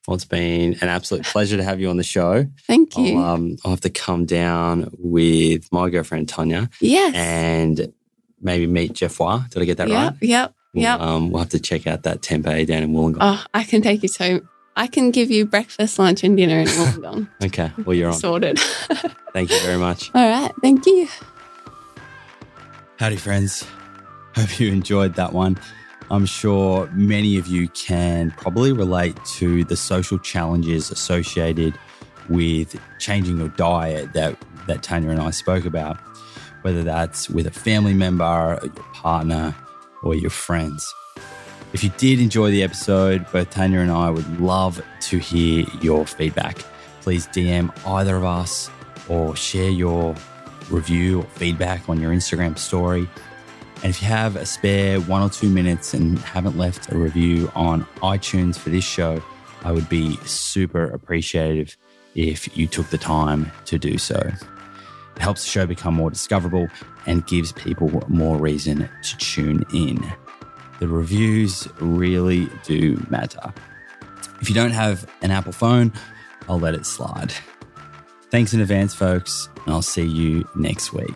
Well, 0.06 0.14
it's 0.14 0.24
been 0.24 0.74
an 0.80 0.88
absolute 0.88 1.24
pleasure 1.24 1.56
to 1.56 1.64
have 1.64 1.80
you 1.80 1.90
on 1.90 1.96
the 1.96 2.04
show. 2.04 2.46
Thank 2.66 2.96
you. 2.96 3.18
I'll, 3.18 3.34
um, 3.34 3.56
I'll 3.64 3.72
have 3.72 3.80
to 3.80 3.90
come 3.90 4.24
down 4.24 4.90
with 4.98 5.72
my 5.72 5.90
girlfriend 5.90 6.28
Tanya 6.28 6.70
yes. 6.80 7.14
and 7.14 7.92
maybe 8.40 8.66
meet 8.66 8.92
Jeff 8.92 9.18
Wah. 9.18 9.44
Did 9.50 9.62
I 9.62 9.64
get 9.64 9.78
that 9.78 9.88
yep. 9.88 10.12
right? 10.12 10.22
Yep. 10.22 10.54
We'll, 10.74 10.82
Yep. 10.82 11.00
Um, 11.00 11.30
we'll 11.30 11.40
have 11.40 11.50
to 11.50 11.58
check 11.58 11.86
out 11.86 12.02
that 12.02 12.20
tempeh 12.20 12.66
down 12.66 12.82
in 12.82 12.92
Wollongong. 12.92 13.16
Oh, 13.20 13.44
I 13.54 13.64
can 13.64 13.80
take 13.80 14.02
you 14.02 14.10
to. 14.10 14.46
I 14.76 14.86
can 14.88 15.10
give 15.10 15.30
you 15.30 15.46
breakfast, 15.46 15.98
lunch, 15.98 16.22
and 16.22 16.36
dinner 16.36 16.58
in 16.58 16.66
Wollongong. 16.66 17.28
okay, 17.46 17.72
well 17.84 17.94
you're 17.96 18.10
on. 18.10 18.14
Sorted. 18.14 18.58
Thank 19.32 19.50
you 19.50 19.58
very 19.60 19.78
much. 19.78 20.10
All 20.14 20.28
right. 20.28 20.52
Thank 20.60 20.84
you. 20.84 21.08
Howdy, 22.98 23.16
friends. 23.16 23.66
Hope 24.34 24.60
you 24.60 24.70
enjoyed 24.70 25.14
that 25.14 25.32
one. 25.32 25.58
I'm 26.10 26.26
sure 26.26 26.88
many 26.92 27.36
of 27.36 27.46
you 27.48 27.68
can 27.68 28.30
probably 28.32 28.72
relate 28.72 29.16
to 29.36 29.64
the 29.64 29.76
social 29.76 30.18
challenges 30.18 30.90
associated 30.90 31.76
with 32.28 32.80
changing 32.98 33.38
your 33.38 33.48
diet 33.48 34.12
that, 34.12 34.36
that 34.66 34.82
Tanya 34.82 35.10
and 35.10 35.20
I 35.20 35.30
spoke 35.30 35.64
about, 35.64 35.96
whether 36.62 36.82
that's 36.82 37.28
with 37.28 37.46
a 37.46 37.50
family 37.50 37.94
member, 37.94 38.58
your 38.62 38.84
partner, 38.94 39.54
or 40.02 40.14
your 40.14 40.30
friends. 40.30 40.86
If 41.72 41.82
you 41.82 41.90
did 41.98 42.20
enjoy 42.20 42.50
the 42.52 42.62
episode, 42.62 43.26
both 43.32 43.50
Tanya 43.50 43.80
and 43.80 43.90
I 43.90 44.08
would 44.10 44.40
love 44.40 44.80
to 45.02 45.18
hear 45.18 45.66
your 45.80 46.06
feedback. 46.06 46.58
Please 47.02 47.26
DM 47.28 47.76
either 47.86 48.16
of 48.16 48.24
us 48.24 48.70
or 49.08 49.34
share 49.36 49.70
your 49.70 50.14
review 50.70 51.20
or 51.20 51.24
feedback 51.24 51.88
on 51.88 52.00
your 52.00 52.12
Instagram 52.12 52.56
story. 52.56 53.08
And 53.86 53.94
if 53.94 54.02
you 54.02 54.08
have 54.08 54.34
a 54.34 54.44
spare 54.44 55.00
one 55.02 55.22
or 55.22 55.30
two 55.30 55.48
minutes 55.48 55.94
and 55.94 56.18
haven't 56.18 56.58
left 56.58 56.90
a 56.90 56.98
review 56.98 57.52
on 57.54 57.86
iTunes 58.02 58.58
for 58.58 58.68
this 58.68 58.82
show, 58.82 59.22
I 59.62 59.70
would 59.70 59.88
be 59.88 60.16
super 60.24 60.86
appreciative 60.86 61.76
if 62.16 62.58
you 62.58 62.66
took 62.66 62.88
the 62.88 62.98
time 62.98 63.52
to 63.66 63.78
do 63.78 63.96
so. 63.96 64.16
It 64.16 65.22
helps 65.22 65.44
the 65.44 65.50
show 65.50 65.66
become 65.66 65.94
more 65.94 66.10
discoverable 66.10 66.66
and 67.06 67.24
gives 67.28 67.52
people 67.52 68.02
more 68.08 68.36
reason 68.38 68.90
to 69.04 69.16
tune 69.18 69.64
in. 69.72 70.04
The 70.80 70.88
reviews 70.88 71.68
really 71.78 72.48
do 72.64 73.00
matter. 73.08 73.54
If 74.40 74.48
you 74.48 74.56
don't 74.56 74.72
have 74.72 75.08
an 75.22 75.30
Apple 75.30 75.52
phone, 75.52 75.92
I'll 76.48 76.58
let 76.58 76.74
it 76.74 76.86
slide. 76.86 77.32
Thanks 78.32 78.52
in 78.52 78.58
advance, 78.58 78.96
folks, 78.96 79.48
and 79.64 79.72
I'll 79.72 79.80
see 79.80 80.04
you 80.04 80.44
next 80.56 80.92
week. 80.92 81.14